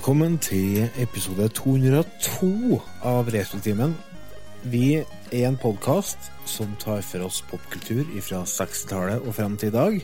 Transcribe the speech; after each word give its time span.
Velkommen 0.00 0.38
til 0.40 0.86
episode 0.96 1.44
202 1.52 2.78
av 3.04 3.26
Retrotimen. 3.34 3.90
Vi 4.72 4.94
er 4.96 5.42
en 5.44 5.58
podkast 5.60 6.30
som 6.48 6.70
tar 6.80 7.02
for 7.04 7.26
oss 7.26 7.42
popkultur 7.50 8.08
fra 8.24 8.38
60-tallet 8.48 9.20
og 9.20 9.36
frem 9.36 9.58
til 9.60 9.68
i 9.68 9.74
dag. 9.74 9.98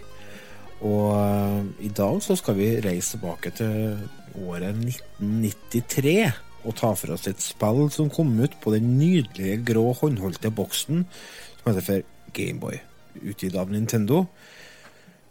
Og 0.84 1.06
eh, 1.16 1.88
i 1.88 1.92
dag 1.96 2.20
så 2.20 2.36
skal 2.36 2.59
vi 2.59 2.69
reise 2.84 3.14
tilbake 3.14 3.55
til 3.56 3.96
året 4.45 4.77
1993 4.84 6.12
og 6.66 6.77
ta 6.77 6.92
for 6.92 7.16
oss 7.16 7.24
et 7.33 7.41
spill 7.41 7.86
som 7.88 8.12
kom 8.12 8.36
ut 8.36 8.60
på 8.60 8.77
den 8.77 8.98
nydelige 8.98 9.62
grå 9.72 9.94
håndholdte 10.02 10.52
boksen 10.52 11.06
som 11.08 11.72
heter 11.72 11.88
for 11.88 12.05
Gameboy, 12.36 12.83
utgitt 13.24 13.56
av 13.56 13.72
Nintendo. 13.72 14.27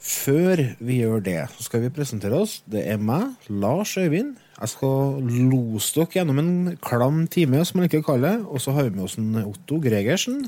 Før 0.05 0.59
vi 0.85 0.99
gjør 0.99 1.23
det, 1.25 1.39
så 1.55 1.65
skal 1.65 1.81
vi 1.81 1.93
presentere 1.93 2.37
oss. 2.37 2.59
Det 2.69 2.83
er 2.85 2.99
meg, 3.01 3.31
Lars 3.49 3.95
Øyvind. 3.97 4.35
Jeg 4.55 4.71
skal 4.71 5.23
lose 5.25 5.95
dere 5.95 6.19
gjennom 6.19 6.41
en 6.43 6.51
klam 6.77 7.23
time, 7.31 7.63
som 7.65 7.79
man 7.79 7.89
ikke 7.89 8.03
kaller 8.05 8.35
det. 8.35 8.45
Og 8.45 8.61
så 8.61 8.75
har 8.75 8.85
vi 8.85 8.93
med 8.93 9.07
oss 9.07 9.17
en 9.17 9.33
Otto 9.41 9.79
Gregersen. 9.81 10.45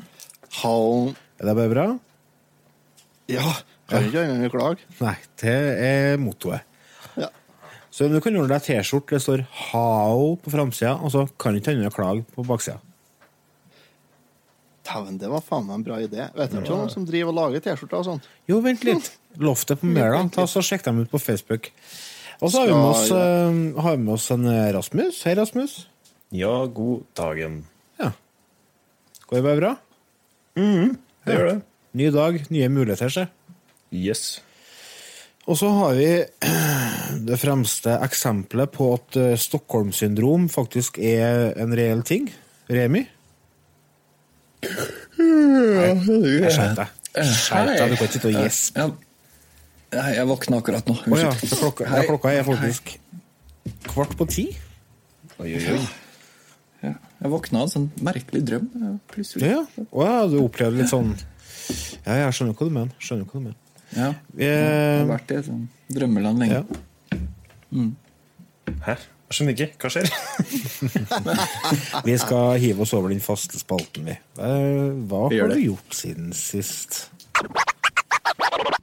Hallo. 0.59 1.15
Er 1.41 1.49
det 1.49 1.57
bare 1.57 1.73
bra? 1.73 1.87
Ja, 3.33 3.57
kan 3.89 4.05
ikke 4.05 4.21
annet 4.23 4.37
enn 4.37 4.47
å 4.47 4.53
klage. 4.53 4.85
Nei, 5.01 5.15
det 5.41 5.57
er 5.89 6.21
mottoet. 6.21 6.61
Ja. 7.17 7.31
Så 7.91 8.07
du 8.13 8.21
kan 8.21 8.37
gjøre 8.37 8.53
deg 8.53 8.63
T-skjorte 8.63 9.17
det 9.17 9.23
står 9.25 9.47
'Hao' 9.49 10.37
på 10.37 10.53
framsida, 10.53 10.95
og 11.01 11.11
så 11.11 11.25
kan 11.39 11.57
ikke 11.57 11.73
annet 11.73 11.87
enn 11.87 11.91
å 11.91 11.97
klage 11.97 12.25
på 12.35 12.45
baksida. 12.45 12.77
Dæven, 14.87 15.17
det 15.19 15.27
var 15.27 15.41
faen 15.43 15.65
meg 15.67 15.81
en 15.81 15.83
bra 15.83 15.97
idé. 15.99 16.29
Vet 16.35 16.51
du 16.53 16.61
ikke 16.61 16.73
om 16.73 16.85
noen 16.85 16.93
som 16.93 17.05
driver 17.05 17.33
og 17.33 17.39
lager 17.41 17.65
T-skjorter 17.65 17.99
og 17.99 18.05
sånt? 18.05 18.29
Jo, 18.47 18.61
vent 18.63 18.85
litt. 18.87 19.11
Loftet 19.39 19.81
på 19.81 20.47
så 20.49 20.63
Sjekk 20.65 20.85
dem 20.87 21.03
ut 21.03 21.11
på 21.11 21.19
Facebook. 21.21 21.69
Og 22.41 22.51
så 22.51 22.61
har 22.61 22.67
vi 22.69 22.73
med 22.73 22.89
oss, 22.89 23.11
uh, 23.11 23.81
har 23.81 23.95
vi 23.97 24.03
med 24.03 24.13
oss 24.13 24.31
en 24.33 24.45
eh, 24.45 24.73
Rasmus. 24.75 25.23
Hei, 25.25 25.33
Rasmus. 25.37 25.87
Ja, 26.33 26.65
god 26.65 27.05
dagen. 27.17 27.63
Ja. 28.01 28.11
Går 29.27 29.37
det 29.39 29.43
bare 29.45 29.61
bra? 29.61 29.71
mm, 30.57 30.97
Det 31.25 31.37
gjør 31.37 31.49
det. 31.49 31.61
Ny 31.97 32.11
dag, 32.13 32.37
nye 32.53 32.69
muligheter, 32.69 33.09
se. 33.09 33.25
Yes. 33.93 34.41
Og 35.47 35.57
så 35.57 35.69
har 35.71 35.95
vi 35.97 36.09
det 37.29 37.39
fremste 37.39 37.97
eksempelet 38.05 38.73
på 38.75 38.91
at 38.97 39.17
eh, 39.17 39.33
Stockholm-syndrom 39.39 40.49
faktisk 40.51 40.99
er 40.99 41.53
en 41.57 41.73
reell 41.77 42.03
ting. 42.05 42.29
Remi? 42.69 43.05
Jeg 44.61 46.51
skjønte 46.53 46.83
deg, 46.83 46.87
du 47.17 47.97
kan 47.97 47.97
ikke 47.97 48.13
sitte 48.13 48.29
og 48.29 48.41
gjespe. 48.41 48.89
Ja. 49.93 50.01
Nei, 50.01 50.15
jeg 50.17 50.27
våkna 50.27 50.57
akkurat 50.59 50.87
nå. 50.89 50.95
Oh, 51.07 51.19
ja, 51.19 51.29
klokka, 51.39 51.85
ja, 51.87 52.01
klokka 52.09 52.31
er 52.35 52.43
faktisk 52.47 52.97
kvart 53.87 54.15
på 54.19 54.25
ti. 54.29 54.47
Oi, 55.39 55.53
oi, 55.55 55.63
oi. 55.77 55.79
Ja, 56.83 56.91
jeg 57.21 57.31
våkna 57.31 57.61
av 57.63 57.67
en 57.69 57.71
sånn 57.73 57.87
merkelig 58.05 58.43
drøm. 58.45 58.67
ja, 58.77 58.91
Plutselig. 59.13 59.47
Ja, 59.49 59.61
ja. 59.77 59.85
Oh, 59.91 60.03
ja, 60.05 60.25
du 60.29 60.37
opplevde 60.43 60.81
litt 60.83 60.91
sånn 60.91 61.13
Ja, 62.05 62.13
jeg 62.25 62.35
skjønner 62.37 62.53
hva 62.59 62.67
du 62.67 62.73
mener. 62.75 62.91
Skjønner 63.03 63.25
hva 63.27 63.39
du 63.39 63.45
mener. 63.47 63.57
Ja, 63.95 64.09
jeg 64.35 64.51
har 64.59 65.01
Eh, 65.01 65.05
vært 65.09 65.31
i 65.31 65.35
et 65.39 65.45
sånn 65.47 65.63
drømmeland 65.95 66.43
lenge. 66.43 66.59
ja. 66.61 67.87
Hæ? 68.87 68.95
Jeg 69.27 69.35
skjønner 69.35 69.55
ikke. 69.55 69.69
Hva 69.81 69.89
skjer? 69.91 70.07
Vi 72.07 72.15
skal 72.21 72.59
hive 72.63 72.83
oss 72.85 72.93
over 72.95 73.11
den 73.11 73.19
faste 73.23 73.59
spalten, 73.59 74.05
vi. 74.07 74.15
Eh, 74.39 74.91
Hva 75.09 75.25
Vi 75.31 75.39
har 75.41 75.51
du 75.51 75.59
gjort 75.59 75.95
siden 75.95 76.29
sist? 76.35 77.09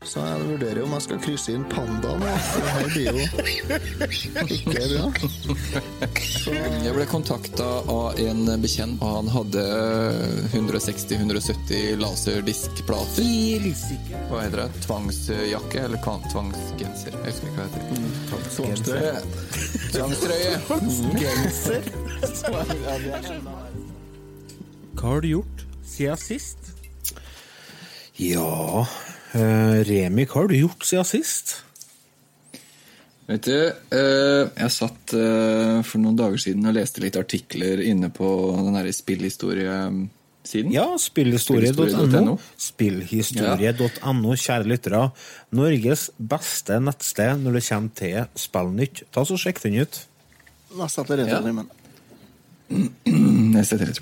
Så 0.05 0.21
jeg 0.21 0.41
vurderer 0.45 0.83
om 0.85 0.93
jeg 0.95 1.03
skal 1.07 1.19
krysse 1.23 1.53
inn 1.55 1.65
pandaen. 1.71 2.21
Det 2.23 2.71
her 2.75 2.89
blir 2.93 3.07
jo 3.09 3.23
ikke 4.53 4.83
bra. 4.91 5.05
Jeg 6.85 6.93
ble 6.95 7.07
kontakta 7.09 7.69
av 7.91 8.19
en 8.21 8.43
bekjent, 8.63 9.01
og 9.01 9.09
han 9.17 9.29
hadde 9.33 9.63
160-170 10.53 11.97
laserdiskplater. 12.03 13.25
Hva 14.29 14.43
heter 14.45 14.59
det? 14.61 14.69
Tvangsjakke? 14.85 15.79
Eller 15.87 15.99
tvangsgenser? 16.05 17.13
Jeg 17.15 17.31
husker 17.31 17.47
ikke 17.49 17.59
hva 17.59 17.65
det 17.65 17.71
heter. 17.79 17.89
Tvangstrøye. 18.59 19.17
Tvangstrøye! 19.95 20.55
Genser. 21.23 21.83
Hva 24.95 25.07
har 25.09 25.21
du 25.25 25.29
gjort 25.33 25.59
siden 25.95 26.19
sist? 26.21 26.61
Ja 28.21 28.85
Remi, 29.35 30.27
hva 30.29 30.43
har 30.43 30.49
du 30.51 30.57
gjort 30.59 30.85
siden 30.87 31.07
sist? 31.09 31.57
Vet 33.25 33.47
du, 33.49 33.57
eh, 33.97 34.43
jeg 34.61 34.73
satt 34.75 35.15
eh, 35.17 35.79
for 35.87 36.03
noen 36.03 36.17
dager 36.19 36.41
siden 36.43 36.67
og 36.69 36.75
leste 36.77 37.01
litt 37.01 37.17
artikler 37.17 37.81
inne 37.81 38.11
på 38.13 38.27
den 38.67 38.77
spillhistorie-siden. 38.93 40.75
Ja, 40.75 40.91
spillhistorie.no. 41.01 42.37
Spillhistorie.no. 42.61 44.35
Kjære 44.37 44.69
lyttere. 44.69 45.07
Norges 45.57 46.11
beste 46.21 46.77
nettsted 46.85 47.41
når 47.47 47.59
det 47.59 47.65
kommer 47.71 47.97
til 48.03 48.29
spillnytt. 48.45 49.07
Ta 49.15 49.25
så 49.25 49.41
Sjekk 49.41 49.63
den 49.65 49.81
ut. 49.81 50.03
Neste 50.77 51.07
etter 51.07 51.25
Ja. 51.25 51.25
retrotimen. 51.25 51.73
Jeg 52.73 53.67
setter 53.69 53.87
rett. 53.87 53.99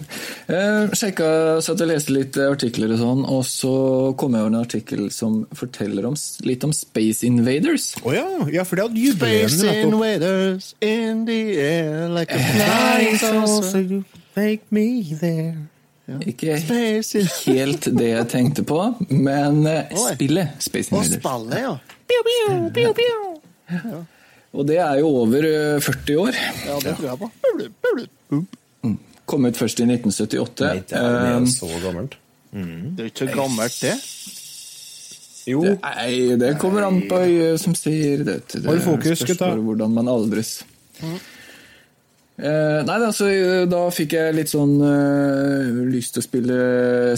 Eh, 0.49 0.93
sjekka, 0.97 1.27
satt 1.65 1.83
og 1.83 1.89
leste 1.91 2.15
litt 2.15 2.37
eh, 2.41 2.49
artikler 2.53 2.95
og 2.95 3.00
sånn, 3.00 3.25
og 3.28 3.43
så 3.49 3.73
kom 4.19 4.37
jeg 4.37 4.47
over 4.47 4.53
en 4.53 4.61
artikkel 4.62 5.03
som 5.12 5.43
forteller 5.56 6.06
om, 6.09 6.17
litt 6.47 6.65
om 6.65 6.73
Space 6.77 7.27
Invaders. 7.27 7.91
Å 8.06 8.15
ja, 8.15 8.25
ja, 8.55 8.65
for 8.69 8.78
det 8.78 8.87
hadde 8.87 9.03
jubileum 9.03 9.50
Space 9.53 9.83
invaders 9.83 10.71
in 10.81 11.27
the 11.28 11.41
air 11.59 12.09
like 12.15 12.33
a 12.33 12.39
flying 12.39 13.21
saucer. 13.21 13.83
you 13.83 14.05
make 14.39 14.65
me 14.71 15.03
there. 15.21 15.69
Ikke 16.29 16.56
helt 17.47 17.87
det 17.99 18.09
jeg 18.09 18.31
tenkte 18.33 18.65
på, 18.69 18.81
men 19.11 19.62
spillet 20.15 20.56
Space 20.62 20.93
Invaders. 20.93 21.19
Og 21.19 21.21
spillet 21.21 21.62
ja. 21.67 21.77
Pew, 22.09 22.27
pew, 22.31 22.67
pew, 22.79 22.97
pew. 23.03 23.23
ja. 23.73 24.03
Og 24.52 24.66
det 24.68 24.76
er 24.84 24.98
jo 25.00 25.08
over 25.22 25.46
eh, 25.48 25.80
40 25.80 26.18
år. 26.20 26.36
Ja, 26.66 26.76
det 26.84 26.96
tror 26.98 27.08
jeg 27.08 27.20
på. 27.22 27.30
Bublu, 27.44 27.68
bub. 28.30 28.98
Kom 29.32 29.46
ut 29.48 29.56
først 29.56 29.80
i 29.80 29.86
1978. 29.86 30.66
Nei, 30.66 30.82
det 30.90 30.98
er 30.98 31.38
jo 31.38 31.46
så 31.54 31.68
gammelt. 31.80 32.18
Det 32.52 33.04
er 33.06 33.12
ikke 33.12 33.28
så 33.28 33.36
gammelt, 33.36 33.78
det. 33.80 33.94
Jo, 35.48 35.62
Nei, 35.64 36.36
det 36.38 36.52
kommer 36.62 36.84
an 36.86 37.00
på 37.10 37.18
øyet 37.24 37.58
som 37.62 37.74
sier 37.74 38.20
det. 38.26 38.36
det 38.52 38.66
Hold 38.68 38.82
fokus, 38.84 39.24
spørs 39.24 39.62
hvordan 39.64 39.94
man 39.96 40.10
aldres. 40.12 40.60
Eh, 42.41 42.78
nei, 42.88 42.94
altså, 42.97 43.28
da 43.69 43.82
fikk 43.93 44.15
jeg 44.16 44.34
litt 44.34 44.50
sånn 44.50 44.78
uh, 44.81 45.82
lyst 45.93 46.16
til 46.16 46.22
å 46.22 46.25
spille 46.25 46.54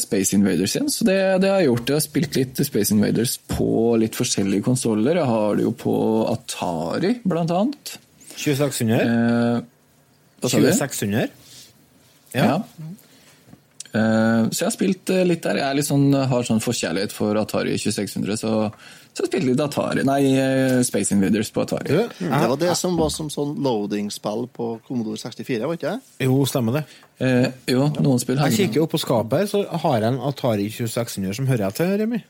Space 0.03 0.35
Invaders 0.35 0.75
igjen, 0.75 0.91
så 0.91 1.07
det, 1.07 1.19
det 1.45 1.53
har 1.53 1.63
jeg 1.63 1.71
gjort. 1.71 1.93
Jeg 1.93 1.97
har 1.97 2.05
spilt 2.09 2.39
litt 2.41 2.65
Space 2.67 2.97
Invaders 2.97 3.37
på 3.55 3.69
litt 4.03 4.19
forskjellige 4.19 4.67
konsoller. 4.67 5.21
Jeg 5.23 5.31
har 5.31 5.55
det 5.61 5.69
jo 5.69 5.73
på 5.85 5.95
Atari, 6.33 7.15
blant 7.23 7.55
annet. 7.55 7.95
2600? 8.35 9.07
Uh, 9.07 9.63
hva 10.43 10.51
sa 10.51 10.61
du? 10.61 10.69
2600? 10.69 11.31
Ja. 12.35 12.59
Uh, 13.95 14.51
så 14.51 14.65
jeg 14.65 14.67
har 14.67 14.75
spilt 14.75 15.11
eh, 15.15 15.23
litt 15.27 15.45
der. 15.47 15.61
Jeg 15.63 15.79
er 15.79 15.87
sånn, 15.87 16.09
har 16.13 16.47
sånn 16.47 16.63
forkjærlighet 16.65 17.15
for 17.15 17.39
Atari 17.39 17.77
2600, 17.79 18.41
så, 18.41 18.55
så 19.15 19.29
spilte 19.29 19.47
litt 19.47 19.61
Atari, 19.63 20.03
nei, 20.07 20.21
eh, 20.35 20.81
Space 20.87 21.15
Invaders 21.15 21.53
på 21.55 21.63
Atari. 21.63 21.87
Du, 21.87 22.01
Det 22.19 22.49
var 22.51 22.57
det 22.59 22.73
som 22.79 22.97
var 22.99 23.13
som 23.15 23.29
sånn 23.31 23.55
loading-spill 23.63 24.49
på 24.51 24.69
Commodore 24.89 25.21
64, 25.21 25.69
var 25.71 25.79
ikke 25.79 25.93
det? 25.95 26.27
Jo, 26.27 26.41
stemmer 26.51 26.81
det. 26.81 26.85
Eh, 27.23 27.47
jo, 27.71 27.87
noen 28.03 28.19
spill 28.19 28.43
Jeg 28.43 28.57
kikker 28.59 28.83
opp 28.83 28.97
på 28.97 28.99
skapet 28.99 29.45
her, 29.45 29.47
så 29.47 29.63
har 29.85 30.01
jeg 30.01 30.11
en 30.11 30.21
Atari 30.31 30.67
2600 30.67 31.39
som 31.39 31.47
hører 31.47 31.69
jeg 31.69 31.79
til, 31.79 31.95
Remi. 32.03 32.21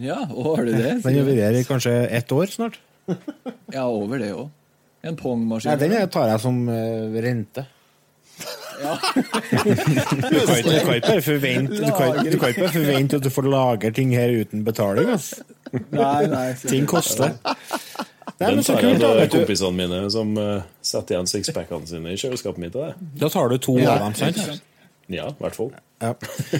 Ja, 0.00 0.22
og 0.32 0.56
har 0.56 0.64
du 0.64 0.72
det? 0.72 0.96
Den 1.04 1.20
har 1.20 1.28
vært 1.28 1.60
i 1.60 1.64
kanskje 1.68 1.94
ett 2.08 2.32
år 2.32 2.50
snart. 2.50 2.80
Ja, 3.72 3.84
over 3.84 4.18
det 4.18 4.32
òg. 4.32 4.48
En 5.04 5.16
Pong-maskin. 5.20 5.68
Nei, 5.68 5.76
den 5.76 6.08
tar 6.08 6.30
jeg 6.32 6.40
som 6.40 6.62
eh, 6.72 7.20
rente. 7.20 7.66
Ja. 8.82 8.94
Du 9.04 10.40
kan 10.46 10.56
ikke, 10.58 10.72
du 10.74 11.06
bare 11.06 11.22
forvente 11.22 11.78
du 11.78 11.90
kan, 11.94 12.18
ikke 12.26 12.40
bare 12.64 12.72
forvente 12.74 13.18
at 13.20 13.24
du 13.26 13.30
får 13.32 13.48
lager 13.52 13.94
ting 13.96 14.12
her 14.16 14.32
uten 14.42 14.64
betaling. 14.66 15.10
ass. 15.14 15.32
Nei, 15.92 16.26
nei. 16.30 16.48
Ting 16.64 16.86
koster. 16.90 17.36
Nei, 18.40 18.50
den 18.50 18.62
tar 18.66 18.80
jeg 18.82 18.96
av 18.96 19.00
da. 19.00 19.08
til 19.08 19.20
Vet 19.20 19.32
du. 19.32 19.38
kompisene 19.44 19.76
mine 19.78 20.02
som 20.10 20.32
uh, 20.40 20.62
setter 20.84 21.14
igjen 21.16 21.28
sixpackene 21.30 21.86
sine 21.88 22.14
i 22.14 22.18
kjøleskapet 22.20 22.62
mitt. 22.64 22.74
det. 22.74 22.94
Da 23.22 23.30
tar 23.32 23.48
du 23.52 23.58
to 23.62 23.76
Ja. 23.78 23.94
av 23.94 24.08
dem, 24.08 24.14
sant? 24.18 24.62
Ja, 25.12 25.28
i 25.30 25.38
hvert 25.42 25.54
fall. 25.58 25.70
Ja. 26.02 26.14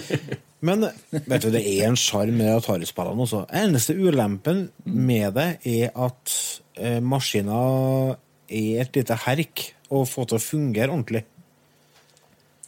Men 0.65 0.85
vet 1.11 1.43
du, 1.43 1.49
det 1.53 1.61
er 1.67 1.89
en 1.89 1.97
sjarm 1.99 2.37
med 2.39 2.47
Atari-spillene 2.55 3.21
også. 3.25 3.43
Eneste 3.53 3.93
ulempen 3.97 4.69
med 4.87 5.35
det 5.35 5.49
er 5.67 5.91
at 6.07 6.35
uh, 6.79 6.99
maskiner 7.05 8.15
er 8.47 8.81
et 8.85 8.95
lite 8.97 9.17
herk 9.25 9.65
å 9.93 10.05
få 10.09 10.23
til 10.29 10.39
å 10.39 10.41
fungere 10.41 10.93
ordentlig. 10.93 11.25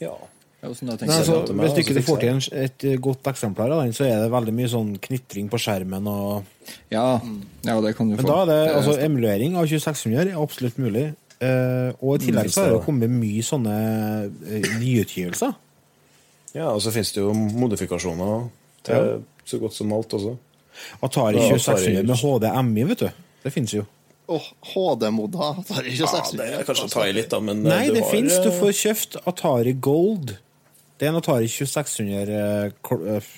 Ja. 0.04 0.16
Ja, 0.58 0.72
Nei, 0.82 0.96
altså, 1.06 1.36
meg, 1.54 1.68
hvis 1.68 1.76
du 1.76 1.80
ikke 1.84 2.02
får 2.02 2.22
til 2.24 2.56
et 2.58 2.86
godt 3.06 3.28
eksemplar 3.30 3.70
av 3.76 3.84
den, 3.84 3.92
så 3.94 4.08
er 4.08 4.24
det 4.24 4.32
veldig 4.34 4.54
mye 4.58 4.70
sånn 4.72 4.96
knitring 5.04 5.52
på 5.54 5.60
skjermen. 5.62 6.08
Og... 6.10 6.72
Ja, 6.90 7.20
ja, 7.62 7.76
det 7.86 7.92
kan 7.96 8.10
du 8.10 8.16
få. 8.16 8.24
Men 8.24 8.30
da 8.32 8.38
er 8.42 8.50
det, 8.50 8.58
altså, 8.80 8.96
emulering 9.06 9.60
av 9.62 9.70
2600 9.70 10.32
er 10.34 10.42
absolutt 10.42 10.80
mulig. 10.82 11.12
Uh, 11.38 11.94
og 12.02 12.18
i 12.18 12.26
tillegg 12.26 12.50
Mm, 12.50 12.54
så 12.56 12.64
har 12.64 12.72
det 12.74 12.82
kommet 12.88 13.14
mye 13.14 13.44
sånne 13.46 13.76
uh, 14.34 14.70
nyutgivelser. 14.82 15.54
Ja, 16.56 16.72
og 16.72 16.82
så 16.82 16.90
finnes 16.96 17.14
det 17.14 17.22
jo 17.22 17.36
modifikasjoner 17.38 18.48
til 18.88 19.22
så 19.46 19.60
godt 19.62 19.78
som 19.78 19.94
alt 19.94 20.18
også. 20.18 20.34
Atari 21.06 21.38
2600 21.38 22.02
med 22.10 22.18
HDMI, 22.18 22.88
vet 22.96 23.06
du. 23.06 23.24
Det 23.44 23.54
finnes 23.54 23.78
jo. 23.78 23.86
Åh, 24.28 24.48
HD-modda 24.74 25.50
tar 25.70 25.86
ikke 25.88 26.04
Ja, 26.04 26.24
det 26.36 26.48
er 26.58 26.66
kanskje 26.68 26.88
å 26.90 26.92
ta 26.92 27.06
i 27.08 27.14
litt, 27.16 27.30
da, 27.32 27.40
men 27.40 27.62
eh, 27.64 27.70
Nei, 27.72 27.86
det 27.96 28.02
har, 28.04 28.10
fins. 28.12 28.36
Du 28.44 28.50
eh, 28.52 28.58
får 28.60 28.74
kjøpt 28.76 29.16
Atari 29.30 29.72
Gold. 29.80 30.34
Det 31.00 31.08
er 31.08 31.14
en 31.14 31.20
Atari 31.22 31.48
2600 31.48 32.36
eh, 32.36 32.66
eh, 33.16 33.30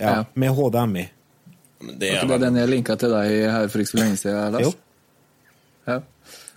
ja, 0.00 0.14
Ja. 0.14 0.24
med 0.34 0.54
HDMI. 0.56 1.04
men 1.80 1.98
det, 2.00 2.08
er 2.08 2.22
ikke 2.22 2.32
det 2.32 2.40
den 2.46 2.56
jeg 2.62 2.68
linka 2.72 2.96
til 2.96 3.12
deg 3.12 3.34
her 3.52 3.68
for 3.68 3.84
ikke 3.84 3.92
så 3.92 4.00
lenge 4.00 4.16
siden? 4.22 4.56
Lars? 4.56 4.64
Jo. 4.64 4.72
Ja. 5.86 6.00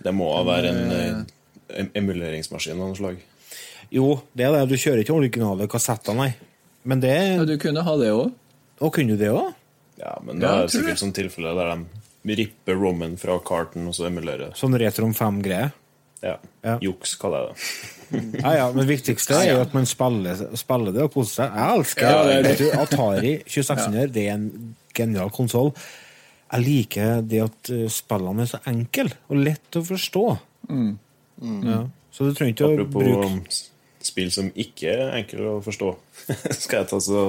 det 0.02 0.14
må 0.16 0.30
være 0.48 0.72
en 0.72 0.96
eh, 0.96 1.86
emuleringsmaskin 2.00 2.72
av 2.80 2.88
noe 2.88 2.96
slag. 2.98 3.20
Jo, 3.92 4.14
det 4.32 4.46
er 4.48 4.54
det. 4.56 4.64
Du 4.72 4.78
kjører 4.80 5.04
ikke 5.04 5.14
originale 5.18 5.68
kassetter, 5.70 6.16
nei. 6.16 6.32
Men 6.88 7.02
det 7.04 7.12
Ja, 7.36 7.44
du 7.44 7.56
kunne 7.60 7.84
ha 7.84 7.96
det 8.00 8.12
òg. 8.16 8.30
Og 8.80 8.94
kunne 8.96 9.12
du 9.12 9.20
det 9.20 9.28
òg? 9.34 9.52
Ja, 10.00 10.16
men 10.24 10.40
det 10.40 10.48
Ja, 10.48 10.62
er 10.64 10.72
sikkert 10.72 11.02
sånn 11.02 11.12
tilfelle 11.12 11.52
der 11.58 11.74
de 11.76 11.99
ripper 12.24 12.76
rommen 12.76 13.16
fra 13.20 13.38
karten 13.44 13.86
og 13.88 13.94
så 13.96 14.08
emulere. 14.10 14.50
Sånn 14.58 14.76
Retrom 14.80 15.14
5-greie? 15.16 15.70
Ja. 16.20 16.34
Ja. 16.66 16.74
Juks, 16.84 17.14
kaller 17.20 17.48
jeg 17.48 17.54
det. 17.54 17.64
Ja, 18.42 18.50
ja, 18.58 18.64
men 18.74 18.82
det 18.82 18.88
viktigste 18.90 19.36
er 19.38 19.52
jo 19.52 19.58
at 19.62 19.74
man 19.76 19.84
spiller, 19.86 20.40
spiller 20.58 20.90
det 20.96 21.04
og 21.04 21.12
koser 21.14 21.44
seg. 21.44 21.52
Jeg 21.54 21.76
elsker 21.78 22.08
Ja, 22.08 22.22
det 22.26 22.38
det. 22.42 22.54
du, 22.58 22.64
Atari 22.74 23.34
2600. 23.46 24.08
Det 24.16 24.24
er 24.26 24.32
en 24.34 24.48
genial 24.98 25.30
konsoll. 25.30 25.70
Jeg 26.50 26.64
liker 26.66 27.20
det 27.22 27.44
at 27.44 27.70
uh, 27.70 27.84
spillene 27.94 28.42
er 28.42 28.50
så 28.50 28.58
enkle 28.66 29.12
og 29.30 29.38
lett 29.46 29.78
å 29.78 29.84
forstå. 29.86 30.24
Ja. 30.74 31.78
Så 32.10 32.26
du 32.26 32.34
trenger 32.34 32.56
ikke 32.56 32.70
å 32.82 32.88
bruke 32.90 33.28
um, 33.30 33.38
spill 34.02 34.32
som 34.34 34.50
ikke 34.58 34.90
er 34.90 35.14
enkle 35.20 35.46
å 35.54 35.56
forstå. 35.62 35.92
Skal 36.64 36.82
jeg 36.82 36.90
ta, 36.90 36.98
så, 37.06 37.24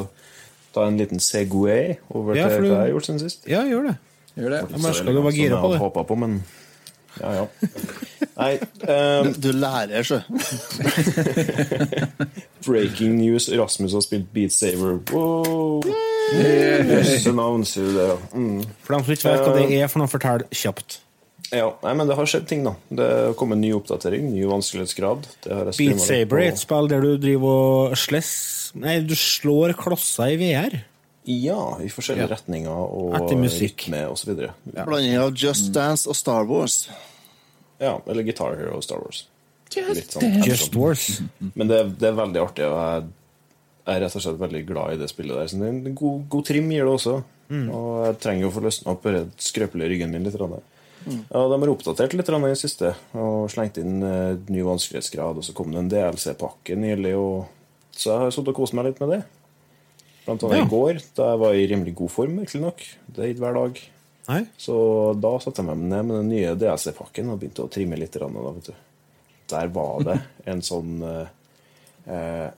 ta 0.73 0.87
en 0.89 0.97
liten 0.97 1.21
Segway 1.21 1.99
over 2.09 2.41
Ja, 2.41 2.49
til 2.49 2.65
hva 2.65 2.71
jeg 2.73 2.79
har 2.87 2.93
gjort 2.95 3.11
siden 3.11 3.21
sist? 3.21 3.45
Ja, 3.45 3.61
gjør 3.69 3.91
det. 3.91 3.99
Gjør 4.37 4.55
det. 4.55 4.61
Jeg 4.71 4.83
merka 4.85 5.15
du 5.15 5.21
var 5.25 5.37
gira 5.37 5.61
på 5.61 5.71
det. 5.71 5.77
jeg 5.79 5.85
hadde 5.85 6.05
på, 6.11 6.19
men 6.23 6.41
ja, 7.19 7.31
ja. 7.35 7.45
Nei, 8.41 8.53
um, 8.87 9.33
Du 9.43 9.49
lærer, 9.51 10.05
sjø. 10.07 10.21
breaking 12.65 13.17
news. 13.19 13.49
Rasmus 13.51 13.93
har 13.97 14.03
spilt 14.05 14.31
Beat 14.33 14.55
Saver. 14.55 14.99
Wow! 15.11 15.83
Jøsse 16.31 17.33
navn, 17.35 17.65
sier 17.67 17.89
du 17.89 17.97
det. 17.97 18.07
ja. 18.13 18.17
Mm. 18.33 18.59
For 18.85 18.95
dem 18.95 19.05
som 19.05 19.15
ikke 19.15 19.31
vet 19.31 19.47
hva 19.47 19.55
det 19.57 19.79
er 19.81 19.91
for 19.91 20.03
noe, 20.03 20.11
fortell 20.11 20.45
kjapt. 20.55 21.01
Ja, 21.51 21.67
nei, 21.83 21.91
men 21.99 22.07
det 22.07 22.15
har 22.15 22.29
skjedd 22.31 22.45
ting, 22.47 22.61
da. 22.63 22.77
Det 22.95 23.09
kom 23.39 23.51
en 23.51 23.59
ny 23.59 23.73
oppdatering, 23.75 24.29
ny 24.31 24.45
vanskelighetsgrad. 24.47 25.27
Det 25.43 25.51
har 25.51 25.71
jeg 25.73 25.81
Beat 25.81 26.05
Saber 26.05 26.39
er 26.39 26.53
et 26.53 26.61
spill 26.61 26.87
der 26.91 27.03
du 27.03 27.17
driver 27.19 27.91
og 27.91 27.99
sless 27.99 28.31
Nei, 28.79 29.01
du 29.03 29.11
slår 29.19 29.73
klosser 29.75 30.31
i 30.31 30.37
VR. 30.39 30.77
Ja, 31.29 31.77
i 31.81 31.89
forskjellige 31.91 32.27
Ja. 32.27 32.35
retninger 32.35 32.71
og 32.71 33.33
musikk. 33.37 33.85
rytme 33.87 34.07
osv. 34.09 34.33
Ja. 34.73 34.85
Blanding 34.85 35.17
av 35.17 35.35
Just 35.35 35.71
Dance 35.73 36.09
og 36.09 36.15
Star 36.15 36.45
Wars. 36.49 36.89
Ja, 37.79 37.99
eller 38.07 38.23
Guitar 38.23 38.55
Hero 38.57 38.77
og 38.77 38.83
Star 38.83 39.01
Wars. 39.01 39.27
Just, 39.71 40.11
sånn, 40.11 40.43
Just 40.43 40.75
Wars. 40.75 41.21
Men 41.55 41.67
det, 41.67 41.99
det 41.99 42.09
er 42.09 42.17
veldig 42.17 42.41
artig, 42.41 42.65
og 42.67 42.75
jeg 42.81 43.05
er 43.95 44.01
rett 44.03 44.15
og 44.17 44.21
slett 44.25 44.41
veldig 44.41 44.65
glad 44.67 44.93
i 44.93 44.99
det 45.01 45.09
spillet 45.09 45.37
der. 45.37 45.47
Så 45.47 45.59
det 45.61 45.69
er 45.69 45.77
en 45.77 45.95
god, 45.95 46.27
god 46.29 46.45
trim 46.45 46.69
gir 46.73 46.85
det 46.85 46.95
også. 46.97 47.15
Og 47.51 48.05
jeg 48.05 48.19
trenger 48.23 48.47
å 48.47 48.53
få 48.55 48.63
løsna 48.63 48.93
opp 48.93 49.07
den 49.07 49.31
skrøpelige 49.41 49.91
ryggen 49.91 50.13
min 50.13 50.23
litt. 50.27 50.37
Mm. 51.01 51.23
Ja, 51.31 51.41
de 51.49 51.57
har 51.57 51.71
oppdatert 51.73 52.13
litt 52.13 52.29
i 52.29 52.39
det 52.45 52.59
siste 52.61 52.93
og 53.17 53.49
slengt 53.51 53.79
inn 53.81 54.03
uh, 54.05 54.37
ny 54.53 54.61
vanskelighetsgrad. 54.67 55.41
Og 55.41 55.47
så 55.47 55.55
kom 55.57 55.73
det 55.73 55.81
en 55.81 55.91
DLC-pakke 55.91 56.77
nylig, 56.79 57.15
og 57.17 57.47
så 57.91 58.13
jeg 58.13 58.25
har 58.25 58.35
sittet 58.35 58.53
og 58.53 58.59
kost 58.61 58.77
meg 58.77 58.87
litt 58.91 59.01
med 59.03 59.15
det. 59.17 59.21
Blant 60.25 60.43
annet 60.45 60.57
Ja. 60.59 60.65
i 60.65 60.69
går, 60.69 61.01
da 61.17 61.29
jeg 61.31 61.39
var 61.41 61.53
i 61.57 61.67
rimelig 61.71 61.95
god 61.95 62.11
form, 62.13 62.35
nok. 62.61 62.83
Det 63.07 63.25
er 63.25 63.33
hver 63.41 63.53
dag. 63.57 63.81
Nei? 64.29 64.41
Så 64.57 64.75
da 65.19 65.31
satte 65.41 65.63
jeg 65.63 65.65
meg 65.71 65.77
ned 65.89 66.05
med 66.05 66.15
den 66.21 66.29
nye 66.29 66.55
DLC-pakken 66.55 67.31
og 67.33 67.39
begynte 67.41 67.63
å 67.65 67.69
trimme 67.73 67.97
litt. 67.97 68.13
Da, 68.13 68.27
vet 68.27 68.69
du. 68.69 68.73
Der 69.51 69.67
var 69.73 70.03
det 70.05 70.19
en 70.53 70.61
sånn 70.61 71.01
eh, 71.03 71.27
eh, 72.07 72.51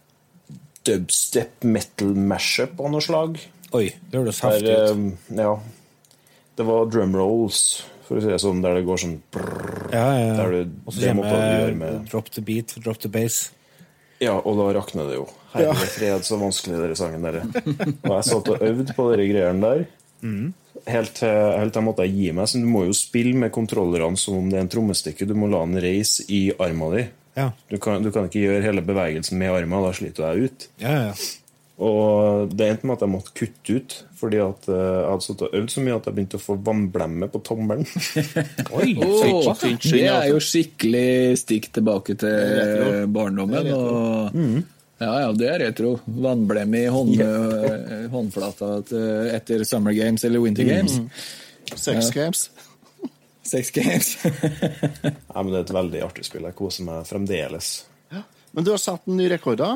dubstep 0.85 1.63
metal 1.63 2.13
mashup 2.19 2.79
av 2.83 2.91
noe 2.93 3.01
slag. 3.01 3.39
Oi, 3.73 3.87
det 4.11 4.19
høres 4.19 4.41
heftig 4.43 4.69
ut. 4.69 4.91
eh, 5.31 5.39
ja, 5.39 5.55
det 6.59 6.65
var 6.67 6.85
drum 6.91 7.15
rolls, 7.17 7.61
for 8.05 8.19
å 8.19 8.21
si 8.21 8.27
det 8.29 8.41
sånn, 8.43 8.59
der 8.61 8.75
det 8.77 8.85
går 8.85 8.99
sånn 9.01 9.15
brrr, 9.33 9.87
Ja, 9.95 10.03
ja, 10.13 10.25
ja. 10.27 10.35
der 10.37 10.51
du, 10.51 10.75
Det 10.99 11.15
måtte 11.17 11.31
du 11.39 11.47
gjøre 11.63 11.75
med 11.79 12.05
drop 12.11 12.29
the 12.35 12.41
beat, 12.45 12.75
drop 12.83 12.99
the 13.01 13.09
bass. 13.09 13.47
Ja, 14.23 14.37
og 14.39 14.57
da 14.59 14.69
rakner 14.79 15.09
det 15.11 15.17
jo. 15.19 15.27
Herre 15.53 15.75
fred, 15.93 16.23
så 16.25 16.39
vanskelig 16.41 16.79
dere 16.81 16.95
sangen 16.97 17.21
der 17.27 17.41
er. 17.43 17.47
Og 18.07 18.13
jeg 18.15 18.25
satt 18.31 18.49
og 18.55 18.63
øvde 18.65 18.95
på 18.97 19.05
de 19.13 19.27
greiene 19.29 19.61
der. 19.67 19.83
Helt 20.87 21.13
til 21.19 21.29
helt 21.29 21.73
til 21.75 21.79
jeg 21.81 21.85
måtte 21.85 22.07
gi 22.09 22.31
meg. 22.35 22.47
Så 22.49 22.59
du 22.63 22.65
må 22.67 22.85
jo 22.87 22.95
spille 22.97 23.35
med 23.37 23.51
kontrollerne 23.55 24.17
som 24.19 24.39
om 24.39 24.47
det 24.49 24.57
er 24.59 24.65
en 24.65 24.71
trommestikke. 24.73 25.27
Du 25.29 25.35
må 25.37 25.47
la 25.51 25.61
den 25.67 25.77
reise 25.83 26.25
i 26.33 26.47
armen 26.57 26.95
din. 26.97 27.11
Ja, 27.37 27.47
Du 27.69 27.77
kan, 27.81 28.03
du 28.05 28.11
kan 28.13 28.27
ikke 28.29 28.43
gjøre 28.43 28.61
hele 28.65 28.81
bevegelsen 28.85 29.39
med 29.41 29.49
armen, 29.53 29.81
da 29.85 29.93
sliter 29.97 30.21
du 30.21 30.25
deg 30.27 30.43
ut. 30.51 30.67
ja, 30.83 30.91
ja. 30.91 31.07
ja. 31.13 31.31
Og 31.83 32.51
det 32.53 32.67
endte 32.69 32.85
med 32.85 32.93
at 32.99 33.01
jeg 33.01 33.09
måtte 33.09 33.31
kutte 33.33 33.73
ut, 33.79 33.93
fordi 34.23 34.39
at 34.39 34.67
eh, 34.71 34.81
jeg 34.81 35.07
hadde 35.11 35.25
sittet 35.25 35.45
og 35.47 35.57
øvd 35.59 35.73
så 35.73 35.83
mye 35.83 35.95
at 35.97 36.05
jeg 36.07 36.17
begynte 36.17 36.39
å 36.39 36.43
få 36.43 36.55
vannblemme 36.63 37.27
på 37.33 37.41
tommelen. 37.43 37.87
Oi, 38.79 38.93
oh, 38.95 39.49
ja. 39.49 39.55
det 39.59 39.99
er 39.99 40.13
altså. 40.13 40.29
jo 40.31 40.41
skikkelig 40.47 41.11
stikk 41.43 41.69
tilbake 41.75 42.15
til 42.23 43.03
barndommen. 43.11 43.71
Og, 43.75 44.39
ja, 45.03 45.13
ja, 45.25 45.29
det 45.35 45.49
er 45.51 45.63
retro. 45.67 45.95
Vannblemme 46.05 46.85
i 46.85 46.91
hånd, 46.93 47.15
eh, 47.19 48.05
håndflata 48.13 48.75
etter 49.35 49.65
Summer 49.67 49.95
Games 49.97 50.23
eller 50.23 50.43
Winter 50.43 50.67
Games. 50.67 50.99
Sex 51.75 52.11
Games. 52.15 52.47
Sex 53.53 53.71
Games. 53.75 54.17
ja, 54.23 55.43
men 55.43 55.51
Det 55.51 55.57
er 55.57 55.65
et 55.65 55.75
veldig 55.75 56.05
artig 56.05 56.27
spill. 56.29 56.47
Jeg 56.47 56.55
koser 56.55 56.87
meg 56.87 57.03
fremdeles. 57.09 57.75
Men 58.53 58.65
du 58.65 58.69
har 58.69 58.79
satt 58.79 59.09
en 59.09 59.17
ny 59.17 59.25
rekord, 59.31 59.57
da? 59.59 59.75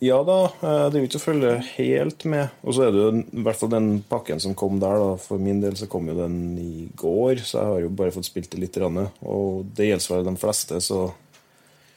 Ja 0.00 0.20
da, 0.22 0.44
eh, 0.62 0.84
det 0.90 0.94
er 0.94 1.02
jo 1.02 1.06
ikke 1.08 1.18
å 1.18 1.24
følge 1.24 1.52
helt 1.74 2.24
med. 2.30 2.50
Og 2.62 2.74
så 2.76 2.84
er 2.86 2.92
det 2.94 3.00
jo 3.02 3.10
den- 3.10 3.30
i 3.34 3.42
hvert 3.42 3.56
fall 3.58 3.68
den 3.72 3.88
pakken 4.08 4.40
som 4.40 4.54
kom 4.54 4.78
der. 4.78 4.94
da. 4.98 5.16
For 5.16 5.38
min 5.38 5.60
del 5.60 5.72
så 5.74 5.88
kom 5.88 6.06
jo 6.06 6.14
den 6.14 6.56
i 6.58 6.88
går, 6.94 7.36
så 7.42 7.58
jeg 7.58 7.66
har 7.66 7.80
jo 7.80 7.88
bare 7.88 8.12
fått 8.12 8.24
spilt 8.30 8.50
det 8.50 8.60
litt. 8.60 8.72
grann. 8.74 9.10
Og 9.24 9.74
det 9.74 9.88
gjelder 9.88 10.22
vel 10.22 10.24
de 10.34 10.40
fleste, 10.40 10.76
så 10.80 11.12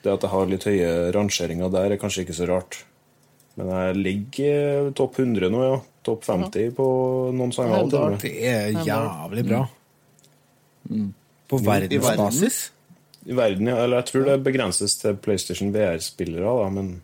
det 0.01 0.13
at 0.13 0.21
jeg 0.21 0.29
har 0.31 0.45
litt 0.47 0.63
høye 0.63 1.11
rangeringer 1.13 1.71
der, 1.71 1.91
er 1.91 1.97
kanskje 1.97 2.25
ikke 2.25 2.33
så 2.39 2.47
rart. 2.47 2.83
Men 3.55 3.67
jeg 3.67 3.95
ligger 4.03 4.87
eh, 4.87 4.91
topp 4.93 5.15
100 5.19 5.49
nå, 5.51 5.61
ja. 5.75 5.81
Topp 6.03 6.23
50 6.23 6.71
på 6.73 7.31
noen 7.31 7.53
sanger. 7.53 7.91
Ja. 7.91 8.17
Det 8.17 8.43
er 8.43 8.71
jævlig 8.83 9.47
bra. 9.47 9.69
På 11.47 11.59
verdensbasis? 11.61 12.69
I 13.27 13.33
verden, 13.33 13.67
ja. 13.67 13.75
Eller 13.83 14.01
jeg 14.01 14.05
tror 14.05 14.25
det 14.25 14.43
begrenses 14.43 14.97
til 14.99 15.13
PlayStation 15.21 15.71
VR-spillere, 15.71 16.41
da, 16.63 16.69
men 16.69 17.01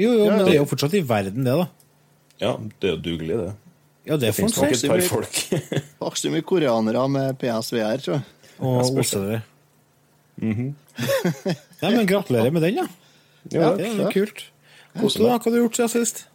Jo, 0.00 0.12
jo, 0.16 0.24
Ja, 0.24 0.36
men 0.36 0.44
det- 0.46 0.54
er 0.54 0.60
jo 0.62 0.68
fortsatt 0.70 0.94
i 0.96 1.02
verden, 1.04 1.44
det, 1.44 1.56
da. 1.60 1.66
ja, 2.40 2.52
det 2.80 2.88
er 2.88 2.94
jo 2.96 3.00
dugelig, 3.04 3.36
det. 3.36 3.50
Ja, 4.08 4.16
det 4.16 4.32
Det 4.32 4.42
man 4.42 4.52
nok 4.56 4.72
et 4.72 4.88
par 4.88 5.00
folk. 5.04 5.40
Faktisk 6.00 6.32
mye 6.32 6.42
koreanere 6.42 7.08
med 7.08 7.38
PSVR, 7.38 8.00
tror 8.00 8.14
jeg. 8.14 8.22
Og 8.60 8.96
Jeg 8.96 9.42
Mm 10.40 10.54
-hmm. 10.54 10.74
Nei, 11.82 11.96
men 11.96 12.06
gratulerer 12.06 12.50
med 12.50 12.62
den, 12.62 12.74
da. 12.74 12.86
Ja, 13.52 13.76
Det 13.76 13.86
er 13.86 14.10
kult. 14.12 14.50
Hvordan 14.94 15.22
da? 15.22 15.38
Hva 15.38 15.44
har 15.44 15.50
du 15.50 15.68
gjort 15.68 15.76
siden 15.76 15.88
sist? 15.88 16.26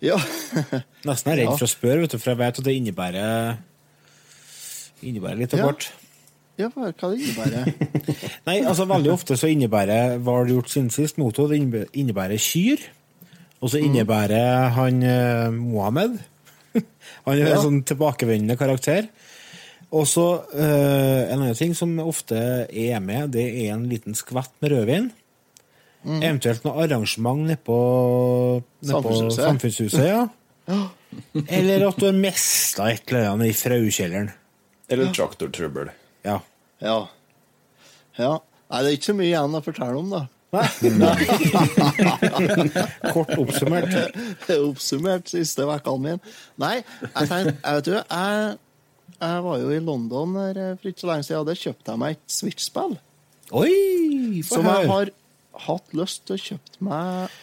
Ja. 0.00 0.16
Nesten 1.04 1.32
er 1.32 1.36
jeg 1.36 1.48
redd 1.48 1.58
for 1.58 1.66
å 1.66 1.70
spørre, 1.70 2.00
vet 2.00 2.10
du, 2.10 2.18
for 2.18 2.30
jeg 2.30 2.38
vet 2.38 2.58
at 2.58 2.64
det 2.64 2.74
innebærer 2.76 3.56
Innebærer 5.02 5.36
litt 5.36 5.54
av 5.54 5.60
hvert. 5.60 5.90
ja, 5.90 6.05
hva 6.56 6.90
hva 6.92 7.10
det 7.12 7.20
innebærer 7.20 7.72
Nei, 8.48 8.56
altså 8.64 8.86
veldig 8.88 9.12
ofte 9.12 9.36
så 9.36 9.50
innebærer 9.52 10.16
hva 10.24 10.38
har 10.38 10.46
du 10.48 10.54
gjort 10.56 10.70
siden 10.72 10.90
sist, 10.94 11.18
Moto, 11.20 11.46
det 11.50 11.58
innebærer- 11.92 12.40
kyr. 12.40 12.80
Og 13.60 13.70
så 13.72 13.80
innebærer 13.80 14.70
han 14.76 15.02
eh, 15.02 15.50
Mohammed. 15.52 16.18
Han 17.26 17.34
er 17.34 17.40
Ja. 17.40 17.54
en 17.56 17.62
sånn 17.64 17.78
tilbakevendende 17.88 18.56
karakter. 18.60 19.08
Og 19.96 20.04
så 20.10 20.26
eh, 20.52 21.32
en 21.32 21.40
annen 21.40 21.54
ting 21.56 21.72
som 21.78 21.94
ofte 22.02 22.36
er 22.68 23.00
med, 23.00 23.30
det 23.36 23.46
er 23.64 23.72
en 23.74 23.86
liten 23.88 24.14
skvett 24.18 24.52
med 24.60 24.72
rødvin. 24.74 25.10
Eventuelt 26.06 26.62
noe 26.66 26.84
arrangement 26.84 27.46
nede 27.48 27.58
på, 27.66 27.76
Samfunnshuset. 28.86 29.44
Samfunnshuset. 29.44 30.06
Ja. 30.66 30.88
Eller 31.46 31.84
at 31.86 31.98
du 32.00 32.08
har 32.08 32.16
mista 32.18 32.88
et 32.90 33.04
eller 33.12 33.28
annet 33.30 33.52
i 33.52 33.54
fraukjelleren. 33.54 34.32
Eller 34.90 35.12
traktortrøbbel. 35.14 35.92
Ja. 36.26 36.40
Ja. 36.82 36.98
ja. 38.18 38.32
Nei, 38.66 38.80
det 38.82 38.88
er 38.90 38.96
ikke 38.98 39.12
så 39.12 39.16
mye 39.16 39.30
igjen 39.30 39.54
å 39.56 39.62
fortelle 39.64 40.00
om, 40.00 40.10
da. 40.10 40.26
Kort 43.12 43.32
oppsummert. 43.36 43.92
Er 43.94 44.62
oppsummert 44.68 45.30
siste 45.30 45.66
ukene 45.68 46.02
mine. 46.02 46.34
Nei, 46.60 46.76
jeg 47.02 47.30
tenkte, 47.30 47.56
jeg 47.60 47.72
vet 47.78 47.88
du, 47.88 47.92
jeg, 47.96 48.56
jeg 49.16 49.44
var 49.46 49.56
jo 49.62 49.68
i 49.74 49.80
London 49.82 50.38
her 50.40 50.60
for 50.80 50.90
ikke 50.90 51.04
så 51.04 51.10
lenge 51.12 51.28
siden, 51.28 51.42
og 51.42 51.48
der 51.50 51.60
kjøpte 51.62 51.92
jeg 51.92 52.02
meg 52.02 52.16
et 52.16 52.36
Switch-spill. 52.38 52.92
Oi! 53.54 54.42
Som 54.46 54.66
jeg 54.66 54.90
har 54.90 55.06
hatt 55.66 55.88
lyst 55.96 56.24
til 56.26 56.34
å 56.36 56.44
kjøpe 56.48 56.86
meg 56.86 57.36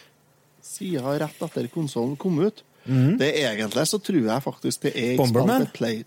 siden 0.64 1.20
rett 1.22 1.44
etter 1.48 1.68
konsollen 1.72 2.16
kom 2.20 2.40
ut. 2.42 2.64
Det 2.84 3.30
er 3.30 3.54
Egentlig 3.54 3.86
så 3.88 3.98
tror 4.02 4.26
jeg 4.26 4.44
faktisk 4.44 4.82
det 4.84 4.92
er 5.00 5.14
Bomberman? 5.20 5.66
Play... 5.72 6.02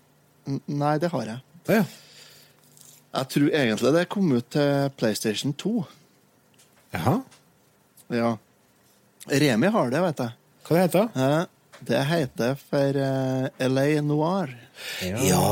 Nei, 0.46 0.94
det 1.02 1.10
har 1.12 1.24
jeg. 1.26 1.40
Å, 1.66 1.72
ja. 1.80 1.84
Jeg 3.14 3.28
tror 3.32 3.48
egentlig 3.56 3.92
det 3.94 4.08
kom 4.12 4.32
ut 4.36 4.48
til 4.52 4.90
PlayStation 5.00 5.54
2. 5.56 5.72
Jaha. 6.94 7.14
Ja. 8.12 8.34
Remi 9.28 9.70
har 9.72 9.90
det, 9.92 10.02
vet 10.04 10.22
jeg. 10.24 10.36
Hva 10.68 10.76
det 10.76 10.82
heter 10.86 11.08
det? 11.14 11.28
Eh, 11.28 11.46
Det 11.88 11.98
heter 12.10 12.56
for 12.58 12.96
uh, 12.98 13.48
LA 13.62 14.00
Noir. 14.02 14.50
Ja, 15.02 15.20
ja, 15.22 15.42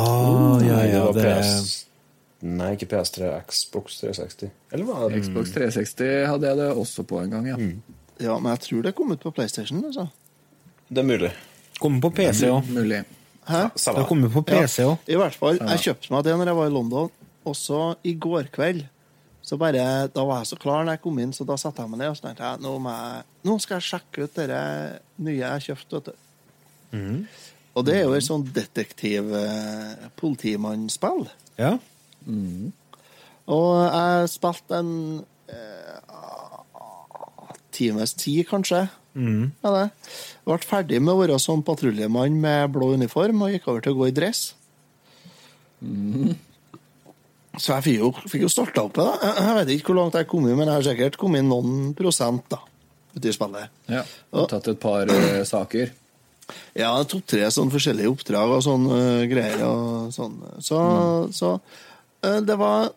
ja, 0.60 0.78
det 0.84 0.92
ja. 0.92 1.02
var 1.06 1.12
Det, 1.14 1.34
PS... 1.40 1.82
Nei, 2.46 2.72
ikke 2.76 2.88
PS3, 2.90 3.28
Xbox 3.48 4.00
360. 4.02 4.50
Eller 4.74 4.84
var 4.84 5.06
det? 5.10 5.22
Xbox 5.24 5.54
360 5.54 6.26
hadde 6.28 6.50
jeg 6.50 6.58
det 6.60 6.66
også 6.76 7.04
på 7.08 7.20
en 7.22 7.32
gang, 7.32 7.46
ja. 7.48 7.56
Ja, 8.20 8.36
men 8.38 8.50
jeg 8.52 8.64
tror 8.66 8.82
det 8.84 8.92
kom 8.98 9.12
ut 9.14 9.22
på 9.22 9.32
PlayStation. 9.34 9.84
altså. 9.84 10.08
Det 10.88 11.02
er 11.02 11.08
mulig. 11.08 11.30
kommer 11.80 12.00
på 12.00 12.10
PC 12.18 12.50
òg. 12.50 12.68
Mulig. 12.74 13.02
Hæ? 13.46 13.62
Samme. 13.76 14.02
Det 14.02 14.08
kommer 14.10 14.28
på 14.34 14.42
PC 14.46 14.84
òg. 14.84 14.98
I 15.08 15.16
hvert 15.16 15.34
fall, 15.38 15.58
Jeg 15.62 15.84
kjøpte 15.88 16.12
meg 16.12 16.24
det 16.26 16.36
når 16.36 16.52
jeg 16.52 16.58
var 16.60 16.66
i 16.70 16.74
London. 16.76 17.10
Også 17.46 17.78
i 18.06 18.14
går 18.18 18.44
kveld. 18.54 18.82
Så 19.46 19.54
bare, 19.60 20.08
Da 20.10 20.22
var 20.26 20.38
jeg 20.42 20.46
så 20.50 20.56
klar 20.58 20.82
når 20.84 20.92
jeg 20.96 21.02
kom 21.04 21.18
inn, 21.22 21.32
så 21.32 21.44
da 21.46 21.54
satte 21.60 21.82
jeg 21.84 21.90
meg 21.92 21.98
ned 22.00 22.10
og 22.10 22.16
tenkte 22.18 22.42
jeg, 22.42 22.58
nå, 22.64 22.70
må 22.82 22.90
jeg, 22.90 23.22
nå 23.46 23.52
skal 23.62 23.76
jeg 23.78 23.88
sjekke 23.92 24.18
ut 24.26 24.34
det 24.40 24.48
nye 25.22 25.38
jeg 25.38 25.50
har 25.52 25.62
kjøpt. 25.68 25.90
vet 25.92 26.06
du. 26.10 26.14
Og 27.76 27.80
det 27.86 27.94
er 27.98 28.04
jo 28.08 28.14
et 28.16 28.26
sånn 28.26 28.46
detektiv-politimannspill. 28.56 31.22
Ja. 31.60 31.72
Og 33.46 33.70
jeg 33.86 34.28
spilte 34.32 34.72
en 34.80 34.92
eh, 35.52 35.96
times 37.76 38.10
tid, 38.18 38.42
kanskje. 38.50 38.80
Ja, 39.62 39.68
det. 39.76 39.86
Ble 40.44 40.58
ferdig 40.64 40.98
med 41.04 41.12
å 41.14 41.20
være 41.22 41.38
sånn 41.40 41.62
patruljemann 41.64 42.34
med 42.42 42.72
blå 42.74 42.86
uniform 42.98 43.42
og 43.46 43.52
gikk 43.54 43.68
over 43.70 43.80
til 43.84 43.92
å 43.94 43.98
gå 44.00 44.04
i 44.10 44.16
dress. 44.16 44.40
Så 47.56 47.72
jeg 47.72 47.84
fikk 47.86 47.98
jo, 48.02 48.08
fikk 48.28 48.42
jo 48.44 48.50
starta 48.52 48.82
opp 48.84 48.98
det. 48.98 49.06
Jeg, 49.22 49.44
Jeg 49.46 49.54
vet 49.58 49.70
ikke 49.76 49.92
hvor 49.92 50.00
langt 50.02 50.18
jeg 50.18 50.28
kom 50.30 50.44
inn, 50.48 50.56
men 50.58 50.68
jeg 50.68 50.76
har 50.76 50.84
sikkert 50.90 51.16
kommet 51.20 51.40
inn 51.42 51.48
noen 51.52 51.94
prosent 51.96 52.44
da, 52.52 52.58
ute 53.14 53.30
i 53.30 53.34
spillet. 53.36 53.72
Ja. 53.88 54.02
Du 54.30 54.42
har 54.42 54.50
tatt 54.50 54.68
et 54.72 54.82
par 54.82 55.08
uh, 55.08 55.40
saker. 55.48 55.94
Ja, 56.76 56.92
to-tre 57.08 57.48
sånn 57.50 57.72
forskjellige 57.72 58.12
oppdrag 58.12 58.52
og 58.58 58.62
sånn 58.66 58.84
uh, 58.92 59.24
greier. 59.30 59.64
og 59.66 60.12
sånn. 60.14 60.36
Så, 60.62 60.78
så 61.34 61.56
uh, 61.56 62.38
det 62.44 62.58
var 62.60 62.92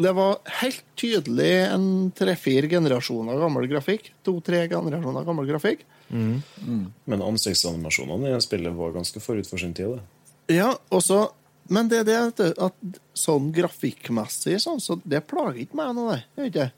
Det 0.00 0.12
var 0.16 0.38
helt 0.62 0.84
tydelig 0.96 1.50
en 1.70 1.88
tre-fire 2.16 2.68
generasjoner 2.72 3.36
gammel 3.36 3.66
grafikk. 3.68 4.10
To-tre 4.24 4.62
generasjoner 4.68 5.26
gammel 5.26 5.48
grafikk. 5.50 5.84
Men 6.10 7.22
ansiktsanimasjonene 7.22 8.32
i 8.32 8.40
spillet 8.42 8.72
var 8.74 8.94
ganske 8.96 9.20
forut 9.20 9.46
for 9.46 9.60
sin 9.60 9.74
tid. 9.76 9.98
Det. 9.98 10.56
Ja, 10.56 10.72
og 10.90 11.04
så 11.04 11.28
Men 11.70 11.90
det 11.90 12.02
er 12.02 12.06
det 12.08 12.18
vet 12.18 12.40
du, 12.40 12.62
at 12.66 13.00
sånn 13.14 13.50
grafikkmessig 13.54 14.58
sånn, 14.62 14.80
så 14.82 14.98
det 15.06 15.22
plager 15.30 15.60
ikke 15.62 15.78
meg 15.78 15.94
noe, 15.94 16.16
det. 16.16 16.24
Gjør 16.36 16.50
ikke 16.50 16.64
det? 16.64 16.70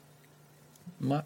Nei. 1.09 1.23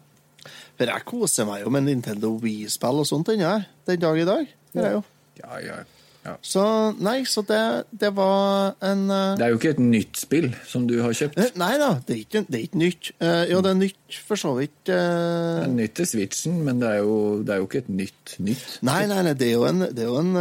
For 0.78 0.92
jeg 0.94 1.04
koser 1.08 1.48
meg 1.48 1.62
jo 1.64 1.72
med 1.74 1.84
Nintendo 1.84 2.30
Wii-spill 2.40 3.02
og 3.02 3.08
sånt 3.08 3.28
ennå. 3.34 3.58
Den 3.88 4.00
dag 4.00 4.20
i 4.20 4.26
dag. 4.28 4.52
Det 4.72 4.84
er 4.86 4.96
jo. 4.96 5.04
Ja, 5.42 5.58
ja. 5.64 5.78
Ja. 6.26 6.34
Så 6.44 6.62
nei, 7.00 7.22
så 7.28 7.42
det, 7.46 7.60
det 8.00 8.10
var 8.16 8.74
en 8.84 9.04
uh... 9.08 9.36
Det 9.38 9.46
er 9.46 9.52
jo 9.52 9.58
ikke 9.60 9.72
et 9.76 9.82
nytt 9.82 10.18
spill 10.20 10.48
som 10.68 10.86
du 10.88 10.96
har 11.00 11.14
kjøpt. 11.16 11.38
Eh, 11.40 11.52
Nei 11.60 11.72
da, 11.80 11.92
det 12.04 12.16
er 12.16 12.22
ikke, 12.24 12.42
det 12.48 12.58
er 12.58 12.64
ikke 12.66 12.82
nytt. 12.82 13.10
Uh, 13.22 13.44
jo, 13.48 13.60
det 13.64 13.70
er 13.70 13.78
nytt 13.78 14.18
for 14.28 14.40
så 14.40 14.54
vidt. 14.58 14.74
Det 14.88 14.96
eh, 14.96 15.62
er 15.64 15.72
nytt 15.72 15.94
til 15.98 16.10
Switchen, 16.10 16.58
men 16.66 16.82
det 16.82 16.90
er 16.96 17.00
jo, 17.06 17.18
det 17.46 17.54
er 17.54 17.62
jo 17.62 17.68
ikke 17.68 17.84
et 17.84 17.92
nytt 17.92 18.34
nytt. 18.44 18.66
nei, 18.86 19.00
nei, 19.10 19.22
nei, 19.26 19.36
det 19.38 19.48
er 19.48 19.54
jo 19.54 19.68
en, 19.68 19.86
det 19.94 20.08
jo 20.08 20.18
en, 20.20 20.34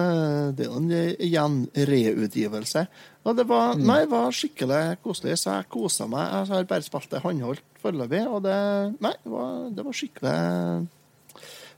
det 0.57 0.67
jo 0.67 0.81
en 0.81 0.89
igjen 0.97 1.61
reutgivelse. 1.91 2.87
Og 3.27 3.35
det 3.35 3.47
var, 3.49 3.75
nei, 3.79 4.01
det 4.05 4.11
var 4.11 4.35
skikkelig 4.35 4.83
koselig, 5.03 5.35
så 5.41 5.57
jeg 5.57 5.71
kosa 5.71 6.07
meg. 6.09 6.27
Jeg 6.31 6.51
har 6.53 6.69
bare 6.69 6.85
spilt 6.85 7.11
det 7.11 7.23
håndholdt 7.25 7.65
foreløpig, 7.83 8.23
og 8.31 8.43
det, 8.45 8.59
nei, 9.03 9.15
det, 9.23 9.31
var, 9.33 9.57
det 9.75 9.87
var 9.87 9.97
skikkelig 9.99 10.37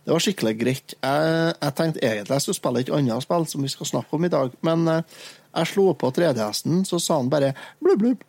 det 0.09 0.15
var 0.15 0.23
skikkelig 0.25 0.55
greit. 0.57 0.93
Jeg, 0.97 1.33
jeg 1.53 1.73
tenkte 1.77 2.01
egentlig 2.01 2.33
jeg 2.33 2.41
skulle 2.41 2.57
spille 2.57 2.81
et 2.81 2.87
annet 2.97 3.21
spill 3.21 3.43
som 3.51 3.61
vi 3.61 3.69
skal 3.69 3.89
snakke 3.91 4.17
om 4.17 4.23
i 4.25 4.31
dag, 4.33 4.55
men 4.65 4.87
eh, 4.89 5.19
jeg 5.53 5.69
slo 5.69 5.91
på 6.01 6.09
3DS-en, 6.17 6.79
så 6.89 6.97
sa 6.97 7.19
han 7.19 7.29
bare 7.29 7.51
blubb, 7.77 8.01
blubb. 8.01 8.23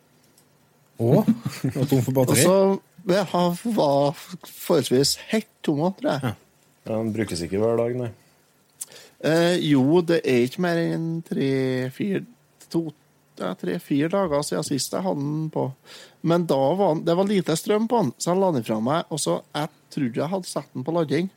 Å, 1.01 1.23
var 1.73 1.89
tom 1.89 2.03
for 2.05 2.19
batteri? 2.19 2.45
Og 2.45 2.45
så 2.45 3.15
ja, 3.17 3.25
var 3.73 4.21
forholdsvis 4.45 5.15
helt 5.31 5.49
tom, 5.65 5.81
tror 5.97 6.11
jeg. 6.11 6.35
Ja, 6.85 6.91
Den 6.91 7.09
brukes 7.17 7.41
ikke 7.41 7.63
hver 7.63 7.81
dag, 7.81 7.97
nei. 7.97 8.11
Eh, 9.25 9.57
jo, 9.71 10.03
det 10.05 10.21
er 10.21 10.45
ikke 10.45 10.61
mer 10.67 10.85
enn 10.85 11.09
tre-fire 11.25 12.21
tre-fire 13.57 14.13
dager 14.13 14.45
siden 14.45 14.65
sist 14.69 14.93
jeg 14.93 15.01
hadde 15.01 15.25
den 15.25 15.49
på. 15.49 15.71
Men 16.29 16.45
da 16.45 16.61
var 16.77 17.01
det 17.01 17.17
var 17.17 17.25
lite 17.25 17.57
strøm 17.57 17.89
på 17.89 18.05
den, 18.05 18.15
så 18.21 18.35
jeg 18.35 18.45
la 18.45 18.53
den 18.53 18.69
fra 18.69 18.77
meg. 18.85 19.09
Og 19.09 19.25
så 19.25 19.41
jeg 19.49 19.73
trodde 19.97 20.21
jeg 20.21 20.33
hadde 20.37 20.53
satt 20.53 20.69
den 20.75 20.85
på 20.85 20.93
lading. 20.93 21.31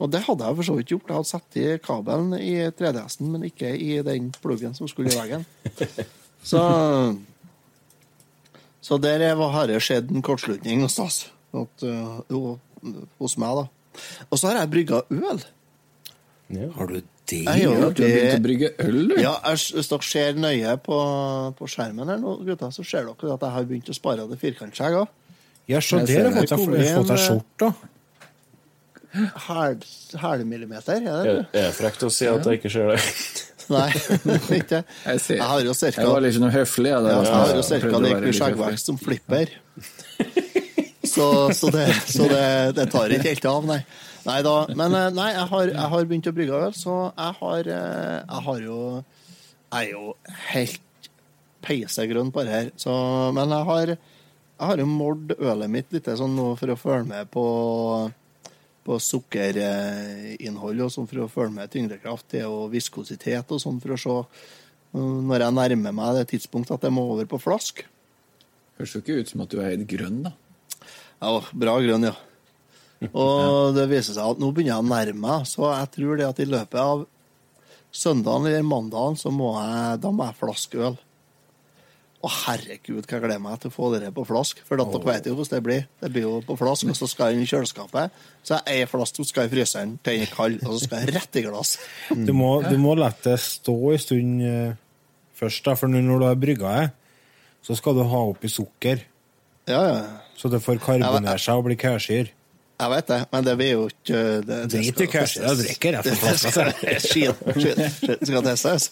Og 0.00 0.08
det 0.10 0.22
hadde 0.24 0.46
jeg 0.48 0.56
for 0.56 0.64
så 0.70 0.74
vidt 0.78 0.88
gjort. 0.94 1.08
Jeg 1.10 1.16
hadde 1.18 1.28
satt 1.28 1.56
i 1.60 1.66
kabelen 1.84 2.32
i 2.40 2.54
3DS-en, 2.72 3.28
men 3.34 3.42
ikke 3.50 3.68
i 3.76 3.98
den 4.06 4.30
pluggen 4.40 4.72
som 4.76 4.88
skulle 4.88 5.12
i 5.12 5.18
veggen. 5.18 5.44
Så 6.50 6.60
Så 8.80 8.96
der 8.98 9.34
var- 9.36 9.50
har 9.52 9.66
det 9.68 9.82
skjedd 9.84 10.10
en 10.10 10.22
kortslutning 10.22 10.80
hos 10.82 10.98
oss. 10.98 11.18
At, 11.52 11.82
jo, 12.30 12.58
hos 13.20 13.36
meg, 13.36 13.56
da. 13.56 13.66
Og 14.30 14.38
så 14.38 14.48
har 14.48 14.60
jeg 14.62 14.70
brygga 14.70 15.02
øl. 15.10 15.42
Ja. 16.48 16.70
Har 16.78 16.86
du 16.86 16.94
det? 16.94 17.04
Jeg 17.44 17.60
gjør 17.62 17.74
du 17.76 17.82
har 17.84 17.92
begynt 17.94 18.38
å 18.38 18.42
brygge 18.42 18.70
øl, 18.82 19.08
du. 19.08 19.14
Ja, 19.22 19.34
jeg, 19.44 19.58
Hvis 19.76 19.88
dere 19.92 20.02
ser 20.02 20.32
nøye 20.40 20.72
på, 20.82 20.96
på 21.58 21.68
skjermen 21.70 22.08
her 22.10 22.18
nå, 22.18 22.38
gutta, 22.48 22.72
så 22.74 22.82
ser 22.82 23.04
dere 23.06 23.34
at 23.36 23.44
jeg 23.46 23.54
har 23.54 23.68
begynt 23.68 23.90
å 23.92 23.94
spare 23.94 24.24
det 24.26 24.38
firkantskjegget. 24.40 25.04
òg. 25.04 25.36
Ja, 25.68 25.78
så 25.78 26.00
Jeg 26.00 26.06
der 26.08 26.30
har 26.32 26.40
det. 26.40 26.48
fått 26.48 26.72
deg 26.72 26.88
seg 26.88 27.10
eh. 27.14 27.22
skjorte. 27.26 27.89
Hælemillimeter, 29.10 31.00
er 31.00 31.06
Er 31.10 31.24
det? 31.24 31.46
er 31.52 31.68
det 31.68 31.70
frekt 31.74 32.04
å 32.06 32.10
si 32.14 32.28
at 32.30 32.46
jeg 32.46 32.60
ikke 32.60 32.70
ser 32.72 32.92
det? 32.92 33.00
Nei, 33.74 33.88
ikke. 34.58 34.82
Jeg 35.06 35.20
ser. 35.22 35.36
Jeg 35.38 35.46
har 35.46 35.60
jo 35.62 35.74
Jeg 35.78 36.06
var 36.06 36.22
litt 36.24 36.38
noe 36.42 36.50
høflig. 36.50 36.90
Jeg, 36.90 37.02
Ja, 37.06 37.22
jeg 37.22 37.34
har 37.34 37.54
jo 37.54 37.62
cirka 37.66 38.00
like 38.02 38.20
mye 38.24 38.34
skjeggvekst 38.34 38.90
som 38.90 38.98
flipper. 38.98 39.52
Så, 41.10 41.26
så, 41.54 41.70
det, 41.74 41.86
så 42.06 42.26
det, 42.30 42.44
det 42.76 42.86
tar 42.92 43.10
ikke 43.14 43.32
helt 43.32 43.46
av, 43.50 43.66
nei. 43.66 43.80
Nei 44.26 44.36
da. 44.46 44.54
Men 44.76 44.94
eh, 44.94 45.08
nei, 45.16 45.30
jeg 45.32 45.46
har, 45.52 45.72
jeg 45.72 45.88
har 45.94 46.06
begynt 46.10 46.28
å 46.30 46.34
brygge 46.36 46.60
øl, 46.66 46.74
så 46.76 46.96
jeg 47.08 47.36
har, 47.40 47.70
eh, 47.78 48.16
jeg 48.20 48.44
har 48.46 48.60
jo 48.66 48.78
Jeg 49.70 49.86
er 49.86 49.90
jo 49.90 50.14
helt 50.50 51.10
peisegrønn 51.64 52.30
på 52.34 52.44
det 52.46 52.54
her. 52.54 52.70
Så, 52.80 52.92
men 53.36 53.54
jeg 53.54 53.68
har, 53.70 53.94
jeg 53.94 54.70
har 54.70 54.82
jo 54.82 54.86
målt 54.90 55.34
ølet 55.38 55.72
mitt 55.72 55.94
litt 55.94 56.10
sånn 56.18 56.34
nå 56.36 56.52
for 56.60 56.72
å 56.74 56.78
følge 56.78 57.08
med 57.10 57.30
på 57.32 57.44
på 58.90 58.98
sukkerinnhold 58.98 60.82
og 60.82 60.90
sånn 60.90 61.06
for 61.10 61.22
å 61.22 61.30
følge 61.30 61.54
med 61.60 61.70
tyngdekraft 61.70 62.34
og 62.48 62.72
viskositet 62.72 63.54
og 63.54 63.62
sånn 63.62 63.78
for 63.82 63.94
å 63.94 64.00
se 64.00 64.16
når 64.90 65.44
jeg 65.44 65.54
nærmer 65.54 65.94
meg 65.94 66.16
det 66.18 66.24
tidspunktet 66.32 66.74
at 66.74 66.88
jeg 66.88 66.94
må 66.96 67.04
over 67.12 67.28
på 67.30 67.38
flask. 67.38 67.84
Høres 68.80 68.94
jo 68.96 69.02
ikke 69.04 69.20
ut 69.20 69.30
som 69.30 69.44
at 69.44 69.52
du 69.52 69.60
er 69.60 69.70
helt 69.70 69.86
grønn, 69.86 70.24
da. 70.24 70.32
Ja, 71.20 71.36
bra 71.62 71.76
grønn, 71.84 72.08
ja. 72.08 72.16
Og 73.12 73.70
det 73.76 73.86
viser 73.92 74.16
seg 74.16 74.34
at 74.34 74.42
nå 74.42 74.50
begynner 74.50 74.74
jeg 74.74 74.82
å 74.82 74.88
nærme 74.90 75.22
meg, 75.22 75.46
så 75.46 75.70
jeg 75.70 75.92
tror 75.94 76.18
det 76.18 76.26
at 76.26 76.42
i 76.42 76.48
løpet 76.48 76.80
av 76.82 77.06
søndagen 77.94 78.48
eller 78.50 78.66
mandagen 78.66 79.18
så 79.20 79.30
må 79.34 79.52
jeg, 79.60 80.00
da 80.02 80.12
må 80.14 80.26
jeg 80.26 80.38
flaske 80.40 80.82
øl. 80.90 80.98
Å 82.20 82.28
herregud, 82.28 83.06
hva 83.06 83.16
jeg 83.16 83.22
gleder 83.22 83.40
meg 83.40 83.60
til 83.62 83.70
å 83.70 83.72
få 83.72 83.86
det 83.94 84.10
på 84.12 84.26
flask. 84.28 84.58
For 84.68 84.76
dere 84.76 85.00
vet 85.06 85.28
jo 85.30 85.32
hvordan 85.38 85.54
det 85.56 85.60
blir. 85.64 85.86
Det 86.02 86.10
blir 86.12 86.26
jo 86.26 86.32
på 86.44 86.56
flask, 86.60 86.84
og 86.92 86.98
så 86.98 87.06
skal 87.08 87.32
den 87.32 87.46
i 87.46 87.48
kjøleskapet. 87.48 88.18
Så 88.44 88.58
jeg 88.58 88.82
er 88.84 88.90
flask, 88.90 89.16
så 89.16 89.24
skal 89.24 89.46
jeg 89.46 89.48
i 89.48 89.54
fryseren 89.54 89.94
til 90.04 90.18
den 90.18 90.26
er 90.26 90.34
kald, 90.34 90.58
og 90.66 90.74
så 90.74 90.82
skal 90.84 91.00
jeg 91.06 91.14
rett 91.16 91.38
i 91.40 91.44
glass. 91.46 91.70
Du 92.28 92.34
må, 92.36 92.50
du 92.66 92.76
må 92.82 92.92
la 92.98 93.08
det 93.24 93.38
stå 93.40 93.76
en 93.94 94.02
stund 94.04 94.44
eh, 94.44 94.74
først, 95.40 95.64
da, 95.64 95.76
for 95.80 95.88
når 95.88 96.20
du 96.20 96.26
har 96.28 96.36
brygga 96.42 96.74
det, 96.76 96.90
så 97.64 97.76
skal 97.78 97.96
du 97.96 98.04
ha 98.12 98.20
oppi 98.34 98.52
sukker, 98.52 99.06
Ja, 99.68 99.80
ja. 99.86 99.96
så 100.36 100.48
det 100.52 100.60
får 100.64 100.80
karbonere 100.84 101.40
seg 101.40 101.56
og 101.60 101.66
bli 101.70 101.76
kærsyr. 101.80 102.28
Jeg 102.80 102.90
vet 102.94 103.08
det, 103.10 103.18
men 103.32 103.44
det 103.44 103.54
blir 103.60 103.70
jo 103.74 103.82
ikke 103.90 104.20
det, 104.48 104.58
Drit 104.72 105.00
i 105.04 105.06
testes. 105.12 105.34
jeg 105.36 105.56
drikker. 105.60 105.98
Det 106.00 106.14
skal- 106.40 107.00
Skit, 107.04 108.24
skal 108.24 108.42
testes. 108.46 108.86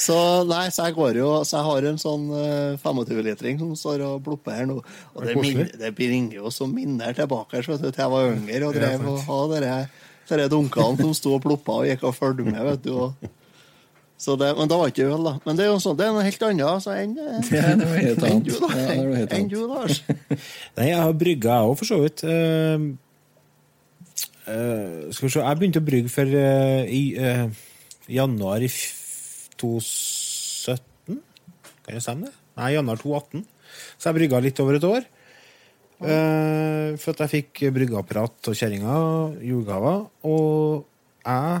Så 0.00 0.16
nei, 0.48 0.64
så 0.72 0.86
jeg 0.88 0.94
går 0.96 1.18
jo 1.20 1.28
Så 1.46 1.58
jeg 1.58 1.66
har 1.68 1.86
en 1.90 1.98
sånn 2.00 2.26
eh, 2.34 2.76
25-litring 2.82 3.58
som 3.60 3.72
står 3.78 4.04
og 4.06 4.22
plopper 4.26 4.56
her 4.60 4.68
nå. 4.70 4.78
Og 5.14 5.26
det, 5.26 5.34
minner, 5.38 5.70
det 5.78 5.92
bringer 5.98 6.38
jo 6.40 6.52
som 6.54 6.72
minner 6.74 7.14
tilbake 7.16 7.62
så 7.64 7.74
vet 7.76 7.84
du, 7.86 7.90
til 7.90 8.02
jeg 8.04 8.14
var 8.14 8.30
yngre 8.34 8.70
og 8.70 8.78
drev 8.78 9.08
og 9.14 9.20
hadde 9.28 9.74
disse 10.30 10.48
dunkene 10.52 11.00
som 11.04 11.14
sto 11.18 11.34
og 11.36 11.42
ploppa 11.46 11.80
og 11.82 11.88
gikk 11.90 12.04
og 12.06 12.14
fulgte 12.16 12.46
med, 12.46 12.60
vet 12.72 12.82
du. 12.86 12.92
Og, 13.06 13.30
det, 14.40 14.50
men 14.58 14.68
da 14.68 14.76
var 14.76 14.90
ikke 14.92 15.06
øl, 15.08 15.22
da. 15.24 15.30
Men 15.46 15.56
det 15.56 15.64
er 15.64 15.70
jo 15.70 15.78
sånn, 15.80 15.94
det 15.96 16.04
er 16.04 16.10
noe 16.12 16.24
helt 16.26 16.42
annet 16.44 16.66
altså, 16.68 16.92
enn 16.92 17.14
helt 18.04 18.24
annet. 18.28 18.44
du, 18.44 18.52
da. 18.60 18.68
Ja, 18.76 19.22
Enn 19.38 19.48
du, 19.48 19.56
Lars. 19.70 20.02
Nei, 20.76 20.88
jeg 20.90 20.98
har 21.00 21.14
brygga, 21.22 21.54
jeg 21.56 21.70
òg, 21.70 21.76
for 21.80 21.88
så 21.88 21.98
vidt. 22.02 22.24
Uh, 22.28 22.90
uh, 24.44 25.08
skal 25.14 25.24
vi 25.26 25.32
se 25.32 25.40
Jeg 25.46 25.60
begynte 25.62 25.80
å 25.80 25.86
brygge 25.88 26.12
for 26.12 26.28
uh, 26.36 26.82
i 26.84 27.02
januar 28.10 28.60
i 28.66 28.68
f- 28.68 29.48
2017. 29.60 31.16
Kan 31.86 31.96
det 31.96 32.04
stemme? 32.04 32.28
det? 32.28 32.36
Nei, 32.60 32.74
januar 32.76 33.00
2018. 33.00 33.46
Så 33.96 34.10
jeg 34.10 34.18
brygga 34.20 34.44
litt 34.44 34.60
over 34.60 34.76
et 34.76 34.86
år. 34.88 35.08
For 36.00 37.12
at 37.12 37.20
jeg 37.26 37.30
fikk 37.34 37.60
bryggeapparat 37.76 38.48
og 38.48 38.56
kjerringa 38.56 38.94
julegaver. 39.44 40.06
Og 40.28 40.86
jeg 41.24 41.60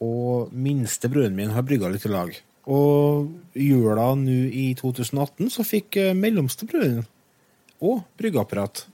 og 0.00 0.52
minstebroren 0.56 1.36
min 1.36 1.52
har 1.54 1.66
brygga 1.66 1.90
litt 1.92 2.06
i 2.08 2.12
lag. 2.12 2.32
Og 2.70 3.30
jula 3.56 4.10
nå 4.18 4.38
i 4.52 4.70
2018 4.78 5.50
så 5.52 5.66
fikk 5.66 5.98
eh, 6.00 6.16
mellomstebroren 6.16 7.02
og 7.80 8.02
bryggeapparat. 8.20 8.84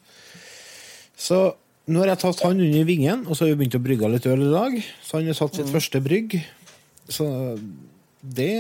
Så 1.17 1.41
nå 1.87 2.03
har 2.03 2.13
jeg 2.13 2.23
tatt 2.23 2.43
han 2.47 2.63
under 2.63 2.87
vingen, 2.87 3.25
og 3.27 3.37
så 3.37 3.45
har 3.45 3.53
vi 3.53 3.61
begynt 3.63 3.79
å 3.79 3.83
brygge 3.83 4.11
litt 4.11 4.29
øl 4.31 4.47
i 4.47 4.53
dag. 4.53 4.79
Så 5.03 5.19
han 5.19 5.29
har 5.31 5.39
satt 5.39 5.59
sitt 5.59 5.71
første 5.71 6.01
brygg. 6.03 6.39
Så 7.07 7.27
det 8.23 8.55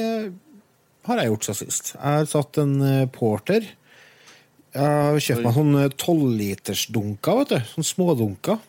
har 1.07 1.21
jeg 1.21 1.33
gjort 1.33 1.49
siden 1.49 1.59
sist. 1.61 1.93
Jeg 1.97 2.21
har 2.21 2.31
satt 2.31 2.62
en 2.62 2.76
eh, 2.87 3.09
porter. 3.11 3.67
Jeg 4.76 4.83
har 5.07 5.23
kjøpt 5.23 5.47
meg 5.47 5.57
sånne 5.57 5.85
tolvlitersdunker, 6.03 7.41
vet 7.41 7.55
du. 7.55 7.71
Sånne 7.73 7.91
smådunker. 7.91 8.62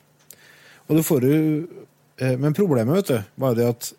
Og 0.88 0.96
du 0.96 1.04
får 1.06 1.28
jo 1.28 1.38
eh, 1.38 1.87
Men 2.18 2.56
problemet, 2.58 2.96
vet 2.98 3.10
du, 3.12 3.34
var 3.38 3.58
det 3.58 3.68
at 3.70 3.92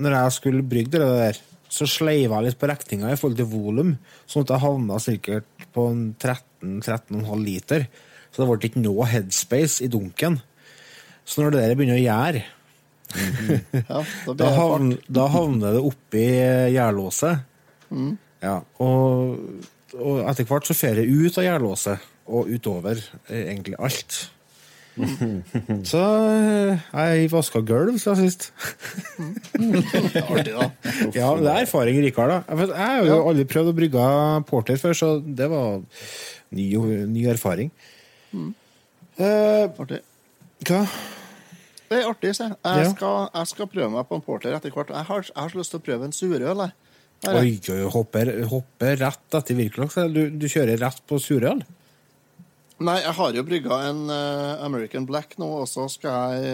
når 0.00 0.16
jeg 0.16 0.34
skulle 0.36 0.66
brygge 0.66 0.98
det 0.98 1.06
der, 1.06 1.38
så 1.70 1.86
sleiva 1.86 2.40
jeg 2.40 2.50
litt 2.50 2.60
på 2.60 2.68
rekninga 2.68 3.12
i 3.12 3.18
forhold 3.18 3.38
til 3.38 3.48
volum, 3.48 3.92
sånn 4.28 4.44
at 4.46 4.54
jeg 4.54 4.64
havna 4.64 4.98
sikkert 5.02 5.66
på 5.74 5.86
en 5.92 6.00
13-13,5 6.18 7.44
liter. 7.44 7.86
Så 8.30 8.42
det 8.42 8.48
ble 8.50 8.70
ikke 8.70 8.82
noe 8.82 9.06
headspace 9.10 9.84
i 9.86 9.90
dunken. 9.90 10.40
Så 11.24 11.42
når 11.42 11.54
det 11.54 11.62
der 11.62 11.76
begynner 11.78 12.00
å 12.00 12.02
gjære, 12.02 12.46
Ja, 13.10 14.00
da 14.26 14.34
da, 14.38 14.48
havn, 14.54 14.92
havner 15.34 15.74
det 15.74 15.80
oppi 15.82 16.26
gjærlåset. 16.76 17.40
Ja, 18.42 18.60
og, 18.82 19.64
og 19.98 20.20
etter 20.30 20.46
hvert 20.46 20.68
så 20.68 20.76
fer 20.78 21.00
det 21.00 21.08
ut 21.10 21.38
av 21.40 21.46
gjærlåset, 21.46 22.06
og 22.30 22.50
utover 22.54 23.00
eh, 23.26 23.48
egentlig 23.48 23.74
alt. 23.82 24.20
Så 25.90 26.00
eh, 26.30 26.82
jeg 26.94 27.30
vaska 27.32 27.60
gulv 27.66 27.98
siden 28.02 28.18
sist. 28.24 28.50
Artig, 29.56 30.52
da. 30.54 30.66
Ja, 31.18 31.30
det 31.38 31.50
er 31.50 31.62
erfaring, 31.64 32.00
Rikard. 32.04 32.32
da. 32.48 32.66
Jeg 32.66 32.74
har 32.76 33.06
jo 33.08 33.20
aldri 33.30 33.46
prøvd 33.50 33.72
å 33.72 33.76
brygge 33.76 34.08
porter 34.50 34.80
før, 34.82 34.96
så 34.96 35.10
det 35.24 35.48
var 35.52 35.80
ny, 36.56 36.68
ny 37.10 37.24
erfaring. 37.32 37.72
Eh, 38.34 39.64
Artig. 39.70 40.02
hva? 40.68 40.84
Det 41.90 41.98
er 41.98 42.06
artig, 42.06 42.30
se. 42.38 42.46
Jeg, 42.46 42.90
skal, 42.92 43.24
jeg 43.34 43.48
skal 43.50 43.66
prøve 43.72 43.90
meg 43.90 44.06
på 44.06 44.14
en 44.14 44.22
porter 44.22 44.54
etter 44.54 44.70
hvert. 44.70 44.92
Jeg 44.94 45.08
har, 45.08 45.24
jeg 45.26 45.34
har 45.42 45.50
så 45.50 45.58
lyst 45.58 45.72
til 45.74 45.80
å 45.80 45.86
prøve 45.88 46.06
en 46.06 46.14
surøl. 46.14 46.60
jeg. 46.62 46.76
Oi, 47.34 47.80
hopper, 47.90 48.30
hopper 48.48 48.94
rett 49.02 49.34
etter 49.36 49.58
Wirkola. 49.58 49.88
så 49.90 50.04
Du, 50.08 50.20
du 50.30 50.46
kjører 50.48 50.78
rett 50.80 51.02
på 51.10 51.18
surøl? 51.20 51.64
Nei, 52.80 52.96
jeg 53.02 53.12
har 53.12 53.36
jo 53.36 53.42
brygga 53.44 53.76
en 53.90 54.06
uh, 54.08 54.64
American 54.64 55.04
Black 55.08 55.34
nå, 55.40 55.46
og 55.62 55.66
så 55.68 55.84
skal 55.92 56.38
jeg 56.40 56.52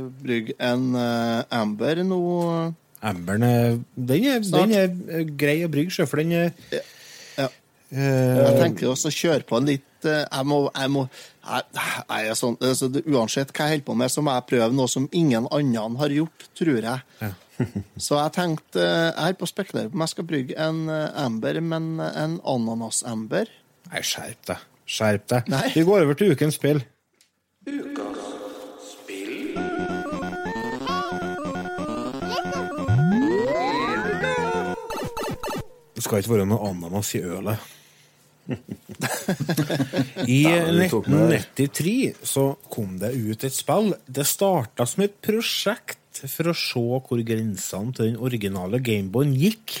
uh, 0.00 0.04
brygge 0.22 0.54
en 0.62 0.86
uh, 0.96 1.44
Amber 1.52 2.00
nå. 2.00 2.20
Amberen 3.04 3.44
er, 3.44 3.74
den 3.94 4.24
er, 4.24 4.38
den 4.40 4.72
er 4.72 5.26
grei 5.36 5.58
å 5.66 5.68
brygge, 5.72 5.92
sjøl, 5.98 6.08
for 6.10 6.22
den 6.22 6.32
er 6.36 6.52
Ja. 6.72 7.50
Jeg 7.86 8.54
tenker 8.58 8.88
også 8.90 9.12
å 9.12 9.14
kjøre 9.14 9.44
på 9.46 9.60
en 9.60 9.68
litt 9.68 10.06
Jeg 10.08 10.46
må, 10.50 10.56
jeg 10.74 10.90
må 10.90 11.04
jeg, 11.06 11.66
jeg 11.70 12.32
er 12.32 12.34
sånn, 12.34 12.56
altså, 12.58 12.88
Uansett 13.06 13.52
hva 13.54 13.68
jeg 13.68 13.76
holder 13.76 13.84
på 13.86 13.94
med, 14.00 14.10
så 14.10 14.24
må 14.26 14.34
jeg 14.34 14.46
prøve 14.48 14.74
noe 14.74 14.90
som 14.90 15.06
ingen 15.14 15.46
andre 15.54 16.00
har 16.00 16.14
gjort, 16.16 16.48
tror 16.58 16.88
jeg. 16.88 17.30
så 18.08 18.18
jeg 18.18 18.34
tenkte 18.34 18.82
Jeg 18.82 19.14
er 19.28 19.38
på 19.38 19.46
å 19.46 19.52
spekulere 19.52 19.92
på 19.92 20.00
om 20.00 20.02
jeg 20.02 20.14
skal 20.16 20.28
brygge 20.32 20.58
en 20.66 20.82
Amber, 20.90 21.60
men 21.62 21.92
en 22.08 22.40
ananas-Amber. 22.42 23.54
Nei, 23.92 24.02
skjerp 24.02 24.50
deg. 24.50 24.66
Skjerp 24.86 25.26
deg. 25.32 25.48
Nei. 25.50 25.64
Vi 25.74 25.82
går 25.86 26.04
over 26.06 26.18
til 26.18 26.32
ukens 26.34 26.58
spill. 26.60 26.82
Det 35.96 36.04
skal 36.04 36.20
ikke 36.20 36.36
være 36.36 36.46
noe 36.46 36.70
ananas 36.70 37.14
i 37.18 37.24
ølet. 37.24 37.72
I 40.30 40.42
du 40.46 40.82
tok 40.92 41.08
med 41.10 41.32
det. 41.32 41.40
1993 41.56 42.26
så 42.30 42.44
kom 42.70 42.94
det 43.02 43.10
ut 43.16 43.46
et 43.48 43.54
spill. 43.56 43.90
Det 44.06 44.26
starta 44.28 44.86
som 44.86 45.02
et 45.06 45.16
prosjekt 45.24 46.22
for 46.30 46.52
å 46.52 46.56
se 46.56 46.84
hvor 47.08 47.22
grensene 47.26 47.96
til 47.96 48.12
den 48.12 48.20
originale 48.22 48.80
Gameboyen 48.84 49.34
gikk. 49.36 49.80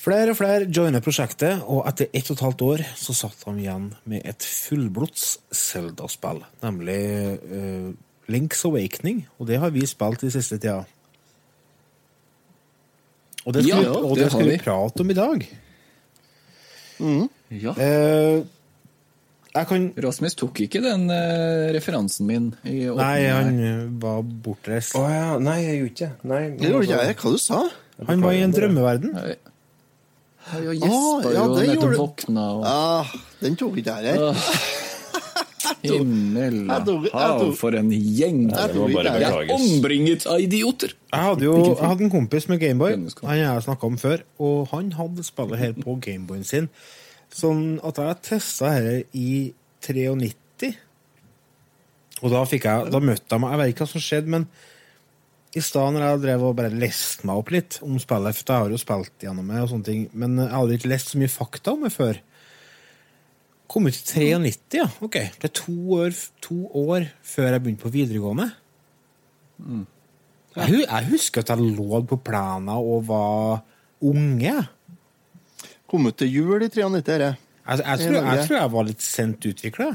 Flere 0.00 0.32
og 0.32 0.36
flere 0.38 0.64
joiner 0.72 1.02
prosjektet, 1.04 1.60
og 1.68 1.82
etter 1.90 2.08
ett 2.16 2.28
og 2.30 2.38
et 2.38 2.44
halvt 2.46 2.62
år 2.64 2.82
så 2.96 3.12
satt 3.18 3.42
han 3.44 3.58
igjen 3.60 3.88
med 4.08 4.22
et 4.24 4.46
fullblods 4.48 5.24
Zelda-spill, 5.52 6.40
nemlig 6.62 7.00
uh, 7.50 7.90
Link's 8.32 8.62
Awakening, 8.64 9.26
og 9.36 9.50
det 9.50 9.58
har 9.60 9.74
vi 9.74 9.82
spilt 9.90 10.24
i 10.24 10.30
siste 10.32 10.56
tida. 10.62 10.78
Og 13.44 13.52
det 13.56 13.64
skal, 13.66 13.68
Ja, 13.68 13.90
vi, 13.92 14.00
og 14.06 14.16
det 14.16 14.24
det 14.24 14.30
skal 14.32 14.48
vi 14.48 14.54
vi. 14.54 14.62
prate 14.64 15.04
om 15.04 15.10
i 15.12 15.18
dag. 15.18 15.44
Ja. 17.50 17.72
Uh, 17.76 18.40
jeg 19.50 19.66
kan 19.66 19.86
Rasmus 20.04 20.36
tok 20.38 20.60
ikke 20.64 20.80
den 20.84 21.08
uh, 21.10 21.68
referansen 21.74 22.28
min. 22.28 22.50
I 22.64 22.84
Nei, 22.88 23.14
han 23.26 23.56
her. 23.58 23.84
var 24.00 24.20
bortreist. 24.44 24.94
Å 24.96 25.04
ja, 25.10 25.30
nei, 25.42 25.58
jeg 25.66 25.78
gjorde 25.80 25.92
ikke. 25.96 26.10
Nei, 26.30 26.42
Det 26.60 26.70
gjorde 26.72 26.88
ikke 26.88 27.00
jeg. 27.04 27.16
Hva 27.24 27.32
du 27.36 27.40
sa 27.42 27.62
Han 28.08 28.22
var 28.24 28.36
i 28.36 28.44
en 28.46 28.54
drømmeverden. 28.56 29.16
Nei. 29.18 29.34
Har 30.50 30.62
gjespa 30.74 31.30
ja, 31.30 31.42
jo 31.44 31.48
når 31.54 31.66
de 31.70 31.98
våkna 31.98 32.44
og 32.58 32.64
ah, 32.66 33.10
Den 33.40 33.58
tok 33.58 33.78
ikke 33.80 33.96
jeg 34.02 34.16
her. 34.18 34.40
Himmel 35.80 36.56
Jeg 36.66 37.12
hav, 37.14 37.44
for 37.56 37.76
en 37.78 37.90
gjeng! 37.92 38.40
Jeg 38.50 38.58
er 38.58 38.80
ombringet 38.80 39.54
omringet 39.54 40.26
av 40.28 40.42
idioter! 40.42 40.94
Jeg 41.12 41.26
hadde 41.28 41.46
jo 41.46 41.54
jeg 41.68 41.86
hadde 41.86 42.06
en 42.06 42.12
kompis 42.12 42.48
med 42.50 42.60
Gameboy. 42.60 42.96
Han 43.22 43.30
har 43.30 43.40
jeg 43.40 43.66
snakka 43.68 43.88
om 43.88 43.98
før. 44.00 44.24
Og 44.42 44.68
han 44.74 44.90
hadde 44.98 45.24
spillet 45.24 45.62
her 45.62 45.76
på 45.78 45.96
Gameboyen 46.02 46.44
sin. 46.48 46.68
Sånn 47.32 47.78
at 47.86 48.00
jeg 48.02 48.20
testa 48.26 48.74
dette 48.76 49.16
i 49.16 49.52
93. 49.86 50.74
Og 52.20 52.34
da 52.34 52.42
fikk 52.48 52.66
jeg, 52.68 52.90
da 52.92 53.00
møtte 53.00 53.32
jeg 53.32 53.40
meg 53.40 53.54
Jeg 53.54 53.60
vet 53.62 53.72
ikke 53.72 53.86
hva 53.86 53.92
som 53.94 54.04
skjedde, 54.04 54.34
men 54.34 54.48
i 55.56 55.60
stad 55.64 55.94
når 55.96 56.04
jeg 56.04 56.20
drev 56.22 56.42
og 56.46 56.56
bare 56.60 56.70
leste 56.70 57.26
meg 57.26 57.40
opp 57.40 57.48
litt 57.50 57.78
om 57.82 57.96
spillet 57.98 58.36
For 58.38 58.52
jeg 58.52 58.62
har 58.64 58.70
jo 58.70 58.78
spilt 58.78 59.24
gjennom 59.24 59.48
det, 59.50 59.62
og 59.64 59.70
sånne 59.72 59.86
ting 59.88 60.02
men 60.14 60.36
jeg 60.38 60.52
hadde 60.54 60.76
ikke 60.78 60.90
lest 60.92 61.10
så 61.10 61.18
mye 61.18 61.32
fakta 61.32 61.72
om 61.74 61.82
det 61.86 61.90
før. 61.94 62.20
Kom 63.70 63.86
ut 63.86 63.94
i 63.94 64.28
93, 64.34 64.78
ja. 64.78 64.86
Ok. 65.02 65.16
Det 65.38 65.46
er 65.50 65.54
to 65.54 65.74
år, 65.98 66.14
to 66.42 66.60
år 66.74 67.08
før 67.22 67.50
jeg 67.52 67.62
begynte 67.64 67.84
på 67.86 67.92
videregående. 67.94 68.48
Jeg, 69.60 69.86
Ja. 70.56 70.66
jeg 70.66 71.10
husker 71.12 71.44
at 71.44 71.52
jeg 71.54 71.74
lå 71.76 72.00
på 72.10 72.16
plena 72.26 72.78
og 72.82 73.04
var 73.06 73.60
unge. 74.02 74.56
Kom 75.90 76.06
ut 76.06 76.16
til 76.18 76.30
jul 76.32 76.62
i 76.62 76.68
93. 76.68 76.94
dette. 76.94 77.36
Jeg, 77.70 77.78
jeg, 77.78 77.98
tror, 78.00 78.16
jeg 78.34 78.46
tror 78.48 78.56
jeg 78.58 78.72
var 78.72 78.86
litt 78.88 79.02
sent 79.04 79.46
utvikla. 79.46 79.90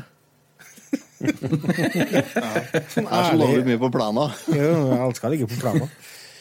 Sånn 2.93 3.07
er 3.07 3.29
så 3.29 3.38
lå 3.39 3.47
du 3.55 3.63
mye 3.67 3.79
på 3.81 3.89
plana. 3.93 4.27
Jo, 4.55 4.71
alt 4.97 5.19
skal 5.19 5.33
ligge 5.35 5.47
på 5.51 5.57
plana. 5.61 5.88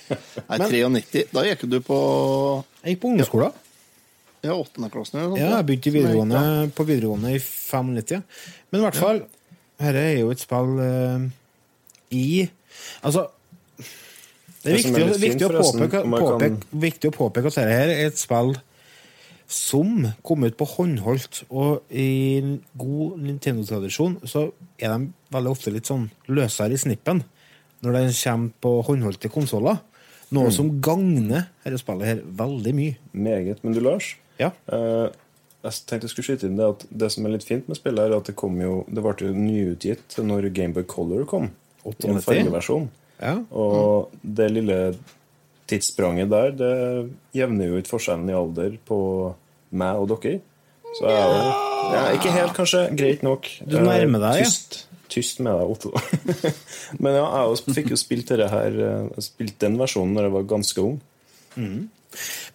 Nei, 0.08 0.58
93. 0.60 1.22
Da 1.32 1.44
gikk 1.46 1.62
du 1.72 1.78
på 1.84 1.98
Jeg 2.84 2.94
gikk 2.94 3.00
på 3.04 3.12
ungdomsskolen. 3.12 3.54
ja, 4.44 4.52
åttendeklassen 4.52 5.16
eller 5.20 5.30
noe 5.32 5.40
Ja, 5.40 5.52
jeg 5.56 5.66
begynte 5.70 5.92
videregående, 5.94 6.42
på 6.76 6.84
videregående 6.88 7.32
i 7.32 7.38
95. 7.40 8.20
Men 8.70 8.82
i 8.82 8.84
hvert 8.84 8.98
fall, 9.00 9.22
dette 9.80 10.02
er 10.10 10.18
jo 10.20 10.28
et 10.34 10.42
spill 10.44 10.74
uh, 10.76 11.24
i 12.12 12.26
Altså 13.00 13.24
Det 13.80 13.88
er 13.88 13.88
Det 14.60 14.74
er 14.74 14.76
viktig, 14.82 15.08
viktig, 15.24 15.48
å 15.48 15.56
påpeke, 15.56 15.80
jeg 15.80 16.04
kan- 16.04 16.14
påpeke, 16.20 16.68
viktig 16.84 17.10
å 17.10 17.16
påpeke 17.16 17.50
at 17.52 17.58
dette 17.62 17.80
er 17.80 17.94
et 18.10 18.20
spill 18.20 18.52
som 19.50 20.06
kom 20.24 20.44
ut 20.46 20.56
på 20.56 20.66
håndholdt, 20.66 21.42
og 21.50 21.82
i 21.92 22.40
god 22.80 23.18
Nintendo-tradisjon 23.22 24.18
så 24.28 24.46
er 24.80 24.94
de 24.94 25.08
veldig 25.34 25.50
ofte 25.52 25.72
litt 25.74 25.86
sånn 25.90 26.06
løsere 26.32 26.72
i 26.74 26.80
snippen 26.80 27.22
når 27.84 27.98
de 27.98 28.14
kommer 28.22 28.54
på 28.64 28.70
håndholdte 28.88 29.28
konsoller. 29.32 29.82
Noe 30.34 30.50
som 30.50 30.70
gagner 30.82 31.50
dette 31.62 31.78
spillet 31.78 32.08
her 32.08 32.22
veldig 32.24 32.72
mye. 32.74 32.94
Meget. 33.12 33.60
Men 33.62 33.74
du, 33.76 33.80
Lars, 33.84 34.14
Ja. 34.40 34.50
eh, 34.72 35.10
jeg 35.64 35.72
tenkte 35.86 36.08
jeg 36.08 36.10
skulle 36.10 36.26
skyte 36.30 36.46
inn 36.48 36.56
det 36.56 36.64
at 36.66 36.86
det 36.90 37.10
som 37.12 37.26
er 37.26 37.34
litt 37.36 37.44
fint 37.44 37.68
med 37.68 37.76
spillet, 37.76 38.00
er 38.10 38.16
at 38.16 38.24
det 38.26 38.34
kom 38.36 38.56
jo 38.60 38.84
Det 38.90 39.02
ble 39.04 39.14
jo 39.28 39.34
nyutgitt 39.36 40.16
når 40.18 40.48
Gameboy 40.52 40.84
Color 40.88 41.24
kom. 41.28 41.50
I 41.84 42.08
en 42.08 42.20
fargeversjon. 42.24 42.88
ja. 43.20 43.36
Og 43.52 44.10
det 44.24 44.50
lille 44.50 44.94
tidsspranget 45.70 46.30
der, 46.32 46.50
det 46.58 46.72
jevner 47.36 47.70
jo 47.70 47.80
ut 47.80 47.88
forskjellen 47.90 48.28
i 48.30 48.36
alder 48.36 48.76
på 48.88 48.98
meg 49.74 50.00
og 50.00 50.10
dere. 50.12 50.40
Så 50.94 51.08
jeg 51.10 51.20
er 51.20 51.32
jo 51.32 51.54
ja, 51.84 52.02
Ikke 52.14 52.32
helt, 52.32 52.54
kanskje. 52.56 52.84
Greit 52.96 53.24
nok. 53.26 53.48
Du 53.66 53.80
nærmer 53.82 54.22
deg, 54.22 54.44
ja. 54.44 54.46
Tyst, 54.46 54.78
tyst 55.12 55.42
med 55.44 55.58
deg, 55.58 55.72
Otto. 55.74 55.90
Men 57.02 57.18
ja, 57.18 57.26
jeg 57.50 57.74
fikk 57.80 57.90
jo 57.92 57.98
spilt 58.00 58.30
dette 58.30 58.48
her 58.52 58.78
spilt 59.22 59.58
den 59.62 59.76
versjonen 59.80 60.14
når 60.16 60.28
jeg 60.28 60.34
var 60.38 60.46
ganske 60.54 60.86
ung. 60.86 60.96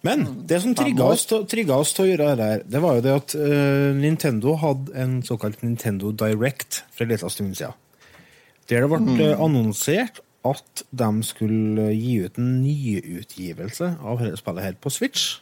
Men 0.06 0.24
det 0.48 0.62
som 0.64 0.74
trigga 0.76 1.10
oss, 1.12 1.26
oss 1.30 1.92
til 1.94 2.06
å 2.06 2.08
gjøre 2.08 2.32
det 2.38 2.48
her, 2.48 2.64
det 2.64 2.80
var 2.82 2.96
jo 2.96 3.04
det 3.04 3.14
at 3.18 3.36
uh, 3.36 3.90
Nintendo 3.96 4.56
hadde 4.60 4.96
en 4.96 5.20
såkalt 5.26 5.62
Nintendo 5.64 6.12
Direct 6.16 6.82
for 6.88 7.04
en 7.04 7.12
liten 7.12 7.32
stund 7.32 7.58
siden. 7.58 7.76
Der 8.70 8.86
det 8.86 8.90
ble 8.92 9.00
mm. 9.02 9.42
annonsert 9.42 10.22
at 10.46 10.82
de 10.96 11.10
skulle 11.26 11.90
gi 11.92 12.16
ut 12.24 12.40
en 12.40 12.50
nyutgivelse 12.62 13.92
av 14.00 14.22
dette 14.22 14.40
spillet 14.40 14.64
her 14.64 14.76
på 14.80 14.92
Switch. 14.92 15.38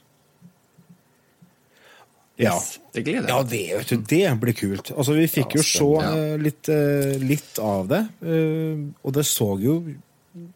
Ja. 2.38 2.54
Yes, 2.54 2.78
det 2.94 3.02
gleder 3.06 3.30
Ja, 3.32 3.38
det, 3.42 3.62
vet 3.74 3.90
du, 3.90 4.02
det 4.10 4.40
blir 4.40 4.54
kult. 4.54 4.92
Altså, 4.94 5.16
vi 5.18 5.26
fikk 5.30 5.56
jo 5.58 5.62
se 5.62 5.78
spennende, 5.78 6.34
eh, 6.34 6.42
litt, 6.42 6.68
eh, 6.70 7.16
litt 7.18 7.58
av 7.58 7.88
det, 7.90 8.04
eh, 8.22 8.84
og 9.02 9.14
det 9.16 9.26
så 9.26 9.48
jo 9.58 9.80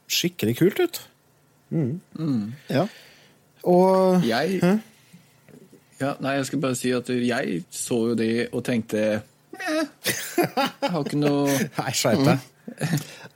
skikkelig 0.06 0.56
kult 0.60 0.78
ut. 0.78 1.02
Ja. 2.70 2.86
Og 3.62 4.26
Jeg 4.26 4.60
ja, 6.02 6.14
Nei, 6.20 6.34
jeg 6.36 6.46
skal 6.46 6.60
bare 6.62 6.76
si 6.78 6.90
at 6.94 7.08
jeg 7.08 7.62
så 7.70 7.98
jo 8.10 8.16
det 8.18 8.48
og 8.52 8.64
tenkte 8.66 9.02
eh, 9.22 9.84
Jeg 10.36 10.90
har 10.90 11.04
ikke 11.04 11.20
noe 11.20 11.46
Nei, 11.78 11.92
skjerp 11.94 12.24
deg. 12.26 12.48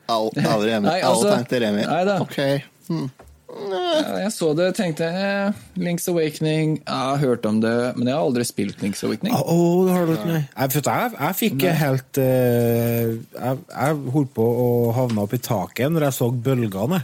Au, 0.08 0.28
au, 0.30 0.58
Remi. 0.62 0.86
Nei, 0.86 1.00
Au, 1.02 1.14
altså- 1.14 1.32
tenkte 1.34 1.60
Remi. 1.60 1.86
Nei 1.86 2.02
da. 2.06 2.20
Okay. 2.22 2.60
Hmm. 2.88 3.08
Jeg 3.56 4.30
så 4.34 4.50
det 4.58 4.66
og 4.68 4.74
tenkte 4.76 5.06
eh, 5.06 5.58
Links 5.80 6.08
Awakening, 6.10 6.74
jeg 6.82 6.92
har 6.92 7.20
hørt 7.22 7.46
om 7.48 7.60
det, 7.62 7.72
men 7.96 8.10
jeg 8.10 8.16
har 8.16 8.24
aldri 8.26 8.44
spilt 8.44 8.82
Links 8.84 9.00
Awakening. 9.06 9.32
Å, 9.32 9.56
det 9.86 9.94
har 9.94 10.06
du 10.06 10.12
ikke, 10.12 10.28
nei. 10.28 10.42
Jeg, 10.42 10.82
jeg, 10.82 11.14
jeg 11.16 11.38
fikk 11.38 11.64
helt 11.80 12.20
uh, 12.20 13.14
jeg, 13.16 13.62
jeg 13.70 14.00
holdt 14.16 14.32
på 14.36 14.46
å 14.66 14.68
havne 14.98 15.24
opp 15.24 15.36
i 15.36 15.40
taket 15.40 15.94
når 15.94 16.08
jeg 16.08 16.18
så 16.18 16.28
bølgene. 16.48 17.00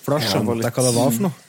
For 0.00 0.16
da 0.16 0.20
skjønte 0.24 0.54
jeg, 0.54 0.62
litt, 0.62 0.68
jeg 0.70 0.76
hva 0.78 0.86
det 0.86 0.94
var 0.96 1.10
for 1.12 1.26
noe. 1.26 1.46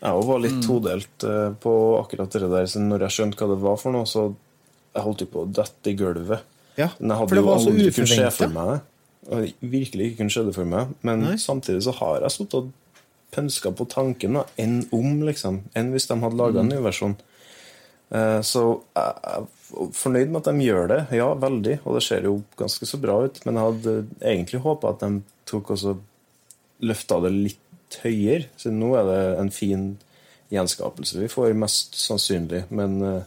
Jeg 0.00 0.28
var 0.30 0.38
litt 0.40 0.60
todelt 0.64 1.24
eh, 1.28 1.48
på 1.60 1.72
akkurat 1.98 2.32
det 2.32 2.48
der. 2.48 2.68
Så 2.72 2.80
når 2.80 3.04
jeg 3.04 3.16
skjønte 3.18 3.36
hva 3.36 3.50
det 3.50 3.58
var 3.60 3.76
for 3.82 3.92
noe, 3.92 4.08
så 4.08 4.30
jeg 4.30 5.04
holdt 5.04 5.26
jo 5.26 5.28
på 5.34 5.42
å 5.44 5.50
dette 5.60 5.92
i 5.92 5.96
gulvet. 5.98 6.46
Ja, 6.78 6.88
Men 7.02 7.12
jeg 7.12 7.18
for 7.18 7.20
hadde 7.20 7.36
det 7.36 7.42
jo 7.42 7.48
var 7.50 7.60
så 7.60 7.74
aldri 7.74 7.92
kunnet 7.98 8.14
se 8.14 8.30
for 8.38 8.54
meg 8.54 8.70
det. 8.70 8.78
Jeg 9.30 9.54
virkelig 9.62 10.06
ikke 10.10 10.16
kunne 10.24 10.30
se 10.34 10.42
det 10.44 10.54
for 10.56 10.64
meg. 10.66 10.88
Men 11.06 11.20
Nei. 11.22 11.36
samtidig 11.38 11.82
så 11.86 11.92
har 12.00 12.20
jeg 12.24 12.30
sittet 12.34 12.54
og 12.54 12.72
pønska 13.30 13.70
på 13.78 13.86
tanken 13.88 14.34
da, 14.34 14.44
enn 14.58 14.80
om, 14.92 15.20
liksom. 15.22 15.60
Enn 15.78 15.92
hvis 15.94 16.08
de 16.10 16.16
hadde 16.18 16.36
laga 16.40 16.60
en 16.60 16.66
Mm. 16.68 16.74
ny 16.74 16.80
versjon. 16.88 17.16
Eh, 18.12 18.40
Så 18.42 18.82
jeg 18.96 19.14
er 19.22 19.46
fornøyd 19.94 20.28
med 20.30 20.36
at 20.46 20.52
de 20.52 20.64
gjør 20.66 20.88
det. 20.88 21.06
Ja, 21.12 21.28
veldig. 21.34 21.78
Og 21.86 21.94
det 21.94 22.02
ser 22.02 22.22
jo 22.22 22.42
ganske 22.58 22.84
så 22.86 22.98
bra 23.00 23.20
ut. 23.24 23.38
Men 23.46 23.54
jeg 23.54 23.64
hadde 23.68 24.06
egentlig 24.20 24.60
håpa 24.62 24.88
at 24.90 24.98
de 25.00 25.22
tok 25.46 25.70
også 25.70 25.96
løfta 26.82 27.20
det 27.22 27.32
litt 27.32 28.00
høyere. 28.02 28.46
Så 28.56 28.72
nå 28.72 28.96
er 28.98 29.04
det 29.04 29.38
en 29.38 29.50
fin 29.50 29.98
gjenskapelse 30.50 31.20
vi 31.20 31.28
får, 31.28 31.54
mest 31.54 31.94
sannsynlig. 31.94 32.64
Men 32.70 33.00
eh, 33.02 33.22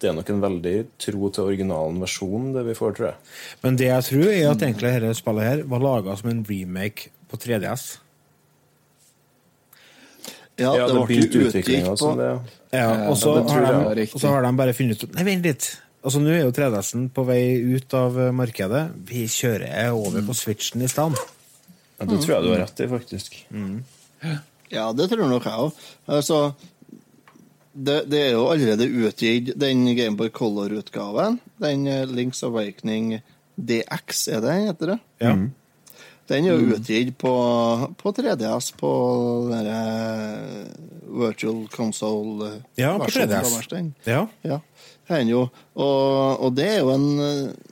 det 0.00 0.08
er 0.10 0.14
nok 0.16 0.30
en 0.32 0.40
veldig 0.42 0.74
tro 1.00 1.28
til 1.34 1.44
originalen 1.50 1.98
versjon, 2.00 2.52
det 2.54 2.62
vi 2.66 2.74
får, 2.78 2.94
tror 2.96 3.06
jeg. 3.10 3.18
Men 3.62 3.76
det 3.80 3.88
jeg 3.90 4.06
tror, 4.10 4.28
er 4.32 4.46
at 4.50 4.62
egentlig 4.64 4.92
dette 4.96 5.14
spillet 5.18 5.44
her 5.48 5.62
var 5.68 5.82
laga 5.84 6.16
som 6.20 6.30
en 6.32 6.44
remake 6.48 7.10
på 7.30 7.36
3DS. 7.42 7.84
Ja, 10.60 10.74
Ja, 10.76 10.86
det 10.86 10.92
det 10.92 10.96
ble 10.96 11.06
begynte 11.08 11.38
jo 11.40 11.46
utviklinga 11.48 11.92
på 11.94 11.96
som 12.00 12.18
det. 12.20 12.30
Ja, 12.76 12.88
og 13.08 13.16
så 13.16 13.34
det 13.38 13.50
har, 13.54 13.94
de- 13.96 14.08
og 14.12 14.20
så 14.20 14.28
har 14.34 14.42
de 14.44 14.50
bare 14.58 14.74
funnet 14.76 15.02
ut 15.04 15.14
Nei, 15.16 15.24
vent 15.24 15.46
litt. 15.48 15.68
Altså, 16.04 16.20
Nå 16.20 16.30
er 16.32 16.42
jo 16.46 16.52
3DS-en 16.56 17.06
på 17.12 17.24
vei 17.28 17.40
ut 17.76 17.94
av 17.96 18.16
markedet. 18.36 18.82
Vi 19.08 19.26
kjører 19.28 19.92
over 19.92 20.22
på 20.24 20.36
Switchen 20.36 20.80
i 20.84 20.88
stedet. 20.88 21.18
Ja, 22.00 22.06
det 22.08 22.20
tror 22.24 22.34
jeg 22.38 22.44
du 22.44 22.50
har 22.54 22.62
rett 22.64 22.80
i, 22.80 22.86
faktisk. 22.88 23.34
Ja, 24.70 24.86
det 24.96 25.08
tror 25.10 25.28
nok 25.28 25.44
jeg 25.44 25.64
òg. 25.66 25.72
Altså, 26.08 26.38
det, 27.72 27.96
det 28.10 28.20
er 28.26 28.32
jo 28.34 28.48
allerede 28.50 28.88
utgitt, 28.88 29.52
den 29.60 29.84
Gameboy 29.96 30.28
Color-utgaven. 30.34 31.38
Den 31.62 31.86
eh, 31.86 32.06
Links 32.10 32.42
Awakening 32.46 33.20
DX, 33.60 34.28
er 34.28 34.40
det 34.42 34.48
den 34.50 34.66
heter 34.70 34.94
det? 34.94 34.98
Ja. 35.22 35.34
Den 36.30 36.46
er 36.46 36.54
jo 36.54 36.76
utgitt 36.76 37.16
på, 37.18 37.30
på 37.98 38.12
3DS, 38.14 38.72
på 38.78 38.90
den 39.50 39.70
virtual 41.20 41.64
console 41.74 42.46
eh, 42.52 42.60
Ja, 42.84 42.92
på 42.98 43.10
3DS. 43.10 43.56
ja. 44.06 44.26
Ja, 44.46 44.60
den 45.10 45.28
jo. 45.32 45.40
Og, 45.74 46.40
og 46.46 46.54
det 46.54 46.68
er 46.76 46.78
jo 46.84 46.92
en 46.94 47.08
eh, 47.24 47.69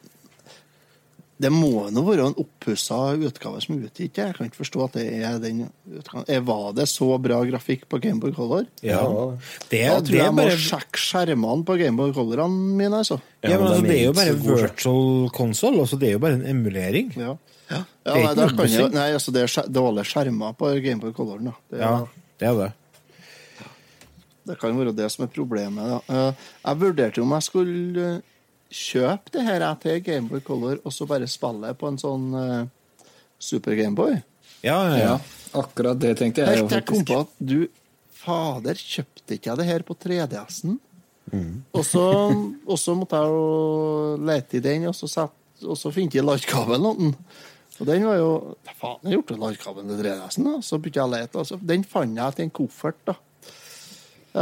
Det 1.39 1.51
må 1.55 1.85
nå 1.95 2.03
være 2.03 2.25
en 2.33 2.35
oppussa 2.43 2.97
utgave 3.15 3.61
som 3.63 3.77
er 3.77 3.85
utgitt. 3.87 4.17
Jeg 4.19 4.35
kan 4.35 4.49
ikke 4.49 4.59
forstå 4.59 4.81
at 4.89 4.97
det 4.99 5.05
er 5.23 5.37
den 5.39 5.61
utgaven. 5.87 6.27
Var 6.49 6.73
det 6.75 6.87
så 6.91 7.09
bra 7.23 7.37
grafikk 7.47 7.85
på 7.89 8.01
Gameboy 8.03 8.33
Color? 8.35 8.65
ja. 8.83 9.05
Det, 9.71 9.85
Da 9.87 10.01
tror 10.03 10.17
jeg 10.17 10.25
jeg 10.25 10.35
må 10.35 10.47
sjekke 10.65 10.99
skjermene 11.05 11.65
på 11.69 11.77
Gameboy 11.79 12.11
Colorene 12.17 12.75
mine, 12.81 13.05
altså. 13.05 13.21
Ja, 13.45 13.55
men 13.55 13.61
men 13.61 13.69
altså, 13.69 13.87
Det 13.87 13.99
er 14.01 14.05
jo 14.09 14.17
bare 14.19 14.35
virtual 14.49 15.31
console. 15.39 15.79
Altså, 15.87 15.97
det 16.03 16.09
er 16.09 16.17
jo 16.19 16.25
bare 16.27 16.41
en 16.41 16.47
emulering. 16.57 17.15
Ja. 17.17 17.37
Ja, 17.71 17.85
Det 18.03 18.13
er 18.17 18.35
nei, 18.35 18.45
ikke 18.49 18.57
kan 18.57 18.69
jeg, 18.73 18.91
nei, 18.97 19.09
altså 19.13 19.33
det 19.37 19.43
er 19.47 19.71
dårlige 19.79 20.09
skjermer 20.11 20.55
på 20.59 20.73
Gameboy 20.83 21.13
Coloren. 21.15 21.53
Da. 21.53 21.57
Det, 21.71 21.79
Ja, 21.85 21.95
det 22.41 22.49
er 22.49 22.59
det. 22.65 22.73
det 24.49 24.57
kan 24.59 24.79
være 24.79 24.95
det 24.97 25.11
som 25.13 25.27
er 25.27 25.31
problemet. 25.35 25.85
Da. 25.93 25.99
Eh, 26.09 26.47
Jeg 26.65 26.81
vurderte 26.81 27.23
om 27.23 27.35
jeg 27.37 27.43
skulle 27.47 28.07
eh, 28.17 28.21
kjøpe 28.69 29.33
det 29.35 29.45
her 29.47 29.65
til 29.83 30.01
Gameboy 30.05 30.43
Color 30.45 30.83
og 30.85 30.93
så 30.95 31.07
bare 31.09 31.29
spille 31.31 31.73
på 31.79 31.89
en 31.89 32.01
sånn 32.01 32.27
uh, 32.37 32.65
Super 33.39 33.77
Gameboy. 33.79 34.19
Ja, 34.61 34.79
ja, 34.91 34.97
ja. 34.99 34.99
Ja, 34.99 35.17
akkurat 35.63 36.01
det 36.03 36.17
tenkte 36.19 36.43
jeg 36.43 36.59
Helt 36.59 36.69
til 36.73 36.81
jeg 36.81 36.89
kom 36.89 37.05
på 37.07 37.21
at 37.23 37.37
du 37.39 37.59
Fader, 38.19 38.75
kjøpte 38.75 39.37
ikke 39.37 39.53
jeg 39.53 39.61
det 39.61 39.67
her 39.69 39.85
på 39.87 39.95
3DS-en? 39.97 40.81
Og, 41.77 41.85
så, 41.87 42.03
og 42.67 42.79
så 42.81 42.95
måtte 42.97 43.21
jeg 43.21 43.31
jo 43.31 44.17
lete 44.27 44.59
i 44.59 44.65
den, 44.65 44.89
og 44.91 44.97
så, 44.97 45.09
sett, 45.11 45.65
og 45.65 45.79
så 45.79 45.93
fant 45.95 46.17
jeg 46.17 46.27
ladekabelen. 46.27 47.15
Og 47.79 47.87
den 47.87 48.07
var 48.09 48.19
jo 48.19 48.31
Faen, 48.79 49.01
jeg 49.07 49.19
gjorde 49.19 49.39
ladekabelen 49.43 49.93
til 49.93 50.03
3DS-en. 50.03 50.49
da. 50.49 50.55
Så 50.65 50.81
begynte 50.81 51.01
jeg 51.01 51.07
å 51.07 51.15
lete. 51.15 51.43
Altså. 51.45 51.59
Den 51.63 51.87
fant 51.87 52.19
jeg 52.19 52.37
til 52.37 52.49
en 52.49 52.55
koffert 52.59 53.01
da. 53.07 53.17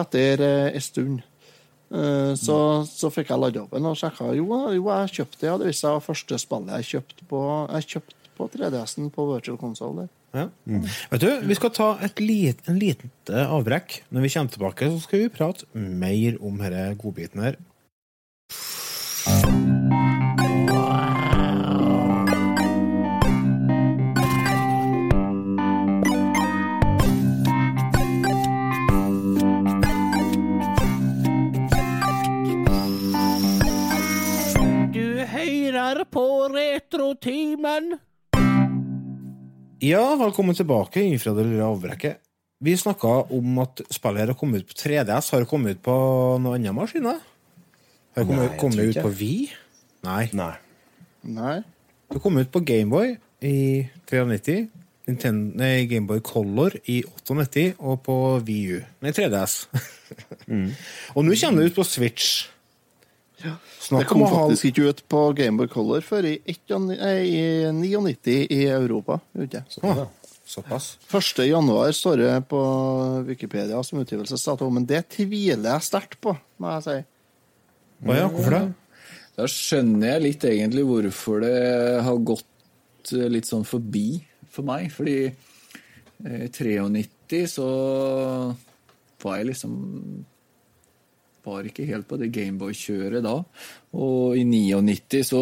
etter 0.02 0.44
eh, 0.46 0.68
en 0.72 0.84
stund. 0.84 1.24
Eh, 1.94 2.32
så, 2.38 2.58
så 2.88 3.10
fikk 3.14 3.30
jeg 3.30 3.42
ladd 3.42 3.58
opp 3.60 3.74
den 3.76 3.88
og 3.88 3.98
sjekka. 3.98 4.32
Jo, 4.36 4.46
jo, 4.74 4.84
jeg 4.90 5.14
kjøpte 5.20 5.40
det. 5.42 5.48
Ja. 5.48 5.56
Det 5.60 5.70
viste 5.70 5.86
seg 5.86 6.06
første 6.06 6.40
spillet 6.42 6.78
jeg 6.80 6.90
kjøpte 6.94 7.28
på, 7.30 7.42
kjøpt 7.92 8.16
på 8.36 8.48
3DS-en 8.52 9.12
på 9.14 9.28
Virtual 9.30 9.60
Console. 9.60 10.08
Ja. 10.36 10.48
Vet 10.66 11.22
du, 11.22 11.30
Vi 11.48 11.56
skal 11.56 11.72
ta 11.72 11.92
et 12.04 12.20
lit, 12.20 12.58
en 12.68 12.80
liten 12.80 13.12
avbrekk. 13.30 14.02
Når 14.12 14.26
vi 14.26 14.32
kommer 14.34 14.52
tilbake, 14.52 14.90
så 14.92 15.00
skal 15.06 15.24
vi 15.24 15.32
prate 15.32 15.68
mer 15.72 16.36
om 16.44 16.58
denne 16.60 16.90
godbiten 17.00 17.44
her. 17.46 17.56
På 36.10 36.48
Retrotimen. 36.48 37.98
Ja, 39.78 40.16
velkommen 40.16 40.56
tilbake 40.56 41.04
fra 41.20 41.34
det 41.36 41.44
lille 41.46 41.64
avbrekket. 41.66 42.22
Vi 42.64 42.72
snakka 42.76 43.08
om 43.36 43.58
at 43.60 43.82
spillet 43.92 44.22
her 44.22 44.32
har 44.32 44.38
kommet 44.40 44.64
ut 44.64 44.70
på 44.70 44.78
3DS. 44.80 45.30
Har 45.32 45.44
det 45.44 45.50
kommet 45.50 45.76
ut 45.76 45.82
på 45.84 45.96
noen 46.40 46.56
andre 46.56 46.72
maskiner? 46.72 47.20
Har 48.16 48.24
det 48.24 48.28
kommet, 48.30 48.50
Nei, 48.50 48.58
kommet 48.60 48.88
ut 48.88 49.02
på 49.04 49.12
Wii? 49.18 49.50
Nei. 50.08 50.22
Nei. 50.32 50.54
Nei. 51.36 51.56
Det 52.12 52.22
kom 52.22 52.38
ut 52.40 52.52
på 52.54 52.62
Gameboy 52.64 53.16
i 53.44 53.56
93, 54.08 54.68
Nintendo, 55.06 55.58
nei, 55.60 55.84
Gameboy 55.90 56.22
Color 56.24 56.78
i 56.90 57.02
98 57.04 57.74
og 57.76 58.00
på 58.06 58.16
VU. 58.46 58.80
Nei, 59.04 59.12
3DS. 59.14 59.66
Og 61.16 61.26
nå 61.26 61.36
kommer 61.36 61.60
det 61.60 61.72
ut 61.72 61.76
på 61.76 61.84
Switch. 61.86 62.46
Det 63.42 63.52
Snakk 63.86 64.08
kom 64.10 64.24
om 64.24 64.26
å 64.26 64.30
faktisk 64.34 64.70
ikke 64.70 64.90
ut 64.90 65.02
på 65.10 65.24
Gameboy 65.38 65.68
Color 65.70 66.02
før 66.02 66.26
i, 66.26 66.36
91 66.42 66.88
i 66.98 67.42
99 67.72 68.38
i 68.50 68.62
Europa. 68.66 69.20
ikke? 69.38 69.62
Såpass. 70.46 70.96
1. 71.10 71.44
januar 71.46 71.92
står 71.94 72.22
det 72.22 72.32
på 72.50 72.62
Wikipedia 73.26 73.82
som 73.86 74.00
utgivelsesdato, 74.02 74.68
men 74.70 74.86
det 74.86 75.04
tviler 75.14 75.72
jeg 75.72 75.86
sterkt 75.86 76.18
på, 76.22 76.36
må 76.62 76.74
jeg 76.76 76.84
si. 76.86 76.98
Å 78.06 78.18
ja, 78.18 78.28
hvorfor 78.30 78.54
det? 78.54 78.64
Da 79.36 79.48
skjønner 79.50 80.14
jeg 80.14 80.24
litt 80.24 80.46
egentlig 80.48 80.84
hvorfor 80.88 81.42
det 81.44 81.56
har 82.06 82.22
gått 82.24 83.12
litt 83.12 83.48
sånn 83.48 83.66
forbi 83.68 84.22
for 84.52 84.66
meg. 84.66 84.88
Fordi 84.94 85.18
eh, 85.28 86.46
93 86.48 87.42
så 87.58 87.68
var 89.22 89.40
jeg 89.40 89.50
liksom 89.50 89.74
Var 91.46 91.68
ikke 91.70 91.86
helt 91.86 92.08
på 92.10 92.18
det 92.18 92.32
Gameboy-kjøret 92.34 93.22
da. 93.22 93.36
Og 93.94 94.36
i 94.36 94.42
99 94.44 95.22
så 95.30 95.40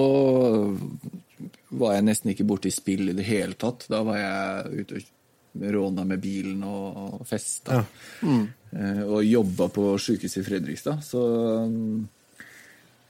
var 1.74 1.96
jeg 1.96 2.04
nesten 2.06 2.30
ikke 2.34 2.46
borte 2.46 2.68
i 2.70 2.74
spill 2.74 3.08
i 3.10 3.16
det 3.16 3.24
hele 3.26 3.56
tatt. 3.58 3.86
Da 3.90 4.02
var 4.06 4.20
jeg 4.20 4.84
ute 4.84 5.00
og 5.00 5.64
råna 5.74 6.04
med 6.06 6.20
bilen 6.22 6.62
og 6.66 7.22
festa. 7.30 7.80
Eh, 8.24 9.02
Og 9.06 9.20
jobba 9.24 9.68
på 9.70 9.84
sykehuset 10.02 10.40
i 10.42 10.46
Fredrikstad. 10.48 11.02
Så 11.06 11.20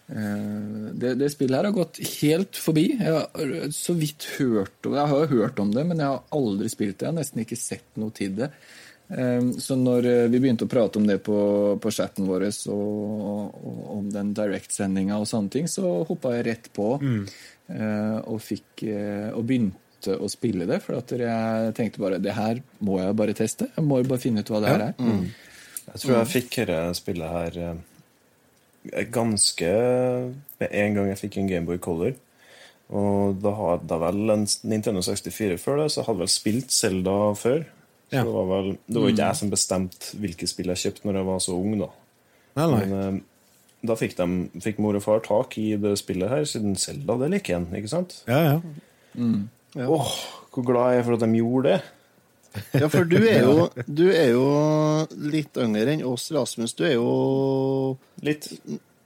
eh, 0.09 0.92
det, 1.00 1.14
det 1.20 1.30
spillet 1.33 1.57
her 1.59 1.68
har 1.70 1.76
gått 1.76 2.00
helt 2.20 2.57
forbi. 2.61 2.87
Jeg 2.98 3.12
har 3.14 3.70
så 3.74 3.96
vidt 3.98 4.26
hørt 4.38 4.85
om 4.87 4.92
det. 4.92 5.00
Jeg 5.00 5.12
har 5.14 5.33
hørt 5.35 5.62
om 5.64 5.72
det, 5.74 5.87
men 5.88 6.02
jeg 6.02 6.11
har 6.12 6.22
aldri 6.37 6.70
spilt 6.72 6.98
det. 6.98 7.07
Jeg 7.07 7.12
har 7.14 7.18
nesten 7.20 7.44
ikke 7.44 7.61
sett 7.61 8.00
noe 8.00 8.14
til 8.16 8.37
det. 8.42 8.50
Eh, 9.09 9.51
Så 9.59 9.77
når 9.77 10.07
eh, 10.09 10.27
vi 10.33 10.40
begynte 10.40 10.67
å 10.67 10.71
prate 10.71 11.01
om 11.01 11.07
det 11.09 11.19
på, 11.27 11.38
på 11.81 11.93
chatten 11.93 12.29
vår, 12.29 12.49
og, 12.73 13.55
og 13.55 13.81
om 13.99 14.11
den 14.12 14.35
direktsendinga 14.37 15.19
og 15.21 15.29
sånne 15.31 15.53
ting, 15.53 15.71
så 15.71 16.03
hoppa 16.09 16.37
jeg 16.37 16.47
rett 16.49 16.71
på 16.75 16.95
mm. 17.03 17.25
og, 18.25 18.38
fikk, 18.43 18.87
eh, 18.88 19.31
og 19.35 19.45
begynte 19.49 20.19
å 20.19 20.29
spille 20.33 20.69
det. 20.69 20.81
For 20.85 20.99
at 21.01 21.12
jeg 21.17 21.75
tenkte 21.77 22.03
bare 22.03 22.21
det 22.23 22.37
her 22.37 22.62
må 22.85 23.01
jeg 23.03 23.19
bare 23.21 23.37
teste. 23.37 23.71
Jeg 23.77 23.87
må 23.87 24.01
jo 24.03 24.11
bare 24.12 24.25
finne 24.25 24.45
ut 24.45 24.53
hva 24.53 24.62
det 24.64 24.73
her 24.73 24.87
er. 24.90 24.95
Jeg 25.85 26.01
tror 26.01 26.17
jeg 26.17 26.33
fikk 26.33 26.61
dette 26.62 26.97
spillet 26.97 27.35
her 27.38 27.59
eh, 27.61 29.05
ganske 29.12 29.73
med 30.61 30.69
en 30.71 30.97
gang 30.97 31.11
jeg 31.12 31.21
fikk 31.27 31.40
en 31.40 31.51
Gameboy 31.51 31.81
Color. 31.83 32.17
Og 32.95 33.38
da 33.40 33.53
hadde 33.57 33.97
jeg 33.97 34.03
vel 34.03 34.35
en 34.35 34.45
Nintendo 34.69 35.01
64 35.05 35.57
før 35.61 35.81
det, 35.81 35.87
så 35.93 36.03
jeg 36.03 36.09
hadde 36.09 36.23
vel 36.25 36.33
spilt 36.33 36.75
Zelda 36.75 37.17
før. 37.38 37.64
Så 38.14 38.18
Ja. 38.20 38.24
det 38.24 38.33
var 38.37 38.46
vel 38.50 38.68
Det 38.87 39.00
var 39.03 39.09
ikke 39.11 39.27
jeg 39.27 39.37
som 39.40 39.50
bestemte 39.50 40.05
hvilke 40.22 40.46
spill 40.50 40.68
jeg 40.70 40.79
kjøpte 40.85 41.05
når 41.09 41.14
jeg 41.18 41.27
var 41.27 41.38
så 41.42 41.53
ung, 41.59 41.72
da. 41.81 41.88
Nei, 42.55 42.66
nei. 42.70 42.85
Men 42.87 42.92
eh, 43.03 43.14
da 43.90 43.94
fikk, 43.98 44.14
de, 44.16 44.27
fikk 44.64 44.79
mor 44.81 44.94
og 44.96 45.03
far 45.05 45.20
tak 45.24 45.59
i 45.61 45.74
det 45.81 45.96
spillet 46.00 46.31
her, 46.31 46.44
siden 46.48 46.77
Zelda 46.81 47.12
det 47.20 47.29
liker 47.35 47.57
en, 47.59 47.66
ikke 47.74 47.90
sant? 47.90 48.11
Ja, 48.31 48.38
ja. 48.46 48.57
Ja. 49.74 49.87
Åh, 49.90 50.12
hvor 50.55 50.64
glad 50.64 50.92
jeg 50.94 51.00
er 51.03 51.07
for 51.09 51.14
at 51.18 51.24
de 51.27 51.31
gjorde 51.40 51.68
det. 51.74 51.81
Ja, 52.79 52.87
for 52.87 53.03
du 53.11 53.18
er 53.18 53.42
jo, 53.48 53.66
du 53.90 54.07
er 54.14 54.31
jo 54.31 54.46
litt 55.18 55.50
yngre 55.59 55.90
enn 55.90 56.07
oss, 56.07 56.31
Rasmus. 56.33 56.70
Du 56.79 56.87
er 56.87 56.94
jo 56.94 57.98
Litt. 58.22 58.46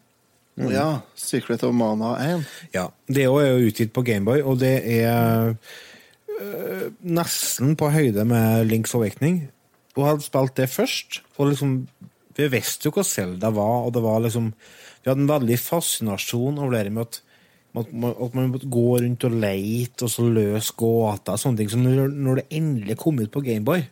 Ja. 0.56 0.86
Secret 1.14 1.62
of 1.66 1.74
Mana 1.76 2.14
1. 2.22 2.46
Ja, 2.74 2.88
det 3.08 3.26
er 3.26 3.28
jo 3.28 3.68
utgitt 3.68 3.92
på 3.92 4.04
Gameboy, 4.06 4.40
og 4.40 4.60
det 4.62 4.78
er 4.88 5.52
øh, 5.52 6.86
nesten 7.04 7.76
på 7.76 7.90
høyde 7.92 8.24
med 8.28 8.64
Links 8.70 8.94
Awakening. 8.96 9.46
Hun 9.96 10.08
hadde 10.08 10.24
spilt 10.24 10.56
det 10.56 10.72
først, 10.72 11.22
og 11.36 11.52
liksom 11.52 11.78
Vi 12.36 12.50
visste 12.52 12.84
jo 12.84 12.92
hva 12.92 13.00
Zelda 13.00 13.48
var, 13.48 13.86
og 13.86 13.94
det 13.96 14.02
var 14.04 14.18
liksom 14.20 14.50
Vi 14.52 15.08
hadde 15.08 15.22
en 15.24 15.30
veldig 15.30 15.56
fascinasjon 15.56 16.58
over 16.60 16.74
det 16.76 16.92
med 16.92 17.06
at, 17.06 17.20
at, 17.80 17.92
man, 17.92 18.12
at 18.12 18.34
man 18.36 18.50
måtte 18.52 18.68
gå 18.68 18.98
rundt 19.00 19.24
og 19.24 19.38
leite 19.40 20.04
og 20.04 20.12
så 20.12 20.24
løse 20.28 20.74
gåter 20.76 21.40
sånne 21.40 21.60
ting. 21.60 21.70
Så 21.72 21.80
når, 21.80 22.12
når 22.12 22.40
det 22.40 22.46
endelig 22.58 22.98
kom 23.00 23.20
ut 23.20 23.32
på 23.32 23.44
Gameboy, 23.44 23.86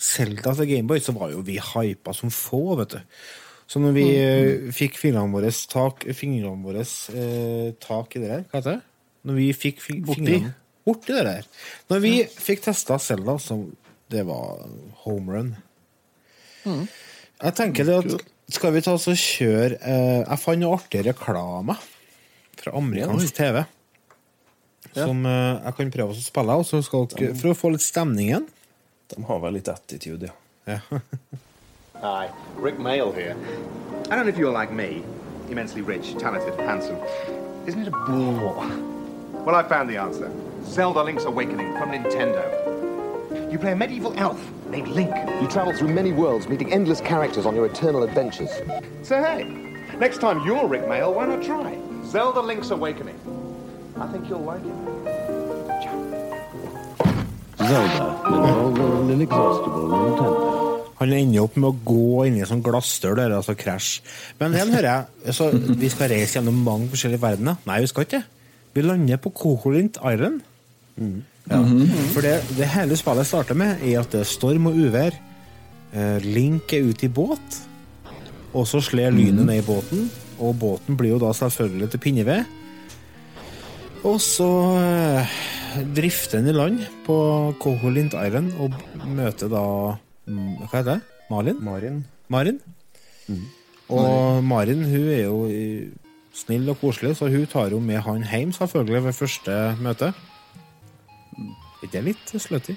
Zelda 0.00 0.52
til 0.56 0.68
Gameboy, 0.68 1.00
så 1.00 1.14
var 1.16 1.32
jo 1.32 1.44
vi 1.44 1.56
hypa 1.60 2.12
som 2.16 2.32
få, 2.32 2.76
vet 2.80 2.96
du. 2.96 3.00
Så 3.66 3.80
når 3.82 3.96
vi 3.96 4.04
eh, 4.14 4.68
fikk 4.74 4.98
fingrene 5.00 5.32
våre 5.34 5.50
tak, 5.70 6.06
fingrene 6.14 6.62
våre, 6.62 6.84
eh, 7.18 7.72
tak 7.82 8.14
i 8.14 8.22
det 8.22 8.30
der, 8.30 8.44
hva 8.50 8.60
heter 8.60 8.76
det? 8.76 8.82
Når 9.26 9.38
vi 9.40 9.48
fikk 9.58 9.82
fi- 9.82 9.98
Borti. 10.06 10.22
fingrene 10.22 10.54
borti 10.86 11.16
det 11.16 11.24
der. 11.26 11.48
Når 11.90 12.02
vi 12.04 12.12
fikk 12.30 12.62
testa 12.68 12.98
Selda, 13.02 13.38
som 13.42 13.64
det 14.12 14.22
var 14.28 14.62
home 15.02 15.34
run. 15.34 15.52
Jeg 16.66 17.54
tenker 17.58 17.86
det 17.86 17.96
at 18.04 18.26
skal 18.54 18.74
vi 18.76 18.82
ta 18.86 18.94
oss 18.94 19.08
og 19.10 19.18
kjøre 19.18 19.80
eh, 19.82 20.20
Jeg 20.22 20.38
fant 20.38 20.60
noe 20.62 20.78
artig 20.78 21.02
reklame 21.08 21.74
fra 22.56 22.74
amerikansk 22.78 23.34
TV. 23.34 23.64
Som 24.96 25.26
uh, 25.26 25.58
jeg 25.66 25.74
kan 25.76 25.90
prøve 25.92 26.14
å 26.14 26.22
spille, 26.22 26.54
og 26.56 26.64
så 26.64 26.78
skal 26.86 27.08
dere, 27.12 27.34
for 27.36 27.50
å 27.52 27.58
få 27.58 27.72
litt 27.74 27.84
stemning 27.84 28.30
igjen. 28.30 28.46
De 29.12 29.18
har 29.28 29.42
vel 29.42 29.58
litt 29.58 29.68
attitude, 29.68 30.30
ja. 30.70 30.78
Hi, 32.02 32.30
Rick 32.56 32.78
Mail 32.78 33.10
here. 33.10 33.34
I 34.10 34.16
don't 34.16 34.26
know 34.26 34.28
if 34.28 34.36
you're 34.36 34.52
like 34.52 34.70
me, 34.70 35.02
immensely 35.48 35.80
rich, 35.80 36.14
talented, 36.18 36.54
handsome. 36.60 36.98
Isn't 37.66 37.80
it 37.80 37.88
a 37.88 37.90
bore? 37.90 38.66
Well, 39.44 39.54
I 39.54 39.62
found 39.62 39.88
the 39.88 39.96
answer. 39.96 40.30
Zelda 40.64 41.02
Link's 41.02 41.24
Awakening 41.24 41.72
from 41.78 41.92
Nintendo. 41.92 43.50
You 43.50 43.58
play 43.58 43.72
a 43.72 43.76
medieval 43.76 44.12
elf 44.18 44.38
named 44.68 44.88
Link. 44.88 45.14
You 45.40 45.48
travel 45.48 45.72
through 45.72 45.88
many 45.88 46.12
worlds, 46.12 46.48
meeting 46.48 46.70
endless 46.70 47.00
characters 47.00 47.46
on 47.46 47.54
your 47.54 47.64
eternal 47.64 48.02
adventures. 48.02 48.50
So 49.02 49.22
hey, 49.22 49.44
next 49.98 50.20
time 50.20 50.44
you're 50.44 50.66
Rick 50.66 50.86
Mail, 50.88 51.14
why 51.14 51.24
not 51.26 51.42
try 51.42 51.78
Zelda 52.04 52.40
Link's 52.40 52.70
Awakening? 52.70 53.18
I 53.98 54.06
think 54.08 54.28
you'll 54.28 54.40
like 54.40 54.60
it. 54.60 54.74
Zelda, 57.56 58.20
the 58.22 58.30
novel 58.30 59.00
and 59.00 59.10
inexhaustible 59.10 59.88
Nintendo. 59.88 60.65
Han 61.00 61.12
ender 61.12 61.44
opp 61.44 61.56
med 61.60 61.68
å 61.68 61.76
gå 61.86 62.24
inn 62.26 62.38
i 62.38 62.42
en 62.44 62.48
sånn 62.48 62.64
glassdør 62.64 63.18
der, 63.18 63.34
altså 63.36 63.56
krasj. 63.58 64.00
Men 64.40 64.56
igjen 64.56 64.72
hører 64.72 64.88
jeg 64.88 65.30
altså, 65.32 65.50
Vi 65.52 65.90
skal 65.92 66.12
reise 66.14 66.38
gjennom 66.38 66.62
mange 66.64 66.88
forskjellige 66.92 67.24
verdener. 67.24 67.58
Nei, 67.68 67.82
vi 67.84 67.90
skal 67.90 68.06
ikke. 68.06 68.22
Vi 68.76 68.84
lander 68.84 69.20
på 69.20 69.32
Koholint 69.36 70.00
Island. 70.00 70.40
Ja. 71.50 71.60
For 72.14 72.24
det, 72.24 72.38
det 72.56 72.68
hele 72.72 72.96
spillet 72.98 73.28
starter 73.28 73.58
med, 73.58 73.82
er 73.84 74.00
at 74.00 74.12
det 74.12 74.24
er 74.24 74.30
storm 74.30 74.70
og 74.70 74.78
uvær. 74.80 75.16
Eh, 75.92 76.24
Link 76.24 76.72
er 76.74 76.88
ute 76.88 77.06
i 77.06 77.12
båt, 77.12 77.60
og 78.56 78.66
så 78.68 78.80
slår 78.82 79.14
lynet 79.14 79.46
ned 79.46 79.60
i 79.60 79.66
båten. 79.66 80.08
Og 80.40 80.56
båten 80.60 80.96
blir 80.96 81.14
jo 81.14 81.20
da 81.22 81.32
selvfølgelig 81.36 81.90
til 81.92 82.02
pinneved. 82.02 82.56
Og 84.06 84.18
så 84.22 84.48
eh, 84.80 85.36
drifter 85.96 86.40
den 86.40 86.52
i 86.52 86.56
land 86.56 86.82
på 87.06 87.16
Koholint 87.60 88.16
Island 88.16 88.52
og 88.60 88.76
møter 89.08 89.50
da 89.52 89.64
Hva 90.26 90.72
heter 90.72 90.90
det? 90.94 91.00
Malin? 91.30 91.62
Marin. 91.62 92.02
Marin. 92.28 92.58
Og 93.88 94.42
Marin 94.44 94.82
hun 94.86 95.08
er 95.14 95.22
jo 95.24 95.38
snill 96.36 96.68
og 96.70 96.80
koselig, 96.80 97.16
så 97.16 97.30
hun 97.30 97.46
tar 97.50 97.70
jo 97.74 97.80
med 97.80 98.02
han 98.04 98.26
hjem 98.26 98.52
selvfølgelig 98.54 99.04
ved 99.04 99.16
første 99.16 99.56
møte. 99.82 100.12
Er 101.82 101.90
det 101.92 102.04
litt 102.04 102.34
slutty? 102.40 102.74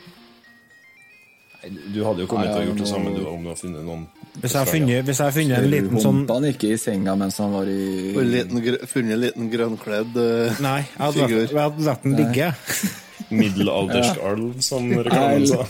Du 1.94 2.06
hadde 2.06 2.24
jo 2.24 2.28
kommet 2.32 2.48
Ja, 2.48 2.54
til 2.56 2.62
å 2.62 2.68
gjort 2.70 2.80
det 2.80 2.88
samme 2.88 3.12
du, 3.12 3.20
om 3.28 3.42
du 3.44 3.50
hadde 3.50 3.60
funnet 3.60 3.84
noen 3.84 4.06
Hvis 4.40 4.54
jeg 4.54 4.62
har 4.62 4.70
funnet, 4.70 5.02
hvis 5.10 5.18
jeg 5.20 5.26
har 5.28 5.34
funnet 5.36 5.58
en 5.58 5.68
liten 5.74 6.00
sånn 6.00 6.22
Humpa 6.22 6.38
han 6.38 6.48
ikke 6.54 6.70
i 6.72 6.78
senga 6.80 7.16
mens 7.20 7.40
han 7.44 7.52
var 7.52 7.68
i 7.68 8.14
liten, 8.16 8.62
funnet 8.88 9.16
en 9.18 9.22
liten 9.26 9.50
grønnkledd 9.52 10.20
eh, 10.24 10.62
Nei, 10.64 10.78
jeg 10.88 11.50
hadde 11.52 11.84
latt 11.90 12.08
den 12.08 12.16
ligge. 12.16 12.54
middelaldersk 13.30 14.20
alv, 14.26 14.54
som 14.66 14.90
reklamen 14.92 15.48
sa. 15.48 15.66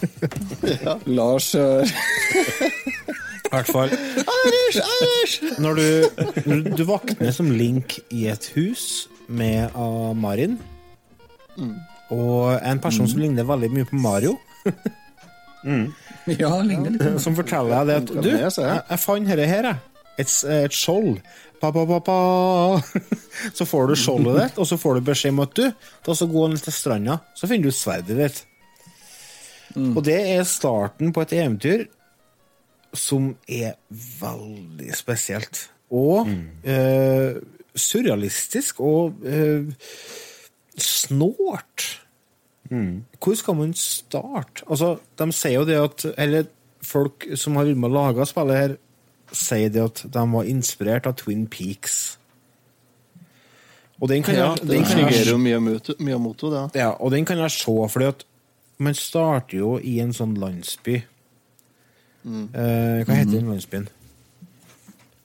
Lars 1.05 1.51
eh, 1.55 1.93
I 3.49 3.51
hvert 3.51 3.71
fall. 3.71 3.93
Når 5.59 5.79
du, 5.79 5.87
når 6.45 6.65
du 6.77 6.83
våkner 6.87 7.31
som 7.35 7.49
Link 7.51 7.99
i 8.13 8.27
et 8.31 8.51
hus 8.55 9.07
med 9.27 9.73
uh, 9.75 10.13
Marin, 10.17 10.59
og 12.09 12.59
en 12.65 12.79
person 12.81 13.07
som 13.09 13.21
ligner 13.21 13.45
veldig 13.45 13.69
mye 13.73 13.89
på 13.89 13.99
Mario. 14.01 14.37
Ja, 16.29 16.51
ligner 16.61 16.93
litt. 16.93 17.21
som 17.21 17.35
forteller 17.37 17.73
deg 17.73 17.87
det 17.89 17.95
at 17.99 18.11
Du, 18.23 18.29
jeg 18.29 18.51
jeg 18.53 18.99
fant 19.01 19.27
dette 19.27 19.47
her, 19.49 19.65
jeg. 19.71 19.98
Et, 20.19 20.33
et 20.51 20.75
skjold. 20.75 21.21
Pa, 21.59 21.71
pa, 21.75 21.99
pa. 22.03 22.17
Så 23.57 23.67
får 23.67 23.89
du 23.89 23.95
skjoldet 23.99 24.37
ditt, 24.39 24.59
og 24.59 24.67
så 24.67 24.77
får 24.79 24.99
du 24.99 25.07
beskjed 25.09 25.33
om 25.35 25.41
at 25.43 25.55
du, 25.55 25.65
da 26.05 26.15
skal 26.15 26.31
gå 26.31 26.45
ned 26.51 26.61
til 26.63 26.75
stranda, 26.75 27.19
så 27.35 27.47
finner 27.47 27.69
du 27.69 27.75
sverdet 27.75 28.17
ditt. 28.19 28.39
Og 29.77 30.01
det 30.03 30.17
er 30.33 30.47
starten 30.47 31.13
på 31.15 31.23
et 31.23 31.35
eventyr 31.37 31.85
som 32.97 33.33
er 33.47 33.75
veldig 34.21 34.89
spesielt. 34.97 35.67
Og 35.93 36.29
eh, 36.65 37.37
surrealistisk 37.77 38.81
og 38.85 39.25
eh, 39.27 39.69
snålt. 40.79 41.87
Hvor 42.69 43.37
skal 43.37 43.57
man 43.57 43.73
starte? 43.77 44.65
Altså, 44.69 44.95
de 45.17 45.31
sier 45.33 45.55
jo 45.57 45.65
det 45.65 45.77
at 45.81 46.03
Eller 46.21 46.43
folk 46.85 47.25
som 47.33 47.55
har 47.57 47.65
vært 47.65 47.79
med 47.81 47.89
og 47.89 47.95
laga 47.95 48.27
spillet 48.29 48.59
her, 48.59 48.75
sier 49.35 49.69
det 49.73 49.83
at 49.83 50.03
de 50.13 50.23
var 50.31 50.47
inspirert 50.49 51.07
av 51.09 51.15
Twin 51.19 51.45
Peaks. 51.47 52.17
Og 53.99 54.09
den 54.09 54.23
kan 54.23 54.35
Ja, 54.35 54.55
jeg, 54.55 54.67
den 54.69 54.83
kan 54.87 54.97
jeg, 54.99 56.19
mot 56.19 56.39
det. 56.41 56.69
ja. 56.79 56.89
og 56.89 57.11
den 57.11 57.25
kan 57.25 57.37
jeg 57.37 57.51
se, 57.51 57.73
fordi 57.89 58.05
at 58.05 58.23
man 58.79 58.93
starter 58.95 59.57
jo 59.57 59.77
i 59.83 59.99
en 59.99 60.13
sånn 60.15 60.37
landsby. 60.39 61.01
Eh, 62.25 63.03
hva 63.03 63.15
heter 63.17 63.31
den 63.35 63.49
landsbyen? 63.51 63.89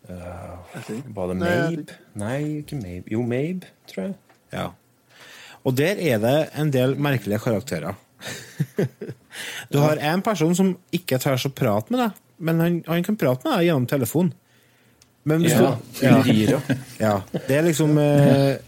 Var 0.08 1.28
det 1.30 1.36
Mabe? 1.38 1.84
Nei, 2.18 2.40
ikke 2.60 2.76
Mabe. 2.76 3.04
Jo, 3.12 3.22
Mabe, 3.22 3.70
tror 3.90 4.02
jeg. 4.08 4.14
Ja. 4.52 4.66
Og 5.64 5.76
der 5.78 5.96
er 6.02 6.18
det 6.18 6.48
en 6.60 6.72
del 6.74 6.96
merkelige 7.00 7.38
karakterer. 7.38 7.94
du 9.70 9.78
har 9.82 10.00
en 10.12 10.22
person 10.24 10.54
som 10.56 10.74
ikke 10.94 11.18
tør 11.22 11.38
å 11.48 11.52
prate 11.54 11.94
med 11.94 12.02
deg, 12.04 12.22
men 12.44 12.62
han, 12.62 12.78
han 12.88 13.06
kan 13.06 13.18
prate 13.20 13.46
med 13.46 13.56
deg 13.56 13.68
gjennom 13.68 13.88
telefon. 13.90 14.32
Men 15.24 15.40
hvis 15.40 15.54
Ja, 15.56 15.70
du 15.80 16.04
ja, 16.04 16.60
ja, 17.00 17.14
det 17.48 17.56
er 17.56 17.64
liksom 17.64 17.96
uh, 17.96 18.58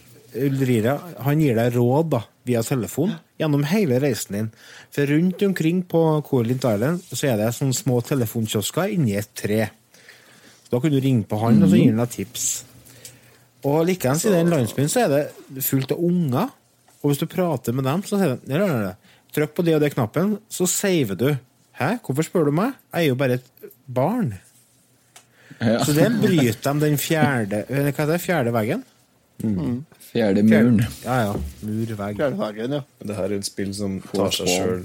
Ulrira 0.40 0.94
Han 1.26 1.42
gir 1.44 1.56
deg 1.58 1.74
råd 1.74 2.08
da, 2.14 2.22
via 2.48 2.62
telefon 2.64 3.12
gjennom 3.36 3.66
hele 3.68 3.98
reisen 4.00 4.38
din. 4.38 4.46
For 4.94 5.08
rundt 5.10 5.42
omkring 5.44 5.82
på 5.84 6.00
Corlint 6.24 6.64
Island 6.64 7.02
så 7.10 7.28
er 7.28 7.42
det 7.42 7.50
sånne 7.56 7.76
små 7.76 8.00
telefonkiosker 8.00 8.94
inni 8.94 9.18
et 9.20 9.28
tre. 9.36 9.66
Da 10.72 10.80
kan 10.80 10.94
du 10.94 10.96
ringe 11.02 11.26
på 11.28 11.38
han, 11.42 11.60
og 11.62 11.68
så 11.68 11.76
gir 11.76 11.92
han 11.92 12.00
deg 12.00 12.14
tips. 12.14 12.46
Og 13.66 13.82
likeens 13.88 14.24
i 14.24 14.32
den 14.32 14.48
landsbyen 14.52 14.88
så 14.90 15.04
er 15.04 15.12
det 15.12 15.64
fullt 15.66 15.92
av 15.92 16.00
unger. 16.08 16.48
Og 17.02 17.10
hvis 17.10 17.20
du 17.20 17.26
prater 17.30 17.76
med 17.76 17.84
dem, 17.86 18.02
så 18.08 18.18
sier 18.18 18.34
de 18.34 18.56
«Ja, 18.56 18.64
ja, 18.64 18.78
ja. 18.88 18.94
Trykk 19.36 19.52
på 19.56 19.64
det 19.66 19.76
og 19.76 19.82
det 19.84 19.92
knappen, 19.92 20.38
så 20.48 20.66
saver 20.70 21.18
du. 21.20 21.28
Hæ, 21.76 21.96
hvorfor 22.06 22.24
spør 22.24 22.48
du 22.48 22.54
meg? 22.56 22.72
Jeg 22.94 23.04
er 23.04 23.10
jo 23.10 23.18
bare 23.20 23.36
et 23.36 23.70
barn. 23.86 24.32
Ja. 25.60 25.82
Så 25.84 25.92
det 25.96 26.08
bryter 26.20 26.72
de 26.72 26.80
den 26.82 26.98
fjerde 27.00 27.62
Hva 27.68 27.84
heter 27.86 28.10
det? 28.10 28.18
Fjerde 28.20 28.52
veggen? 28.52 28.82
Fjerde 30.00 30.42
muren. 30.44 30.82
Ja, 31.04 31.16
ja. 31.28 31.32
Murvegg. 31.62 32.16
Fjerde 32.16 32.38
veggen, 32.40 32.76
ja. 32.78 32.82
Det 33.04 33.16
her 33.16 33.28
er 33.30 33.36
et 33.38 33.48
spill 33.48 33.72
som 33.76 33.98
tar 34.12 34.32
seg 34.36 34.50
sjøl 34.52 34.84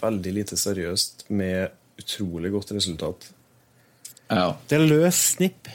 veldig 0.00 0.32
lite 0.32 0.56
seriøst, 0.56 1.26
med 1.28 1.72
utrolig 2.00 2.52
godt 2.54 2.72
resultat. 2.76 3.28
Ja. 4.30 4.54
Det 4.68 4.78
er 4.78 4.86
løs 4.88 5.20
snipp. 5.34 5.68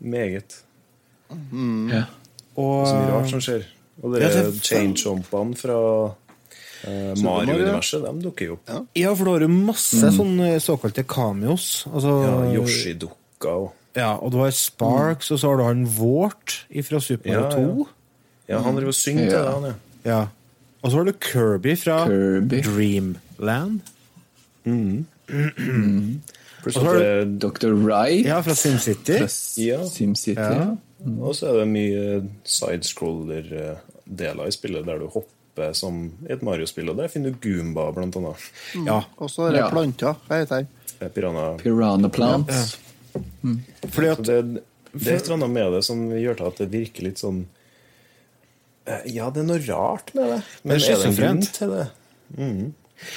Meget. 0.00 0.62
ja. 1.30 2.04
Og 2.56 2.86
Så 2.88 2.96
mye 2.96 3.12
rart 3.12 3.30
som 3.30 3.40
skjer. 3.44 3.66
Og 4.02 4.14
det 4.14 4.24
er 4.24 4.50
chain-chompene 4.64 5.56
fra 5.56 5.76
eh, 6.84 7.14
Mario-universet, 7.22 8.02
de 8.04 8.22
dukker 8.24 8.46
jo 8.46 8.52
opp. 8.58 8.70
Ja, 8.96 9.14
for 9.14 9.24
da 9.24 9.30
har 9.36 9.40
du 9.40 9.48
masse 9.48 10.10
sånne 10.16 10.58
såkalte 10.60 11.04
cameos. 11.06 11.84
Altså, 11.92 12.08
Ja, 12.24 12.52
Yoshi-dukka 12.60 13.48
og 13.66 13.72
Ja, 13.94 14.14
og 14.16 14.32
du 14.32 14.38
har 14.38 14.50
Sparks, 14.50 15.30
og 15.30 15.38
så 15.38 15.48
har 15.50 15.56
du 15.58 15.62
han 15.64 15.84
Vårt 15.86 16.64
fra 16.88 16.98
Super 17.00 17.28
Mario 17.28 17.42
Ja, 17.42 17.48
ja. 17.50 17.56
2. 17.74 17.86
Ja, 18.48 18.58
han 18.64 18.74
driver 18.76 18.88
og 18.88 18.94
synger 18.94 19.24
til 19.28 19.38
Ja. 19.38 19.42
det, 19.44 19.52
han, 19.52 19.62
ja. 19.64 19.72
Ja. 20.10 20.26
Og 20.82 20.90
så 20.90 20.96
har 20.96 21.04
du 21.04 21.12
Kirby 21.20 21.76
fra 21.78 22.06
Kirby. 22.08 22.62
Dreamland. 22.64 23.80
Og 26.64 26.72
så 26.72 26.80
har 26.80 26.94
du 26.98 27.38
Dr. 27.42 27.72
Wright 27.74 28.26
Ja, 28.26 28.40
fra 28.40 28.54
SimCity. 28.54 29.18
fra 29.18 29.28
Ja. 29.62 29.88
SimCity. 29.88 30.40
Ja. 30.40 30.66
Og 31.20 31.34
så 31.34 31.46
er 31.50 31.54
det 31.58 31.68
mye 31.68 32.22
sidescroller-deler 32.46 34.46
i 34.46 34.50
spillet 34.54 34.86
der 34.86 34.98
du 34.98 35.06
hopper 35.08 35.30
som 35.74 36.12
i 36.28 36.32
et 36.32 36.42
Mario-spill, 36.42 36.88
og 36.90 36.96
der 36.96 37.08
finner 37.12 37.30
du 37.34 37.38
Goomba, 37.44 37.90
blant 37.92 38.16
annet. 38.16 38.36
Ja, 38.86 39.02
Og 39.18 39.28
så 39.30 39.48
er 39.48 39.52
det 39.52 39.60
Ja. 39.60 39.70
planter. 39.70 40.16
Hva 40.28 40.38
heter 40.40 40.62
det? 40.62 40.66
Eh, 41.00 41.08
Piranha. 41.08 41.56
Piranha 41.58 42.08
Plants. 42.08 42.78
fordi 43.92 44.08
at 44.08 44.22
det, 44.24 44.36
det 44.94 45.08
er 45.08 45.16
et 45.16 45.24
eller 45.26 45.34
annet 45.36 45.50
med 45.50 45.72
det 45.72 45.84
som 45.84 46.06
gjør 46.10 46.36
til 46.38 46.46
at 46.46 46.56
det 46.62 46.68
virker 46.72 47.02
litt 47.04 47.18
sånn 47.20 47.42
eh, 48.86 49.02
Ja, 49.12 49.30
det 49.30 49.42
er 49.42 49.48
noe 49.50 49.60
rart 49.66 50.14
med 50.14 50.30
det, 50.30 50.38
men 50.64 50.78
Det 50.78 50.88
er 50.88 50.92
er 50.92 51.02
det 51.02 51.10
en 51.10 51.18
grunn 51.18 51.42
til 51.52 51.68
det? 51.76 51.86
Mm. 52.38 52.72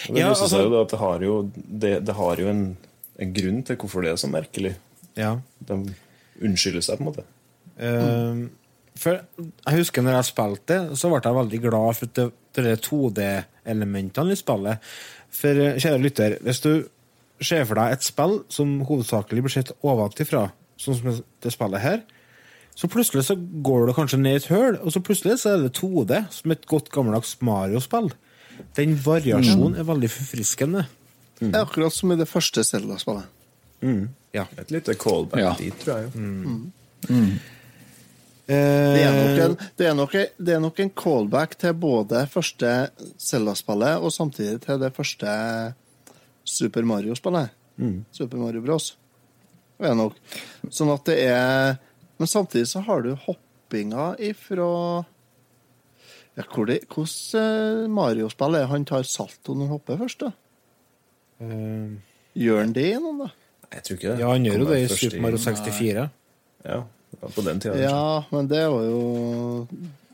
Det 0.08 0.17
Ja, 0.17 0.30
viser 0.30 0.43
altså- 0.43 0.50
seg 0.50 0.65
jo 0.71 0.82
at 0.82 0.89
det 0.89 1.00
har 1.00 1.19
jo, 1.21 1.52
det, 1.56 1.93
det 2.06 2.15
har 2.15 2.36
jo 2.41 2.48
en, 2.50 2.78
en 3.19 3.34
grunn 3.34 3.63
til 3.63 3.76
hvorfor 3.78 4.02
det 4.04 4.12
er 4.12 4.15
så 4.19 4.28
merkelig. 4.32 4.76
Ja. 5.15 5.39
De 5.65 5.93
unnskylder 6.41 6.82
seg, 6.84 6.98
på 7.00 7.06
en 7.06 7.12
måte. 7.13 7.24
Eh, 7.78 8.48
for 8.99 9.19
jeg 9.41 9.77
husker 9.79 10.01
når 10.05 10.17
jeg 10.19 10.27
spilte, 10.31 10.77
så 10.95 11.10
ble 11.12 11.21
jeg 11.23 11.36
veldig 11.39 11.62
glad 11.65 11.97
for 11.99 12.12
det, 12.15 12.25
det 12.55 12.75
2D-elementene 12.86 14.31
i 14.31 14.39
spillet. 14.39 14.91
For 15.36 15.53
kjære 15.84 16.01
lytter, 16.03 16.38
hvis 16.45 16.62
du 16.63 16.71
ser 17.43 17.65
for 17.67 17.75
deg 17.75 17.91
et 17.97 18.05
spill 18.08 18.38
som 18.49 18.77
hovedsakelig 18.88 19.43
blir 19.43 19.51
sett 19.58 19.73
ovenfra, 19.84 20.45
sånn 20.79 20.95
som 20.99 21.17
det 21.43 21.51
spillet 21.53 21.84
her, 21.84 22.03
så 22.75 22.88
plutselig 22.91 23.23
så 23.27 23.36
går 23.63 23.88
du 23.88 23.93
kanskje 23.95 24.19
ned 24.19 24.34
i 24.36 24.39
et 24.41 24.49
høl, 24.51 24.77
og 24.84 24.91
så 24.91 24.99
plutselig 25.03 25.38
så 25.39 25.53
er 25.55 25.62
det 25.63 25.73
2D, 25.77 26.17
som 26.31 26.51
et 26.51 26.65
godt 26.67 26.89
gammeldags 26.91 27.38
Mario-spill. 27.43 28.10
Den 28.75 28.95
variasjonen 29.03 29.75
er 29.79 29.88
veldig 29.88 30.10
forfriskende. 30.12 30.86
Det 31.39 31.51
er 31.53 31.63
akkurat 31.65 31.91
som 31.95 32.12
i 32.12 32.17
det 32.19 32.27
første 32.31 32.63
Zelda-spillet. 32.67 33.27
Ja. 34.36 34.45
Et 34.60 34.71
lite 34.71 34.95
callback 34.99 35.39
Ja. 35.39 35.53
dit, 35.60 35.75
tror 35.84 35.99
jeg. 36.03 36.12
Det 38.45 38.55
er, 39.01 39.13
nok 39.15 39.39
Eh, 39.39 39.45
en, 39.45 39.55
det, 39.77 39.86
er 39.89 39.95
nok, 39.97 40.12
det 40.38 40.53
er 40.53 40.60
nok 40.62 40.79
en 40.84 40.91
callback 40.93 41.55
til 41.58 41.73
både 41.81 42.19
første 42.29 42.73
Zelda-spillet 43.17 44.03
og 44.05 44.13
samtidig 44.13 44.60
til 44.62 44.77
det 44.84 44.91
første 44.93 45.31
Super 46.45 46.86
Mario-spillet. 46.86 47.49
Super 48.13 48.38
Mario 48.38 48.62
Bros. 48.62 48.91
Det 49.81 49.89
er 49.89 49.97
nok. 49.97 50.15
Sånn 50.71 50.93
at 50.93 51.03
det 51.10 51.17
er 51.25 51.73
Men 52.21 52.29
samtidig 52.31 52.69
så 52.71 52.79
har 52.86 53.01
du 53.03 53.10
hoppinga 53.25 54.13
ifra 54.23 54.67
ja, 56.38 56.43
hvor 56.53 56.69
det, 56.69 56.77
Hvordan 56.91 57.89
Mario-spill 57.91 58.55
er 58.62 58.69
han 58.71 58.86
tar 58.88 59.03
salto 59.08 59.55
når 59.55 59.65
han 59.67 59.73
hopper 59.73 59.99
først, 59.99 60.23
da? 60.23 60.31
eh, 61.43 61.97
Gjør 62.39 62.62
han 62.62 62.73
det 62.75 62.86
i 62.93 62.95
noen, 62.99 63.25
da? 63.25 63.29
Jeg 63.73 63.84
tror 63.84 63.97
ikke 63.97 64.12
det. 64.13 64.19
ja, 64.21 64.29
han 64.31 64.45
gjør 64.47 64.62
jo 64.62 64.69
det 64.69 64.79
i 64.86 64.88
Super 64.93 65.21
Mario 65.25 65.41
64. 65.41 65.88
Ja, 65.95 66.08
ja, 66.69 66.79
på 67.34 67.44
den 67.46 67.60
tida. 67.63 67.76
Ja, 67.82 68.23
men 68.32 68.48
det 68.52 68.63
var 68.69 68.84
jo 68.86 69.67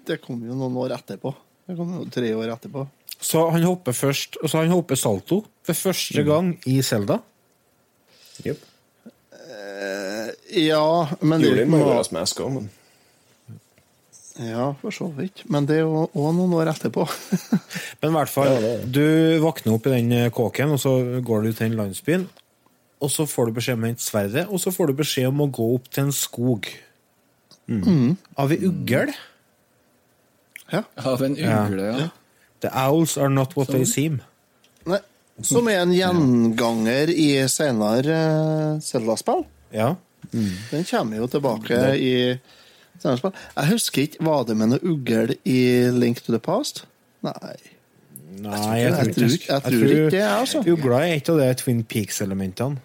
Det 0.06 0.18
kom 0.24 0.40
jo 0.48 0.56
noen 0.58 0.76
år 0.82 0.96
etterpå. 0.98 1.34
Det 1.68 1.76
kom 1.78 1.92
jo 2.00 2.06
tre 2.12 2.32
år 2.36 2.54
etterpå. 2.56 2.88
Så 3.22 3.44
han 3.54 3.62
hopper 3.64 3.94
først, 3.94 4.38
og 4.42 4.50
så 4.50 4.64
han 4.64 4.72
hopper 4.74 4.98
salto 4.98 5.44
for 5.68 5.78
første 5.78 6.24
gang 6.26 6.56
i 6.68 6.80
Zelda. 6.82 7.20
Eh, 8.42 10.30
Ja, 10.68 11.08
men 11.22 11.42
Gjorde 11.44 11.62
det 11.62 11.68
må 11.70 11.78
noe 11.80 11.86
Majora's 11.94 12.12
Mask 12.16 12.40
òg, 12.44 12.52
men 12.58 12.70
Ja, 14.42 14.72
for 14.82 14.92
så 14.96 15.08
vidt. 15.16 15.44
Men 15.52 15.66
det 15.68 15.78
er 15.78 15.84
jo 15.86 16.06
òg 16.18 16.32
noen 16.36 16.54
år 16.58 16.70
etterpå. 16.72 17.04
Men 18.02 18.10
i 18.10 18.16
hvert 18.16 18.32
fall, 18.32 18.48
Ja, 18.48 18.60
det 18.64 18.70
det. 18.80 18.92
du 18.96 19.40
våkner 19.44 19.76
opp 19.76 19.86
i 19.88 19.92
den 19.94 20.12
eh, 20.16 20.30
kåken, 20.34 20.72
og 20.72 20.80
så 20.82 20.94
går 21.22 21.44
du 21.44 21.50
til 21.52 21.68
den 21.70 21.78
landsbyen. 21.78 22.24
Og 23.04 23.12
så 23.12 23.26
får 23.28 23.46
du 23.52 23.52
beskjed 23.60 23.76
om 23.78 23.84
å 23.84 23.90
hente 23.92 24.02
sverdet, 24.06 24.48
og 24.50 24.60
så 24.64 24.72
får 24.74 24.88
du 24.88 24.94
beskjed 25.02 25.28
om 25.30 25.44
å 25.46 25.50
gå 25.52 25.68
opp 25.76 25.90
til 25.92 26.08
en 26.08 26.16
skog. 26.16 26.70
Av 28.38 28.52
ei 28.52 28.58
ugl. 28.68 29.12
Ja. 30.72 30.84
Av 31.04 31.24
en 31.24 31.36
ugle, 31.38 31.88
ja. 32.00 32.10
The 32.62 32.70
owls 32.78 33.18
are 33.18 33.30
not 33.30 33.56
what 33.58 33.72
they 33.74 33.84
seem. 33.90 34.20
Nei, 34.86 35.00
som 35.42 35.68
er 35.72 35.82
en 35.82 35.92
gjenganger 35.96 37.10
i 37.10 37.28
senere 37.50 38.20
uh, 38.76 38.80
Zelda-spill. 38.86 39.44
Ja. 39.74 39.96
Den 40.32 40.86
kommer 40.88 41.18
jo 41.24 41.28
tilbake 41.34 41.80
i 41.98 42.14
senere 43.02 43.18
spill. 43.20 43.34
Jeg 43.58 43.72
husker 43.74 44.06
ikke, 44.06 44.24
var 44.30 44.46
det 44.48 44.56
med 44.62 44.72
noe 44.76 44.84
ugl 44.94 45.34
i 45.50 45.60
Link 45.98 46.22
to 46.24 46.32
the 46.36 46.40
Past? 46.40 46.84
Nei. 47.26 47.56
Nei, 48.42 48.78
jeg 48.80 48.94
tror 48.96 49.10
ikke- 49.28 49.50
jeg 49.52 49.62
tror 49.66 49.84
ikke 49.92 50.12
det, 50.14 50.22
altså. 50.24 50.62
Ugla 50.66 51.02
er 51.06 51.18
et 51.20 51.30
av 51.30 51.38
de 51.42 51.50
Twin 51.60 51.84
Peaks-elementene. 51.84 52.80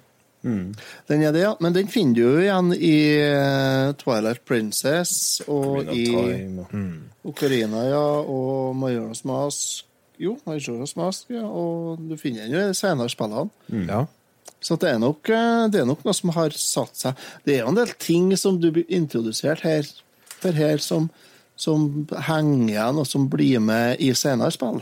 Den 1.10 1.22
er 1.26 1.34
det, 1.34 1.42
ja. 1.42 1.54
Men 1.60 1.74
den 1.74 1.88
finner 1.92 2.14
du 2.14 2.22
jo 2.22 2.34
igjen 2.42 2.72
i 2.76 2.96
eh, 3.18 3.92
Twilight 4.00 4.44
Princess 4.48 5.42
og 5.46 5.82
Ocarina 5.82 5.96
i 5.96 6.04
Time 6.06 6.66
og 6.66 7.32
Ocarina, 7.32 7.82
ja, 7.90 8.04
og 8.22 8.76
Majora's 8.78 9.24
Mask 9.26 9.84
Jo, 10.22 10.38
Majora's 10.46 10.94
Mask, 10.96 11.28
ja, 11.34 11.42
og 11.44 11.98
du 12.00 12.14
finner 12.16 12.46
den 12.46 12.54
jo 12.54 12.60
i 12.62 12.70
de 12.70 12.76
senere 12.78 13.10
spillene. 13.12 13.50
Ja. 13.84 14.06
Så 14.64 14.78
det 14.80 14.88
er, 14.88 14.98
nok, 15.02 15.28
eh, 15.28 15.66
det 15.68 15.82
er 15.82 15.88
nok 15.88 16.06
noe 16.06 16.14
som 16.16 16.32
har 16.32 16.54
satt 16.56 16.96
seg. 16.96 17.26
Det 17.44 17.58
er 17.58 17.64
jo 17.64 17.72
en 17.74 17.76
del 17.76 17.92
ting 18.00 18.30
som 18.40 18.56
du 18.62 18.70
blir 18.72 18.88
introdusert 18.88 19.60
her, 19.66 19.84
for 20.40 20.56
her 20.56 20.80
som, 20.80 21.10
som 21.60 22.06
henger 22.30 22.72
igjen, 22.72 23.02
og 23.02 23.06
som 23.10 23.28
blir 23.28 23.60
med 23.60 24.00
i 24.00 24.14
senere 24.16 24.54
spill. 24.56 24.80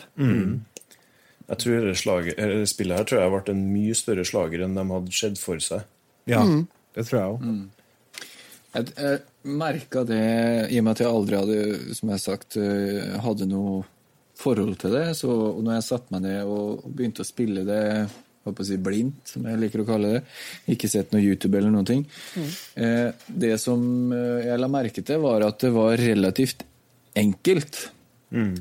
Jeg 1.45 1.61
tror 1.61 1.85
dette 1.85 2.01
slaget, 2.01 2.39
spillet 2.71 3.01
her 3.01 3.09
tror 3.09 3.21
jeg 3.21 3.33
ble 3.35 3.55
en 3.55 3.65
mye 3.73 3.97
større 3.99 4.25
slager 4.25 4.65
enn 4.65 4.77
de 4.79 4.85
hadde 4.91 5.17
sett 5.17 5.41
for 5.41 5.61
seg. 5.63 5.85
ja. 6.31 6.45
Det 6.95 7.03
tror 7.09 7.19
jeg 7.19 7.33
òg. 7.33 7.47
Jeg, 8.75 8.91
jeg 8.95 9.55
merka 9.59 10.05
det 10.07 10.21
i 10.71 10.79
og 10.79 10.85
med 10.87 10.93
at 10.93 11.01
jeg 11.03 11.11
aldri 11.11 11.39
hadde, 11.41 11.57
som 11.95 12.11
jeg 12.11 12.15
har 12.15 12.23
sagt, 12.23 12.57
eh, 12.59 13.17
hadde 13.23 13.49
noe 13.51 13.81
forhold 14.39 14.77
til 14.83 14.95
det. 14.95 15.09
Så 15.19 15.31
når 15.31 15.79
jeg 15.79 15.87
satte 15.89 16.15
meg 16.15 16.25
ned 16.27 16.51
og 16.51 16.85
begynte 16.87 17.25
å 17.25 17.29
spille 17.29 17.65
det 17.67 17.83
på 18.45 18.53
å 18.53 18.67
si, 18.67 18.77
blindt, 18.77 19.23
som 19.31 19.47
jeg 19.49 19.61
liker 19.63 19.83
å 19.83 19.89
kalle 19.89 20.11
det, 20.17 20.23
ikke 20.75 20.91
sett 20.93 21.15
noe 21.15 21.23
YouTube 21.25 21.57
eller 21.57 21.73
noen 21.73 21.87
ting 21.89 22.03
eh, 22.37 23.09
Det 23.25 23.55
som 23.63 24.13
eh, 24.13 24.51
jeg 24.51 24.61
la 24.61 24.69
merke 24.69 25.01
til, 25.01 25.23
var 25.25 25.47
at 25.47 25.63
det 25.65 25.71
var 25.73 25.97
relativt 25.97 26.67
enkelt. 27.17 27.87
Eh, 28.35 28.53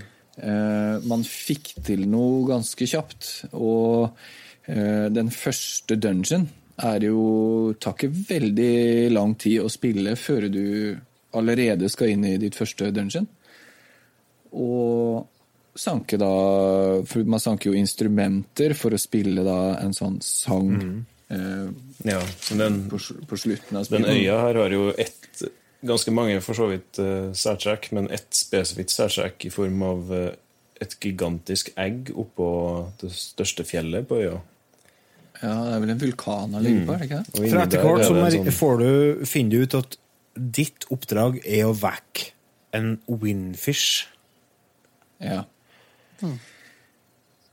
man 1.06 1.24
fikk 1.28 1.76
til 1.86 2.08
noe 2.10 2.48
ganske 2.50 2.88
kjapt. 2.90 3.30
Og 3.54 4.10
eh, 4.66 5.10
den 5.14 5.30
første 5.34 5.98
dungeon 6.02 6.48
er 6.84 7.06
jo 7.06 7.74
tar 7.78 7.94
ikke 7.94 8.10
veldig 8.32 9.12
lang 9.14 9.36
tid 9.38 9.62
å 9.62 9.70
spille 9.70 10.16
før 10.18 10.48
du 10.50 10.64
allerede 11.38 11.90
skal 11.90 12.14
inn 12.16 12.26
i 12.26 12.38
ditt 12.42 12.58
første 12.58 12.90
dungeon. 12.94 13.28
Og 14.54 15.30
sanke 15.74 16.20
da 16.22 16.30
For 17.10 17.26
man 17.26 17.42
sanker 17.42 17.72
jo 17.72 17.80
instrumenter 17.80 18.76
for 18.78 18.94
å 18.94 19.00
spille 19.02 19.42
da 19.46 19.80
en 19.82 19.96
sånn 19.98 20.20
sang 20.22 20.70
eh, 21.34 21.66
Ja, 22.06 22.20
den, 22.54 22.84
på, 22.92 23.00
på 23.30 23.40
slutten 23.42 23.80
av 23.80 23.88
spillet. 23.88 24.06
den 24.06 24.22
øya 24.22 24.36
her 24.44 24.60
har 24.62 24.76
jo 24.76 24.92
ett 24.94 25.46
Ganske 25.84 26.14
mange 26.16 26.40
for 26.44 26.56
så 26.58 26.70
vidt 26.72 27.00
uh, 27.04 27.34
særtrekk, 27.36 27.90
men 27.96 28.08
ett 28.16 28.30
spesifikt 28.38 28.94
særtrekk 28.94 29.48
i 29.50 29.52
form 29.52 29.82
av 29.84 30.14
eh, 30.16 30.30
et 30.84 30.96
gigantisk 31.04 31.74
egg 31.80 32.14
oppå 32.16 32.48
det 33.02 33.12
største 33.16 33.66
fjellet 33.68 34.08
på 34.08 34.22
øya. 34.22 34.38
Ja, 35.44 35.58
det 35.68 35.74
er 35.76 35.82
vel 35.84 35.92
en 35.92 36.00
vulkan 36.00 36.56
han 36.56 36.64
ligger 36.64 36.86
på, 36.88 36.96
det 36.96 37.10
ikke 37.10 37.20
det? 37.20 37.36
For 37.36 37.64
etter 37.66 37.84
hvert 37.84 38.06
er 38.06 38.38
sånn- 38.38 38.56
får 38.56 38.80
du, 38.80 39.26
finner 39.28 39.52
du 39.52 39.68
ut 39.68 39.76
at 39.82 39.98
ditt 40.34 40.88
oppdrag 40.94 41.42
er 41.44 41.68
å 41.68 41.76
vekke 41.76 42.32
en 42.74 42.96
windfish. 43.08 44.08
Ja. 45.22 45.44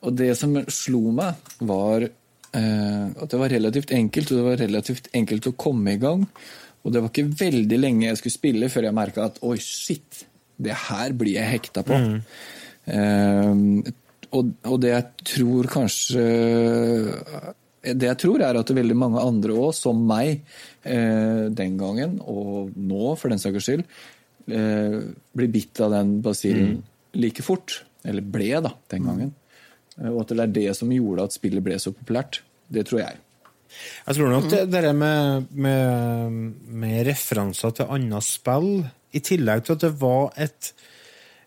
Og 0.00 0.16
det 0.16 0.30
som 0.38 0.54
slo 0.72 1.10
meg, 1.12 1.34
var 1.60 2.06
eh, 2.06 3.04
at 3.10 3.28
det 3.32 3.40
var 3.42 3.52
relativt 3.52 3.92
enkelt, 3.92 4.30
og 4.30 4.38
det 4.38 4.46
var 4.46 4.62
relativt 4.62 5.10
enkelt 5.16 5.50
å 5.50 5.56
komme 5.60 5.96
i 5.96 6.00
gang. 6.00 6.24
Og 6.80 6.92
det 6.94 7.02
var 7.02 7.10
ikke 7.12 7.30
veldig 7.40 7.78
lenge 7.80 8.06
jeg 8.06 8.20
skulle 8.20 8.38
spille 8.38 8.70
før 8.72 8.88
jeg 8.88 8.96
merka 8.96 9.26
at 9.28 9.40
oi, 9.44 9.56
shit, 9.60 10.22
det 10.60 10.76
her 10.88 11.12
blir 11.16 11.36
jeg 11.36 11.54
hekta 11.56 11.84
på. 11.86 11.98
Eh, 12.90 13.90
og, 14.30 14.52
og 14.70 14.76
det 14.82 14.92
jeg 14.92 15.26
tror 15.26 15.66
kanskje 15.70 16.22
Det 17.82 18.06
jeg 18.06 18.18
tror, 18.22 18.42
er 18.44 18.58
at 18.60 18.72
veldig 18.76 18.96
mange 18.96 19.22
andre 19.24 19.56
òg, 19.56 19.72
som 19.74 20.00
meg 20.04 20.42
uh, 20.84 21.48
den 21.48 21.78
gangen, 21.80 22.18
og 22.20 22.74
nå 22.76 23.14
for 23.16 23.32
den 23.32 23.40
saks 23.40 23.64
skyld, 23.64 23.86
uh, 24.52 24.98
blir 25.32 25.48
bitt 25.52 25.80
av 25.80 25.94
den 25.96 26.18
basillen 26.24 26.82
like 27.16 27.42
fort. 27.42 27.80
Eller 28.04 28.24
ble, 28.24 28.50
da, 28.64 28.74
den 28.92 29.08
gangen. 29.08 29.32
Eh, 29.96 30.08
Og 30.10 30.22
at 30.22 30.34
det 30.36 30.44
er 30.44 30.54
det 30.60 30.76
som 30.76 30.92
gjorde 30.92 31.26
at 31.28 31.36
spillet 31.36 31.64
ble 31.64 31.78
så 31.80 31.92
populært. 31.92 32.42
Det 32.68 32.86
tror 32.88 33.02
jeg. 33.02 33.18
Jeg 34.06 34.16
tror 34.16 34.32
nok 34.32 34.48
det, 34.52 34.62
det 34.72 34.94
med, 34.96 35.50
med, 35.50 36.38
med 36.82 37.04
referanser 37.10 37.74
til 37.76 37.92
andre 37.96 38.22
spill, 38.24 38.70
i 39.12 39.22
tillegg 39.26 39.64
til 39.66 39.76
at 39.76 39.84
det 39.84 39.92
var 40.00 40.30
et, 40.38 40.72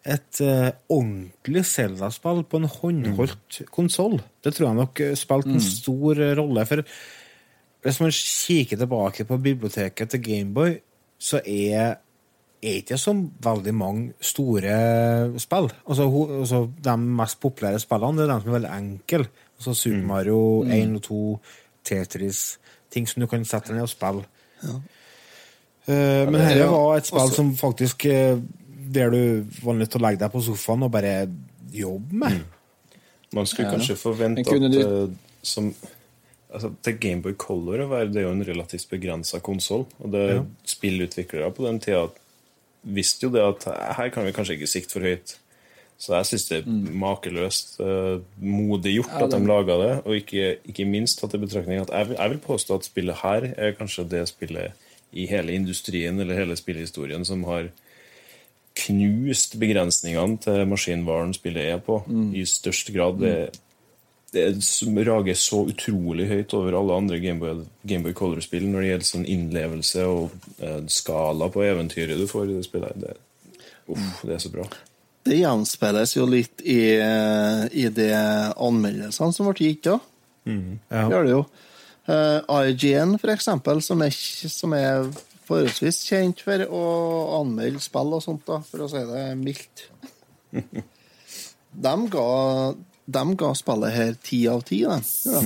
et 0.03 0.39
uh, 0.43 0.69
ordentlig 0.91 1.63
Zelda-spill 1.69 2.43
på 2.49 2.59
en 2.59 2.71
håndholdt 2.78 3.61
konsoll, 3.71 4.17
det 4.43 4.55
tror 4.55 4.69
jeg 4.69 4.80
nok 4.82 5.03
eh, 5.03 5.13
spilte 5.19 5.53
en 5.55 5.63
stor 5.63 6.19
mm. 6.19 6.32
rolle. 6.41 6.65
For 6.67 6.84
hvis 7.84 7.99
man 8.03 8.15
kikker 8.15 8.80
tilbake 8.80 9.28
på 9.28 9.39
biblioteket 9.43 10.11
til 10.11 10.24
Gameboy, 10.24 10.76
så 11.19 11.39
er 11.43 11.95
er 12.63 12.80
ikke 12.80 12.97
så 12.99 13.13
veldig 13.43 13.74
mange 13.76 14.13
store 14.24 14.76
spill. 15.41 15.69
Altså, 15.89 16.07
ho, 16.09 16.21
altså 16.39 16.61
De 16.86 16.97
mest 16.97 17.39
populære 17.43 17.82
spillene 17.84 18.17
det 18.17 18.28
er 18.28 18.34
de 18.34 18.39
som 18.41 18.51
er 18.51 18.57
veldig 18.57 18.71
enkle. 18.78 19.28
Altså 19.57 19.74
Super 19.74 20.05
Mario 20.07 20.39
1 20.63 20.95
og 20.95 21.03
2, 21.07 21.19
Tetris 21.84 22.58
Ting 22.94 23.08
som 23.10 23.22
du 23.24 23.28
kan 23.28 23.44
sette 23.46 23.72
deg 23.72 23.76
ned 23.80 23.88
og 23.88 23.90
spille. 23.90 24.24
Eh, 25.88 26.26
men 26.30 26.38
dette 26.40 26.68
var 26.72 26.98
et 27.00 27.08
spill 27.10 27.32
som 27.36 27.50
faktisk 27.60 28.06
eh, 28.08 28.38
Der 28.94 29.10
du 29.12 29.46
var 29.64 29.74
nødt 29.76 29.90
til 29.92 30.00
å 30.00 30.06
legge 30.06 30.22
deg 30.22 30.32
på 30.32 30.42
sofaen 30.46 30.86
og 30.86 30.92
bare 30.94 31.16
jobbe 31.74 32.14
med. 32.22 32.44
Man 33.34 33.48
skulle 33.50 33.68
Ja. 33.72 33.74
kanskje 33.76 33.96
forvente 33.98 34.46
at 34.46 34.72
du- 34.72 34.80
eh, 34.80 35.10
som, 35.42 35.74
altså, 36.54 36.72
Til 36.84 36.98
Gameboy 37.00 37.34
Color 37.34 37.88
være, 37.90 38.14
det 38.14 38.22
jo 38.24 38.32
en 38.32 38.46
relativt 38.46 38.88
begrensa 38.90 39.40
konsoll. 39.40 39.88
Og 40.00 40.12
det 40.12 40.46
spillutviklere 40.66 41.52
på 41.52 41.66
den 41.66 41.80
tida 41.80 42.08
visste 42.86 43.24
jo 43.24 43.30
det 43.32 43.42
at 43.42 43.96
her 43.98 44.10
kan 44.10 44.26
vi 44.26 44.32
kanskje 44.32 44.54
ikke 44.60 44.68
sikte 44.68 44.92
for 44.94 45.00
høyt. 45.02 45.38
Så 46.04 46.18
jeg 46.18 46.28
syns 46.28 46.47
det 46.49 46.58
er 46.60 46.72
makeløst 46.99 47.78
uh, 47.80 48.18
modig 48.43 48.97
gjort 48.97 49.14
Mm. 49.14 49.22
At 49.24 49.36
de 49.38 49.39
laga 49.47 49.78
det. 49.80 49.91
Og 50.04 50.18
ikke, 50.20 50.58
ikke 50.68 50.86
minst 50.89 51.22
tatt 51.22 51.36
i 51.38 51.39
betraktning 51.39 51.80
at 51.80 51.93
jeg, 51.95 52.18
jeg 52.18 52.34
vil 52.34 52.41
påstå 52.43 52.76
at 52.76 52.89
spillet 52.89 53.22
her 53.24 53.47
er 53.56 53.78
kanskje 53.78 54.04
det 54.12 54.26
spillet 54.34 54.76
i 55.14 55.28
hele 55.30 55.54
industrien 55.56 56.20
eller 56.20 56.36
hele 56.41 56.58
spillhistorien 56.60 57.24
som 57.26 57.43
har 57.47 57.70
knust 58.76 59.60
begrensningene 59.62 60.39
til 60.41 60.64
maskinvaren 60.68 61.34
spillet 61.38 61.68
er 61.76 61.84
på, 61.86 62.01
Mm. 62.08 62.32
i 62.36 62.41
størst 62.49 62.89
grad. 62.93 63.20
Det, 63.22 63.60
det 64.34 65.08
rager 65.08 65.38
så 65.38 65.60
utrolig 65.70 66.26
høyt 66.28 66.54
over 66.58 66.74
alle 66.80 66.95
andre 66.97 67.20
Gameboy, 67.22 67.66
Gameboy 67.86 68.14
Color-spill 68.18 68.66
når 68.66 68.82
det 68.82 68.89
gjelder 68.89 69.10
sånn 69.12 69.28
innlevelse 69.30 70.06
og 70.10 70.32
eh, 70.60 70.82
skala 70.89 71.51
på 71.54 71.62
eventyret 71.68 72.18
du 72.18 72.26
får 72.28 72.49
i 72.49 72.58
det 72.58 72.66
spillet. 72.66 72.97
Det, 72.97 73.14
uff, 73.93 74.24
det 74.26 74.34
er 74.34 74.41
så 74.41 74.49
bra. 74.49 74.66
Det 75.24 75.38
gjenspeiles 75.39 76.17
jo 76.17 76.26
litt 76.28 76.63
i, 76.67 76.97
i 76.99 77.86
de 77.95 78.09
anmeldelsene 78.13 79.36
som 79.36 79.47
ble 79.47 79.69
gitt 79.69 79.86
da. 79.88 79.99
Ja. 80.43 81.05
Gjør 81.07 81.24
det 81.24 81.32
jo. 81.32 81.43
Uh, 82.03 82.67
IGN, 82.67 83.15
for 83.21 83.32
eksempel, 83.32 83.80
som 83.84 84.01
er, 84.03 84.11
som 84.51 84.74
er 84.76 85.07
forholdsvis 85.47 86.01
kjent 86.09 86.43
for 86.43 86.65
å 86.67 86.82
anmelde 87.39 87.80
spill 87.84 88.17
og 88.17 88.24
sånt, 88.26 88.43
da, 88.47 88.59
for 88.67 88.84
å 88.84 88.89
si 88.91 89.03
det 89.07 89.28
mildt. 89.39 89.86
De 91.74 91.93
ga, 92.13 92.28
de 93.05 93.21
ga 93.34 93.47
spillet 93.57 93.95
her 93.95 94.11
ti 94.21 94.43
av 94.45 94.59
ti, 94.67 94.84
de. 94.86 94.99
Ja. 95.26 95.39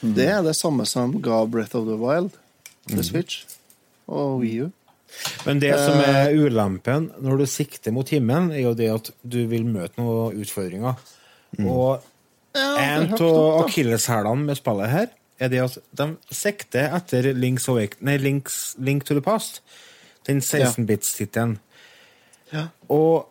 Det 0.00 0.28
er 0.32 0.38
det 0.46 0.54
samme 0.56 0.86
som 0.88 1.12
ga 1.20 1.42
Breath 1.44 1.76
of 1.76 1.84
the 1.84 1.98
Wild 2.00 2.38
til 2.88 3.02
Switch 3.04 3.42
og 4.08 4.40
Wii 4.40 4.62
U. 4.64 4.70
Men 5.46 5.60
det 5.62 5.72
som 5.78 5.98
er 6.00 6.34
ulempen 6.36 7.10
når 7.20 7.42
du 7.42 7.46
sikter 7.50 7.94
mot 7.94 8.08
himmelen, 8.08 8.52
er 8.54 8.64
jo 8.64 8.74
det 8.78 8.90
at 8.92 9.10
du 9.22 9.42
vil 9.50 9.66
møte 9.68 10.00
noen 10.00 10.38
utfordringer. 10.40 11.00
Og 11.64 12.06
Ja, 12.50 12.70
en 12.82 13.12
av 13.14 13.20
opp, 13.22 13.68
akilleshælene 13.68 14.48
med 14.48 14.58
spillet 14.58 14.90
her 14.90 15.10
er 15.40 15.50
det 15.52 15.60
at 15.62 15.76
de 15.96 16.06
sikter 16.34 16.90
etter 16.96 17.30
Link's 17.36 17.68
Awake, 17.70 18.00
nei, 18.04 18.16
Link's, 18.20 18.74
Link 18.82 19.06
to 19.08 19.14
the 19.16 19.22
Past. 19.24 19.62
Den 20.26 20.42
16-bits-tittelen. 20.44 21.54
Ja. 22.52 22.66
Og 22.92 23.30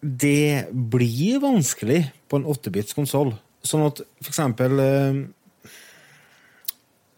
det 0.00 0.68
blir 0.70 1.40
vanskelig 1.42 2.04
på 2.30 2.38
en 2.38 2.46
8-bits 2.46 2.94
konsoll. 2.94 3.32
Sånn 3.66 3.88
at 3.88 4.04
for 4.20 4.30
eksempel 4.30 4.78
eh, 4.78 5.16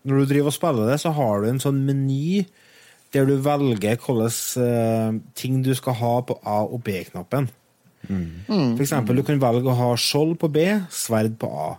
Når 0.09 0.23
du 0.23 0.31
driver 0.31 0.49
og 0.49 0.57
spiller 0.57 0.89
det, 0.89 0.97
så 1.03 1.13
har 1.13 1.43
du 1.43 1.51
en 1.51 1.61
sånn 1.61 1.83
meny 1.85 2.47
der 3.15 3.27
du 3.27 3.37
velger 3.43 3.99
hvilke 3.99 4.29
eh, 4.63 5.21
ting 5.35 5.63
du 5.67 5.73
skal 5.75 5.99
ha 5.99 6.13
på 6.27 6.39
A- 6.47 6.67
og 6.67 6.83
B-knappen. 6.87 7.51
For 8.77 8.85
eksempel, 8.85 9.19
du 9.19 9.27
kan 9.27 9.41
velge 9.43 9.71
å 9.71 9.77
ha 9.77 9.91
skjold 9.99 10.39
på 10.41 10.49
B, 10.53 10.67
sverd 10.95 11.37
på 11.41 11.51
A. 11.51 11.71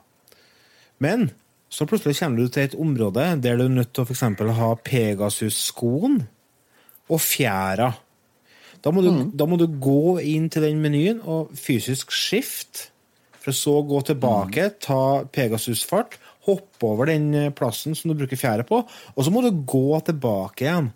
Men 1.01 1.31
så 1.71 1.87
plutselig 1.87 2.19
kommer 2.19 2.43
du 2.43 2.51
til 2.51 2.67
et 2.67 2.77
område 2.77 3.25
der 3.41 3.57
du 3.57 3.65
er 3.65 3.73
nødt 3.73 3.93
til 3.95 4.03
å 4.03 4.09
for 4.09 4.17
eksempel 4.17 4.51
ha 4.57 4.73
Pegasus-skoen 4.75 6.21
og 7.11 7.21
fjæra. 7.23 7.93
Da 8.81 8.91
må, 8.93 9.03
du, 9.05 9.11
da 9.37 9.45
må 9.45 9.59
du 9.61 9.67
gå 9.81 10.17
inn 10.25 10.49
til 10.51 10.65
den 10.65 10.81
menyen 10.81 11.21
og 11.21 11.51
fysisk 11.57 12.13
skift, 12.15 12.89
for 13.41 13.53
å 13.53 13.57
så 13.57 13.75
gå 13.85 13.99
tilbake, 14.09 14.67
ta 14.81 15.23
Pegasus-fart, 15.33 16.17
hoppe 16.45 16.87
over 16.89 17.09
den 17.09 17.29
eh, 17.37 17.51
plassen 17.53 17.95
som 17.97 18.09
du 18.09 18.17
bruker 18.17 18.39
fjæra 18.39 18.65
på, 18.67 18.81
og 18.81 19.25
så 19.25 19.33
må 19.33 19.43
du 19.45 19.51
gå 19.53 20.01
tilbake 20.05 20.65
igjen. 20.65 20.89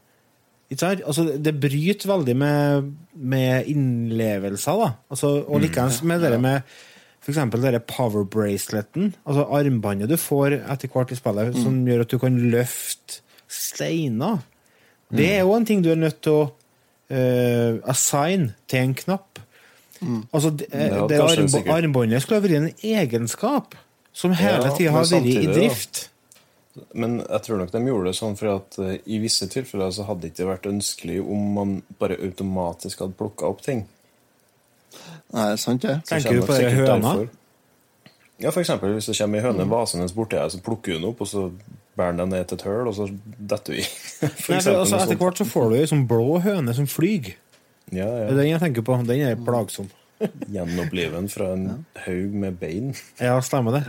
Altså, 0.83 1.37
det 1.37 1.53
bryter 1.61 2.09
veldig 2.09 2.35
med, 2.35 2.91
med 3.15 3.69
innlevelser, 3.71 4.81
da. 4.81 4.89
Altså, 5.09 5.37
og 5.47 5.61
likeens 5.63 6.01
med 6.03 6.25
det 6.25 6.39
med 6.41 6.61
f.eks. 7.25 7.37
denne 7.37 7.79
power 7.89 8.25
braceleten, 8.29 9.15
altså 9.25 9.47
armbåndet 9.57 10.11
du 10.11 10.17
får 10.21 10.59
etter 10.59 10.91
hvert 10.93 11.13
i 11.13 11.17
spillet, 11.17 11.55
som 11.57 11.79
gjør 11.87 12.03
at 12.05 12.11
du 12.11 12.19
kan 12.21 12.37
løfte 12.51 13.21
steiner. 13.49 14.43
Det 15.09 15.31
er 15.33 15.41
jo 15.41 15.55
en 15.55 15.65
ting 15.65 15.81
du 15.85 15.89
er 15.93 15.97
nødt 16.01 16.21
til 16.25 16.35
å 16.35 16.43
uh, 16.45 17.81
assign 17.89 18.51
til 18.69 18.83
en 18.83 18.93
knapp. 18.97 19.41
Altså, 20.33 20.51
det, 20.53 20.67
Ja, 20.69 21.07
det 21.09 21.21
armbåndet 21.71 22.21
skulle 22.21 22.41
ha 22.41 22.45
vært 22.45 22.59
en 22.59 22.71
egenskap 22.83 23.77
som 24.15 24.35
hele 24.35 24.69
tida 24.77 24.93
har 24.95 25.07
vært 25.09 25.29
i 25.31 25.47
drift. 25.49 26.09
Men 26.93 27.19
jeg 27.21 27.41
tror 27.45 27.61
nok 27.61 27.71
de 27.71 27.81
gjorde 27.87 28.11
det 28.11 28.17
sånn 28.17 28.35
for 28.39 28.51
at 28.57 28.77
eh, 28.83 28.97
i 29.07 29.19
visse 29.23 29.47
tilfeller 29.51 29.93
så 29.95 30.07
hadde 30.09 30.25
det 30.25 30.33
ikke 30.33 30.49
vært 30.49 30.67
ønskelig 30.67 31.21
om 31.23 31.45
man 31.55 31.75
bare 32.01 32.17
automatisk 32.19 33.05
hadde 33.05 33.15
plukka 33.19 33.47
opp 33.47 33.63
ting. 33.63 33.85
Nei, 35.35 35.47
sant 35.59 35.85
det. 35.85 36.01
Så 36.03 36.17
Tenker 36.17 36.39
du 36.39 36.45
på 36.47 36.57
det 36.59 36.73
høna? 36.75 37.15
Ja, 38.43 38.51
for 38.51 38.59
eksempel 38.59 38.91
hvis 38.97 39.07
det 39.07 39.15
kommer 39.21 39.39
ei 39.39 39.47
høne 39.47 39.67
vasende 39.71 40.07
borti 40.15 40.39
her, 40.39 40.51
så 40.51 40.59
plukker 40.63 40.97
hun 40.97 41.07
opp, 41.11 41.23
og 41.23 41.31
så 41.31 41.47
bærer 41.95 42.17
den 42.19 42.33
ned 42.35 42.49
til 42.49 42.59
et 42.59 42.65
høl, 42.67 42.89
og 42.91 42.95
så 42.97 43.07
detter 43.39 43.77
hun 43.77 43.79
i. 43.79 43.85
For 44.43 44.55
Nei, 44.55 44.59
for, 44.59 44.81
altså, 44.81 44.99
etter 44.99 45.19
hvert 45.19 45.39
så 45.39 45.47
får 45.47 45.69
du 45.71 45.77
ei 45.79 45.85
sånn 45.87 46.07
blå 46.09 46.39
høne 46.43 46.75
som 46.75 46.89
flyr. 46.91 47.31
Ja, 47.93 48.07
Det 48.27 48.33
er 48.33 48.39
den 48.41 48.49
jeg 48.49 48.63
tenker 48.63 48.83
på. 48.83 48.97
Den 49.07 49.23
er 49.23 49.39
plagsom. 49.39 49.87
Gjenoppliven 50.47 51.29
fra 51.29 51.51
en 51.55 51.85
haug 52.05 52.35
med 52.45 52.59
bein. 52.59 52.93
Ja, 53.19 53.37
stemmer 53.43 53.79
det. 53.79 53.83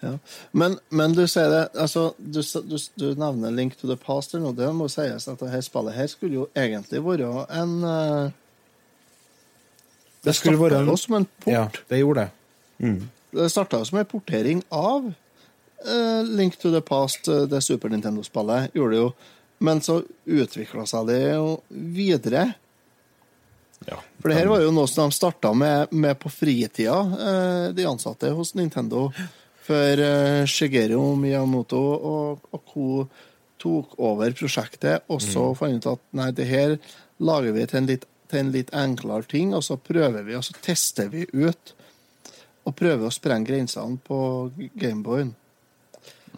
Ja. 0.00 0.14
Men, 0.56 0.78
men 0.88 1.12
du 1.12 1.26
sier 1.28 1.50
det 1.52 1.62
altså, 1.76 2.10
du, 2.16 2.40
du, 2.40 2.76
du 2.96 3.06
nevner 3.20 3.52
Link 3.52 3.76
to 3.76 3.88
the 3.88 3.96
Past 4.00 4.34
eller. 4.34 4.54
Det 4.56 4.68
må 4.76 4.88
sies 4.92 5.28
at 5.28 5.40
dette 5.42 5.62
spillet 5.66 5.96
her 5.96 6.08
skulle 6.10 6.38
jo 6.38 6.46
egentlig 6.56 7.02
være 7.04 7.46
en 7.60 7.74
uh, 7.84 8.30
Det 10.24 10.36
skulle 10.36 10.60
være 10.60 10.84
en 10.84 10.96
som 11.00 11.18
en 11.20 11.28
port. 11.44 11.52
Ja, 11.52 11.66
det 11.92 12.00
gjorde 12.00 12.26
det. 12.26 12.94
Det 13.30 13.50
starta 13.52 13.82
som 13.84 14.00
en 14.00 14.08
portering 14.08 14.62
av 14.72 15.12
uh, 15.12 16.22
Link 16.24 16.56
to 16.60 16.72
the 16.72 16.80
Past, 16.80 17.28
eh, 17.28 17.46
det 17.48 17.62
Super 17.62 17.88
Nintendo-spillet. 17.88 18.72
gjorde 18.74 18.96
det 18.96 19.02
jo. 19.04 19.12
Men 19.60 19.80
så 19.84 20.00
utvikla 20.24 20.86
seg 20.88 21.06
det 21.12 21.20
jo 21.34 21.60
videre. 21.68 22.54
Ja. 23.86 23.96
For 24.20 24.28
det 24.28 24.36
her 24.36 24.50
var 24.50 24.62
jo 24.64 24.72
noe 24.74 24.88
som 24.90 25.08
de 25.08 25.16
starta 25.16 25.52
med, 25.56 25.92
med 25.92 26.18
på 26.20 26.30
fritida, 26.32 26.98
eh, 27.00 27.66
de 27.76 27.86
ansatte 27.88 28.32
hos 28.36 28.52
Nintendo. 28.58 29.08
Før 29.64 30.02
eh, 30.04 30.44
Shigeru 30.50 31.14
Miyamoto 31.20 31.80
og, 31.96 32.46
og 32.52 32.62
co. 32.68 32.86
tok 33.60 33.98
over 34.00 34.32
prosjektet, 34.32 35.04
og 35.12 35.20
så 35.20 35.50
fant 35.56 35.84
ut 35.84 35.90
at 35.92 36.00
nei, 36.16 36.30
det 36.32 36.46
her 36.48 36.78
lager 37.20 37.52
vi 37.52 37.66
til 37.68 37.82
en 37.82 37.90
litt, 37.90 38.06
til 38.32 38.40
en 38.40 38.54
litt 38.54 38.72
enklere 38.76 39.28
ting, 39.28 39.52
og 39.56 39.64
så 39.66 39.76
prøver 39.76 40.24
vi, 40.24 40.36
og 40.38 40.46
så 40.46 40.56
tester 40.64 41.10
vi 41.12 41.26
ut. 41.32 41.74
Og 42.68 42.76
prøver 42.76 43.08
å 43.08 43.12
sprenge 43.12 43.48
grensene 43.48 44.00
på 44.04 44.18
Gameboyen. 44.80 45.34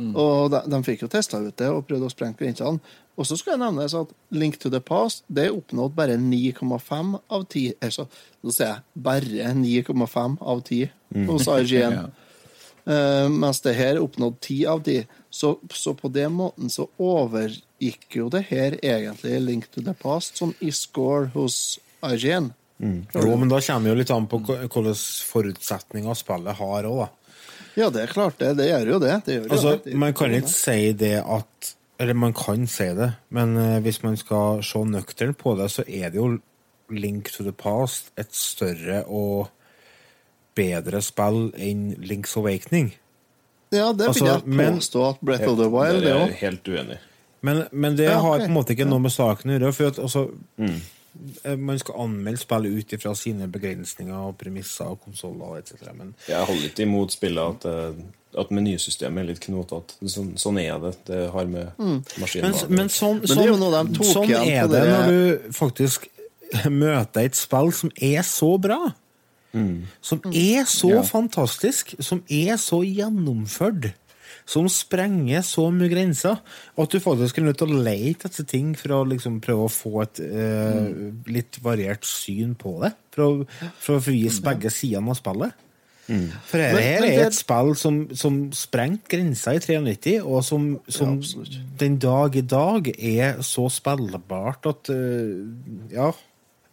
Og 0.01 0.51
de, 0.53 0.61
de 0.73 0.81
fikk 0.87 1.05
jo 1.05 1.11
testa 1.13 1.41
ut 1.43 1.57
det 1.59 1.69
og 1.69 1.85
prøvde 1.89 2.09
å 2.09 2.13
sprenge 2.13 2.39
grensene. 2.39 2.81
Og 3.23 3.27
så 3.29 3.37
skal 3.39 3.55
jeg 3.55 3.61
nevnes 3.63 3.93
at 3.95 4.11
Link 4.35 4.57
to 4.59 4.71
the 4.73 4.81
Past 4.83 5.23
det 5.31 5.45
er 5.47 5.55
oppnådd 5.55 5.95
bare 5.95 6.17
9,5 6.19 7.13
av 7.31 7.45
10. 7.47 7.77
Altså, 7.87 8.09
nå 8.43 8.55
sier 8.55 8.73
jeg 8.73 9.05
bare 9.07 9.53
9,5 9.61 10.35
av 10.43 10.63
10 10.67 11.29
hos 11.29 11.47
IGN. 11.55 11.99
Ja. 12.01 12.09
uh, 12.89 13.29
mens 13.31 13.63
det 13.63 13.77
her 13.79 13.93
er 13.95 14.03
oppnådd 14.03 14.41
10 14.43 14.57
av 14.73 14.83
10. 14.89 15.07
Så, 15.31 15.53
så 15.71 15.95
på 15.95 16.11
den 16.13 16.35
måten 16.41 16.73
så 16.73 16.89
overgikk 17.01 18.19
jo 18.19 18.27
det 18.35 18.43
her 18.51 18.75
egentlig 18.83 19.39
Link 19.47 19.71
to 19.71 19.85
the 19.87 19.95
Past 20.03 20.43
som 20.43 20.51
i 20.59 20.73
score 20.75 21.31
hos 21.37 21.79
IGN. 22.03 22.51
Jo, 22.83 23.37
men 23.39 23.47
da 23.47 23.61
kommer 23.63 23.93
jo 23.93 23.99
litt 24.01 24.11
an 24.11 24.25
på 24.27 24.41
hvilke 24.43 24.97
forutsetninger 25.31 26.17
spillet 26.19 26.59
har 26.59 26.89
òg, 26.91 27.05
da. 27.05 27.37
Ja, 27.79 27.87
det 27.95 28.03
er 28.03 28.11
klart 28.11 28.41
det. 28.43 28.51
Det 28.59 28.67
gjør 28.69 28.91
jo 28.97 28.99
det. 29.01 29.13
det, 29.25 29.37
gjør 29.39 29.53
Altså, 29.55 29.77
det. 29.85 29.95
man 29.97 30.13
kan 30.19 30.35
ikke 30.35 30.51
si 30.51 30.91
det 30.99 31.15
at 31.23 31.71
Eller 32.03 32.17
man 32.19 32.33
kan 32.35 32.65
si 32.67 32.89
det, 32.99 33.13
men 33.31 33.53
eh, 33.61 33.77
hvis 33.85 34.01
man 34.03 34.17
skal 34.19 34.63
se 34.67 34.81
nøkternt 34.91 35.39
på 35.39 35.53
det, 35.61 35.69
så 35.71 35.85
er 35.87 36.11
det 36.11 36.19
jo 36.19 36.33
Link 36.93 37.31
to 37.33 37.45
the 37.47 37.53
Past 37.55 38.11
et 38.19 38.33
større 38.37 39.05
og 39.07 39.53
bedre 40.59 40.99
spill 41.05 41.47
enn 41.57 41.93
Links 42.05 42.35
Awakening. 42.37 42.91
Ja, 43.73 43.87
det 43.93 44.03
vil 44.05 44.09
Altså, 44.11 44.27
jeg 44.27 44.43
men- 44.59 44.75
påstå 44.81 45.05
at 45.13 45.21
Breath 45.25 45.49
of 45.49 45.57
the 45.63 45.69
Wild 45.73 46.03
er 46.05 46.17
òg. 46.19 46.27
jeg 46.27 46.41
helt 46.43 46.69
uenig. 46.69 46.99
Men, 47.43 47.63
men 47.73 47.97
det 47.97 48.05
Ja, 48.11 48.19
har 48.21 48.35
ok. 48.35 48.41
på 48.41 48.45
en 48.51 48.55
måte 48.55 48.75
ikke 48.75 48.85
noe 48.89 49.01
med 49.01 49.11
saken 49.15 49.51
å 49.51 49.59
gjøre. 49.59 49.73
For 49.75 49.87
at, 49.87 49.99
altså, 49.99 50.27
eh, 50.59 50.81
Man 51.59 51.79
skal 51.79 51.99
anmelde 52.07 52.41
spillet 52.41 52.73
ut 52.79 52.93
ifra 52.97 53.13
sine 53.19 53.49
begrensninger 53.53 54.17
og 54.17 54.39
premisser 54.41 54.95
og 54.95 55.03
konsoller 55.05 55.59
etc. 55.59 55.91
Men 55.95 56.15
Jeg 56.29 56.47
holder 56.49 56.71
ikke 56.71 56.87
imot 56.87 57.13
spillet 57.13 57.43
at, 57.57 57.67
eh, 57.69 58.41
at 58.41 58.55
menysystemet 58.55 59.21
er 59.21 59.29
litt 59.33 59.43
knotete. 59.45 59.99
Sånn, 60.09 60.33
sånn 60.41 60.61
er 60.63 60.79
det. 60.81 60.95
Det 61.11 61.21
har 61.35 61.51
med 61.53 61.73
Men, 61.79 62.01
maskinvare 62.17 62.71
men 62.71 62.89
sånn, 62.89 63.21
det 63.21 63.31
er 63.37 63.53
sånn, 63.53 63.93
de 63.93 64.09
sånn 64.09 64.35
er 64.41 64.67
det 64.69 64.81
det- 64.81 64.89
når 64.89 65.07
du 65.13 65.53
faktisk 65.53 66.09
møter 66.71 67.25
et 67.27 67.37
spill 67.37 67.73
som 67.73 67.93
er 68.01 68.23
så 68.23 68.59
bra. 68.61 68.95
Som 70.01 70.21
er 70.33 70.65
så 70.65 71.03
mm. 71.03 71.05
fantastisk, 71.05 71.95
som 72.01 72.23
er 72.31 72.57
så 72.57 72.81
gjennomført. 72.81 73.93
Som 74.49 74.67
sprenger 74.73 75.43
så 75.47 75.69
mye 75.73 75.89
grenser 75.93 76.41
at 76.77 76.91
du 76.95 76.99
faktisk 77.01 77.39
er 77.39 77.45
nødt 77.47 77.59
til 77.63 77.71
å 77.73 77.83
lete 77.87 78.27
etter 78.29 78.47
ting 78.51 78.73
for 78.79 78.97
å 78.97 79.03
liksom 79.09 79.41
prøve 79.45 79.69
å 79.69 79.73
få 79.73 80.03
et 80.03 80.21
eh, 80.25 80.89
litt 81.31 81.61
variert 81.63 82.05
syn 82.09 82.57
på 82.59 82.75
det. 82.83 82.91
For 83.15 83.23
å, 83.23 83.47
for 83.79 83.99
å 84.01 84.03
vise 84.07 84.43
begge 84.43 84.73
sidene 84.75 85.15
av 85.15 85.21
spillet. 85.21 85.55
For 86.13 86.59
dette 86.59 86.75
Men- 86.75 86.83
her 86.83 87.01
men 87.01 87.09
er 87.13 87.17
det- 87.23 87.27
et 87.29 87.35
spill 87.39 87.71
som, 87.79 88.01
som 88.19 88.41
sprengte 88.53 89.09
grensa 89.15 89.55
i 89.55 89.61
93, 89.63 90.19
og 90.21 90.43
som, 90.45 90.67
som 90.91 91.21
ja, 91.23 91.61
den 91.79 91.97
dag 92.03 92.37
i 92.37 92.43
dag 92.43 92.91
er 92.99 93.39
så 93.47 93.69
spillbart 93.71 94.67
at 94.67 94.91
eh, 94.91 95.47
Ja, 95.95 96.11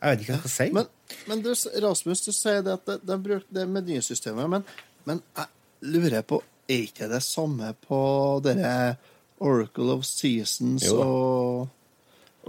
jeg 0.01 0.17
vet 0.17 0.21
ikke 0.25 0.33
hva 0.33 0.41
jeg 0.41 0.49
skal 0.49 0.55
si. 0.57 0.69
Men, 0.73 0.85
men 1.29 1.41
du, 1.45 1.53
Rasmus, 1.85 2.21
du 2.25 2.31
sier 2.33 2.61
det 2.65 2.73
at 2.79 2.85
de, 2.89 2.97
de 3.05 3.17
bruker 3.29 3.45
det 3.53 3.67
menysystemet, 3.69 4.49
men, 4.49 4.63
men 5.05 5.21
jeg 5.37 5.93
lurer 5.93 6.21
på 6.27 6.41
Er 6.69 6.83
ikke 6.85 7.07
det 7.09 7.23
samme 7.25 7.71
på 7.87 7.99
dere 8.45 8.95
Oracle 9.41 9.91
of 9.95 10.03
Seasons 10.05 10.85
Jo 10.85 10.99
og 11.01 11.69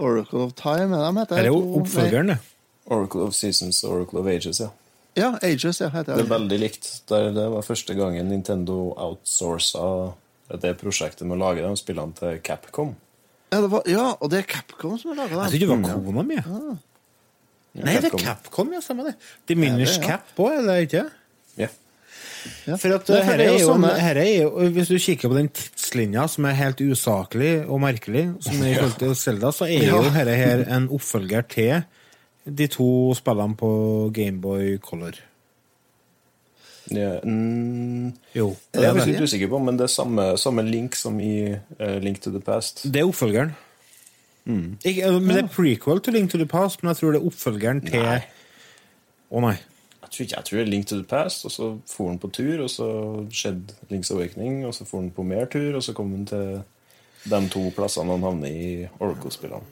Oracle 0.01 0.43
of 0.45 0.53
Time? 0.59 0.95
Er 0.97 1.07
de 1.11 1.19
heter 1.19 1.35
Her 1.41 1.43
er 1.43 1.47
jo 1.51 1.61
oppfølgeren, 1.81 2.27
det. 2.35 2.37
Oracle 2.91 3.21
of 3.25 3.33
Seasons 3.37 3.83
og 3.83 3.95
Oracle 3.95 4.19
of 4.21 4.27
Ages, 4.27 4.59
ja. 4.61 4.69
Ja, 5.17 5.31
Ages, 5.43 5.81
ja, 5.81 5.89
heter 5.91 6.15
Det 6.15 6.25
er 6.25 6.29
veldig 6.31 6.59
likt. 6.61 6.91
Det 7.09 7.21
var 7.35 7.65
første 7.67 7.95
gangen 7.97 8.29
Nintendo 8.31 8.93
outsourca 8.95 10.13
det 10.61 10.75
prosjektet 10.79 11.27
med 11.27 11.37
å 11.37 11.41
lage 11.45 11.63
de 11.63 11.71
spillene 11.79 12.15
til 12.17 12.39
Capcom. 12.43 12.93
Ja, 13.51 13.59
det 13.63 13.69
var, 13.71 13.83
ja, 13.87 14.05
og 14.19 14.31
det 14.31 14.41
er 14.43 14.47
Capcom 14.51 14.97
som 14.99 15.11
har 15.13 15.21
laga 15.23 15.45
Jeg 15.51 15.61
dem. 15.61 15.69
trodde 15.69 15.87
det 15.87 15.95
var 15.95 16.05
kona 16.07 16.23
mi, 16.27 16.35
ja. 16.39 16.77
Nei, 17.81 17.93
det 18.03 18.11
er 18.11 18.17
Capcom, 18.19 18.71
ja. 18.75 18.81
Stemmer 18.83 19.09
det. 19.11 19.15
Diminish 19.47 19.95
Ja, 19.97 20.01
det, 20.01 20.09
ja. 20.09 20.17
Cap 20.17 20.41
òg, 20.43 20.51
er 20.57 20.67
det 20.67 20.77
ikke? 20.87 21.03
Ja. 21.59 21.67
Ja. 22.65 22.75
For 22.81 22.93
at 22.95 23.09
Nei, 23.09 23.17
eh, 23.19 23.23
for 23.25 23.31
her 23.31 23.39
er 23.39 23.43
er 23.45 23.59
jo 23.59 23.73
jo, 23.73 23.87
her 24.01 24.17
er 24.17 24.29
jo 24.41 24.69
Hvis 24.73 24.87
du 24.89 24.95
kikker 24.97 25.29
på 25.29 25.35
den 25.37 25.49
tidslinja 25.53 26.23
som 26.27 26.45
er 26.49 26.55
helt 26.57 26.81
usaklig 26.81 27.51
og 27.67 27.81
merkelig, 27.83 28.23
som 28.41 28.61
er 28.63 28.71
i 28.71 28.75
forhold 28.79 28.99
til 28.99 29.15
Selda, 29.15 29.51
så 29.53 29.65
er 29.69 29.85
jo 29.87 29.99
Ja. 30.01 30.09
dette 30.09 30.35
her 30.39 30.63
en 30.77 30.87
oppfølger 30.89 31.41
til 31.49 31.83
de 32.57 32.67
to 32.67 33.13
spillene 33.13 33.55
på 33.55 33.69
Gameboy 34.15 34.77
Color. 34.81 35.19
Ja, 36.91 37.19
mm, 37.23 38.13
Jo. 38.35 38.55
det 38.73 38.81
er 38.83 38.95
jeg 38.97 39.07
litt 39.13 39.21
usikker 39.21 39.47
på, 39.47 39.59
men 39.63 39.77
det 39.77 39.85
er 39.85 39.93
samme, 39.93 40.25
samme 40.41 40.63
link 40.65 40.95
som 40.97 41.19
i 41.21 41.53
uh, 41.53 41.97
Link 42.01 42.19
to 42.21 42.31
the 42.33 42.41
Past. 42.41 42.81
det 42.91 42.99
er 43.03 43.07
oppfølgeren. 43.07 43.53
Ikke, 44.83 45.05
eh, 45.05 45.19
men 45.21 45.35
det 45.37 45.43
er 45.45 45.51
prequel 45.53 46.01
til 46.03 46.13
Link 46.17 46.31
to 46.33 46.37
the 46.41 46.47
Past, 46.49 46.81
men 46.83 46.89
jeg 46.89 46.97
tror 46.97 47.13
det 47.13 47.21
er 47.21 47.27
oppfølgeren 47.29 47.81
til 47.85 48.01
Å 48.01 49.39
Nei. 49.39 49.51
nei. 49.51 49.57
Tror, 50.11 50.27
jeg 50.27 50.43
tror 50.43 50.57
det 50.57 50.65
er 50.65 50.71
Link 50.71 50.87
to 50.87 50.97
the 50.99 51.03
Past, 51.07 51.45
og 51.47 51.51
så 51.51 51.67
for 51.87 52.09
han 52.09 52.17
på 52.19 52.27
tur, 52.35 52.63
og 52.65 52.69
så 52.69 52.87
skjedde 53.31 53.75
Links 53.89 54.11
Awakening, 54.11 54.65
og 54.67 54.73
så 54.75 54.83
for 54.85 54.99
han 54.99 55.11
på 55.15 55.23
mer 55.23 55.45
tur, 55.45 55.75
og 55.79 55.83
så 55.85 55.93
kom 55.95 56.11
han 56.11 56.25
til 56.27 56.61
de 57.31 57.39
to 57.53 57.61
plassene 57.77 58.11
han 58.11 58.25
havner 58.25 58.49
i 58.51 58.89
Oracle-spillene. 58.99 59.63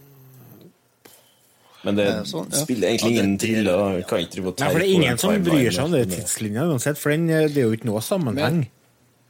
Men 1.84 1.96
det 1.96 2.06
det 2.10 2.16
sånn, 2.28 2.48
ja. 2.52 2.60
spiller 2.64 2.90
egentlig 2.90 3.14
Ja, 3.16 3.22
ingen 3.24 3.38
det- 3.38 3.46
triller. 3.48 3.78
da. 4.00 4.08
Kan 4.08 4.20
ikke 4.20 4.32
drive 4.36 4.48
og 4.48 4.60
Nei, 4.60 4.70
for 4.72 4.80
det 4.80 4.88
er 4.90 4.94
ingen 4.94 5.18
som 5.18 5.44
bryr 5.44 5.72
seg 5.72 5.84
om 5.86 5.92
det 5.92 6.10
tidslinja 6.12 6.66
uansett, 6.68 6.98
for 6.98 7.10
den, 7.10 7.30
eh, 7.30 7.48
det 7.48 7.58
er 7.58 7.68
jo 7.70 7.72
ikke 7.78 7.86
noe 7.86 8.02
sammenheng. 8.02 8.68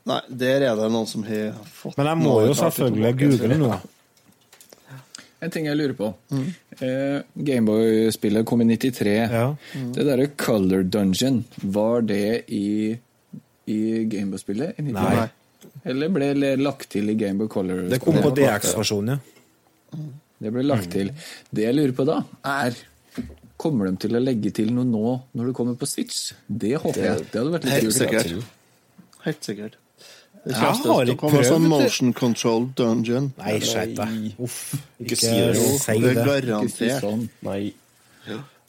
Nei, 0.05 0.21
der 0.29 0.61
er 0.65 0.75
det 0.75 0.91
noen 0.91 1.07
som 1.07 1.23
har 1.23 1.53
fått 1.69 1.97
Men 1.97 2.07
jeg 2.07 2.17
må 2.17 2.47
jo 2.47 2.53
selvfølgelig 2.53 3.17
google 3.17 3.37
google 3.37 3.57
nå. 3.57 3.79
En 5.41 5.51
ting 5.53 5.67
jeg 5.69 5.77
lurer 5.79 5.93
på. 5.95 6.09
Eh, 6.35 7.21
Gameboy-spillet 7.47 8.45
kom 8.47 8.61
i 8.63 8.67
93. 8.67 9.13
Ja. 9.31 9.45
Det 9.95 10.03
derre 10.07 10.27
Color 10.39 10.83
Dungeon, 10.91 11.43
var 11.63 12.01
det 12.07 12.43
i, 12.51 12.91
i 13.71 13.79
Gameboy-spillet? 14.11 14.75
i 14.79 14.87
93? 14.89 14.93
Nei. 14.99 15.29
Eller 15.87 16.11
ble 16.11 16.33
det 16.39 16.53
lagt 16.59 16.89
til 16.91 17.11
i 17.11 17.15
Gameboy 17.19 17.47
Color? 17.51 17.85
Det 17.91 18.01
kom 18.03 18.19
på 18.23 18.33
DX-versjonen, 18.35 19.15
ja. 19.15 19.99
Det 20.39 20.51
ble 20.55 20.63
lagt 20.67 20.91
til. 20.93 21.09
Det 21.51 21.65
jeg 21.65 21.75
lurer 21.75 21.95
på 21.97 22.05
da, 22.07 22.21
er 22.47 22.75
Kommer 23.59 23.89
de 23.89 23.97
til 23.99 24.15
å 24.15 24.19
legge 24.23 24.53
til 24.55 24.69
noe 24.71 24.87
nå 24.87 25.09
når 25.35 25.49
du 25.49 25.53
kommer 25.57 25.75
på 25.75 25.87
Switch? 25.89 26.29
Det 26.47 26.77
håper 26.79 27.03
jeg. 27.03 27.25
Det 27.27 27.41
hadde 27.41 27.51
vært 27.57 27.65
litt 27.67 27.73
Helt 27.73 27.89
kult. 27.89 27.97
sikkert. 27.97 28.45
Helt 29.25 29.47
sikkert. 29.49 29.73
Det 30.45 30.55
Jeg 30.55 30.77
til 30.81 30.91
har 30.93 31.09
ikke 31.11 31.29
prøvd 31.33 31.45
sånn 31.49 31.67
motion 31.67 32.13
control 32.15 32.69
dungeon. 32.79 33.31
Nei, 33.41 33.57
skjerp 33.59 33.95
deg. 33.97 34.31
Uff. 34.39 34.61
Ikke 35.03 35.17
si 35.19 35.33
det, 35.35 35.57
si 35.57 35.97
Det 35.99 36.13
er 36.15 36.23
garantert. 36.23 37.01
sånn. 37.03 37.27
Nei. 37.45 37.73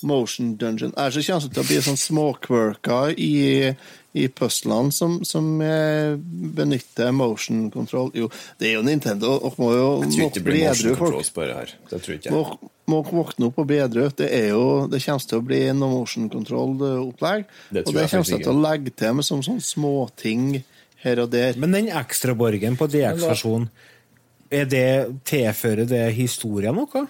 Motion 0.02 0.54
dungeon. 0.56 0.94
Er 0.96 1.12
så 1.12 1.20
kjent 1.20 1.50
til 1.52 1.60
å 1.60 1.66
bli 1.68 1.76
sånn 1.84 1.98
småquirker 2.00 3.12
i, 3.20 3.68
i 4.16 4.28
puzzlene 4.32 4.88
som, 4.96 5.18
som 5.28 5.50
eh, 5.60 6.14
benytter 6.56 7.12
motion 7.12 7.66
control. 7.74 8.08
Jo, 8.16 8.30
det 8.58 8.70
er 8.70 8.78
jo 8.78 8.84
Nintendo, 8.86 9.34
og 9.44 9.58
må 9.60 9.68
jo 9.76 9.90
Jeg 10.06 10.14
tror 10.14 10.24
ikke 10.30 10.38
det 10.40 10.44
blir 10.48 10.64
motion 10.70 10.96
folk. 10.96 11.02
controls 11.04 11.32
bare 11.36 11.58
her. 11.58 11.74
Det 11.90 12.00
tror 12.06 12.16
ikke 12.16 12.32
Må, 12.32 12.42
jeg. 12.48 12.70
må 12.94 13.02
våkne 13.10 13.50
opp 13.50 13.60
og 13.60 13.68
bli 13.68 13.82
edru. 13.84 14.06
Det, 14.16 14.30
er 14.40 14.48
jo, 14.54 14.64
det 14.88 15.02
kommer 15.04 15.28
til 15.34 15.42
å 15.42 15.44
bli 15.52 15.60
noe 15.76 15.92
motion 15.98 16.30
control-opplegg. 16.32 17.44
Og 17.44 17.92
det 17.92 18.06
jeg 18.06 18.14
kommer 18.16 18.30
til 18.46 18.52
å 18.54 18.60
legge 18.64 18.96
til 19.04 19.20
med 19.20 19.28
sånne, 19.28 19.46
sånne 19.52 19.68
småting 19.68 20.46
her 21.04 21.22
og 21.24 21.30
der. 21.32 21.56
Men 21.60 21.76
den 21.76 21.88
ekstraborgen 22.00 22.76
på 22.80 22.88
DX-versjonen, 22.90 23.70
er 24.50 24.66
det 24.66 24.88
tilfører 25.28 25.86
det 25.88 26.04
historien 26.16 26.74
noe? 26.74 27.06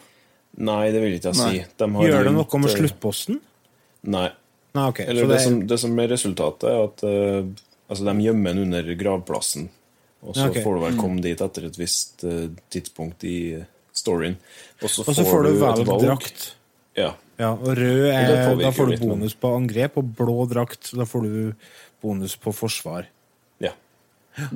Nei, 0.60 0.90
det 0.92 1.00
vil 1.00 1.16
ikke 1.16 1.32
jeg 1.32 1.40
si. 1.40 1.64
De 1.78 1.88
har 1.94 2.08
Gjør 2.10 2.28
det 2.28 2.34
noe 2.36 2.60
med 2.60 2.70
eh, 2.70 2.76
sluttposten? 2.76 3.40
Nei. 4.12 4.28
Nei, 4.76 4.86
okay. 4.86 5.06
Eller 5.08 5.24
så 5.24 5.30
det, 5.30 5.34
det, 5.34 5.42
som, 5.46 5.58
det 5.72 5.78
som 5.82 6.00
er 6.02 6.10
resultatet, 6.12 6.66
er 6.70 6.82
at 6.84 7.04
uh, 7.06 7.68
altså, 7.90 8.06
de 8.06 8.26
gjemmer 8.26 8.54
den 8.54 8.66
under 8.68 8.94
gravplassen. 9.00 9.70
Og 10.20 10.36
så 10.36 10.50
okay. 10.50 10.62
får 10.62 10.76
du 10.76 10.82
vel 10.84 10.98
komme 11.00 11.24
dit 11.24 11.42
etter 11.42 11.66
et 11.70 11.78
visst 11.80 12.26
uh, 12.28 12.50
tidspunkt 12.72 13.24
i 13.24 13.38
storyen. 13.96 14.36
Og 14.82 14.92
så 14.92 15.06
får, 15.06 15.22
får 15.26 15.48
du 15.48 15.52
valg. 15.62 16.04
drakt. 16.04 16.50
Ja. 16.98 17.14
Ja, 17.40 17.54
og 17.54 17.72
rød 17.78 18.02
Og 18.04 18.10
er, 18.12 18.34
påvirker 18.50 18.66
da 18.66 18.72
får 18.76 18.90
du 18.90 18.92
litt, 18.92 19.00
men- 19.06 19.14
bonus 19.14 19.38
på 19.40 19.54
angrep, 19.56 19.96
og 19.96 20.12
blå 20.18 20.36
drakt, 20.50 20.92
da 20.92 21.06
får 21.08 21.24
du 21.24 21.34
bonus 22.04 22.36
på 22.36 22.52
forsvar. 22.52 23.08
Ja. 24.38 24.48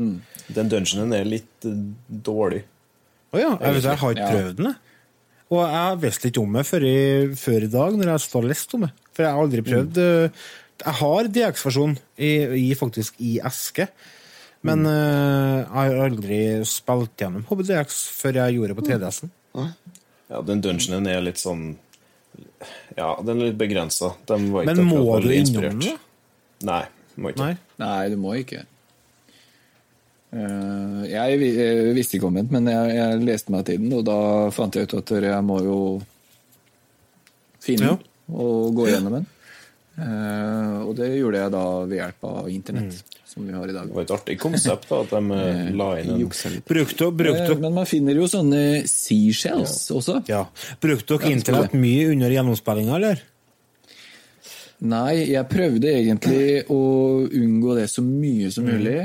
Den 0.54 0.70
dungeonen 0.70 1.14
er 1.16 1.28
litt 1.28 1.68
eh, 1.68 1.78
dårlig. 2.08 2.64
Å 3.34 3.40
ja, 3.40 3.52
jeg, 3.58 3.76
vet, 3.76 3.86
jeg 3.88 4.00
har 4.02 4.14
ikke 4.14 4.32
prøvd 4.34 4.60
den. 4.60 4.74
Og 5.54 5.62
jeg 5.62 6.00
visste 6.02 6.30
ikke 6.30 6.42
om 6.42 6.58
det 6.58 6.64
før 6.66 6.86
i, 6.88 6.98
før 7.38 7.66
i 7.66 7.70
dag, 7.70 7.96
når 7.98 8.10
jeg 8.10 8.22
har 8.24 8.36
og 8.40 8.50
leste 8.50 8.78
om 8.78 8.86
det. 8.86 8.92
For 9.14 9.26
jeg 9.26 9.30
har 9.34 9.46
aldri 9.46 9.64
prøvd 9.66 10.00
mm. 10.02 10.44
Jeg 10.84 10.98
har 10.98 11.28
DX-versjon 11.30 11.92
i, 12.18 12.30
i, 12.58 12.70
faktisk 12.74 13.20
i 13.22 13.36
eske, 13.46 13.86
men 14.66 14.82
eh, 14.90 15.60
jeg 15.60 15.70
har 15.70 16.00
aldri 16.08 16.38
spilt 16.66 17.20
gjennom 17.20 17.44
HBDX 17.46 18.00
før 18.16 18.40
jeg 18.40 18.56
gjorde 18.56 18.72
det 18.72 18.78
på 18.80 18.86
3DS-en. 18.88 19.32
Ja, 20.32 20.40
den 20.42 20.64
dungeonen 20.64 21.06
er 21.12 21.22
litt 21.22 21.38
sånn 21.38 21.76
Ja, 22.96 23.12
den 23.22 23.38
er 23.38 23.52
litt 23.52 23.60
begrensa. 23.60 24.14
Men 24.26 24.82
må 24.88 25.20
du 25.22 25.30
innom 25.30 25.78
den? 25.78 25.98
Nei. 26.66 26.82
Må 27.14 27.30
ikke. 27.30 27.44
Nei. 27.44 27.54
Nei, 27.78 28.00
du 28.10 28.18
må 28.18 28.34
ikke. 28.40 28.64
Eh, 30.34 31.02
jeg 31.12 31.38
eh, 31.54 31.92
visste 31.94 32.16
ikke 32.18 32.26
om 32.26 32.34
den, 32.40 32.48
men 32.50 32.66
jeg, 32.66 32.94
jeg 32.96 33.20
leste 33.28 33.52
meg 33.54 33.64
til 33.68 33.78
den, 33.84 33.92
og 33.94 34.02
da 34.08 34.16
fant 34.54 34.74
jeg 34.74 34.88
ut 34.88 34.96
at 34.98 35.12
jeg 35.22 35.44
må 35.46 35.60
jo 35.62 35.78
finne 37.64 37.92
Ja. 37.92 37.98
og 38.34 38.74
gå 38.74 38.88
gjennom 38.90 39.20
den. 39.20 39.26
Uh, 39.94 40.88
og 40.88 40.96
det 40.98 41.06
gjorde 41.20 41.38
jeg 41.38 41.52
da 41.54 41.60
ved 41.86 42.00
hjelp 42.00 42.24
av 42.26 42.48
internett, 42.50 42.96
som 43.30 43.44
vi 43.46 43.52
har 43.54 43.68
i 43.70 43.74
dag. 43.76 43.86
Det 43.86 43.94
var 43.94 44.02
et 44.02 44.10
artig 44.16 44.34
konsept 44.42 44.88
da, 44.90 44.98
at 45.04 45.12
de 45.14 45.20
la 45.78 45.86
inn 46.00 46.10
en. 46.16 46.56
Brukte 46.66 47.10
dere 47.14 47.54
Men 47.62 47.76
man 47.76 47.86
finner 47.86 48.18
jo 48.18 48.26
sånne 48.26 48.82
seashells 48.90 49.76
også. 49.94 50.16
ja. 50.26 50.48
Brukte 50.82 51.14
dere 51.14 51.30
Ja, 51.30 51.36
internett 51.36 51.76
mye 51.78 52.08
under 52.10 52.34
gjennomspillinga, 52.34 52.96
eller? 52.98 53.22
Nei, 54.82 55.30
jeg 55.30 55.46
prøvde 55.48 55.94
egentlig 55.94 56.64
å 56.74 56.80
unngå 57.30 57.78
det 57.78 57.86
så 57.94 58.02
mye 58.02 58.50
som 58.50 58.66
Mm. 58.66 58.74
mulig. 58.74 58.98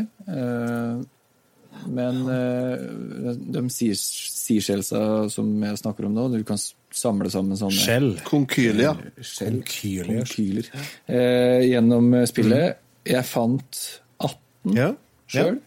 Eh, 1.79 1.87
Men 1.89 2.21
uh, 2.27 3.33
de 3.53 3.61
seas- 3.69 4.33
seashellsa 4.35 5.29
som 5.31 5.49
jeg 5.63 5.77
snakker 5.77 6.05
om 6.05 6.13
nå, 6.13 6.27
du 6.37 6.43
kan 6.43 6.57
samle 6.91 7.29
sammen 7.29 7.57
sånne 7.57 7.77
Skjell. 7.79 8.09
Konkylia. 8.25 8.95
skjell, 9.21 9.59
Konkylier. 9.61 10.23
konkyler, 10.23 10.69
eh, 11.07 11.61
gjennom 11.69 12.11
spillet. 12.27 12.77
Jeg 13.05 13.23
fant 13.25 13.83
18 14.19 14.75
Ja. 14.75 14.91
sjøl. 15.27 15.59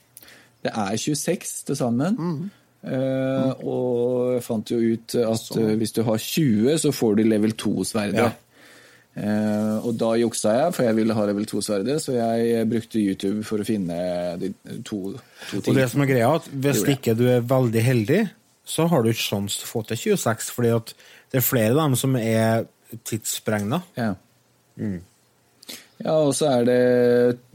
Det 0.63 0.73
er 0.75 0.97
26 0.97 1.65
til 1.67 1.77
sammen. 1.77 2.51
Eh, 2.85 3.53
og 3.65 4.35
jeg 4.35 4.43
fant 4.43 4.71
jo 4.71 4.79
ut 4.79 5.15
at 5.15 5.57
uh, 5.57 5.75
hvis 5.79 5.93
du 5.95 6.03
har 6.03 6.19
20, 6.19 6.79
så 6.79 6.91
får 6.93 7.17
du 7.17 7.23
level 7.25 7.53
2-sverdet. 7.55 8.19
Ja. 8.19 8.31
Eh, 9.13 9.75
og 9.85 9.93
da 10.01 10.15
juksa 10.17 10.55
jeg, 10.57 10.75
for 10.77 10.87
jeg 10.87 10.97
ville 10.97 11.17
ha 11.17 11.25
level 11.29 11.45
2-sverdet, 11.49 11.99
så 12.01 12.15
jeg 12.17 12.69
brukte 12.71 13.03
YouTube 13.03 13.45
for 13.45 13.61
å 13.61 13.67
finne 13.69 13.97
de 14.41 14.53
to, 14.81 15.13
to 15.51 15.61
Og 15.61 15.77
det 15.77 15.89
som 15.93 16.05
er 16.05 16.13
greia, 16.15 16.31
at 16.39 16.49
hvis 16.49 16.81
ikke 16.95 17.17
du 17.19 17.27
er 17.29 17.45
veldig 17.45 17.85
heldig, 17.85 18.23
så 18.65 18.87
har 18.89 19.03
du 19.03 19.11
ikke 19.13 19.27
sjanse 19.27 19.61
til 19.61 19.69
å 19.69 19.73
få 19.75 19.85
til 19.91 20.01
26, 20.17 20.51
fordi 20.57 20.75
at 20.79 20.93
det 21.33 21.41
er 21.41 21.45
flere 21.45 21.75
av 21.75 21.83
dem 21.83 21.97
som 22.01 22.17
er 22.17 22.69
tidssprengna. 23.09 23.83
Ja. 23.99 24.13
ja, 24.79 26.15
og 26.15 26.33
så 26.37 26.49
er 26.59 26.69
det 26.69 26.83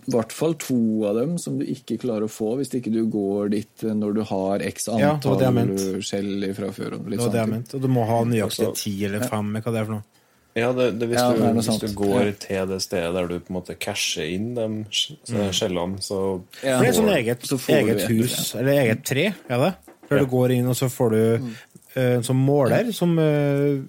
i 0.08 0.14
hvert 0.14 0.34
fall 0.34 0.54
to 0.62 0.80
av 1.10 1.18
dem 1.20 1.36
som 1.42 1.58
du 1.60 1.66
ikke 1.68 1.98
klarer 2.00 2.28
å 2.28 2.32
få 2.32 2.54
hvis 2.60 2.72
ikke 2.78 2.94
du 2.94 3.02
går 3.12 3.50
dit 3.52 3.88
når 3.98 4.14
du 4.16 4.22
har 4.30 4.64
x 4.70 4.88
antall 4.94 5.42
ja, 5.44 5.66
skjell 6.06 6.46
fra 6.56 6.70
før. 6.76 7.00
Og 7.00 7.10
Det 7.10 7.20
var 7.20 7.34
det 7.34 7.42
jeg 7.42 7.52
mente. 7.52 7.76
Og 7.76 7.84
du 7.84 7.90
må 7.92 8.06
ha 8.08 8.22
nøyaktig 8.30 8.70
ti 8.80 8.94
eller 9.10 9.26
fem, 9.28 9.52
hva 9.58 9.74
det 9.74 9.82
er 9.82 9.90
for 9.90 9.98
noe. 9.98 10.17
Ja, 10.58 10.72
det, 10.74 10.88
det, 11.00 11.08
hvis, 11.12 11.20
Ja, 11.22 11.28
du, 11.34 11.42
det 11.44 11.54
hvis 11.68 11.80
du 11.84 11.88
går 12.00 12.24
Ja. 12.26 12.32
til 12.42 12.68
det 12.72 12.80
stedet 12.82 13.14
der 13.14 13.28
du 13.30 13.36
på 13.40 13.52
en 13.54 13.58
måte 13.60 13.76
casher 13.78 14.26
inn 14.26 14.56
de 14.58 14.68
skjellene, 14.92 16.00
så 16.02 16.42
Ja. 16.64 16.78
For 16.80 16.84
det 16.86 16.90
er 16.90 16.98
sånn 16.98 17.14
eget, 17.14 17.46
Så 17.46 17.60
eget 17.70 18.02
hus, 18.10 18.34
hus, 18.34 18.56
eller 18.56 18.72
eget 18.82 19.04
tre, 19.06 19.26
er 19.50 19.58
det? 19.68 19.74
Før 20.10 20.20
du 20.24 20.26
går 20.32 20.52
inn, 20.56 20.68
og 20.72 20.76
så 20.80 20.90
får 20.90 21.10
du 21.12 21.38
Mm. 21.44 21.54
eh, 21.96 22.16
en 22.16 22.24
sånn 22.24 22.42
måler 22.46 22.92
som 22.94 23.14
uh, 23.20 23.84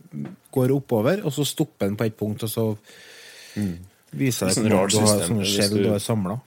går 0.52 0.70
oppover, 0.76 1.24
og 1.24 1.32
så 1.32 1.44
stopper 1.46 1.86
den 1.88 1.96
på 1.96 2.04
et 2.06 2.16
punkt, 2.18 2.42
og 2.42 2.48
så 2.50 2.76
viser 4.12 4.46
det 4.48 4.54
Sånn 4.56 4.66
at 4.66 4.70
du 4.70 4.76
har, 4.76 5.18
sånne 5.24 5.44
skjell 5.48 5.82
du 5.82 5.90
har 5.90 5.98
samla. 6.02 6.38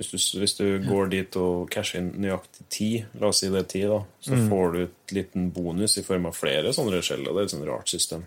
hvis 0.00 0.10
du, 0.32 0.38
hvis 0.40 0.54
du 0.56 0.64
går 0.88 1.10
dit 1.12 1.36
og 1.36 1.68
casher 1.70 1.98
inn 2.00 2.12
nøyaktig 2.22 2.64
ti, 2.72 3.04
la 3.20 3.28
oss 3.28 3.40
si 3.42 3.48
det 3.52 3.58
er 3.60 3.68
ti, 3.68 3.82
da, 3.82 3.98
så 4.24 4.32
Mm. 4.36 4.48
får 4.48 4.72
du 4.72 4.82
et 4.84 5.12
liten 5.12 5.50
bonus 5.52 5.98
i 5.98 6.02
form 6.02 6.26
av 6.26 6.34
flere 6.34 6.72
sånne 6.72 7.02
skjell. 7.02 7.24
Det 7.24 7.36
er 7.36 7.42
et 7.42 7.50
sånn 7.50 7.66
rart 7.66 7.88
system. 7.88 8.24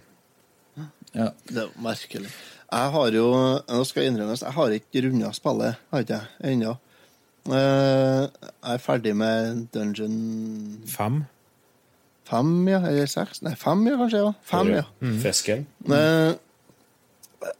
Ja. 1.16 1.30
Det 1.49 1.61
er 1.64 1.74
merkelig. 1.84 2.30
Jeg 2.74 2.89
har 2.95 3.11
jo 3.14 3.26
Nå 3.70 3.84
skal 3.86 4.03
jeg 4.03 4.11
innrømmes, 4.14 4.41
jeg 4.41 4.55
har 4.55 4.72
ikke 4.80 5.03
runda 5.05 5.30
spillet, 5.38 5.76
har 5.91 5.99
ikke 6.05 6.18
jeg, 6.22 6.53
ennå. 6.55 6.72
Eh, 7.53 8.24
Jeg 8.64 8.74
er 8.74 8.82
ferdig 8.82 9.11
med 9.20 9.68
dungeon 9.74 10.16
Fem. 10.88 11.26
fem, 12.26 12.68
ja, 12.72 12.80
eller 12.88 13.05
seks? 13.11 13.41
Nei, 13.43 13.53
fem, 13.59 13.84
ja, 13.88 13.97
kanskje. 13.99 14.22
ja. 14.24 14.32
Fem, 14.47 14.72
ja. 14.74 14.84
Fisken. 15.22 15.68
Eh, 15.91 16.34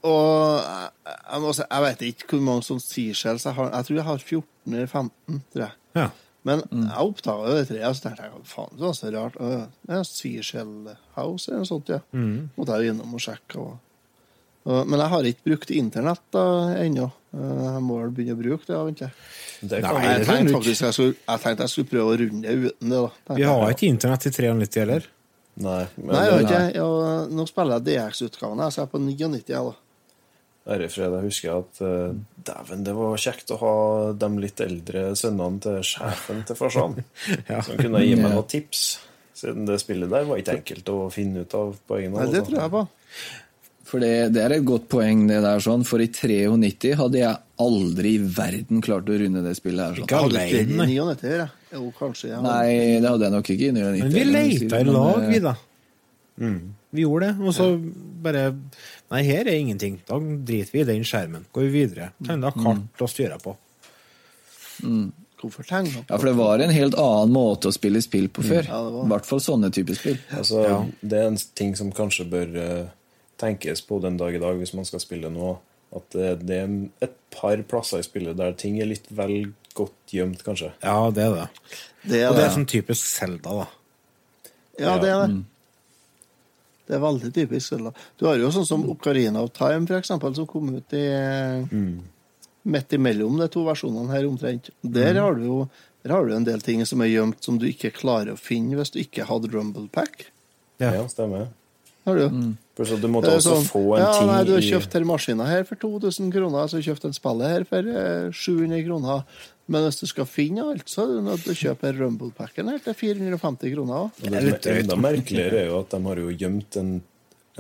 og 0.08 0.64
jeg, 0.64 0.90
jeg, 1.06 1.42
må 1.44 1.52
si, 1.54 1.64
jeg 1.70 1.84
vet 1.84 2.02
ikke 2.08 2.30
hvor 2.32 2.44
mange 2.48 2.64
sånne 2.64 2.86
seashells 2.86 3.46
jeg 3.50 3.54
har. 3.58 3.70
Jeg 3.76 3.86
tror 3.90 3.98
jeg 4.00 4.06
har 4.08 4.18
14 4.24 4.74
eller 4.78 4.88
15, 4.88 5.42
tror 5.54 5.66
jeg. 5.66 5.76
Ja. 6.00 6.08
Men 6.44 6.62
jeg 6.74 7.00
oppdaga 7.08 7.54
det 7.56 7.68
treet, 7.70 7.86
og 7.88 7.96
så 7.96 8.04
tenkte 8.10 8.26
jeg 8.28 8.44
faen, 8.52 8.74
det 8.76 8.84
var 8.84 8.94
så 8.98 9.12
rart. 9.16 9.38
Det 9.40 9.96
er 9.96 10.04
Seashell 10.10 10.74
House 11.16 11.48
eller 11.48 11.62
noe 11.64 11.70
sånt, 11.70 11.92
ja. 11.94 12.00
Måtte 12.58 12.76
jeg 12.78 12.88
jo 12.90 12.94
innom 12.98 13.14
og 13.16 13.24
sjekke. 13.24 13.62
Og, 13.64 13.78
og, 14.68 14.82
men 14.92 15.00
jeg 15.00 15.12
har 15.14 15.30
ikke 15.32 15.48
brukt 15.50 15.72
internett 15.76 16.22
da 16.36 16.44
ennå. 16.82 17.08
Eh, 17.34 17.64
Jeg 17.70 17.82
må 17.88 18.02
vel 18.02 18.12
begynne 18.18 18.36
å 18.36 18.42
bruke 18.44 18.68
det. 18.68 18.76
egentlig. 18.76 19.10
Det 19.64 19.80
Nei, 19.84 20.04
Jeg 20.04 20.26
tenkte 20.28 20.54
faktisk 20.58 20.84
jeg 20.90 20.94
skulle, 21.00 21.16
jeg 21.28 21.44
tenkte 21.46 21.64
jeg 21.64 21.74
skulle 21.74 21.92
prøve 21.94 22.12
å 22.14 22.20
runde 22.26 22.42
det 22.44 22.56
uten 22.68 22.90
det. 22.92 23.00
da. 23.00 23.08
tenkte 23.24 23.40
Vi 23.40 23.42
jeg. 23.48 23.50
har 23.64 23.76
ikke 23.78 23.92
internett 23.94 24.26
i 24.28 24.34
93 24.36 24.80
heller. 24.84 25.08
Nei, 25.64 25.82
men 25.96 26.12
Nei, 26.16 26.26
jeg 26.28 26.44
ikke. 26.44 26.62
jeg. 26.74 27.32
Nå 27.38 27.44
spiller 27.48 27.78
jeg 27.80 27.86
DX-utgaven, 27.88 28.62
så 28.74 28.82
jeg 28.82 28.88
er 28.88 28.92
på 28.92 29.00
99. 29.00 29.44
jeg, 29.48 29.64
da. 29.72 29.74
Herre 30.64 30.88
fred, 30.88 31.12
jeg 31.18 31.28
husker 31.28 31.58
at 31.58 31.80
uh, 31.84 32.14
dæven, 32.48 32.84
det 32.88 32.94
var 32.96 33.18
kjekt 33.20 33.52
å 33.52 33.58
ha 33.60 33.74
de 34.16 34.30
litt 34.40 34.62
eldre 34.64 35.10
sønnene 35.20 35.60
til 35.64 35.80
sjefen 35.90 36.44
til 36.48 36.60
farsan. 36.60 37.00
Ja. 37.52 37.60
Som 37.66 37.80
kunne 37.82 38.04
gi 38.06 38.16
meg 38.16 38.32
noen 38.32 38.48
tips. 38.48 38.84
Siden 39.36 39.66
det 39.68 39.82
spillet 39.82 40.12
der 40.14 40.28
var 40.30 40.40
ikke 40.40 40.60
enkelt 40.62 40.92
å 40.94 41.00
finne 41.12 41.44
ut 41.44 41.56
av 41.58 41.74
på 41.84 41.98
egen 42.00 42.14
Nei, 42.14 42.24
hånd. 42.24 42.36
det 42.36 42.44
altså. 42.44 42.52
tror 42.52 42.62
jeg 42.62 42.74
på. 42.76 42.84
For 43.94 44.02
det, 44.02 44.12
det 44.34 44.42
er 44.42 44.56
et 44.56 44.64
godt 44.66 44.86
poeng, 44.90 45.26
det 45.30 45.42
der, 45.44 45.60
sånn. 45.62 45.84
For 45.86 46.02
i 46.02 46.08
93 46.10 46.94
hadde 46.98 47.20
jeg 47.20 47.42
aldri 47.62 48.14
i 48.16 48.22
verden 48.38 48.80
klart 48.86 49.12
å 49.12 49.18
runde 49.20 49.44
det 49.44 49.52
spillet 49.60 49.84
her. 49.84 49.98
Sånn. 50.00 50.08
Ikke 50.08 50.22
hadde 50.24 50.40
alene. 50.40 50.64
det 50.80 50.88
i 50.88 51.02
99. 51.04 51.50
Jo, 51.76 51.90
kanskje. 52.00 52.40
Nei, 52.46 52.70
det 53.04 53.12
hadde 53.12 53.28
jeg 53.28 53.36
nok 53.36 53.52
ikke. 53.54 53.68
i 53.68 53.76
99, 53.76 54.00
Men 54.00 54.16
vi 54.16 54.24
leita 54.30 54.80
i 54.80 54.88
lag, 54.88 55.20
eh, 55.20 55.28
vi, 55.34 55.42
da. 55.44 55.54
Vi 56.94 57.02
gjorde 57.02 57.32
det, 57.32 57.42
og 57.42 57.56
så 57.56 57.68
bare 58.24 58.52
Nei, 59.14 59.22
her 59.28 59.48
er 59.50 59.58
ingenting. 59.58 60.00
Da 60.08 60.18
driter 60.18 60.74
vi 60.74 60.82
i 60.82 60.88
den 60.88 61.04
skjermen. 61.06 61.44
Går 61.54 61.68
vi 61.68 61.74
videre. 61.74 62.12
Tegner 62.26 62.54
kart 62.56 63.04
å 63.04 63.10
styre 63.10 63.38
på. 63.42 63.54
Hvorfor 65.44 65.68
tegne 65.68 65.92
opp? 66.00 66.08
Ja, 66.08 66.18
for 66.18 66.30
det 66.30 66.36
var 66.40 66.62
en 66.64 66.72
helt 66.74 66.96
annen 67.00 67.34
måte 67.36 67.70
å 67.70 67.76
spille 67.76 68.00
spill 68.02 68.30
på 68.32 68.46
før. 68.46 68.64
Ja, 68.70 68.80
var. 68.88 69.04
I 69.04 69.12
hvert 69.12 69.28
fall 69.28 69.42
sånne 69.44 69.70
typer 69.76 69.98
spill. 70.00 70.18
Altså, 70.32 70.64
Ja. 70.64 70.78
Det 71.02 71.20
er 71.20 71.28
en 71.28 71.38
ting 71.60 71.76
som 71.76 71.92
kanskje 71.92 72.26
bør 72.32 72.56
uh, 72.56 72.88
tenkes 73.42 73.84
på 73.86 74.00
den 74.02 74.18
dag 74.18 74.36
i 74.36 74.42
dag 74.42 74.58
hvis 74.62 74.74
man 74.78 74.88
skal 74.88 75.04
spille 75.04 75.30
nå. 75.34 75.58
At 75.94 76.10
det, 76.16 76.32
det 76.48 76.62
er 76.64 76.72
et 77.06 77.18
par 77.36 77.60
plasser 77.70 78.02
i 78.02 78.08
spillet 78.08 78.40
der 78.40 78.56
ting 78.58 78.80
er 78.82 78.90
litt 78.90 79.06
vel 79.14 79.52
godt 79.78 80.16
gjemt, 80.16 80.42
kanskje. 80.46 80.72
Ja, 80.82 81.10
det 81.14 81.28
er 81.28 81.36
det. 81.36 81.48
Det 82.08 82.22
er 82.22 82.30
Og 82.32 82.38
det 82.40 82.48
er 82.48 82.56
sånn 82.56 82.70
typisk 82.70 83.06
Zelda, 83.10 83.64
da. 83.64 83.68
Ja, 84.80 84.96
det 85.02 85.12
er 85.12 85.26
det. 85.26 85.36
Mm. 85.36 85.44
Det 86.88 86.98
er 86.98 87.04
veldig 87.04 87.32
typisk 87.36 87.74
Zelda. 87.74 87.94
Du 88.20 88.28
har 88.28 88.42
jo 88.42 88.52
sånn 88.52 88.68
som 88.68 88.84
Ocarina 88.92 89.44
of 89.44 89.54
Time, 89.56 89.88
for 89.88 90.00
eksempel, 90.00 90.36
som 90.36 90.50
kom 90.50 90.74
ut 90.76 90.96
i 90.98 91.06
midt 92.64 92.96
imellom 92.96 93.40
de 93.40 93.48
to 93.52 93.64
versjonene 93.68 94.12
her 94.12 94.28
omtrent. 94.28 94.70
Der 94.82 95.20
har 95.20 95.36
du 95.40 95.48
jo 95.48 95.58
der 96.04 96.12
har 96.12 96.26
du 96.28 96.34
en 96.36 96.44
del 96.44 96.60
ting 96.60 96.84
som 96.86 97.02
er 97.02 97.14
gjemt 97.14 97.46
som 97.46 97.58
du 97.60 97.64
ikke 97.70 97.94
klarer 97.96 98.36
å 98.36 98.40
finne 98.40 98.76
hvis 98.76 98.92
du 98.92 99.00
ikke 99.00 99.24
hadde 99.30 99.48
Rumble 99.54 99.88
Pack. 99.88 100.26
Ja. 100.82 100.92
Ja, 100.98 101.06
stemmer. 101.08 101.48
Har 102.04 102.20
du? 102.20 102.40
For 102.76 102.90
så 102.90 102.98
du 103.00 103.08
måtte 103.08 103.32
også 103.32 103.54
sånn, 103.54 103.68
få 103.70 103.84
en 103.96 104.02
ja, 104.02 104.10
ting 104.18 104.28
nei, 104.28 104.42
du 104.44 104.52
har 104.58 104.66
kjøpt 104.66 104.92
denne 104.92 105.08
maskinen 105.08 105.48
her 105.48 105.64
for 105.68 105.80
2000 105.80 106.34
kroner, 106.34 106.68
så 106.68 106.76
har 106.76 106.84
du 106.84 106.88
kjøpt 106.90 107.06
en 107.08 107.16
spillet 107.16 107.54
her 107.54 107.66
for 107.70 107.88
eh, 107.88 108.26
700 108.36 108.84
kroner. 108.90 109.24
Men 109.72 109.86
hvis 109.86 110.02
du 110.02 110.08
skal 110.10 110.26
finne 110.28 110.66
alt, 110.74 110.90
så 110.92 111.06
er 111.06 111.14
du 111.14 111.22
nødt 111.24 111.44
til 111.46 111.54
å 111.54 111.60
kjøpe 111.62 111.94
Rumble-packen 111.96 112.68
her 112.68 112.82
til 112.84 112.94
450 113.00 113.72
kroner. 113.74 114.10
Og 114.12 114.12
det 114.28 114.42
som 114.44 114.72
er 114.74 114.80
enda 114.82 114.98
merkeligere, 115.00 115.62
er 115.64 115.70
jo 115.72 115.78
at 115.80 115.94
de 115.96 116.00
har 116.04 116.20
jo 116.20 116.34
gjemt 116.36 116.78
en, 116.82 116.90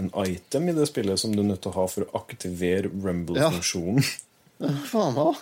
en 0.02 0.10
item 0.26 0.68
i 0.68 0.76
det 0.76 0.88
spillet 0.90 1.20
som 1.22 1.32
du 1.32 1.40
er 1.46 1.48
nødt 1.54 1.62
til 1.64 1.72
å 1.72 1.78
ha 1.78 1.86
for 1.88 2.04
å 2.10 2.20
aktivere 2.20 2.92
Rumble-funksjonen. 2.92 4.04
Faen 4.92 5.16
òg. 5.24 5.40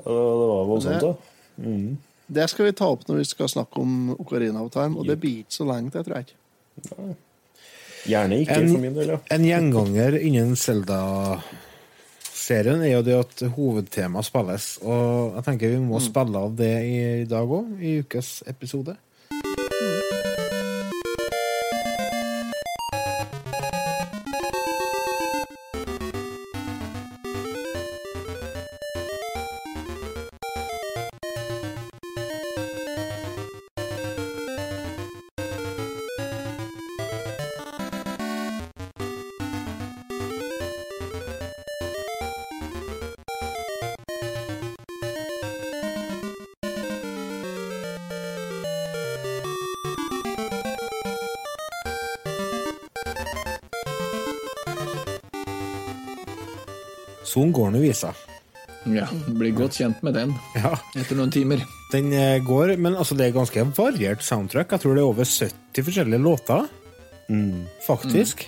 Og 0.00 0.06
Det 0.06 0.46
var 0.48 0.64
voldsomt, 0.70 1.04
da. 1.04 1.12
Det 2.30 2.46
skal 2.48 2.70
vi 2.70 2.72
ta 2.78 2.86
opp 2.94 3.04
når 3.08 3.20
vi 3.20 3.24
skal 3.28 3.48
snakke 3.52 3.82
om 3.82 4.14
Ocarina 4.16 4.62
of 4.64 4.70
Time, 4.72 4.96
og 4.96 5.04
det 5.10 5.18
blir 5.20 5.42
ikke 5.42 5.58
så 5.60 5.66
lenge 5.68 5.92
til, 5.92 6.06
tror 6.06 6.16
jeg 6.22 6.30
ikke. 6.30 7.16
Gjerne 8.08 8.38
ikke, 8.40 8.56
En- 8.62 8.70
for 8.72 8.80
min 8.80 8.94
del. 8.96 9.08
ja. 9.12 9.18
En 9.36 9.44
gjenganger 9.44 10.16
innen 10.24 10.56
Zelda-serien 12.40 12.82
er 12.82 12.94
jo 12.94 13.02
det 13.04 13.16
at 13.18 13.42
hovedtemaet 13.54 14.26
spilles. 14.26 14.66
Og 14.82 15.36
jeg 15.36 15.46
tenker 15.46 15.74
vi 15.74 15.80
må 15.84 16.00
spille 16.02 16.40
av 16.40 16.56
det 16.56 16.72
i 16.88 16.98
dag 17.28 17.44
òg, 17.44 17.76
i 17.80 17.98
ukes 18.00 18.40
episode. 18.48 18.96
Sånn 57.40 57.52
går 57.56 57.70
nå 57.72 57.80
visa. 57.80 58.10
Ja, 58.88 59.06
blir 59.36 59.52
godt 59.56 59.76
kjent 59.76 60.02
med 60.04 60.14
den 60.16 60.30
Ja, 60.56 60.74
etter 60.96 61.16
noen 61.16 61.30
timer. 61.32 61.60
den 61.92 62.12
eh, 62.16 62.38
går, 62.44 62.76
men 62.80 62.94
altså 62.96 63.16
det 63.16 63.26
er 63.28 63.34
ganske 63.36 63.64
variert 63.76 64.22
soundtrack. 64.24 64.70
Jeg 64.72 64.80
tror 64.80 64.94
det 64.96 65.02
er 65.02 65.08
over 65.08 65.24
70 65.28 65.84
forskjellige 65.84 66.20
låter. 66.24 66.68
Faktisk. 67.86 68.46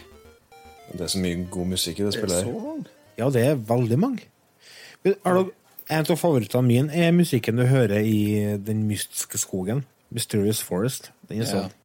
Det 0.92 1.00
er 1.06 1.08
så 1.12 1.20
mye 1.22 1.44
god 1.50 1.66
musikk 1.72 2.00
i 2.00 2.04
det 2.06 2.12
Det 2.16 2.24
er 2.24 2.44
så 2.44 2.52
mange. 2.52 2.86
Ja, 3.18 3.28
det 3.30 3.44
er 3.46 3.54
veldig 3.56 3.98
mange. 3.98 4.24
Er 5.04 5.34
det, 5.38 5.46
En 5.90 6.06
av 6.08 6.16
favorittene 6.16 6.64
mine 6.64 6.94
er 6.94 7.12
musikken 7.12 7.56
du 7.58 7.64
hører 7.66 8.00
i 8.00 8.56
Den 8.56 8.84
mystiske 8.88 9.38
skogen. 9.38 9.84
Mysterious 10.10 10.60
Forest. 10.62 11.10
Den 11.28 11.40
er 11.40 11.44
Ja. 11.44 11.50
sånn. 11.50 11.70
Det 11.70 11.81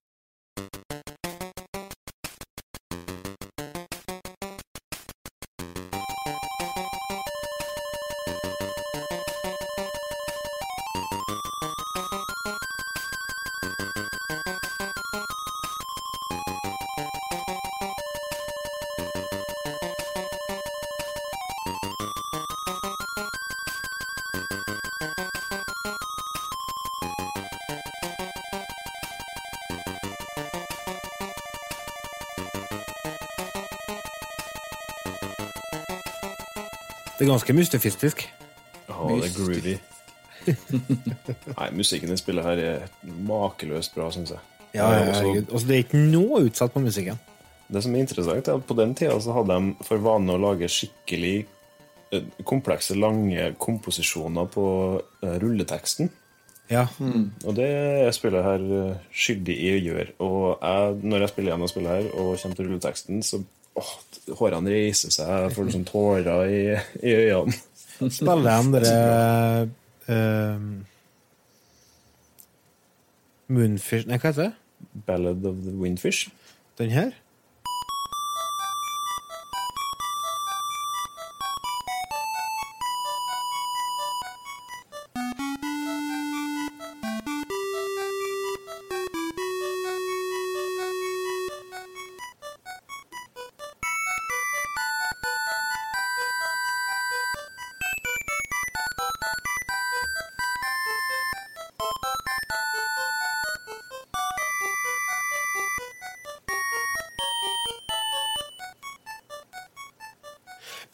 er 37.28 37.34
ganske 37.36 37.56
mystifistisk. 37.58 38.26
Ja, 38.88 38.98
det 39.12 39.28
er 39.28 39.36
groovy. 39.36 39.78
Nei, 41.58 41.70
musikken 41.76 42.12
de 42.12 42.18
spiller 42.20 42.46
her 42.48 42.62
er 42.64 42.86
makeløst 43.28 43.96
bra, 43.96 44.10
syns 44.14 44.32
jeg. 44.36 44.44
Ja, 44.78 44.88
herregud. 44.92 45.44
også- 45.48 45.54
Altså, 45.54 45.68
det 45.68 45.76
er 45.76 45.84
ikke 45.84 46.04
noe 46.12 46.42
utsatt 46.48 46.74
på 46.74 46.84
musikken. 46.84 47.20
Det 47.68 47.84
som 47.84 47.96
er 47.96 48.00
interessant, 48.00 48.48
er 48.48 48.56
at 48.56 48.68
på 48.68 48.76
den 48.78 48.94
tida 48.96 49.18
så 49.20 49.34
hadde 49.36 49.56
de 49.60 49.76
for 49.84 49.98
vane 49.98 50.32
å 50.32 50.40
lage 50.40 50.70
skikkelig 50.72 51.46
eh, 52.14 52.22
komplekse, 52.48 52.96
lange 52.96 53.50
komposisjoner 53.60 54.48
på 54.48 55.02
eh, 55.24 55.36
rulleteksten. 55.42 56.10
Ja. 56.70 56.86
Og 57.00 57.56
det 57.56 57.68
jeg 57.68 58.14
spillet 58.16 58.44
her 58.44 58.64
eh, 58.78 58.96
skyldig 59.12 59.58
i 59.58 59.74
å 59.76 59.84
gjøre. 59.84 60.08
Og 60.24 60.60
jeg, 60.62 61.04
når 61.04 61.20
jeg 61.26 61.30
spiller 61.34 61.52
igjen 61.52 61.64
og 61.68 61.70
spiller 61.74 61.90
her 61.98 62.08
og 62.14 62.38
kommer 62.42 62.56
til 62.56 62.68
rulleteksten, 62.70 63.24
så 63.24 63.44
åh, 63.76 63.92
hårene 64.36 64.74
reiser 64.74 65.14
seg, 65.14 65.50
får 65.56 65.72
sånn 65.76 65.88
tårer 65.88 66.52
i, 66.52 66.62
i 67.04 67.16
øynene. 67.16 67.58
Spiller 67.98 68.46
de 68.46 68.74
dere 68.76 68.98
uh, 70.14 70.66
Moonfish 73.48 74.06
Nei, 74.06 74.20
hva 74.22 74.30
heter 74.30 74.44
det? 74.44 74.52
Ballad 75.08 75.46
of 75.46 75.64
the 75.64 75.74
Windfish. 75.74 76.28
Den 76.78 76.92
her? 76.94 77.16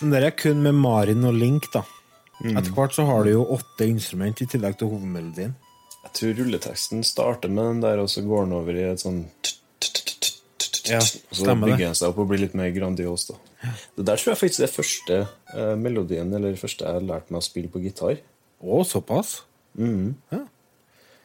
Den 0.03 0.11
det 0.11 0.19
er 0.27 0.33
kun 0.35 0.59
med 0.59 0.75
Marin 0.75 1.23
og 1.23 1.35
Link, 1.39 1.69
da. 1.71 1.85
Etter 2.43 2.73
hvert 2.75 2.91
så 2.91 3.05
har 3.07 3.23
du 3.23 3.29
jo 3.31 3.43
åtte 3.55 3.85
instrument 3.87 4.41
i 4.43 4.47
tillegg 4.51 4.75
til 4.79 4.89
hovedmelodien. 4.91 5.53
Jeg 6.03 6.11
tror 6.17 6.33
rulleteksten 6.41 7.05
starter 7.07 7.47
med 7.47 7.69
den 7.69 7.79
der, 7.85 8.01
og 8.03 8.09
så 8.11 8.23
går 8.25 8.43
den 8.43 8.55
over 8.57 8.75
i 8.75 8.83
et 8.89 8.99
sånn 8.99 9.21
Ja, 10.83 10.99
Og 10.99 11.37
så 11.39 11.55
bygger 11.55 11.85
den 11.85 11.95
seg 11.95 12.09
opp 12.09 12.17
og 12.19 12.27
blir 12.33 12.41
litt 12.41 12.55
mer 12.59 12.73
grandios. 12.75 13.29
da. 13.29 13.37
Det 13.95 14.03
der 14.09 14.19
tror 14.19 14.33
jeg 14.33 14.41
faktisk 14.41 14.65
er 14.65 14.73
første 14.73 15.19
eh, 15.55 15.75
melodien 15.79 16.33
eller 16.35 16.57
første 16.59 16.83
jeg 16.83 17.05
lærte 17.07 17.31
meg 17.31 17.39
å 17.39 17.45
spille 17.47 17.71
på 17.71 17.79
gitar. 17.85 18.19
Å, 18.59 18.81
såpass? 18.83 19.37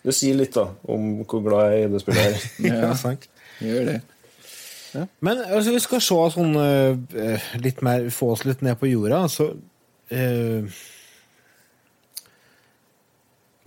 Det 0.07 0.15
sier 0.15 0.39
litt 0.39 0.55
da 0.55 0.69
om 0.87 1.25
hvor 1.27 1.43
glad 1.43 1.73
jeg 1.75 1.83
er 1.83 1.89
i 1.89 1.93
det 1.97 2.05
spillet 2.05 2.29
her. 2.29 2.47
Ja, 2.71 2.93
sant. 2.95 3.27
Gjør 3.59 3.91
det. 3.91 3.99
Men 4.95 5.41
altså, 5.45 5.73
vi 5.75 5.81
skal 5.85 6.01
se 6.05 6.21
sånn 6.35 6.55
uh, 6.57 7.51
litt 7.61 7.83
mer 7.85 8.07
Få 8.15 8.33
oss 8.33 8.47
litt 8.49 8.63
ned 8.65 8.79
på 8.81 8.91
jorda. 8.93 9.27
Så 9.33 9.53
Uh, 10.09 10.65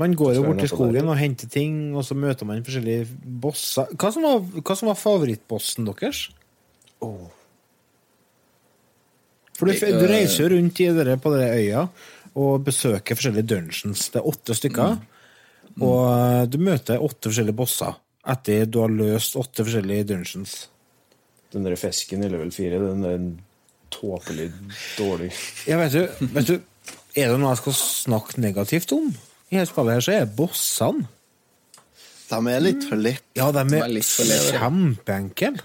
Man 0.01 0.15
går 0.17 0.31
jo 0.33 0.45
bort 0.47 0.61
til 0.63 0.71
skogen 0.71 1.09
og 1.11 1.19
henter 1.19 1.49
ting, 1.51 1.91
og 1.93 2.05
så 2.07 2.15
møter 2.17 2.47
man 2.49 2.63
forskjellige 2.65 3.05
bosser. 3.43 3.91
Hva 3.93 4.09
som 4.13 4.25
var, 4.25 4.39
hva 4.41 4.77
som 4.77 4.89
var 4.89 4.97
favorittbossen 4.97 5.85
deres? 5.85 6.23
For 9.59 9.69
du, 9.69 9.75
du 9.77 10.07
reiser 10.09 10.47
jo 10.47 10.55
rundt 10.55 10.81
i 10.81 10.89
dere, 10.95 11.19
på 11.21 11.33
dere 11.35 11.59
øya 11.59 11.85
og 12.41 12.65
besøker 12.65 13.19
forskjellige 13.19 13.49
dungeons. 13.51 14.07
Det 14.09 14.21
er 14.21 14.29
åtte 14.31 14.57
stykker. 14.57 14.97
Og 15.81 16.01
eh, 16.07 16.43
du 16.49 16.57
møter 16.63 17.03
åtte 17.03 17.29
forskjellige 17.29 17.59
bosser 17.61 17.93
etter 18.31 18.65
du 18.69 18.81
har 18.83 18.91
løst 18.93 19.37
åtte 19.37 19.65
forskjellige 19.67 20.07
dungeons. 20.15 20.55
Den 21.51 21.63
der 21.67 21.75
fisken 21.75 22.23
i 22.23 22.29
level 22.31 22.51
4, 22.55 22.79
den 22.79 23.03
er 23.07 23.23
tåpelig 23.91 24.49
dårlig. 24.97 25.31
Ja, 25.67 25.77
vet 25.81 25.91
du, 25.91 26.27
vet 26.31 26.47
du 26.47 26.53
Er 27.19 27.33
det 27.33 27.39
noe 27.41 27.49
jeg 27.51 27.59
skal 27.59 27.73
snakke 27.75 28.39
negativt 28.39 28.93
om 28.95 29.09
i 29.51 29.57
dette 29.57 29.67
spillet, 29.73 29.97
her, 29.97 30.03
så 30.05 30.13
er 30.15 30.29
bossene. 30.31 31.09
De 32.31 32.37
er 32.53 32.61
litt 32.63 32.85
for 32.87 32.95
lett. 32.95 33.25
Ja, 33.35 33.49
de 33.51 33.65
De 33.67 33.75
er, 33.81 33.89
kjempeenkle. 33.99 34.53
kjempeenkle. 34.55 35.59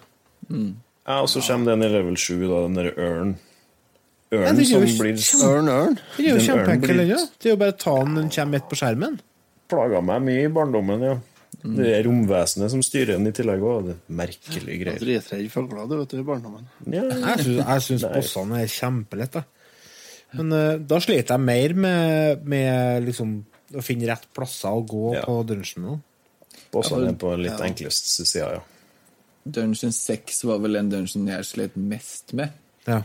Ja, 1.07 1.21
og 1.23 1.29
så 1.31 1.39
kommer 1.47 1.71
den 1.77 1.87
i 1.87 1.91
level 1.93 2.17
7, 2.19 2.33
da, 2.51 2.65
den 2.67 2.75
der 2.81 2.89
ørn. 2.99 3.37
Ja, 4.35 4.41
Ørn 4.49 4.59
det 4.59 4.65
er 4.67 4.73
som 4.73 4.83
blir 4.99 5.21
Ørn, 5.47 5.69
ørn. 5.71 5.95
Det 6.17 6.25
er 6.27 6.33
jo 6.35 6.43
kjempeenkel, 6.49 6.89
blir- 6.91 6.99
den, 7.05 7.13
ja. 7.15 7.21
Det 7.39 7.47
er 7.47 7.55
jo 7.55 7.61
bare 7.63 7.77
å 7.77 7.79
ta 7.79 7.95
den 8.03 8.15
når 8.17 8.25
den 8.27 8.31
kommer 8.35 8.57
midt 8.57 8.67
på 8.73 8.79
skjermen. 8.83 9.21
plaga 9.71 10.01
meg 10.03 10.23
mye 10.27 10.45
i 10.49 10.51
barndommen, 10.51 11.01
ja. 11.07 11.15
Det 11.75 11.87
er 11.97 12.05
romvesenet 12.07 12.71
som 12.71 12.83
styrer 12.85 13.17
den 13.17 13.27
i 13.27 13.33
tillegg 13.35 13.63
òg. 13.67 13.87
Det 13.89 13.95
er 13.97 14.17
merkelige 14.21 14.75
er 14.77 14.81
greier. 14.85 15.01
dritredd 15.03 15.51
fugler, 15.51 15.89
du 15.91 15.97
vet 15.99 16.13
du, 16.15 16.19
i 16.21 16.27
barndommen. 16.29 16.67
Ja, 16.87 17.03
Jeg 17.11 17.43
syns, 17.43 17.61
jeg 17.67 17.83
syns 17.89 18.05
bossene 18.13 18.61
er 18.63 18.71
kjempelette. 18.71 19.43
Men 20.37 20.53
uh, 20.53 20.77
da 20.79 20.99
sliter 21.01 21.35
jeg 21.37 21.41
mer 21.47 21.75
med, 21.75 22.45
med 22.45 23.05
liksom 23.09 23.35
å 23.75 23.83
finne 23.83 24.07
rett 24.11 24.29
plasser 24.37 24.71
å 24.71 24.85
gå 24.87 25.15
Ja. 25.17 25.25
på 25.27 25.41
dungeon. 25.49 26.01
Bossene 26.75 27.09
er 27.11 27.19
på 27.19 27.33
litt 27.39 27.53
litt 27.53 27.65
enkleste 27.67 28.27
sida, 28.27 28.53
ja. 28.59 28.63
Dungeon 29.47 29.93
6 29.95 30.45
var 30.49 30.59
vel 30.65 30.73
den 30.81 30.89
dungeon 30.91 31.29
jeg 31.31 31.45
slet 31.47 31.77
mest 31.79 32.33
med. 32.35 32.51
Ja. 32.87 33.01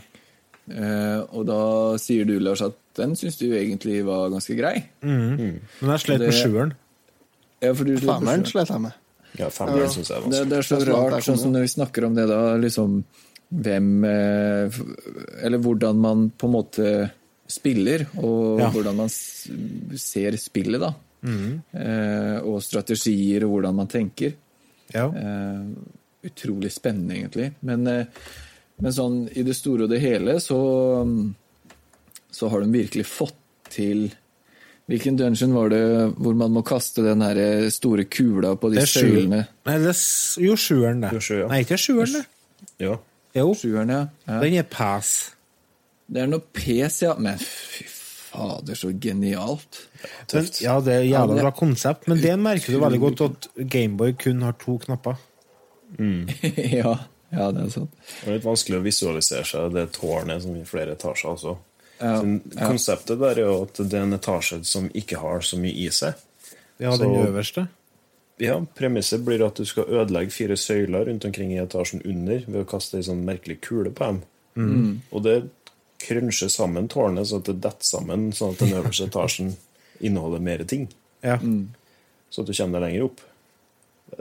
Uh, 0.70 1.22
og 1.34 1.46
da 1.48 1.60
sier 1.98 2.24
du, 2.28 2.36
Lars, 2.42 2.62
at 2.62 2.76
den 2.98 3.14
syns 3.18 3.38
du 3.40 3.48
egentlig 3.56 4.02
var 4.06 4.28
ganske 4.30 4.54
grei. 4.58 4.84
Men 5.02 5.60
jeg 5.80 6.02
slet 6.04 6.18
med 6.20 6.28
Det- 6.28 6.38
sjueren. 6.42 6.74
Ja, 7.62 7.72
for 7.78 7.84
du 7.88 7.96
Femmeren 8.02 8.44
sjueren. 8.48 8.68
jeg 8.74 8.80
med. 8.88 8.92
Ja, 9.38 9.48
Femmeren 9.54 9.88
syns 9.94 10.10
jeg 10.10 10.16
er 10.18 10.20
Det, 10.20 10.28
vanskelig. 10.28 10.48
det 10.50 10.58
er 10.58 10.62
så 10.66 10.76
Det 10.76 10.82
er 10.82 10.92
sant, 10.92 11.12
rart, 11.12 11.24
sånn 11.28 11.38
som 11.40 11.52
når 11.54 11.60
vi 11.66 11.72
snakker 11.76 12.04
om 12.08 12.14
det, 12.18 12.26
da, 12.28 12.40
liksom 12.60 12.96
hvem 13.52 13.88
eh, 14.08 14.78
Eller 15.44 15.58
hvordan 15.60 15.98
man 16.00 16.30
på 16.36 16.48
en 16.48 16.54
måte 16.56 17.10
spiller, 17.52 18.06
og 18.16 18.60
Ja. 18.60 18.70
hvordan 18.72 18.96
man 18.96 19.08
ser 19.12 20.36
spillet, 20.40 20.80
da. 20.80 20.94
Eh, 21.22 22.38
og 22.42 22.62
strategier, 22.64 23.44
og 23.44 23.50
hvordan 23.58 23.74
man 23.76 23.88
tenker. 23.92 24.32
Ja. 24.94 25.06
Eh, 25.12 25.66
utrolig 26.24 26.72
spennende, 26.72 27.14
egentlig. 27.18 27.52
Men, 27.62 27.86
eh, 27.86 28.06
men 28.80 28.92
sånn 28.92 29.28
i 29.36 29.42
det 29.44 29.54
store 29.58 29.84
og 29.84 29.90
det 29.90 30.00
hele 30.00 30.38
så, 30.40 31.04
mm, 31.04 31.34
så 32.32 32.48
har 32.50 32.60
de 32.64 32.72
virkelig 32.72 33.04
fått 33.06 33.36
til 33.68 34.10
Hvilken 34.92 35.16
dungeon 35.16 35.54
var 35.56 35.70
det 35.72 35.84
hvor 36.20 36.34
man 36.36 36.52
må 36.52 36.60
kaste 36.68 37.04
den 37.06 37.24
her 37.24 37.38
eh, 37.40 37.70
store 37.72 38.04
kula 38.12 38.52
på 38.60 38.68
de 38.74 38.84
søylene? 38.84 39.46
Nei, 39.64 39.78
det 39.80 39.94
er 39.94 40.44
jo 40.44 40.58
sjueren, 40.60 41.00
det. 41.06 41.14
Jo, 41.16 41.22
sju, 41.24 41.38
ja. 41.38 41.48
Nei, 41.48 41.62
ikke 41.64 41.80
sjueren, 41.80 42.18
det. 42.18 42.26
Ja. 42.82 42.98
Jo, 43.32 43.54
Sjueren, 43.56 43.88
ja. 43.88 44.02
ja. 44.28 44.40
den 44.42 44.58
er 44.60 44.68
pass. 44.68 45.32
Det 46.12 46.20
er 46.20 46.28
noe 46.28 46.44
pes, 46.52 47.00
ja. 47.04 47.14
Men 47.16 47.40
fy 47.40 47.86
fader, 48.32 48.76
så 48.76 48.92
genialt. 48.92 49.80
Men, 50.32 50.50
ja, 50.60 50.76
det 50.84 50.98
er 50.98 51.06
jævla 51.08 51.38
bra 51.40 51.52
konsept, 51.56 52.08
men 52.10 52.20
det 52.20 52.34
merker 52.40 52.74
du 52.74 52.80
veldig 52.82 53.00
godt 53.00 53.24
at 53.28 53.48
Gameboy 53.72 54.16
kun 54.20 54.44
har 54.44 54.56
to 54.60 54.76
knapper. 54.84 55.16
ja, 56.80 56.94
ja, 57.32 57.48
det 57.52 57.64
er 57.66 57.72
sant. 57.72 57.96
Det 58.20 58.28
er 58.28 58.38
litt 58.38 58.46
vanskelig 58.46 58.80
å 58.80 58.84
visualisere 58.84 59.48
seg 59.48 59.76
det 59.76 59.90
tårnet 59.96 60.44
som 60.44 60.56
i 60.56 60.64
flere 60.68 60.96
etasjer 60.96 61.32
også. 61.34 61.56
Ja, 62.02 62.16
ja. 62.18 62.66
Konseptet 62.66 63.20
der 63.20 63.38
er 63.38 63.46
jo 63.46 63.62
at 63.62 63.78
det 63.78 63.94
er 63.94 64.02
en 64.08 64.16
etasje 64.16 64.58
som 64.66 64.88
ikke 64.98 65.20
har 65.22 65.40
så 65.46 65.56
mye 65.62 65.74
i 65.84 65.88
seg. 65.94 66.14
Ja, 66.82 66.96
den 66.98 67.14
Så- 67.14 67.26
øverste. 67.28 67.68
Ja, 68.42 68.56
Premisset 68.74 69.22
blir 69.24 69.44
at 69.46 69.54
du 69.60 69.64
skal 69.68 69.84
ødelegge 69.86 70.32
fire 70.34 70.56
søyler 70.58 71.04
rundt 71.06 71.24
omkring 71.28 71.52
i 71.52 71.60
etasjen 71.62 72.00
under 72.04 72.40
ved 72.48 72.64
å 72.64 72.68
kaste 72.68 72.96
ei 72.98 73.02
sånn 73.06 73.22
merkelig 73.24 73.60
kule 73.62 73.90
på 73.94 74.08
dem. 74.08 74.22
Mm. 74.56 75.00
Og 75.12 75.22
det 75.22 75.36
krønsjer 76.02 76.50
sammen 76.50 76.88
tårnet 76.90 77.28
sånn 77.30 77.38
at 77.44 77.50
det 77.52 77.60
detter 77.62 77.86
sammen, 77.86 78.32
sånn 78.34 78.52
at 78.56 78.58
den 78.64 78.72
øverste 78.80 79.06
etasjen 79.06 79.52
inneholder 80.00 80.40
mer 80.42 80.64
ting. 80.64 80.88
Ja. 81.22 81.36
Så 82.32 82.42
at 82.42 82.46
du 82.48 82.52
kommer 82.56 82.80
deg 82.80 82.88
lenger 82.88 83.04
opp. 83.04 83.20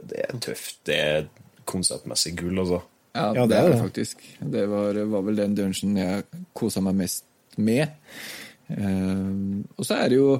Det 0.05 0.19
er 0.27 0.37
tøft. 0.43 0.77
Det 0.85 0.95
er 0.99 1.25
konseptmessig 1.65 2.35
gull, 2.37 2.59
altså. 2.61 2.81
Ja, 3.15 3.33
Ja, 3.33 3.45
det, 3.47 3.57
er 3.57 3.69
det 3.69 3.71
det. 3.73 3.81
faktisk. 3.81 4.21
Det 4.53 4.67
var, 4.69 4.93
var 4.93 5.21
vel 5.25 5.35
den 5.41 5.55
dungeon 5.55 5.97
jeg 5.97 6.23
kosa 6.53 6.79
meg 6.85 6.95
mest 6.95 7.23
med. 7.63 7.95
Uh, 8.71 9.61
og 9.75 9.83
så 9.87 9.97
er 9.99 10.11
det 10.11 10.19
jo 10.19 10.35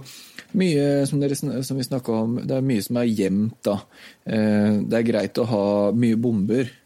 mye, 0.60 1.06
som, 1.08 1.20
dere, 1.20 1.36
som 1.38 1.80
vi 1.80 1.88
snakka 1.88 2.18
om, 2.24 2.38
det 2.48 2.58
er 2.58 2.68
mye 2.68 2.84
som 2.86 3.00
er 3.02 3.10
gjemt, 3.12 3.58
da. 3.68 3.78
Uh, 4.28 4.82
det 4.88 5.00
er 5.00 5.10
greit 5.10 5.42
å 5.42 5.50
ha 5.52 5.66
mye 5.96 6.20
bomber. 6.20 6.78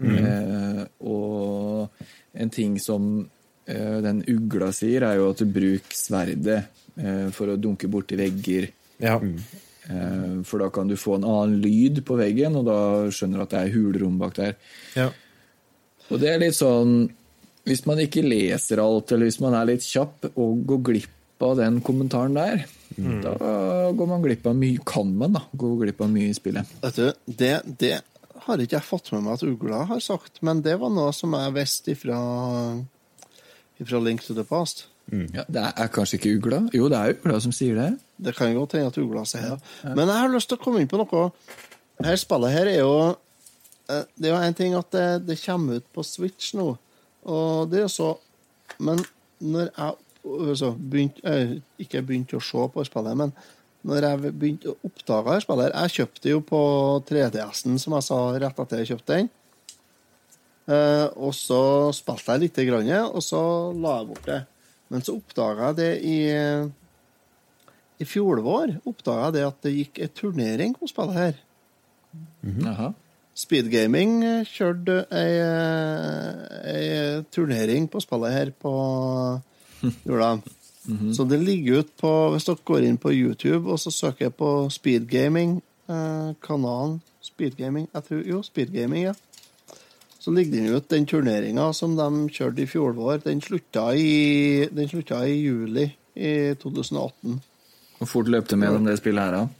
Eh, 0.00 0.84
og 1.04 1.90
en 2.32 2.50
ting 2.56 2.78
som 2.80 3.10
den 3.68 4.22
ugla 4.32 4.70
sier, 4.72 5.04
er 5.04 5.18
jo 5.18 5.26
at 5.34 5.42
du 5.42 5.50
bruker 5.52 5.92
sverdet 5.92 6.62
for 7.36 7.52
å 7.52 7.58
dunke 7.60 7.84
borti 7.92 8.16
vegger. 8.16 8.70
Ja. 9.04 9.18
Eh, 9.90 10.42
For 10.44 10.62
da 10.62 10.70
kan 10.72 10.88
du 10.88 10.96
få 10.96 11.18
en 11.18 11.26
annen 11.28 11.60
lyd 11.62 12.02
på 12.06 12.16
veggen, 12.20 12.56
og 12.60 12.68
da 12.68 12.78
skjønner 13.12 13.40
du 13.40 13.44
at 13.44 13.54
det 13.54 13.60
er 13.60 13.74
hulrom 13.76 14.18
bak 14.20 14.36
der. 14.38 14.56
ja. 14.96 15.10
Og 16.10 16.18
det 16.18 16.26
er 16.32 16.40
litt 16.42 16.56
sånn 16.58 17.04
Hvis 17.68 17.84
man 17.86 18.00
ikke 18.02 18.24
leser 18.24 18.80
alt, 18.82 19.12
eller 19.12 19.28
hvis 19.28 19.40
man 19.42 19.56
er 19.58 19.68
litt 19.68 19.84
kjapp 19.84 20.30
og 20.34 20.62
går 20.68 20.84
glipp 20.90 21.44
av 21.44 21.56
den 21.60 21.80
kommentaren 21.84 22.36
der, 22.36 22.64
da 22.96 23.34
går 23.96 24.08
man 24.10 24.22
glipp 24.24 24.46
av 24.50 24.56
mye 24.58 24.80
Kan 24.84 25.12
man, 25.16 25.36
da, 25.36 25.44
gå 25.56 25.74
glipp 25.80 26.00
av 26.04 26.10
mye 26.12 26.30
i 26.32 26.36
spillet. 26.36 26.68
Vet 26.82 26.98
du, 26.98 27.34
det, 27.40 27.52
det 27.80 27.94
har 28.46 28.60
ikke 28.60 28.78
jeg 28.78 28.88
fått 28.88 29.12
med 29.14 29.24
meg 29.26 29.36
at 29.36 29.44
Ugla 29.46 29.84
har 29.88 30.00
sagt, 30.04 30.40
men 30.46 30.62
det 30.64 30.78
var 30.80 30.92
noe 30.92 31.12
som 31.16 31.36
jeg 31.36 31.54
visste 31.56 31.94
ifra, 31.94 32.18
ifra 33.80 34.00
Link 34.04 34.24
to 34.24 34.36
the 34.36 34.44
Past. 34.48 34.86
Ja, 35.10 35.42
det 35.50 35.62
er 35.74 35.88
kanskje 35.90 36.20
ikke 36.20 36.36
ugla? 36.38 36.60
Jo, 36.76 36.86
det 36.90 36.98
er 36.98 37.16
ugla 37.16 37.40
som 37.42 37.54
sier 37.54 37.74
det. 37.78 37.88
Det 38.20 38.34
kan 38.36 38.52
godt 38.54 38.76
hende 38.76 38.92
at 38.92 38.98
Ugla 39.00 39.24
sier 39.26 39.56
det. 39.56 39.72
Men 39.96 40.06
jeg 40.06 40.18
har 40.20 40.30
lyst 40.30 40.50
til 40.52 40.58
å 40.60 40.62
komme 40.62 40.82
inn 40.82 40.90
på 40.90 41.00
noe. 41.00 41.24
Her 42.04 42.20
spillet 42.20 42.54
her 42.54 42.70
er 42.70 42.78
jo 42.78 42.92
eh, 43.90 44.04
Det 44.14 44.28
er 44.28 44.32
jo 44.32 44.38
en 44.38 44.56
ting 44.56 44.76
at 44.78 44.92
det, 44.94 45.08
det 45.26 45.36
kommer 45.42 45.80
ut 45.80 45.88
på 45.96 46.04
Switch 46.06 46.52
nå, 46.56 46.68
og 47.28 47.70
det 47.72 47.84
er 47.84 47.90
så 47.92 48.14
Men 48.80 49.02
når 49.40 49.70
jeg 49.76 50.56
så 50.56 50.70
begynte, 50.72 51.20
eh, 51.24 51.58
Ikke 51.78 52.02
begynte 52.04 52.38
å 52.38 52.44
se 52.44 52.68
på 52.72 52.84
spillet, 52.84 53.16
men 53.16 53.32
når 53.84 54.04
jeg 54.04 54.32
begynte 54.36 54.72
å 54.72 54.76
oppdage 54.84 55.32
her 55.32 55.40
spillet 55.40 55.74
Jeg 55.74 55.94
kjøpte 55.96 56.32
jo 56.32 56.40
på 56.44 56.60
3DS-en, 57.08 57.78
som 57.80 57.96
jeg 57.96 58.04
sa 58.04 58.18
rett 58.36 58.58
etter 58.60 58.82
jeg 58.82 58.90
kjøpte 58.92 59.16
den. 59.16 59.30
Eh, 60.68 61.06
og 61.16 61.32
så 61.34 61.90
spilte 61.96 62.36
jeg 62.36 62.44
lite 62.44 62.66
grann, 62.68 62.90
og 63.08 63.24
så 63.24 63.40
la 63.72 63.98
jeg 63.98 64.10
bort 64.12 64.28
det. 64.28 64.42
Men 64.92 65.02
så 65.06 65.16
oppdaga 65.16 65.70
jeg 65.70 65.80
det 65.80 65.92
i 66.04 66.18
i 68.00 68.06
fjor 68.08 68.40
vår 68.44 68.78
oppdaga 68.88 69.28
jeg 69.28 69.36
det 69.36 69.44
at 69.44 69.64
det 69.66 69.76
gikk 69.76 70.00
en 70.00 70.12
turnering 70.16 70.74
på 70.76 70.88
spillet 70.88 71.18
her. 71.18 71.40
Jaha. 72.64 72.92
Speedgaming 73.40 74.18
kjørte 74.48 75.04
ei, 75.16 75.36
eh, 75.40 76.40
ei 76.70 77.22
turnering 77.32 77.86
på 77.88 78.02
spillet 78.04 78.34
her 78.34 78.50
på 78.52 78.72
jorda. 80.08 80.34
Så 81.14 81.24
det 81.28 81.38
ligger 81.44 81.84
ut 81.84 81.90
på 82.00 82.10
Hvis 82.32 82.46
dere 82.48 82.64
går 82.66 82.84
inn 82.88 82.96
på 82.98 83.12
YouTube 83.12 83.68
og 83.70 83.78
så 83.78 83.92
søker 83.92 84.26
jeg 84.26 84.34
på 84.34 84.50
Speedgaming, 84.72 85.60
eh, 85.88 86.30
kanalen 86.42 86.98
Speedgaming 87.22 87.88
jeg 87.92 88.06
tror, 88.08 88.22
Jo, 88.26 88.42
Speedgaming, 88.42 89.04
ja. 89.10 89.14
Så 90.20 90.32
ligger 90.36 90.58
den 90.58 90.74
ut, 90.74 90.90
den 90.90 91.06
turneringa 91.06 91.70
som 91.72 91.94
de 91.96 92.28
kjørte 92.28 92.60
i 92.60 92.68
fjor 92.68 92.92
vår. 92.92 93.22
Den 93.24 93.40
slutta 93.40 93.86
i, 93.96 94.66
den 94.68 94.88
slutta 94.88 95.22
i 95.24 95.38
juli 95.40 95.86
i 96.14 96.32
2018. 96.60 97.38
Hvor 97.98 98.06
fort 98.08 98.28
løp 98.28 98.50
det 98.50 98.58
med 98.58 98.76
om 98.76 98.84
det 98.84 98.98
spillet 99.00 99.24
her, 99.24 99.32
da? 99.38 99.59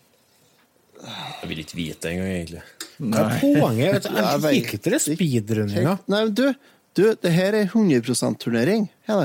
Jeg 1.01 1.49
vil 1.51 1.63
ikke 1.65 1.77
vite 1.79 2.01
det 2.05 2.13
engang, 2.13 2.31
egentlig. 2.37 2.63
Hva 3.01 3.25
er 3.27 3.45
poenget? 3.61 4.09
Jeg 4.21 4.41
liker 4.45 4.79
ikke 4.79 4.93
det 4.95 5.01
speedrunninga. 5.07 5.95
Nei, 6.13 6.23
men 6.27 6.35
du, 6.37 6.47
du, 6.99 7.03
det 7.25 7.33
her 7.33 7.57
er 7.57 7.69
100 7.71 8.03
%-turnering. 8.13 8.89
Ja. 9.09 9.21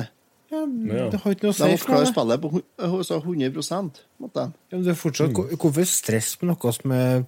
Det 0.55 1.19
har 1.19 1.33
ikke 1.35 1.49
noe 1.49 1.51
å 1.51 1.57
si 1.57 1.65
De 1.65 1.73
meg. 1.75 2.07
spillet 2.13 2.41
på 2.45 2.51
hu- 2.53 2.61
eh, 2.79 2.93
så 3.03 3.17
100 3.19 3.59
måtte 4.23 4.45
de. 4.45 4.53
Ja, 4.71 4.77
men 4.77 4.85
det 4.85 4.93
er 4.93 4.99
fortsatt, 5.01 5.33
mm. 5.35 5.57
Hvorfor 5.59 5.89
stress 5.89 6.35
med 6.41 6.53
noe 6.53 6.71
som 6.77 6.93
er 6.95 7.25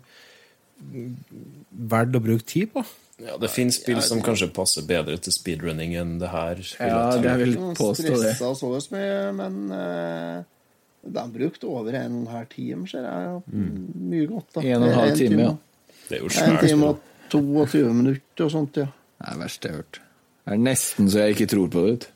verdt 1.92 2.16
å 2.16 2.22
bruke 2.24 2.46
tid 2.48 2.72
på? 2.76 2.84
Ja, 3.18 3.34
det 3.42 3.50
finnes 3.50 3.80
spill 3.82 3.98
som 4.06 4.20
kanskje 4.22 4.52
passer 4.54 4.86
bedre 4.86 5.18
til 5.18 5.34
speedrunning 5.34 5.96
enn 5.98 6.20
det 6.22 6.30
her. 6.30 6.60
vil 6.62 6.86
Ja, 6.86 7.00
jeg 7.16 7.24
det 7.24 7.32
er 7.32 7.40
vel 7.42 7.56
påstå 7.80 8.12
det. 8.14 8.36
Stressa 8.38 8.52
således 8.60 8.92
mye, 8.94 9.32
men 9.40 9.58
eh, 9.74 10.44
de 11.14 11.24
brukte 11.34 11.68
over 11.70 11.96
en 11.96 12.16
og 12.16 12.22
en 12.22 12.28
halv 12.36 12.50
time, 12.52 12.88
ser 12.90 13.06
jeg. 13.08 13.42
Mye 13.54 14.28
godt, 14.30 14.50
da. 14.56 14.64
En 14.66 14.82
og 14.84 14.88
en 14.90 14.98
halv 15.00 15.16
time, 15.18 15.42
ja. 15.42 15.54
Det 16.10 16.18
er 16.18 16.22
jo 16.24 16.30
En 16.30 16.36
svært. 16.38 16.60
time 16.64 16.70
spill. 16.70 16.84
og 16.90 17.00
22 17.68 17.94
minutter 17.94 18.46
og 18.46 18.52
sånt, 18.54 18.78
ja. 18.78 18.88
Det 19.18 19.32
er 19.34 19.40
verst 19.42 19.64
jeg 19.66 19.72
har 19.74 19.82
hørt. 19.82 20.02
Det 20.48 20.54
er 20.54 20.62
nesten 20.64 21.10
så 21.12 21.24
jeg 21.26 21.36
ikke 21.36 21.48
tror 21.56 21.68
på 21.74 21.82
det. 21.86 21.92
vet. 21.92 22.08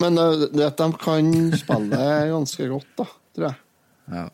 Men 0.00 0.18
eh, 0.18 0.42
det 0.54 0.66
at 0.66 0.78
de 0.82 0.88
kan 1.00 1.30
spille 1.58 2.02
ganske 2.32 2.68
godt, 2.68 2.90
da, 2.98 3.06
tror 3.36 3.46
jeg. 3.48 3.56
Ja. 4.12 4.26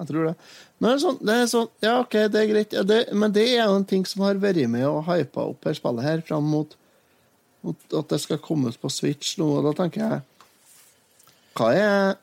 Jeg 0.00 0.06
tror 0.08 0.26
det. 0.30 0.34
Men 0.80 0.88
det 0.88 0.94
er 0.96 1.00
sånn, 1.02 1.18
det 1.28 1.34
er 1.36 1.48
sånn 1.50 1.66
Ja, 1.84 1.94
OK, 2.00 2.14
det 2.32 2.40
er 2.40 2.46
greit. 2.48 2.72
Ja, 2.72 2.82
det, 2.88 2.98
men 3.12 3.32
det 3.36 3.42
er 3.52 3.66
jo 3.68 3.76
en 3.76 3.84
ting 3.84 4.06
som 4.08 4.22
har 4.24 4.38
vært 4.40 4.62
med 4.70 4.86
og 4.88 5.02
hypa 5.10 5.42
opp 5.50 5.66
her 5.68 5.74
spillet 5.76 6.06
her 6.06 6.22
fram 6.24 6.46
mot 6.48 6.72
At 7.68 7.96
at 7.98 8.08
det 8.14 8.20
skal 8.22 8.38
komme 8.40 8.70
ut 8.72 8.78
på 8.80 8.88
Switch 8.88 9.34
nå, 9.36 9.44
og 9.58 9.66
da 9.68 9.74
tenker 9.82 10.00
jeg 10.00 10.22
Hva 11.58 11.68
er 11.76 12.14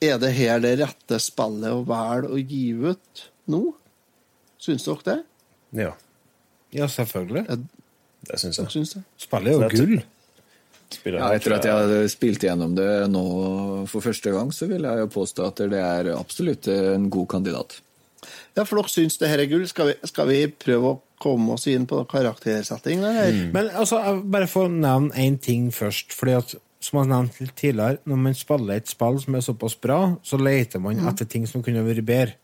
Er 0.00 0.16
det 0.22 0.30
her 0.38 0.60
det 0.64 0.78
rette 0.80 1.18
spillet 1.20 1.74
å 1.76 1.82
velge 1.84 2.30
å 2.32 2.38
gi 2.40 2.62
ut 2.72 3.24
nå? 3.52 3.60
Syns 4.60 4.86
dere 4.86 5.04
det? 5.10 5.18
Ja, 5.84 5.92
Ja, 6.72 6.86
selvfølgelig. 6.86 7.44
det 8.28 8.38
syns 8.38 8.58
jeg. 8.60 8.70
Synes 8.70 8.94
det? 8.94 9.02
Spillet 9.18 9.52
er 9.52 9.58
jo 9.58 9.68
gull. 9.74 10.02
Spiller 10.90 11.18
Ja, 11.20 11.28
etter 11.36 11.52
at 11.54 11.64
jeg 11.68 11.72
hadde 11.76 11.98
spilt 12.10 12.42
gjennom 12.42 12.72
det 12.74 12.88
nå 13.12 13.86
for 13.90 14.02
første 14.02 14.32
gang, 14.34 14.50
så 14.54 14.66
vil 14.70 14.82
jeg 14.82 14.98
jo 15.04 15.06
påstå 15.14 15.46
at 15.46 15.60
det 15.70 15.78
er 15.78 16.10
absolutt 16.16 16.66
en 16.72 17.08
god 17.10 17.28
kandidat. 17.36 17.76
Ja, 18.56 18.64
for 18.64 18.80
dere 18.80 18.90
syns 18.90 19.16
det 19.20 19.28
her 19.30 19.38
er 19.44 19.46
gull. 19.50 19.66
Skal 19.70 19.92
vi, 19.92 19.94
skal 20.10 20.26
vi 20.28 20.40
prøve 20.50 20.90
å 20.94 21.00
komme 21.22 21.54
oss 21.54 21.66
inn 21.70 21.86
på 21.86 22.02
karaktersetting, 22.10 23.00
Mm. 23.04 23.52
Men 23.54 23.68
altså, 23.70 24.00
jeg 24.02 24.24
bare 24.34 24.48
får 24.50 24.68
nevne 24.72 25.14
én 25.14 25.38
ting 25.40 25.70
først. 25.70 26.12
fordi 26.12 26.32
at, 26.38 26.54
som 26.80 26.98
jeg 27.00 27.10
nevnte 27.10 27.44
litt 27.44 27.56
tidligere, 27.60 28.00
når 28.08 28.20
man 28.24 28.36
spiller 28.36 28.80
et 28.80 28.88
spill 28.88 29.18
som 29.20 29.36
er 29.36 29.44
såpass 29.44 29.76
bra, 29.76 29.98
så 30.24 30.38
leter 30.40 30.80
man 30.80 31.02
etter 31.10 31.28
ting 31.28 31.44
som 31.48 31.64
kunne 31.64 31.84
vært 31.84 32.06
bedre. 32.08 32.38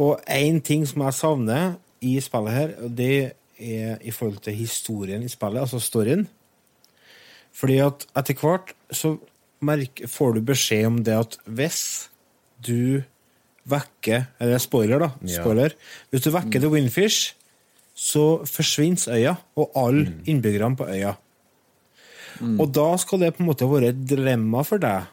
Og 0.00 0.20
én 0.28 0.60
ting 0.64 0.86
som 0.88 1.04
jeg 1.06 1.16
savner 1.16 1.76
i 2.04 2.16
spillet 2.20 2.56
her, 2.56 2.74
det 2.88 3.12
er 3.58 4.00
i 4.04 4.12
forhold 4.14 4.42
til 4.44 4.56
historien 4.56 5.22
i 5.24 5.28
spillet, 5.28 5.60
altså 5.60 5.80
storyen. 5.82 6.26
Fordi 7.52 7.78
at 7.84 8.06
etter 8.16 8.38
hvert 8.38 8.74
så 8.94 9.16
får 10.06 10.36
du 10.36 10.40
beskjed 10.46 10.86
om 10.86 10.98
det 11.04 11.16
at 11.18 11.38
hvis 11.44 12.08
du 12.64 13.02
vekker 13.68 14.22
Eller 14.40 14.58
spoiler, 14.58 14.98
da. 15.02 15.10
Ja. 15.28 15.68
Hvis 16.08 16.22
du 16.24 16.30
vekker 16.32 16.60
The 16.62 16.70
Windfish, 16.72 17.34
så 17.92 18.44
forsvinner 18.46 19.12
øya, 19.12 19.34
og 19.56 19.72
alle 19.76 20.22
innbyggerne 20.24 20.78
på 20.78 20.86
øya. 20.88 21.18
Og 22.46 22.68
da 22.74 22.88
skal 23.00 23.22
det 23.24 23.34
på 23.36 23.42
en 23.42 23.50
måte 23.50 23.68
være 23.68 23.92
et 23.92 24.02
dilemma 24.08 24.64
for 24.66 24.82
deg. 24.82 25.08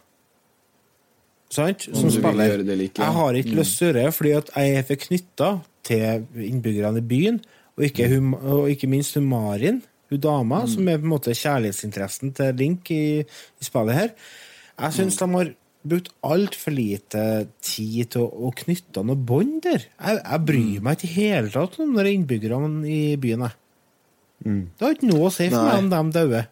Sant? 1.55 1.87
Som 1.93 2.11
spiller. 2.13 2.61
Like, 2.65 2.99
ja. 2.99 3.07
Jeg 3.07 3.17
har 3.19 3.39
ikke 3.39 3.57
lyst 3.59 3.77
til 3.79 3.87
å 3.87 3.89
gjøre 3.89 4.05
det, 4.05 4.13
fordi 4.17 4.31
at 4.39 4.53
jeg 4.55 4.77
er 4.77 4.87
for 4.87 5.03
knytta 5.07 5.49
til 5.85 6.47
innbyggerne 6.49 7.01
i 7.01 7.09
byen, 7.09 7.41
og 7.75 7.83
ikke, 7.89 8.07
hum 8.15 8.33
og 8.39 8.71
ikke 8.71 8.89
minst 8.89 9.17
hun 9.17 9.27
Marin, 9.29 9.83
hun 10.09 10.21
dama, 10.21 10.63
som 10.69 10.87
er 10.89 10.97
på 11.01 11.07
en 11.07 11.13
måte 11.13 11.35
kjærlighetsinteressen 11.35 12.33
til 12.37 12.57
Link 12.57 12.89
i, 12.93 13.21
i 13.21 13.67
spillet 13.67 13.97
her. 13.99 14.15
Jeg 14.79 14.97
syns 14.97 15.19
de 15.19 15.29
har 15.33 15.51
brukt 15.85 16.09
altfor 16.25 16.73
lite 16.73 17.21
tid 17.63 18.09
til 18.15 18.25
å, 18.25 18.47
å 18.47 18.51
knytte 18.63 19.03
noe 19.05 19.19
bånd 19.19 19.61
der. 19.67 19.85
Jeg, 19.85 20.21
jeg 20.21 20.41
bryr 20.49 20.81
meg 20.85 20.97
ikke 20.97 21.09
i 21.11 21.15
hele 21.19 21.53
tatt 21.53 21.77
om 21.83 21.93
de 21.97 22.15
innbyggerne 22.15 22.89
i 22.89 22.99
byen. 23.21 23.45
Jeg. 23.45 23.61
Det 24.45 24.85
har 24.85 24.97
ikke 24.97 25.11
noe 25.11 25.29
å 25.29 25.33
si 25.33 25.47
for 25.51 25.61
Nei. 25.61 25.67
meg 25.69 25.83
om 25.83 25.91
de 25.93 26.17
dauer. 26.19 26.49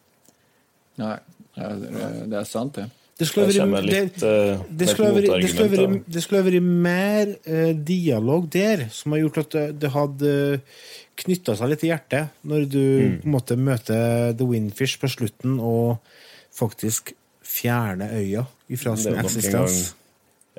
Nei, 0.98 1.16
det 1.56 1.64
er- 1.64 2.28
er 2.40 2.44
sant, 2.50 2.74
det. 2.76 2.90
Det 3.18 3.28
skulle 3.30 3.46
vært 3.46 3.86
det, 3.86 4.02
det 4.80 4.88
det 6.10 6.22
det 6.58 6.64
mer 6.66 7.36
eh, 7.46 7.74
dialog 7.74 8.50
der, 8.50 8.88
som 8.90 9.14
har 9.14 9.20
gjort 9.22 9.38
at 9.44 9.50
det, 9.52 9.80
det 9.80 9.92
hadde 9.94 10.62
knytta 11.22 11.56
seg 11.60 11.70
litt 11.70 11.84
i 11.86 11.92
hjertet 11.92 12.30
når 12.44 12.66
du 12.70 12.80
Mm. 12.80 13.20
på 13.22 13.26
en 13.26 13.32
måte 13.36 13.56
møter 13.58 14.34
The 14.38 14.46
Windfish 14.50 14.98
på 15.00 15.08
slutten 15.14 15.60
og 15.62 16.00
faktisk 16.54 17.14
fjerner 17.44 18.10
øya 18.18 18.48
ifra 18.70 18.96
Det 18.96 19.00
er 19.00 19.04
sin 19.04 19.14
jo 19.14 19.22
nok 19.22 19.46
en 19.46 19.52
gang 19.52 19.86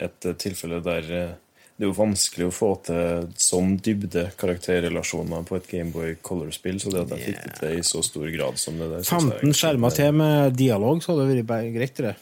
et 0.07 0.26
eh, 0.26 0.32
tilfelle 0.35 0.80
der 0.82 1.11
eh, 1.11 1.35
det 1.75 1.83
er 1.83 1.89
jo 1.91 1.97
vanskelig 1.99 2.47
å 2.47 2.55
få 2.55 2.68
til 2.87 3.25
sånn 3.43 3.72
dybde 3.83 4.29
karakterrelasjoner 4.39 5.43
på 5.49 5.57
et 5.59 5.66
Gameboy 5.72 6.12
Color-spill, 6.22 6.79
så 6.83 6.93
det 6.95 7.01
at 7.03 7.14
jeg 7.16 7.33
fikk 7.33 7.41
det 7.49 7.55
til 7.61 7.79
i 7.81 7.87
så 7.89 8.03
stor 8.07 8.29
grad 8.31 8.61
som 8.62 8.77
det 8.79 8.91
der 8.93 9.03
synes 9.09 9.25
jeg 9.33 9.41
15 9.41 9.57
skjermer 9.59 9.91
er- 9.91 9.97
til 9.99 10.12
med 10.20 10.55
dialog, 10.61 11.03
så 11.03 11.12
hadde 11.16 11.27
det 11.35 11.47
vært 11.49 11.72
greit, 11.75 11.97
det. 11.97 12.14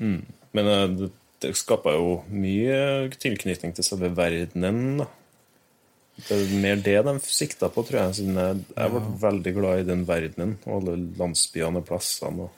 Men 0.00 0.66
eh, 0.74 0.86
det, 1.00 1.10
det 1.42 1.50
jo 1.98 2.12
mye 2.30 2.78
tilknytning 3.18 3.74
til 3.74 3.84
selve 3.84 4.12
verdenen, 4.14 5.02
da. 5.02 5.08
Det 6.20 6.36
er 6.36 6.54
mer 6.60 6.76
det 6.84 6.96
de 7.06 7.14
sikta 7.24 7.70
på, 7.72 7.82
tror 7.88 7.96
jeg. 8.02 8.14
Siden 8.20 8.36
jeg, 8.36 8.56
jeg 8.76 8.90
ble 8.92 9.00
veldig 9.22 9.52
glad 9.56 9.78
i 9.80 9.86
den 9.88 10.02
verdenen 10.08 10.56
og 10.66 10.74
alle 10.82 10.96
landsbyene 11.18 11.80
og 11.80 11.86
plassene. 11.88 12.44
Og, 12.46 12.50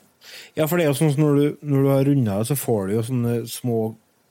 Ja, 0.59 0.67
for 0.67 0.77
det 0.79 0.85
er 0.87 0.91
jo 0.93 0.97
sånn 0.99 1.13
at 1.15 1.21
når 1.21 1.37
du, 1.39 1.45
når 1.71 1.83
du 1.87 1.91
har 1.93 2.05
runda 2.09 2.39
det, 2.41 2.49
så 2.51 2.57
får 2.59 2.89
du 2.89 2.95
jo 2.97 3.05
sånne 3.07 3.37
små 3.51 3.79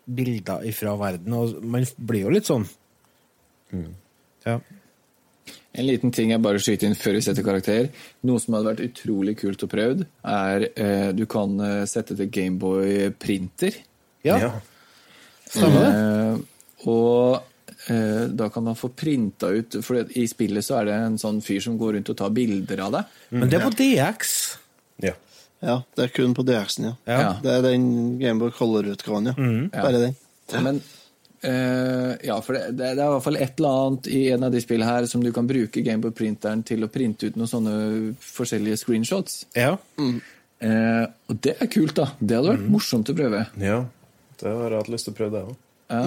bilder 0.05 0.65
ifra 0.67 0.95
verden, 0.99 1.33
og 1.37 1.63
man 1.63 1.85
blir 1.97 2.25
jo 2.25 2.33
litt 2.33 2.49
sånn. 2.49 2.65
Ja. 4.45 4.57
En 5.71 5.87
liten 5.87 6.11
ting 6.11 6.33
jeg 6.33 6.43
bare 6.43 6.59
skyter 6.59 6.89
inn 6.89 6.97
før 6.99 7.15
vi 7.15 7.23
setter 7.23 7.45
karakter. 7.45 7.87
Noe 8.27 8.41
som 8.43 8.57
hadde 8.57 8.73
vært 8.73 8.89
utrolig 8.89 9.37
kult 9.39 9.63
å 9.63 9.69
prøve, 9.71 10.07
er 10.27 10.67
eh, 10.73 11.11
du 11.15 11.23
kan 11.31 11.53
eh, 11.63 11.85
sette 11.87 12.17
til 12.17 12.31
Gameboy 12.33 13.13
printer. 13.21 13.79
ja. 14.27 14.41
ja. 14.47 14.51
Stemmer 15.51 15.83
det? 15.83 15.95
Eh, 15.95 16.37
og 16.91 17.91
eh, 17.91 18.27
da 18.33 18.47
kan 18.49 18.63
man 18.65 18.77
få 18.79 18.89
printa 18.97 19.51
ut 19.53 19.75
For 19.85 19.99
i 20.17 20.23
spillet 20.29 20.65
så 20.65 20.79
er 20.79 20.87
det 20.87 20.95
en 20.97 21.19
sånn 21.21 21.41
fyr 21.45 21.59
som 21.61 21.75
går 21.77 21.97
rundt 21.97 22.09
og 22.13 22.17
tar 22.17 22.31
bilder 22.33 22.85
av 22.87 22.95
deg. 22.95 23.19
Men 23.35 23.51
det 23.51 23.59
er 23.59 23.67
på 23.67 23.75
DX. 23.77 24.31
ja. 25.07 25.17
Ja, 25.61 25.81
det 25.95 26.07
er 26.07 26.13
kun 26.15 26.33
på 26.37 26.45
DX-en, 26.47 26.89
ja. 26.89 26.95
Ja. 27.05 27.19
Ja. 27.21 27.35
Det 27.43 27.53
er 27.53 27.67
den 27.69 27.85
Gameboy 28.21 28.51
Color-utgaven, 28.57 29.29
ja. 29.31 29.81
Bare 29.81 30.07
den. 30.07 30.17
Men 30.65 30.81
Uh, 31.41 32.11
ja, 32.21 32.35
for 32.45 32.53
det, 32.53 32.67
det, 32.77 32.91
det 32.93 33.01
er 33.01 33.07
i 33.07 33.13
hvert 33.15 33.23
fall 33.25 33.37
et 33.41 33.57
eller 33.57 33.77
annet 33.79 34.07
i 34.13 34.19
en 34.29 34.43
av 34.45 34.51
de 34.53 34.59
spillene 34.61 34.85
her 34.85 35.07
som 35.09 35.23
du 35.25 35.31
kan 35.33 35.47
bruke 35.49 35.81
Gameboy-printeren 35.81 36.61
til 36.69 36.85
å 36.85 36.89
printe 36.93 37.31
ut 37.31 37.39
noen 37.39 37.49
sånne 37.49 37.71
forskjellige 38.21 38.77
screenshots. 38.77 39.39
Ja. 39.57 39.71
Eh, 39.97 41.05
og 41.25 41.39
det 41.41 41.55
er 41.57 41.71
kult, 41.73 41.95
da. 41.97 42.11
Det 42.19 42.37
hadde 42.37 42.53
vært 42.53 42.69
morsomt 42.69 43.09
å 43.09 43.17
prøve. 43.17 43.47
ja. 43.57 43.79
Det 44.41 44.49
har 44.49 44.73
jeg 44.73 44.79
hatt 44.83 44.87
lyst 44.89 45.05
til 45.05 45.13
å 45.13 45.17
prøve, 45.17 45.31
det 45.33 45.41
òg. 45.49 45.57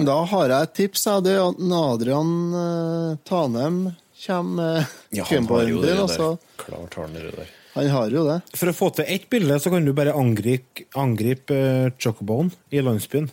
Da 0.07 0.15
har 0.27 0.49
jeg 0.51 0.67
et 0.69 0.73
tips. 0.75 1.03
Jeg, 1.07 1.23
Det 1.23 1.35
er 1.35 1.43
at 1.43 1.59
Adrian 1.77 2.31
uh, 2.51 3.19
Tanem 3.27 3.77
kommer 4.25 4.55
med 4.55 5.19
Ja, 5.19 5.27
Gameboyen 5.29 5.83
din. 5.83 6.39
Klart 6.59 6.97
har 6.97 7.05
han 7.05 7.15
det 7.15 7.31
der. 7.35 7.53
Han 7.75 7.89
har 7.91 8.13
jo 8.13 8.23
det. 8.27 8.37
For 8.55 8.71
å 8.71 8.75
få 8.75 8.89
til 8.95 9.09
ett 9.11 9.27
bilde, 9.31 9.57
så 9.59 9.71
kan 9.73 9.83
du 9.83 9.91
bare 9.95 10.15
angripe, 10.15 10.85
angripe 10.95 11.55
uh, 11.55 11.89
Chocobone 11.99 12.53
i 12.71 12.83
landsbyen. 12.83 13.27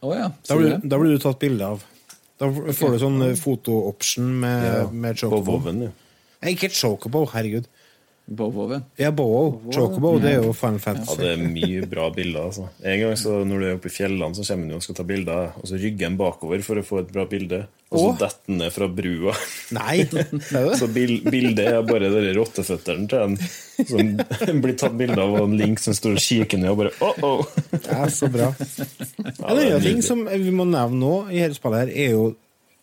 Oh, 0.00 0.14
ja. 0.16 0.30
Da 0.48 0.56
blir, 0.56 0.78
du 0.80 0.88
da 0.88 0.98
blir 1.00 1.12
du 1.12 1.20
tatt 1.20 1.40
bilde 1.42 1.66
av. 1.76 1.82
Da 2.40 2.48
får 2.48 2.94
du 2.94 3.02
sånn 3.02 3.18
eh, 3.26 3.34
foto-option 3.36 4.30
med, 4.40 4.62
Ja, 4.64 4.84
med 4.88 5.18
På 5.20 5.42
Chocobo. 5.42 5.90
Ikke 6.48 6.70
Chocobo, 6.72 7.26
herregud. 7.34 7.68
Bovoven. 8.30 8.84
Ja, 8.94 9.10
Bowo. 9.10 9.60
Chocobo, 9.74 10.12
det 10.22 10.36
er 10.36 10.44
jo 10.44 10.52
Final 10.54 10.78
Ja, 11.02 11.14
det 11.18 11.30
er 11.32 11.40
mye 11.42 11.86
bra 11.90 12.04
bilder. 12.14 12.44
altså. 12.46 12.68
En 12.86 13.00
gang 13.00 13.16
så 13.18 13.40
når 13.42 13.58
du 13.58 13.66
er 13.66 13.74
oppe 13.74 13.90
i 13.90 13.94
fjellene, 13.94 14.36
så 14.38 14.44
kommer 14.46 14.70
du 14.70 14.76
og 14.76 14.84
skal 14.84 14.98
ta 15.00 15.06
bilder, 15.08 15.48
og 15.58 15.66
så 15.66 15.78
rygger 15.82 16.06
han 16.06 16.18
bakover 16.20 16.62
for 16.62 16.78
å 16.78 16.84
få 16.86 17.00
et 17.02 17.10
bra 17.10 17.24
bilde, 17.26 17.64
og 17.90 17.98
så 17.98 18.12
detter 18.20 18.52
han 18.52 18.60
ned 18.62 18.74
fra 18.76 18.88
brua. 19.00 19.34
Nei? 19.74 19.96
Så 20.78 20.86
bildet 20.94 21.64
er 21.64 21.80
bare 21.88 22.12
de 22.14 22.36
rotteføttene 22.38 23.10
til 23.10 23.24
en 23.24 23.34
som 23.90 24.62
blir 24.62 24.76
tatt 24.78 24.94
bilde 25.00 25.18
av, 25.18 25.34
og 25.34 25.48
en 25.48 25.58
Link 25.58 25.82
som 25.82 25.96
står 25.96 26.14
og 26.14 26.22
kikker 26.22 26.62
ned 26.62 26.70
og 26.70 26.78
bare 26.84 26.94
oh, 27.02 27.26
oh. 27.26 27.58
Ja, 27.80 28.06
så 28.14 28.30
bra. 28.30 28.52
En 28.54 29.58
det 29.58 29.66
er 29.66 29.74
annen 29.74 29.82
ting 29.88 30.06
som 30.06 30.22
vi 30.30 30.54
må 30.54 30.68
nevne 30.70 31.02
nå 31.02 31.14
i 31.34 31.42
hele 31.42 31.58
spillet, 31.58 31.90
her 31.90 32.06
er 32.06 32.14
jo 32.14 32.30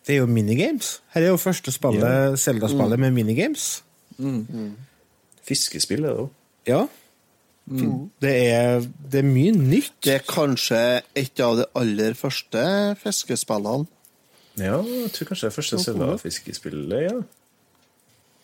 det 0.04 0.14
er 0.14 0.22
jo 0.22 0.28
minigames. 0.28 0.98
Her 1.12 1.24
er 1.26 1.34
jo 1.34 1.40
første 1.40 1.72
spillet, 1.72 2.36
Zelda-spillet 2.40 3.00
med 3.00 3.16
minigames. 3.16 3.78
Fiskespill 5.48 6.04
er 6.04 6.12
det 6.12 6.24
òg. 6.26 6.32
Ja. 6.68 6.82
Det, 7.68 8.32
er, 8.32 8.84
det 9.12 9.20
er 9.20 9.28
mye 9.28 9.52
nytt. 9.52 9.92
Det 10.04 10.14
er 10.18 10.24
kanskje 10.28 10.80
et 11.18 11.40
av 11.44 11.58
de 11.58 11.66
aller 11.76 12.16
første 12.16 12.62
fiskespillene. 13.02 13.88
Ja, 14.58 14.80
jeg 14.82 15.10
tror 15.14 15.30
kanskje 15.30 15.46
det 15.46 15.52
er 15.52 15.56
første 15.56 15.80
Zelda-fiskespillet, 15.84 17.02
ja. 17.04 17.18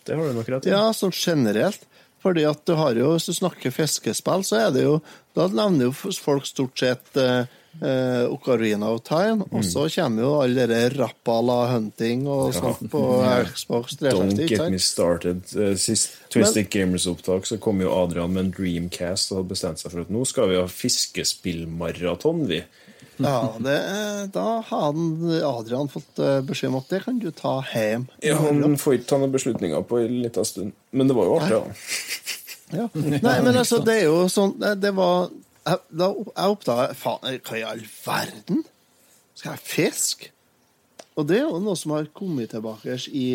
Det 0.04 0.16
har 0.18 0.28
du 0.28 0.36
nok 0.36 0.50
rett 0.52 0.68
i. 0.68 0.72
Ja, 0.74 0.84
sånn 0.94 1.14
generelt. 1.16 1.86
Fordi 2.24 2.44
at 2.48 2.62
du 2.64 2.72
har 2.78 2.96
jo, 2.96 3.10
Hvis 3.12 3.28
du 3.28 3.36
snakker 3.36 3.72
fiskespill, 3.74 4.44
så 4.48 4.56
er 4.62 4.70
det 4.72 4.84
jo 4.86 4.94
Da 5.36 5.44
nevner 5.52 5.90
jo 5.90 6.12
folk 6.16 6.46
stort 6.48 6.78
sett 6.80 7.18
eh, 7.20 7.44
eh, 7.80 8.24
Ocarina 8.32 8.90
of 8.94 9.02
Time, 9.06 9.46
og 9.50 9.64
så 9.66 9.86
kommer 9.94 10.22
jo 10.26 10.32
alle 10.42 10.66
de 10.70 10.80
Rappala 10.94 11.58
Hunting 11.72 12.26
og 12.30 12.54
sånt 12.56 12.86
på 12.92 13.02
Xbox 13.50 13.98
Don't 14.04 14.38
get 14.46 14.70
me 14.70 14.78
started. 14.78 15.42
Eh, 15.56 15.74
Sist 15.80 16.18
Twisted 16.32 16.70
Gamers-opptak 16.70 17.46
så 17.46 17.58
kom 17.62 17.82
jo 17.82 17.92
Adrian 17.94 18.32
med 18.34 18.46
en 18.46 18.54
Dreamcast 18.54 19.32
og 19.32 19.42
hadde 19.42 19.52
bestemt 19.54 19.82
seg 19.82 19.94
for 19.94 20.04
at 20.04 20.14
nå 20.14 20.24
skal 20.28 20.50
vi 20.52 20.58
ha 20.60 20.66
fiskespillmaraton, 20.70 22.46
vi. 22.50 22.62
Ja, 23.16 23.54
det, 23.62 23.76
da 24.34 24.64
har 24.66 24.96
Adrian 25.46 25.88
fått 25.88 26.18
eh, 26.18 26.40
beskjed 26.42 26.72
om 26.72 26.80
at 26.80 26.90
det 26.90 27.04
kan 27.04 27.20
du 27.22 27.30
ta 27.30 27.60
hjem. 27.70 28.08
Ja, 28.24 28.40
Han 28.42 28.74
får 28.80 28.98
ikke 28.98 29.10
ta 29.12 29.20
noen 29.22 29.34
beslutninger 29.34 29.86
på 29.86 30.02
en 30.02 30.16
liten 30.24 30.48
stund. 30.48 30.74
Men 30.90 31.10
det 31.10 31.16
var 31.18 31.30
jo 31.30 31.36
artig, 31.38 31.60
da. 31.60 31.64
Ja. 32.74 32.88
Nei, 32.96 33.36
men 33.44 33.54
altså, 33.54 33.78
det 33.84 34.00
er 34.00 34.06
jo 34.08 34.24
sånn 34.32 34.56
det 34.58 34.90
var 34.96 35.28
Jeg, 35.64 35.80
da, 35.96 36.10
jeg 36.12 36.54
oppdaga 36.56 36.94
Faen, 36.98 37.38
hva 37.40 37.58
i 37.58 37.64
all 37.64 37.84
verden? 38.04 38.64
Skal 39.34 39.54
jeg 39.54 39.64
fiske? 39.64 40.30
Og 41.14 41.28
det 41.28 41.38
er 41.38 41.46
jo 41.46 41.60
noe 41.62 41.78
som 41.78 41.94
har 41.94 42.08
kommet 42.16 42.50
tilbake 42.52 42.98
i 43.14 43.28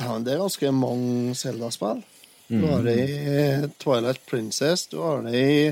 det 0.00 0.32
er 0.32 0.38
ganske 0.40 0.70
mange 0.72 1.34
Zelda-spill. 1.36 2.00
Du 2.50 2.62
har 2.66 2.82
det 2.86 2.94
i 3.04 3.68
Twilight 3.82 4.22
Princess, 4.26 4.86
du 4.90 5.00
har 5.02 5.20
det 5.26 5.34
i, 5.38 5.66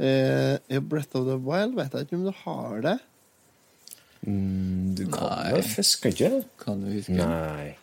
eh, 0.00 0.56
i 0.70 0.78
Breath 0.80 1.18
of 1.18 1.26
the 1.26 1.36
Wild. 1.36 1.76
Vet 1.76 1.92
jeg 1.92 2.06
ikke 2.06 2.16
om 2.18 2.24
du 2.24 2.32
har 2.44 2.80
det? 2.86 2.96
Mm, 4.26 4.94
Du 4.96 5.04
kan 5.10 5.28
Nei. 5.28 5.52
vel 5.52 5.62
fiske, 5.62 6.08
ikke? 6.14 6.44
Kan 6.64 6.80
du 6.82 6.90
huske? 6.92 7.14
Nei. 7.14 7.76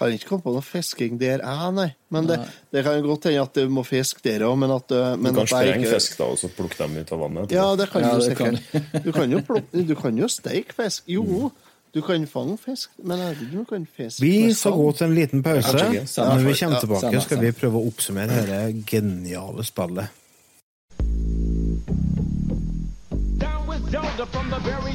Kan 0.00 0.14
ikke 0.16 0.30
komme 0.30 0.40
på 0.46 0.52
noe 0.54 0.64
fisking 0.64 1.18
der, 1.20 1.42
jeg, 1.44 1.72
nei. 1.76 1.90
Men 2.08 2.24
det, 2.30 2.38
Nei. 2.40 2.46
det 2.72 2.82
kan 2.86 2.94
jo 2.96 3.02
godt 3.10 3.26
hende 3.28 3.42
at 3.44 3.58
du 3.58 3.66
må 3.68 3.82
fiske 3.84 4.22
der 4.24 4.46
òg, 4.46 4.54
men 4.62 4.70
at 4.72 4.86
du 4.88 4.94
Du 4.96 5.26
kan 5.36 5.46
sprenge 5.50 5.74
ikke- 5.82 5.90
fisk 5.92 6.16
da, 6.16 6.24
og 6.32 6.38
så 6.40 6.48
plukke 6.56 6.78
dem 6.78 6.96
ut 7.02 7.12
av 7.12 7.18
vannet. 7.20 7.52
Ja, 7.52 7.66
det 7.76 7.90
kan 7.92 8.00
Ja, 8.06 8.14
du 8.16 8.22
sikkert. 8.24 9.04
Du 9.04 9.12
kan 9.12 9.30
jo, 9.30 9.42
plukke- 9.50 9.84
du 9.86 9.94
kan 9.94 10.16
jo 10.16 10.26
steike 10.32 10.72
fisk. 10.72 11.02
Jo, 11.06 11.52
du 11.92 12.00
kan 12.00 12.24
fange 12.26 12.56
fisk, 12.64 12.88
men 13.04 13.18
jeg 13.18 13.28
vet 13.28 13.42
ikke 13.44 13.58
om 13.58 13.64
du 13.66 13.68
kan 13.74 13.86
fiske 13.96 14.20
Vi 14.24 14.52
skal 14.54 14.72
gå 14.72 14.88
til 14.96 15.06
en 15.10 15.14
liten 15.14 15.42
pause. 15.42 15.76
Når 15.76 16.46
vi 16.48 16.54
kommer 16.64 16.80
tilbake, 16.80 17.20
skal 17.26 17.40
vi 17.44 17.52
prøve 17.52 17.76
å 17.76 17.86
oppsummere 17.92 18.40
dette 18.40 18.84
geniale 18.88 19.64
spillet. 19.68 20.08
Down 23.38 23.66
with 23.68 23.84
Zelda 23.90 24.24
from 24.32 24.48
the 24.50 24.58
very. 24.64 24.94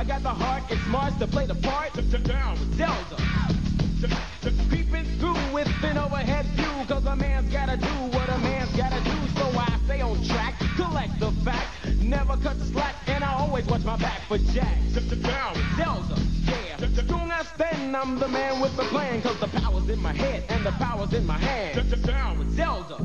I 0.00 0.04
got 0.04 0.22
the 0.22 0.30
heart, 0.30 0.62
it's 0.70 0.86
Mars 0.86 1.12
to 1.18 1.26
play 1.26 1.46
the 1.46 1.54
part. 1.56 1.92
Down 2.24 2.52
with 2.58 2.76
Zelda. 2.78 3.59
Creeping 4.00 5.04
through 5.18 5.36
with 5.52 5.68
an 5.84 5.98
overhead 5.98 6.46
view, 6.56 6.86
cause 6.88 7.04
a 7.04 7.14
man's 7.16 7.52
gotta 7.52 7.76
do 7.76 7.94
what 8.16 8.28
a 8.30 8.38
man's 8.38 8.72
gotta 8.74 9.00
do. 9.04 9.16
So 9.36 9.44
I 9.58 9.68
stay 9.84 10.00
on 10.00 10.16
track, 10.24 10.54
collect 10.76 11.20
the 11.20 11.30
facts, 11.44 12.00
never 12.00 12.36
cut 12.38 12.58
the 12.58 12.64
slack, 12.64 12.94
and 13.06 13.22
I 13.22 13.32
always 13.34 13.66
watch 13.66 13.84
my 13.84 13.96
back 13.96 14.20
for 14.28 14.38
Jack. 14.38 14.76
Down 14.94 15.52
with 15.52 15.76
Zelda, 15.76 16.16
yeah. 16.48 17.04
Strong 17.04 17.30
as 17.30 17.48
then, 17.58 17.94
I'm 17.94 18.18
the 18.18 18.28
man 18.28 18.60
with 18.62 18.74
the 18.76 18.84
plan, 18.84 19.20
cause 19.20 19.38
the 19.38 19.48
power's 19.60 19.88
in 19.90 20.00
my 20.00 20.14
head 20.14 20.44
and 20.48 20.64
the 20.64 20.72
power's 20.72 21.12
in 21.12 21.26
my 21.26 21.38
hand. 21.38 21.76
Down 22.06 22.36
Zelda. 22.56 22.96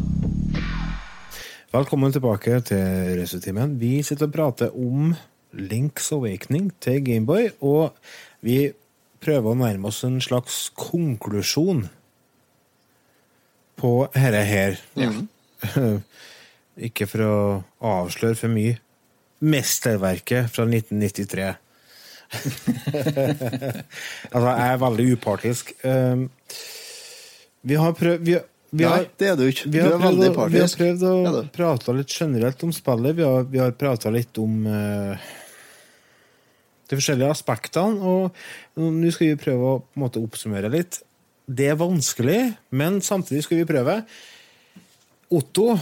Velkommen 1.71 2.11
tilbake 2.11 2.61
til 2.61 3.19
Racertimen. 3.19 3.79
Vi 3.79 4.03
sitter 4.03 4.25
og 4.25 4.33
prater 4.33 4.71
om 4.71 5.15
Links 5.51 6.11
Awakening 6.11 6.71
til 6.79 7.03
Gameboy, 7.05 7.49
og 7.61 7.97
vi 8.41 8.71
prøver 9.25 9.51
å 9.51 9.57
nærme 9.59 9.89
oss 9.89 10.03
en 10.07 10.19
slags 10.23 10.67
konklusjon 10.77 11.85
på 13.79 13.91
dette 14.13 14.43
her. 14.47 14.77
Ikke 16.87 17.07
for 17.07 17.23
å 17.25 17.35
avsløre 17.85 18.37
for 18.39 18.51
mye. 18.53 18.77
Mesterverket 19.45 20.47
fra 20.53 20.63
1993. 20.67 21.53
altså, 24.33 24.49
jeg 24.49 24.67
er 24.73 24.81
veldig 24.81 25.05
upartisk. 25.15 25.71
Um, 25.85 26.27
vi 27.65 27.77
har 27.79 27.95
prøvd 27.97 28.25
vi, 28.27 28.35
vi 28.75 28.83
Nei, 28.83 28.91
har, 28.91 29.07
det 29.19 29.29
er 29.31 29.37
du 29.39 29.45
ikke. 29.47 29.69
Du 29.71 29.79
er 29.79 29.95
veldig 30.01 30.29
å- 30.31 30.47
vi 30.51 30.59
har 30.61 30.73
prøvd 30.79 31.05
å 31.09 31.13
Ja, 31.25 31.43
prate 31.55 31.95
litt 31.97 32.11
generelt 32.19 32.63
om 32.67 32.73
spillet. 32.75 33.15
Vi 33.19 33.23
har, 33.25 33.43
vi 33.49 33.61
har 33.61 33.71
prata 33.77 34.11
litt 34.13 34.37
om 34.41 34.65
eh, 34.67 35.17
de 36.89 36.97
forskjellige 36.99 37.31
aspektene, 37.33 37.99
og 38.01 38.35
nå 38.77 39.11
skal 39.13 39.31
vi 39.33 39.41
prøve 39.41 39.73
å 39.73 39.83
måte 40.01 40.21
oppsummere 40.21 40.69
litt. 40.73 41.01
Det 41.45 41.67
er 41.71 41.77
vanskelig, 41.77 42.39
men 42.73 43.01
samtidig 43.05 43.43
skal 43.45 43.61
vi 43.61 43.67
prøve. 43.69 43.99
Otto, 45.35 45.75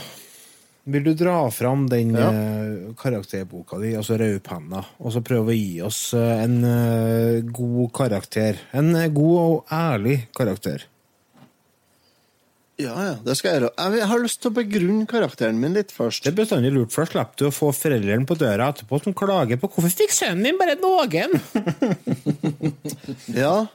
vil 0.86 1.04
du 1.06 1.14
dra 1.16 1.50
fram 1.52 1.86
den 1.92 2.12
Ja. 2.16 2.30
eh, 2.32 2.94
karakterboka 3.00 3.80
di, 3.80 3.94
altså 3.96 4.18
Rødpenna, 4.20 4.84
og 5.00 5.12
så 5.14 5.22
prøve 5.24 5.52
å 5.52 5.56
gi 5.56 5.82
oss 5.82 6.14
eh, 6.14 6.44
en 6.44 6.58
eh, 6.64 7.42
god 7.48 7.92
karakter? 7.94 8.60
En 8.74 8.92
god 9.14 9.38
og 9.40 9.66
ærlig 9.72 10.28
karakter. 10.36 10.84
Ja, 12.82 12.94
ja, 13.06 13.18
det 13.22 13.36
skal 13.38 13.52
jeg 13.52 13.62
gjøre. 13.62 13.88
Jeg 13.94 14.10
har 14.10 14.22
lyst 14.24 14.40
til 14.42 14.50
å 14.50 14.56
begrunne 14.56 15.06
karakteren 15.10 15.60
min 15.62 15.76
litt 15.78 15.92
først. 15.94 16.24
Det 16.26 16.32
er 16.32 16.40
bestandig 16.40 16.72
lurt, 16.74 16.90
for 16.94 17.06
da 17.06 17.12
slipper 17.12 17.38
du 17.38 17.44
å 17.50 17.52
få 17.54 17.70
foreldrene 17.78 18.26
på 18.26 18.38
døra 18.40 18.72
etterpå 18.74 18.98
som 19.04 19.14
klager 19.18 19.60
på 19.62 19.70
hvorfor 19.70 19.94
fikk 19.94 20.16
sønnen 20.16 20.48
din 20.48 20.58
bare 20.58 20.80
noen? 20.82 21.38
Ja, 23.44 23.68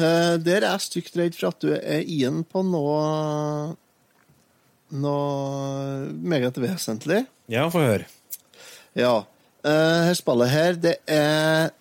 eh, 0.00 0.34
der 0.40 0.62
er 0.62 0.70
jeg 0.70 0.86
stygt 0.86 1.18
redd 1.20 1.36
for 1.36 1.50
at 1.50 1.60
du 1.60 1.74
er 1.76 2.08
inn 2.08 2.40
på 2.48 2.64
noe 2.64 3.76
noe 4.96 6.08
meget 6.08 6.56
vesentlig. 6.62 7.26
Ja, 7.52 7.66
få 7.72 7.84
høre. 7.84 8.08
Ja. 8.96 9.26
Uh, 9.66 10.06
her 10.06 10.16
spillet 10.16 10.52
her, 10.52 10.78
det 10.80 10.94
er 11.10 11.74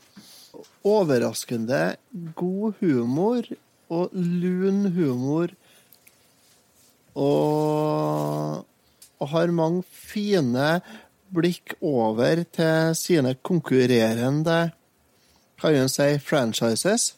overraskende 0.87 1.95
god 2.35 2.81
humor 2.81 3.47
og 3.93 4.11
lun 4.11 4.89
humor. 4.95 5.53
Og, 7.17 8.63
og 9.17 9.31
har 9.33 9.53
mange 9.55 9.83
fine 9.89 10.77
blikk 11.33 11.75
over 11.83 12.43
til 12.55 12.93
sine 12.95 13.33
konkurrerende 13.43 14.59
kan 15.57 15.75
en 15.75 15.89
si 15.89 16.17
franchises? 16.21 17.15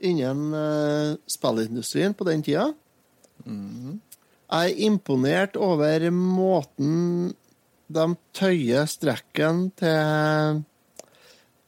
Innen 0.00 0.52
uh, 0.54 1.16
spillindustrien 1.28 2.14
på 2.16 2.24
den 2.28 2.44
tida. 2.44 2.70
Jeg 4.52 4.72
er 4.72 4.84
imponert 4.84 5.56
over 5.56 6.10
måten 6.12 7.32
de 7.92 8.04
tøyer 8.36 8.86
strekken 8.88 9.70
til, 9.76 10.62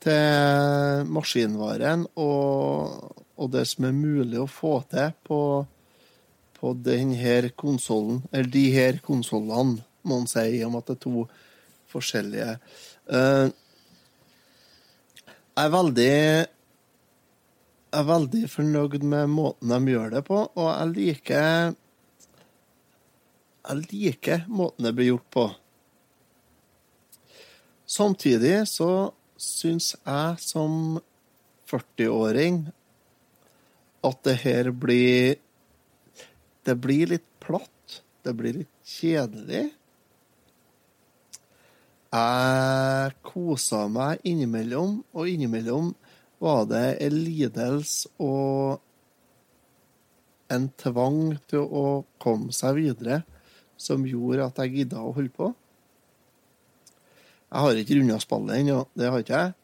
til 0.05 1.09
maskinvaren 1.13 2.07
og, 2.17 3.15
og 3.37 3.53
det 3.53 3.67
som 3.69 3.89
er 3.89 3.97
mulig 3.97 4.41
å 4.41 4.49
få 4.49 4.79
til 4.93 5.13
på, 5.27 5.41
på 6.65 6.73
denne 6.81 7.51
konsollen, 7.61 8.23
eller 8.33 8.49
de 8.49 8.65
her 8.73 8.97
konsollene, 9.05 9.83
må 10.05 10.23
man 10.23 10.29
si, 10.29 10.63
og 10.65 10.73
med 10.73 10.81
at 10.81 10.89
det 10.89 10.95
er 10.97 11.03
to 11.05 11.27
forskjellige. 11.93 12.55
uh, 13.13 13.53
jeg 15.55 15.69
er 15.69 15.71
veldig 15.71 16.15
jeg 17.95 18.01
er 18.01 18.07
veldig 18.09 18.49
fornøyd 18.51 19.05
med 19.07 19.29
måten 19.31 19.71
de 19.71 19.93
gjør 19.93 20.17
det 20.17 20.23
på, 20.27 20.39
og 20.49 20.71
jeg 20.71 20.95
liker 20.97 21.75
Jeg 23.65 23.85
liker 23.93 24.49
måten 24.49 24.85
det 24.85 24.95
blir 24.97 25.13
gjort 25.13 25.29
på. 25.37 25.45
Samtidig 27.87 28.67
så 28.69 29.13
syns 29.41 29.95
jeg 30.01 30.43
som 30.43 30.99
40-åring 31.71 32.65
at 34.05 34.21
det 34.27 34.37
her 34.43 34.69
blir 34.75 35.39
Det 36.65 36.75
blir 36.81 37.11
litt 37.13 37.27
platt. 37.45 38.01
Det 38.25 38.33
blir 38.37 38.63
litt 38.63 38.73
kjedelig. 38.89 39.67
Jeg 42.15 43.15
kosa 43.27 43.85
meg 43.91 44.23
innimellom, 44.29 45.01
og 45.13 45.29
innimellom 45.29 45.91
var 46.45 46.65
det 46.71 46.85
en 47.03 47.17
lidelse 47.27 48.11
og 48.23 48.81
en 50.55 50.69
tvang 50.79 51.21
til 51.51 51.65
å 51.65 51.85
komme 52.23 52.55
seg 52.55 52.79
videre 52.79 53.23
som 53.81 54.05
gjorde 54.07 54.47
at 54.47 54.61
jeg 54.63 54.75
gidda 54.79 55.03
å 55.03 55.13
holde 55.17 55.33
på. 55.35 55.51
Jeg 57.51 57.63
har 57.65 57.81
ikke 57.81 57.99
runda 57.99 58.21
spillet 58.23 58.61
ennå, 58.61 58.79
det 58.95 59.11
har 59.11 59.23
ikke 59.25 59.41
jeg. 59.41 59.55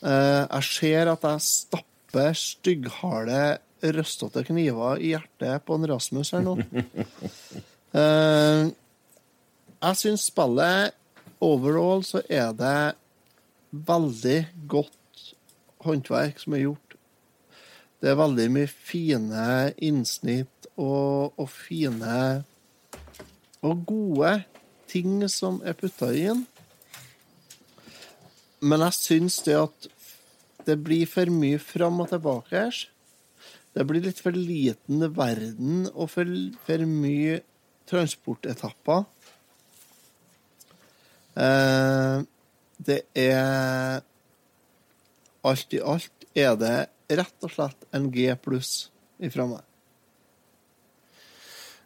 Eh, 0.00 0.44
Jeg 0.48 0.64
ser 0.70 1.12
at 1.12 1.22
jeg 1.28 1.44
stapper 1.44 2.32
stygghale, 2.36 3.42
røstete 3.82 4.44
kniver 4.46 5.00
i 5.00 5.14
hjertet 5.14 5.64
på 5.66 5.76
en 5.78 5.88
Rasmus 5.90 6.32
her 6.36 6.44
nå. 6.44 6.58
Uh, 7.94 8.70
Jeg 9.80 9.96
syns 9.96 10.26
spillet 10.28 10.92
overall 11.40 12.02
så 12.04 12.20
er 12.28 12.50
det 12.52 12.92
veldig 13.72 14.38
godt 14.68 15.22
håndverk 15.86 16.42
som 16.42 16.56
er 16.56 16.66
gjort. 16.66 16.96
Det 18.00 18.10
er 18.12 18.18
veldig 18.20 18.46
mye 18.52 18.68
fine 18.68 19.46
innsnitt 19.80 20.68
og, 20.76 21.32
og 21.40 21.48
fine 21.48 22.44
og 23.64 23.84
gode 23.88 24.34
ting 24.90 25.24
som 25.32 25.62
er 25.64 25.76
putta 25.80 26.10
inn. 26.16 26.44
Men 28.60 28.84
jeg 28.84 28.98
syns 28.98 29.40
det 29.48 29.56
at 29.62 29.90
det 30.68 30.76
blir 30.84 31.08
for 31.08 31.32
mye 31.32 31.60
fram 31.60 32.02
og 32.04 32.12
tilbake 32.12 32.52
her. 32.52 32.84
Det 33.70 33.86
blir 33.86 34.02
litt 34.02 34.18
for 34.18 34.34
liten 34.34 35.04
verden 35.14 35.86
og 35.92 36.10
for, 36.10 36.28
for 36.66 36.86
mye 36.90 37.38
transportetapper. 37.90 39.04
Eh, 41.38 42.22
det 42.80 43.02
er 43.14 44.00
Alt 45.40 45.72
i 45.72 45.78
alt 45.80 46.26
er 46.36 46.56
det 46.60 46.74
rett 47.16 47.46
og 47.46 47.52
slett 47.54 47.86
en 47.96 48.10
G 48.12 48.26
pluss 48.44 48.90
ifra 49.24 49.46
meg. 49.48 49.62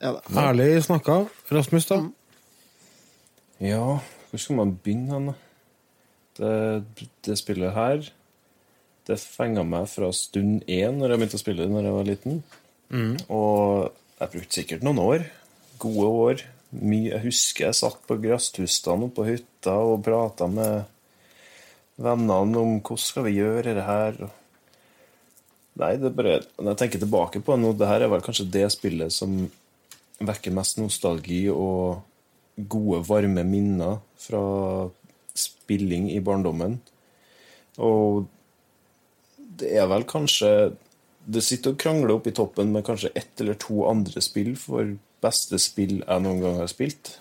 Det. 0.00 0.10
Ærlig 0.34 0.82
snakka. 0.84 1.20
Rasmus, 1.54 1.86
da? 1.86 2.00
Ja, 3.62 4.00
hvor 4.30 4.42
skal 4.42 4.58
man 4.58 4.74
begynne 4.74 5.14
hen, 5.14 5.30
da? 5.30 5.36
Det, 6.34 7.06
det 7.22 7.38
spillet 7.38 7.76
her 7.76 8.10
det 9.08 9.18
fenga 9.20 9.64
meg 9.68 9.88
fra 9.92 10.10
stund 10.16 10.64
én 10.70 10.98
når 10.98 11.12
jeg 11.12 11.20
begynte 11.20 11.38
å 11.38 11.42
spille 11.42 11.68
når 11.68 11.88
jeg 11.88 11.96
var 11.98 12.08
liten. 12.08 12.40
Og 13.28 13.90
jeg 14.20 14.32
brukte 14.32 14.58
sikkert 14.58 14.86
noen 14.86 15.02
år. 15.02 15.26
Gode 15.82 16.10
år. 16.28 16.44
Mye, 16.74 17.10
jeg 17.12 17.24
husker 17.26 17.68
jeg 17.68 17.78
satt 17.78 18.00
på 18.08 18.18
gresstustene 18.22 19.08
oppe 19.08 19.20
på 19.20 19.28
hytta 19.28 19.76
og 19.84 20.02
prata 20.06 20.48
med 20.50 20.88
vennene 22.00 22.62
om 22.62 22.78
hvordan 22.80 23.04
skal 23.04 23.28
vi 23.28 23.36
gjøre 23.36 23.76
det 23.76 23.84
her. 23.86 24.18
Nei, 25.78 25.92
det 25.98 26.10
er 26.10 26.16
bare 26.16 26.34
Når 26.58 26.72
jeg 26.72 26.80
tenker 26.82 27.02
tilbake 27.02 27.42
på 27.42 27.56
nå, 27.58 27.72
det 27.74 27.90
her 27.90 28.06
er 28.06 28.10
vel 28.10 28.22
kanskje 28.24 28.50
det 28.56 28.66
spillet 28.74 29.14
som 29.14 29.44
vekker 30.24 30.54
mest 30.54 30.78
nostalgi 30.78 31.48
og 31.50 32.02
gode, 32.54 33.00
varme 33.06 33.42
minner 33.46 33.98
fra 34.18 34.42
spilling 35.34 36.06
i 36.14 36.20
barndommen. 36.22 36.78
Og 37.82 38.28
det 39.60 39.70
er 39.78 39.86
vel 39.90 40.04
kanskje 40.08 40.50
Det 41.24 41.40
sitter 41.44 41.72
og 41.72 41.78
krangler 41.80 42.10
oppe 42.18 42.28
i 42.28 42.36
toppen 42.36 42.72
med 42.74 42.84
kanskje 42.84 43.10
ett 43.16 43.40
eller 43.40 43.56
to 43.56 43.86
andre 43.88 44.20
spill 44.20 44.54
for 44.60 44.90
beste 45.24 45.56
spill 45.62 46.02
jeg 46.02 46.20
noen 46.24 46.42
gang 46.42 46.58
har 46.60 46.68
spilt. 46.68 47.14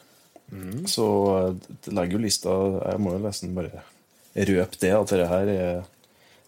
Så 0.91 1.05
eh, 1.38 1.55
det 1.85 1.93
legger 1.95 2.18
jo 2.19 2.26
lista 2.26 2.53
Jeg 2.91 2.99
må 3.01 3.15
jo 3.15 3.23
nesten 3.23 3.55
bare 3.55 3.81
røpe 4.34 4.80
det, 4.81 4.91
at 4.91 5.10
dette 5.14 5.30
her 5.30 5.49
er 5.53 5.84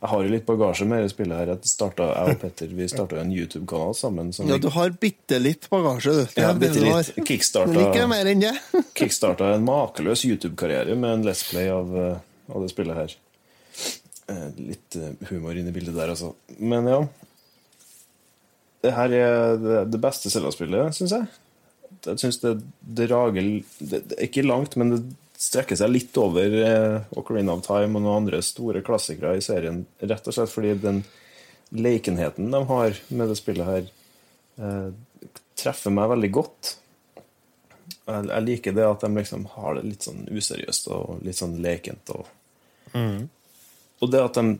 Jeg 0.02 0.10
har 0.12 0.26
jo 0.26 0.30
litt 0.34 0.46
bagasje 0.46 0.86
med 0.86 1.06
det 1.06 1.14
spillet 1.14 1.40
her. 1.40 1.54
Jeg, 1.54 1.72
startet, 1.72 2.12
jeg 2.12 2.36
og 2.36 2.42
Petter 2.44 2.74
vi 2.78 2.88
starta 2.92 3.22
en 3.22 3.32
YouTube-kanal 3.34 3.96
sammen. 3.98 4.34
Som 4.36 4.52
Ja, 4.52 4.60
du 4.62 4.68
har 4.76 4.92
bitte 5.02 5.40
litt 5.42 5.70
bagasje, 5.72 6.14
du. 6.14 6.42
Ja, 6.42 6.52
bitte 6.54 6.84
litt. 6.84 7.16
Kickstarta- 7.26 8.08
mer 8.12 8.30
enn 8.30 8.44
det. 8.44 8.54
kickstarta 9.00 9.54
en 9.56 9.66
makeløs 9.66 10.26
YouTube-karriere 10.28 10.98
med 11.00 11.14
en 11.22 11.26
Let's 11.30 11.48
Play 11.50 11.72
av, 11.72 11.96
eh, 11.98 12.20
av 12.54 12.62
det 12.62 12.74
spillet 12.76 13.00
her. 13.00 13.16
Eh, 14.28 14.48
Litt 14.58 14.96
eh, 14.98 15.14
humor 15.30 15.58
inn 15.58 15.70
i 15.70 15.74
bildet 15.74 15.96
der, 15.98 16.14
altså. 16.14 16.34
Men 16.58 16.90
ja. 16.90 17.02
Det 18.86 18.94
her 18.94 19.14
er 19.18 19.60
det, 19.90 20.00
beste 20.02 20.32
Zelda-spillet, 20.34 20.96
syns 20.98 21.14
jeg. 21.16 21.30
Jeg 22.06 22.22
syns 22.22 22.42
det 22.42 22.56
drager 22.98 23.38
det, 23.42 24.02
det 24.12 24.18
Ikke 24.28 24.46
langt, 24.46 24.76
men 24.78 24.94
det 24.94 25.02
strekker 25.42 25.78
seg 25.78 25.92
litt 25.92 26.18
over 26.22 26.54
eh, 26.62 27.16
Ocarina 27.18 27.56
of 27.56 27.66
Time 27.66 27.98
og 27.98 28.06
noen 28.06 28.24
andre 28.24 28.42
store 28.46 28.82
klassikere 28.86 29.36
i 29.38 29.44
serien, 29.46 29.84
rett 30.02 30.30
og 30.30 30.38
slett 30.38 30.54
fordi 30.54 30.76
den 30.82 31.04
lekenheten 31.76 32.54
de 32.54 32.62
har 32.70 32.98
med 33.10 33.32
det 33.32 33.36
spillet 33.40 33.68
her, 33.68 33.88
treffer 35.60 35.92
meg 35.92 36.12
veldig 36.14 36.30
godt. 36.38 36.70
Jeg, 38.06 38.28
jeg 38.30 38.46
liker 38.46 38.76
det 38.78 38.86
at 38.86 39.02
de 39.04 39.10
liksom 39.18 39.48
har 39.58 39.76
det 39.76 39.88
litt 39.90 40.06
sånn 40.06 40.28
useriøst 40.30 40.88
og 40.94 41.26
litt 41.26 41.40
sånn 41.42 41.58
lekent. 41.66 42.14
Og, 42.16 42.30
og 44.06 44.14
det 44.14 44.24
at 44.24 44.40
de 44.40 44.56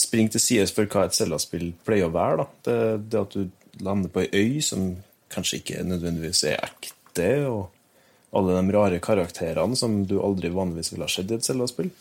springer 0.00 0.34
til 0.34 0.42
sides 0.42 0.74
for 0.74 0.90
hva 0.90 1.06
et 1.06 1.16
Zelda-spill 1.16 1.70
pleier 1.86 2.10
å 2.10 2.14
være. 2.14 2.42
Da. 2.42 2.46
Det, 2.66 2.78
det 3.12 3.20
at 3.20 3.36
du 3.36 3.84
lander 3.84 4.10
på 4.12 4.24
ei 4.24 4.30
øy 4.34 4.62
som 4.64 4.94
kanskje 5.34 5.60
ikke 5.60 5.84
nødvendigvis 5.86 6.44
er 6.50 6.62
ekte, 6.62 7.30
og 7.50 7.70
alle 8.34 8.56
de 8.58 8.74
rare 8.74 8.98
karakterene 9.02 9.78
som 9.78 10.00
du 10.10 10.16
aldri 10.22 10.50
vanligvis 10.54 10.92
ville 10.92 11.06
ha 11.06 11.12
sett 11.12 11.30
i 11.30 11.38
et 11.38 11.46
Zelda-spill. 11.46 11.92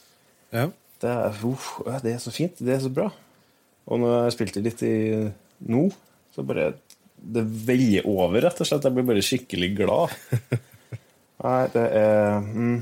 Ja. 0.54 0.70
Det 1.04 1.12
er, 1.12 1.38
uff, 1.46 1.76
det 2.04 2.16
er 2.16 2.22
så 2.24 2.34
fint. 2.34 2.58
Det 2.64 2.78
er 2.78 2.82
så 2.84 2.92
bra. 2.94 3.10
Og 3.92 4.00
når 4.00 4.14
jeg 4.16 4.36
spilte 4.38 4.64
litt 4.64 4.84
i 4.88 4.96
nå, 5.68 5.88
så 6.34 6.46
bare 6.48 6.74
Det 7.24 7.44
veier 7.44 8.04
over, 8.10 8.42
rett 8.44 8.60
og 8.60 8.68
slett. 8.68 8.84
Jeg 8.84 8.96
blir 8.96 9.06
bare 9.08 9.24
skikkelig 9.24 9.70
glad. 9.78 10.16
Nei, 11.44 11.62
det 11.72 11.84
er 12.00 12.40
mm, 12.44 12.78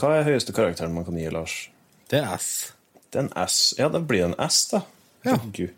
Hva 0.00 0.10
er 0.16 0.26
høyeste 0.28 0.52
karakteren 0.56 0.92
man 0.92 1.06
kan 1.06 1.16
gi, 1.16 1.28
Lars? 1.32 1.54
Det 2.10 2.20
er 2.20 2.34
S. 2.36 2.75
En 3.16 3.30
S. 3.46 3.74
Ja, 3.78 3.88
det 3.92 4.02
blir 4.08 4.24
en 4.28 4.34
S, 4.46 4.66
da. 4.72 4.82
Ja. 5.26 5.36
Gud. 5.52 5.72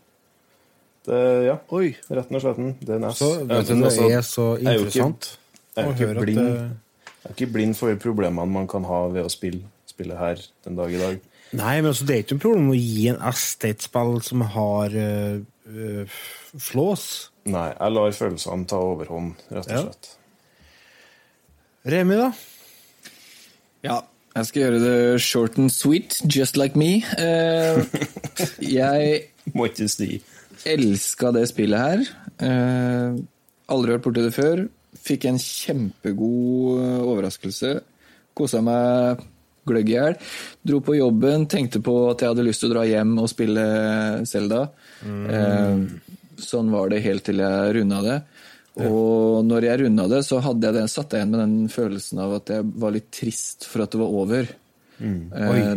Det, 1.08 1.20
ja. 1.46 1.56
Oi. 1.72 1.94
Rett 2.10 2.32
og 2.34 2.42
slett. 2.42 2.58
Det 2.84 2.90
er 2.94 2.98
en 3.00 3.08
S. 3.10 3.18
Så 3.22 3.30
vet 3.40 3.66
du, 3.68 3.74
det 3.74 3.84
altså, 3.88 4.10
er 4.10 4.26
så 4.26 4.46
jeg 4.58 4.66
er 4.66 4.78
jo 4.78 4.84
ikke- 4.84 4.98
interessant 4.98 5.38
jeg 5.76 5.84
er 5.84 5.86
å 5.86 5.88
jo 5.88 5.94
ikke 5.94 6.06
høre 6.06 6.18
at 6.18 6.24
blind. 6.26 6.38
det 6.38 6.46
Jeg 7.18 7.30
er 7.30 7.34
ikke 7.36 7.52
blind 7.52 7.74
for 7.76 7.94
problemene 7.96 8.50
man 8.52 8.66
kan 8.68 8.84
ha 8.84 9.06
ved 9.08 9.24
å 9.24 9.30
spille 9.30 9.62
spille 9.86 10.16
her 10.18 10.36
den 10.64 10.76
dag 10.76 10.92
i 10.94 10.98
dag. 10.98 11.20
Nei, 11.52 11.80
men 11.80 11.90
altså, 11.90 12.04
det 12.06 12.14
er 12.14 12.22
ikke 12.22 12.36
noe 12.36 12.44
problem 12.44 12.68
å 12.70 12.76
gi 12.78 13.08
en 13.08 13.22
S 13.32 13.54
til 13.56 13.70
et 13.70 13.82
spill 13.82 14.20
som 14.22 14.40
har 14.40 14.92
uh, 14.94 16.04
flås. 16.60 17.30
Nei, 17.48 17.72
jeg 17.72 17.92
lar 17.96 18.12
følelsene 18.12 18.66
ta 18.68 18.76
overhånd, 18.76 19.34
rett 19.50 19.66
og 19.66 19.72
Ja. 19.72 19.82
slett. 19.88 20.10
Remi, 21.88 22.16
da? 22.20 22.32
Ja, 23.82 24.00
jeg 24.38 24.48
skal 24.48 24.62
gjøre 24.62 24.80
det 24.82 25.20
short 25.24 25.58
and 25.58 25.72
sweet, 25.72 26.18
just 26.24 26.56
like 26.60 26.78
me. 26.78 27.02
Uh, 27.18 27.82
jeg 28.62 29.28
Må 29.56 29.68
ikke 29.70 29.88
si. 29.90 30.18
elska 30.68 31.32
det 31.34 31.46
spillet 31.50 31.80
her. 31.80 32.02
Uh, 32.42 33.18
aldri 33.72 33.96
vært 33.96 34.04
borti 34.06 34.24
det 34.26 34.34
før. 34.36 34.66
Fikk 34.98 35.28
en 35.28 35.38
kjempegod 35.40 36.80
eh, 36.82 37.00
overraskelse. 37.06 37.70
Kosa 38.36 38.60
meg 38.64 39.22
gløgg 39.68 39.90
i 39.92 39.94
hjel. 39.94 40.16
Dro 40.66 40.80
på 40.84 40.96
jobben, 40.96 41.46
tenkte 41.48 41.80
på 41.84 41.94
at 42.10 42.24
jeg 42.24 42.32
hadde 42.32 42.44
lyst 42.46 42.64
til 42.64 42.70
å 42.70 42.74
dra 42.74 42.84
hjem 42.88 43.14
og 43.20 43.28
spille 43.30 43.64
Selda. 44.28 44.62
Eh, 45.04 45.84
sånn 46.40 46.72
var 46.72 46.90
det 46.92 47.02
helt 47.04 47.24
til 47.28 47.40
jeg 47.44 47.76
runda 47.78 48.00
det. 48.04 48.18
Og 48.86 49.44
når 49.46 49.66
jeg 49.66 49.80
runda 49.82 50.06
det, 50.10 50.22
så 50.26 50.38
hadde 50.44 50.68
jeg 50.68 50.76
den, 50.76 50.88
satt 50.92 51.12
jeg 51.12 51.22
igjen 51.24 51.32
med 51.34 51.40
den 51.42 51.68
følelsen 51.72 52.20
av 52.22 52.36
at 52.36 52.52
jeg 52.54 52.66
var 52.78 52.94
litt 52.94 53.08
trist 53.14 53.66
for 53.66 53.82
at 53.82 53.90
det 53.94 54.00
var 54.00 54.14
over. 54.22 54.50
Mm. 54.98 55.18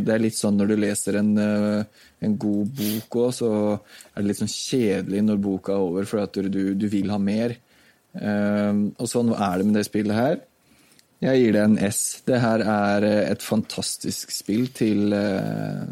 Det 0.06 0.14
er 0.14 0.22
litt 0.22 0.38
sånn 0.38 0.57
når 0.57 0.72
du 0.72 0.76
leser 0.82 1.18
en, 1.19 1.32
eh, 1.38 2.06
en 2.26 2.38
god 2.41 2.72
bok 2.78 3.18
òg, 3.23 3.34
så 3.38 3.49
er 3.78 4.22
det 4.22 4.28
litt 4.30 4.41
sånn 4.41 4.53
kjedelig 4.53 5.23
når 5.26 5.41
boka 5.41 5.73
er 5.73 5.84
over, 5.90 6.07
for 6.10 6.23
at 6.23 6.34
du, 6.38 6.61
du 6.78 6.88
vil 6.90 7.10
ha 7.14 7.19
mer. 7.22 7.57
Eh, 8.18 8.72
Og 8.98 9.10
sånn 9.10 9.34
er 9.34 9.57
det 9.61 9.68
med 9.69 9.78
det 9.80 9.86
spillet 9.90 10.18
her. 10.18 10.41
Jeg 11.22 11.38
gir 11.38 11.53
det 11.53 11.61
en 11.68 11.78
S. 11.86 12.02
Det 12.26 12.40
her 12.41 12.64
er 12.65 13.06
eh, 13.06 13.30
et 13.30 13.45
fantastisk 13.45 14.34
spill 14.34 14.68
til 14.73 15.14
eh, 15.14 15.84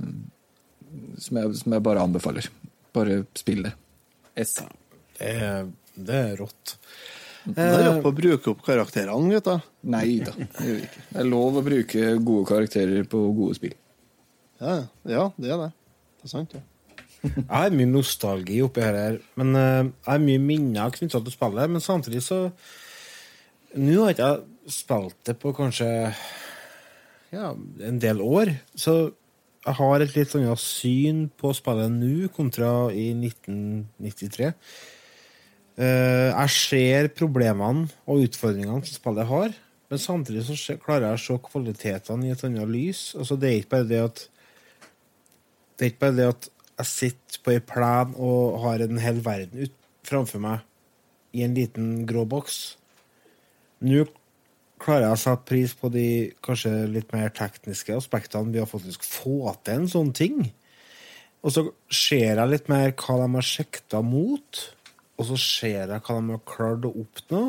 som 1.22 1.38
jeg, 1.38 1.54
som 1.62 1.76
jeg 1.76 1.86
bare 1.86 2.02
anbefaler. 2.02 2.50
Bare 2.98 3.22
spill 3.38 3.62
det. 3.68 3.76
S. 4.42 4.56
Det 5.20 5.30
er, 5.36 5.68
det 6.08 6.20
er 6.20 6.34
rått. 6.40 6.76
Det 7.50 7.64
er 7.64 7.86
rått 7.86 8.02
på 8.04 8.12
å 8.12 8.18
bruke 8.18 8.52
opp 8.52 8.64
karakterene, 8.66 9.32
gutta. 9.36 9.60
Nei 9.90 10.20
da, 10.26 10.34
det 10.58 10.66
gjør 10.66 10.80
vi 10.80 10.88
ikke. 10.88 11.06
Det 11.12 11.22
er 11.22 11.30
lov 11.30 11.60
å 11.60 11.64
bruke 11.66 12.10
gode 12.18 12.50
karakterer 12.50 13.08
på 13.10 13.22
gode 13.38 13.60
spill. 13.60 13.78
Ja, 14.60 14.82
ja, 15.08 15.30
det 15.40 15.54
er 15.54 15.64
det. 15.64 15.72
Det 16.20 16.28
er 16.28 16.34
sant, 16.34 16.58
ja. 16.58 16.66
Jeg 17.30 17.48
har 17.52 17.74
mye 17.76 17.90
nostalgi 17.90 18.62
oppi 18.64 18.84
her, 18.84 18.96
her, 18.96 19.18
men 19.40 19.56
eh, 19.60 19.88
jeg 19.90 20.08
har 20.08 20.22
mye 20.24 20.40
minner 20.40 20.94
knytta 20.96 21.20
til 21.20 21.34
spillet. 21.36 21.72
Men 21.72 21.84
samtidig 21.84 22.24
så 22.24 22.46
Nå 23.76 24.00
har 24.02 24.16
ikke 24.16 24.28
jeg 24.32 24.72
spilt 24.74 25.18
det 25.28 25.36
på 25.38 25.52
kanskje 25.54 25.86
ja, 27.30 27.52
en 27.86 28.00
del 28.02 28.18
år, 28.26 28.50
så 28.74 29.12
jeg 29.60 29.76
har 29.78 30.02
et 30.02 30.16
litt 30.16 30.34
annet 30.40 30.62
syn 30.64 31.28
på 31.38 31.52
spillet 31.54 31.92
nå 31.94 32.32
kontra 32.34 32.90
i 32.90 33.12
1993. 33.14 34.50
Eh, 35.80 36.30
jeg 36.34 36.52
ser 36.52 37.10
problemene 37.16 37.88
og 38.04 38.26
utfordringene 38.26 38.84
som 38.84 38.98
spillet 38.98 39.30
har, 39.30 39.54
men 39.90 40.02
samtidig 40.02 40.44
så 40.46 40.76
klarer 40.82 41.08
jeg 41.08 41.20
å 41.20 41.24
se 41.24 41.38
kvalitetene 41.46 42.28
i 42.28 42.34
et 42.34 42.44
annet 42.46 42.70
lys. 42.70 43.04
Altså, 43.16 43.38
det 43.40 43.50
er 43.50 43.62
ikke 43.62 43.76
bare 43.78 43.90
det 43.90 44.02
at 44.04 44.26
det 45.80 45.86
er 45.86 45.94
ikke 45.94 46.04
bare 46.04 46.18
det 46.18 46.28
at 46.34 46.50
jeg 46.80 46.90
sitter 46.90 47.44
på 47.44 47.54
ei 47.56 47.62
plen 47.64 48.12
og 48.20 48.60
har 48.66 48.84
en 48.84 49.00
hel 49.00 49.22
verden 49.24 49.64
ut 49.64 49.76
framfor 50.08 50.44
meg 50.44 50.66
i 51.36 51.46
en 51.46 51.56
liten 51.56 52.04
grå 52.10 52.26
boks. 52.28 52.60
Nå 53.88 54.04
klarer 54.84 55.08
jeg 55.08 55.16
å 55.16 55.22
sette 55.22 55.48
pris 55.48 55.76
på 55.80 55.92
de 55.94 56.08
kanskje 56.44 56.74
litt 56.92 57.12
mer 57.16 57.32
tekniske 57.36 57.96
aspektene 57.96 58.52
ved 58.52 58.66
å 58.66 58.70
faktisk 58.70 59.06
få 59.08 59.54
til 59.64 59.82
en 59.82 59.92
sånn 59.92 60.12
ting. 60.16 60.50
Og 61.40 61.56
så 61.56 61.66
ser 61.88 62.36
jeg 62.42 62.52
litt 62.52 62.68
mer 62.72 62.92
hva 63.00 63.16
de 63.22 63.30
har 63.38 63.48
sikta 63.48 64.04
mot, 64.04 64.62
og 65.20 65.28
så 65.28 65.38
ser 65.42 65.92
jeg 65.92 66.04
hva 66.06 66.16
de 66.16 66.32
har 66.32 66.46
klart 66.48 66.88
å 66.88 66.94
oppnå. 67.02 67.42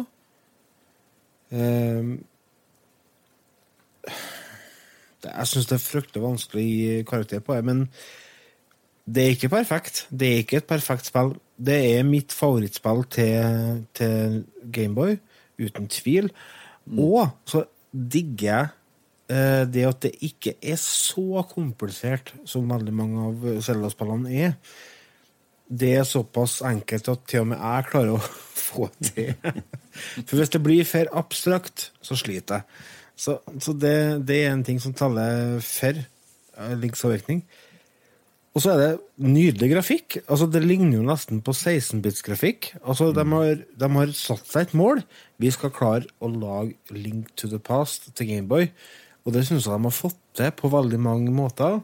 Det, 5.21 5.29
jeg 5.31 5.51
syns 5.51 5.69
det 5.71 5.77
er 5.77 5.85
fryktelig 5.85 6.25
vanskelig 6.25 6.65
å 6.65 6.67
gi 6.67 7.05
karakter 7.07 7.45
på 7.45 7.55
det, 7.55 7.65
men 7.69 7.85
det 9.11 9.25
er 9.25 9.37
ikke 9.37 9.53
perfekt. 9.53 10.05
Det 10.11 10.29
er 10.29 10.43
ikke 10.43 10.61
et 10.61 10.69
perfekt 10.71 11.11
spill. 11.11 11.35
Det 11.57 11.79
er 11.95 12.07
mitt 12.07 12.35
favorittspill 12.35 13.05
til, 13.13 13.85
til 13.97 14.43
Gameboy, 14.73 15.17
uten 15.61 15.89
tvil. 15.91 16.31
Og 16.91 17.27
så 17.49 17.65
digger 17.91 18.47
jeg 18.47 18.69
eh, 19.35 19.65
det 19.71 19.85
at 19.89 20.03
det 20.07 20.15
ikke 20.27 20.55
er 20.63 20.79
så 20.81 21.43
komplisert 21.51 22.33
som 22.49 22.71
veldig 22.71 22.95
mange 22.95 23.27
av 23.29 23.51
Zelda-spillene 23.67 24.35
er. 24.47 24.57
Det 25.71 25.93
er 26.01 26.07
såpass 26.09 26.61
enkelt 26.67 27.09
at 27.13 27.27
til 27.31 27.45
og 27.45 27.51
med 27.53 27.61
jeg 27.63 27.89
klarer 27.93 28.17
å 28.17 28.23
få 28.67 28.89
til. 28.99 29.35
For 30.27 30.39
hvis 30.39 30.53
det 30.55 30.63
blir 30.65 30.89
for 30.89 31.11
abstrakt, 31.21 31.91
så 32.03 32.19
sliter 32.19 32.61
jeg. 32.61 32.87
Så, 33.21 33.37
så 33.61 33.75
det, 33.77 33.97
det 34.27 34.43
er 34.43 34.55
en 34.55 34.65
ting 34.65 34.79
som 34.81 34.95
taler 34.97 35.59
for 35.65 35.99
eh, 36.01 36.77
Links 36.81 37.05
avvirkning. 37.05 37.43
Og 38.51 38.65
så 38.65 38.73
er 38.73 38.81
det 38.81 39.27
nydelig 39.31 39.69
grafikk. 39.71 40.17
Altså, 40.25 40.49
det 40.51 40.65
ligner 40.65 40.97
jo 40.99 41.05
nesten 41.07 41.43
på 41.45 41.53
16-bits-grafikk. 41.55 42.73
Altså, 42.81 43.13
de, 43.15 43.25
har, 43.31 43.61
de 43.63 43.91
har 43.95 44.15
satt 44.19 44.49
seg 44.51 44.67
et 44.67 44.75
mål. 44.81 45.05
Vi 45.39 45.53
skal 45.55 45.75
klare 45.75 46.09
å 46.19 46.33
lage 46.33 46.97
Link 46.97 47.31
to 47.39 47.51
the 47.53 47.61
Past 47.63 48.11
til 48.19 48.33
Gameboy. 48.33 48.67
Og 49.23 49.37
det 49.37 49.45
syns 49.47 49.69
jeg 49.69 49.77
de 49.77 49.87
har 49.87 49.95
fått 49.95 50.19
til 50.41 50.51
på 50.57 50.73
veldig 50.73 50.99
mange 51.05 51.35
måter. 51.35 51.79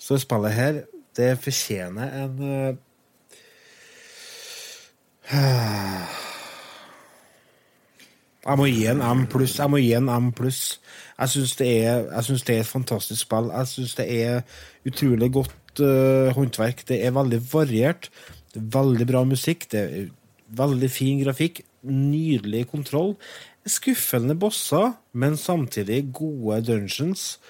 Så 0.00 0.16
spillet 0.22 0.56
her, 0.56 0.80
det 1.18 1.34
fortjener 1.44 2.16
en 2.22 2.40
eh, 2.46 2.80
Jeg 8.46 8.58
må 8.60 8.68
gi 8.70 8.84
en 8.86 9.02
M 9.02 9.24
pluss. 9.26 9.56
Jeg 9.58 9.70
må 9.72 9.80
gi 9.82 9.90
en 9.98 10.10
M 10.12 10.30
pluss. 10.36 10.78
Jeg 11.18 11.32
syns 11.32 11.56
det, 11.58 11.70
det 12.46 12.54
er 12.54 12.60
et 12.62 12.68
fantastisk 12.70 13.24
spill. 13.24 13.50
Jeg 13.50 13.70
syns 13.72 13.96
det 13.98 14.06
er 14.06 14.44
utrolig 14.86 15.32
godt 15.34 15.82
uh, 15.82 16.30
håndverk. 16.36 16.84
Det 16.86 17.00
er 17.02 17.16
veldig 17.16 17.40
variert. 17.50 18.10
Det 18.54 18.62
er 18.62 18.70
veldig 18.78 19.06
bra 19.10 19.24
musikk. 19.26 19.66
Det 19.72 19.80
er 19.82 20.06
veldig 20.62 20.90
fin 20.90 21.24
grafikk. 21.24 21.64
Nydelig 21.82 22.68
kontroll. 22.70 23.16
Skuffende 23.66 24.38
bosser, 24.38 24.92
men 25.12 25.36
samtidig 25.36 26.12
gode 26.14 26.62
dungeons. 26.68 27.40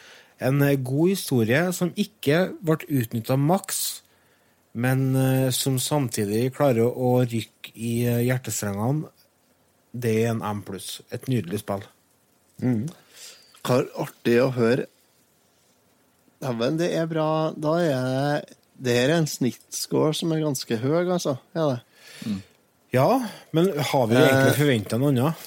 En 0.40 0.62
eh, 0.62 0.78
god 0.84 1.08
historie 1.08 1.72
som 1.72 1.92
ikke 1.96 2.50
ble 2.64 2.76
utnytta 2.88 3.36
maks, 3.40 4.02
men 4.76 5.06
eh, 5.16 5.50
som 5.56 5.78
samtidig 5.80 6.50
klarer 6.56 6.84
å 6.86 7.16
rykke 7.24 7.72
i 7.74 7.92
eh, 8.04 8.22
hjertestrengene. 8.28 9.08
Det 9.96 10.12
er 10.22 10.34
en 10.34 10.44
M 10.44 10.60
pluss. 10.66 11.00
Et 11.14 11.24
nydelig 11.32 11.62
spill. 11.62 11.86
Hva 12.60 13.80
artig 14.04 14.36
å 14.42 14.50
høre. 14.52 14.84
Dæven, 16.44 16.76
det 16.76 16.90
er 16.92 17.08
bra. 17.08 17.28
Da 17.56 17.78
er 17.80 18.10
det 18.10 18.56
Det 18.76 18.92
her 18.92 19.08
er 19.08 19.22
en 19.22 19.30
snittscore 19.30 20.12
som 20.14 20.32
er 20.36 20.44
ganske 20.44 20.76
høy, 20.82 21.06
altså. 21.08 21.38
Er 21.56 21.70
det? 21.70 22.34
Ja, 22.92 23.08
men 23.56 23.70
har 23.72 24.10
vi 24.10 24.18
egentlig 24.20 24.58
forventa 24.58 24.98
noe 25.00 25.14
annet? 25.14 25.46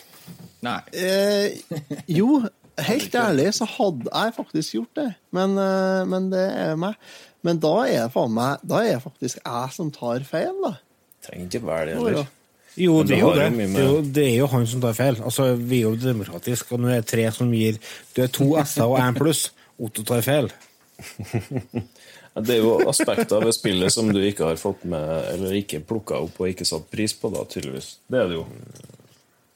Nei. 0.66 0.80
Eh, 0.92 1.60
jo, 2.10 2.42
helt 2.90 3.16
ærlig 3.16 3.52
så 3.58 3.68
hadde 3.70 4.10
jeg 4.10 4.36
faktisk 4.36 4.76
gjort 4.80 5.00
det. 5.00 5.08
Men, 5.36 5.54
eh, 5.62 6.02
men 6.10 6.30
det 6.34 6.46
er 6.50 6.80
meg. 6.80 6.98
Men 7.48 7.60
da 7.64 7.74
er 7.88 8.02
det 8.06 8.12
faen 8.12 8.34
meg 8.36 8.60
Da 8.68 8.82
er 8.84 8.98
det 8.98 9.04
faktisk 9.06 9.38
jeg 9.40 9.72
som 9.76 9.92
tar 9.96 10.26
feil, 10.28 10.56
da. 10.64 10.74
Trenger 11.24 11.48
ikke 11.48 11.66
være 11.68 11.86
det 11.88 11.96
Jo, 11.96 12.06
heller. 12.10 12.28
Jo, 12.80 12.98
det 13.04 13.16
er 13.16 13.20
jo 13.24 13.30
det. 13.36 13.46
Det 13.60 13.68
er 13.82 13.86
jo, 13.90 14.02
det 14.16 14.26
er 14.30 14.36
jo 14.38 14.48
han 14.54 14.68
som 14.72 14.82
tar 14.84 14.94
feil. 14.96 15.18
Altså, 15.26 15.50
Vi 15.56 15.80
er 15.82 15.88
jo 15.90 15.96
demokratiske, 16.00 16.72
og 16.76 16.80
nå 16.84 16.92
er 16.94 17.02
det 17.02 17.10
tre 17.12 17.26
som 17.36 17.52
gir 17.56 17.80
Du 18.16 18.22
er 18.24 18.28
to 18.32 18.50
S-er 18.64 18.86
og 18.88 19.00
én 19.04 19.18
pluss. 19.18 19.50
Otto 19.80 20.04
tar 20.08 20.22
feil. 20.26 20.50
Det 22.40 22.54
er 22.56 22.62
jo 22.62 22.76
aspekter 22.88 23.42
ved 23.44 23.52
spillet 23.56 23.92
som 23.92 24.08
du 24.14 24.20
ikke 24.24 24.46
har 24.52 24.60
fått 24.62 24.84
med, 24.88 25.26
eller 25.34 25.56
ikke 25.60 25.82
plukka 25.84 26.20
opp 26.24 26.38
og 26.40 26.48
ikke 26.52 26.68
satt 26.68 26.86
pris 26.92 27.12
på, 27.18 27.32
da, 27.34 27.42
tydeligvis. 27.50 27.88
Det 28.08 28.20
er 28.22 28.30
det 28.30 28.38
jo. 28.38 28.46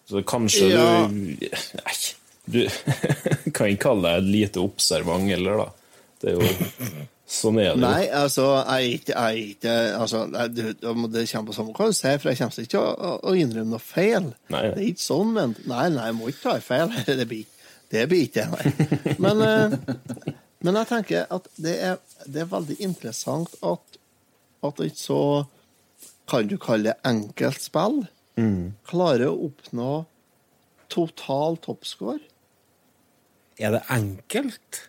Så 0.09 0.23
kanskje 0.27 0.67
Ja. 0.73 0.87
du 1.07 1.13
Nei, 1.13 1.95
du 2.49 2.59
kan 3.55 3.69
ikke 3.71 3.83
kalle 3.85 4.15
deg 4.17 4.27
lite 4.33 4.59
observant 4.63 5.29
heller, 5.31 5.61
da. 5.63 5.69
Det 6.19 6.33
er 6.33 6.41
jo 6.41 6.49
Sånn 7.33 7.57
er 7.57 7.71
det. 7.73 7.81
Nei, 7.81 8.03
altså, 8.13 8.43
jeg 8.61 8.99
er 9.09 9.37
ikke, 9.39 9.71
jeg 9.73 9.93
altså, 9.97 10.19
Det 10.53 10.75
kommer 10.83 11.47
på 11.49 11.55
samme 11.57 11.73
hva 11.73 11.87
du 11.89 11.95
sier, 11.97 12.19
for 12.21 12.29
jeg 12.29 12.37
kommer 12.43 12.67
ikke 12.67 12.81
å, 12.83 12.91
å- 13.09 13.19
å 13.31 13.33
innrømme 13.39 13.73
noe 13.73 13.81
feil. 13.81 14.27
Nei. 14.53 14.61
Det 14.75 14.77
er 14.83 14.89
ikke 14.91 15.05
sånn, 15.07 15.31
men 15.33 15.55
Nei, 15.65 15.87
nei, 15.95 16.05
jeg 16.11 16.17
må 16.19 16.29
ikke 16.29 16.43
ta 16.43 16.53
feil. 16.61 16.93
Det 17.07 17.25
blir, 17.31 17.45
det 17.93 18.03
blir 18.11 18.27
ikke 18.27 18.45
det. 18.53 19.17
Men, 19.23 19.41
eh, 19.41 20.35
men 20.63 20.77
jeg 20.81 20.89
tenker 20.93 21.25
at 21.33 21.49
det 21.57 21.73
er, 21.89 21.97
det 22.27 22.43
er 22.45 22.51
veldig 22.53 22.77
interessant 22.85 23.57
at, 23.65 23.97
at 24.63 24.79
et 24.85 25.01
så 25.01 25.19
Kan 26.29 26.47
du 26.47 26.55
kalle 26.61 26.93
det 26.93 26.99
enkelt 27.09 27.59
spill? 27.65 28.03
Klarer 28.87 29.27
å 29.33 29.49
oppnå 29.49 29.89
total 30.93 31.57
toppscore? 31.65 32.21
Er 33.59 33.75
det 33.75 33.81
enkelt? 33.93 34.83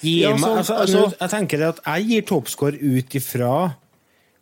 Gi 0.00 0.20
Ja, 0.22 0.30
meg, 0.34 0.40
sånn, 0.40 0.58
altså, 0.62 0.78
altså- 0.84 1.18
jeg 1.20 1.30
tenker 1.30 1.68
at 1.68 1.80
jeg 1.86 2.08
gir 2.08 2.22
toppscore 2.22 2.78
ut 2.80 3.08
ifra 3.20 3.74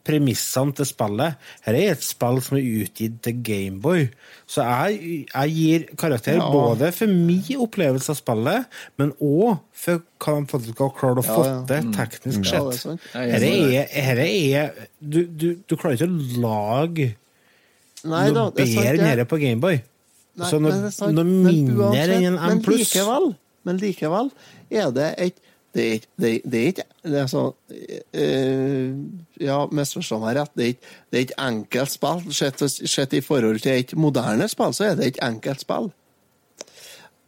premissene 0.07 0.71
til 0.79 0.87
spillet. 0.87 1.35
Her 1.67 1.75
er 1.75 1.91
et 1.97 2.03
spill 2.07 2.37
som 2.41 2.57
er 2.59 2.63
utgitt 2.63 3.17
til 3.27 3.41
Gameboy. 3.43 4.05
Så 4.47 4.63
jeg, 4.63 5.27
jeg 5.35 5.51
gir 5.57 5.87
karakter 5.99 6.37
Ja. 6.39 6.47
både 6.53 6.93
for 6.95 7.07
min 7.11 7.43
opplevelse 7.59 8.11
av 8.11 8.17
spillet, 8.21 8.67
men 8.99 9.11
òg 9.21 9.59
for 9.73 10.03
hva 10.21 10.37
de 10.39 10.47
faktisk 10.53 10.79
har 10.79 10.91
klart 10.91 11.19
å 11.19 11.25
Ja, 11.27 11.35
få 11.35 11.45
ja. 11.45 11.65
til 11.67 11.91
teknisk 11.97 12.53
Ja, 12.53 12.63
det 12.63 12.75
er 12.75 12.79
sett. 12.79 13.01
Ja, 13.15 13.21
Jeg 13.21 13.75
er 13.75 14.03
Her 14.07 14.19
er, 14.19 14.63
er 14.63 14.73
du, 15.03 15.25
du, 15.27 15.49
du 15.67 15.75
klarer 15.77 15.99
ikke 15.99 16.07
å 16.07 16.41
lage 16.41 17.15
Nei 18.05 18.31
da, 18.31 18.45
noe 18.45 18.53
det 18.55 18.69
er 18.69 18.77
bedre 18.77 19.09
enn 19.11 19.17
dette 19.17 19.27
på 19.29 19.41
Gameboy. 19.41 19.83
Nei, 20.37 20.51
Så 20.51 20.61
noe, 20.61 20.71
men 21.11 21.15
noe 21.17 21.25
mindre 21.25 21.91
enn 21.97 22.13
en 22.29 22.39
M 22.39 22.47
Men 22.47 22.63
pluss. 22.63 22.93
likevel, 22.95 23.35
men 23.67 23.83
likevel 23.83 24.31
er 24.71 24.95
det 24.95 25.13
et 25.19 25.43
det 25.77 25.85
er 25.85 25.97
ikke 25.99 26.09
det, 26.17 26.29
det 26.49 26.59
er 26.61 26.69
ikke 26.71 26.85
det 27.05 27.19
er 27.21 27.27
så, 27.29 27.41
øh, 28.17 28.95
Ja, 29.41 29.59
misforstå 29.69 30.17
meg 30.23 30.39
rett. 30.39 30.55
Det 30.57 30.65
er 30.65 30.71
ikke, 30.73 30.93
det 31.11 31.19
er 31.19 31.25
ikke 31.27 31.49
enkelt 31.49 31.93
spill. 31.93 32.23
Sett, 32.33 32.63
sett 32.89 33.13
i 33.13 33.21
forhold 33.21 33.61
til 33.61 33.83
et 33.83 33.93
moderne 33.93 34.49
spill, 34.49 34.73
så 34.73 34.87
er 34.87 34.95
det 34.97 35.11
ikke 35.11 35.27
enkelt 35.27 35.61
spill. 35.61 35.91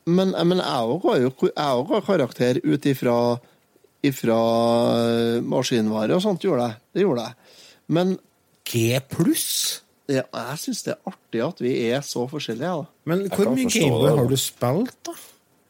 Men, 0.08 0.32
men 0.32 0.62
jeg 0.64 0.94
òg 0.94 1.04
har 1.04 1.20
jo 1.20 2.00
karakter 2.06 2.62
ut 2.64 2.88
ifra 2.88 3.18
ifra 4.08 4.38
eh, 4.96 5.42
maskinvare 5.44 6.16
og 6.16 6.24
sånt, 6.24 6.40
gjorde 6.40 6.70
jeg. 6.70 6.80
Det 6.94 7.04
gjorde 7.04 7.26
jeg. 7.26 7.52
Men 7.88 8.16
G 8.64 8.96
pluss? 9.12 9.82
ja, 10.08 10.22
jeg 10.24 10.60
syns 10.62 10.84
det 10.86 10.94
er 10.94 11.10
artig 11.10 11.42
at 11.44 11.58
vi 11.60 11.72
er 11.90 12.04
så 12.06 12.24
forskjellige. 12.30 12.68
da. 12.80 12.84
Men 13.04 13.26
hvor 13.28 13.50
mye 13.52 13.68
Gameboy 13.68 14.14
har 14.16 14.30
du 14.30 14.38
spilt, 14.40 14.96
da? 15.04 15.16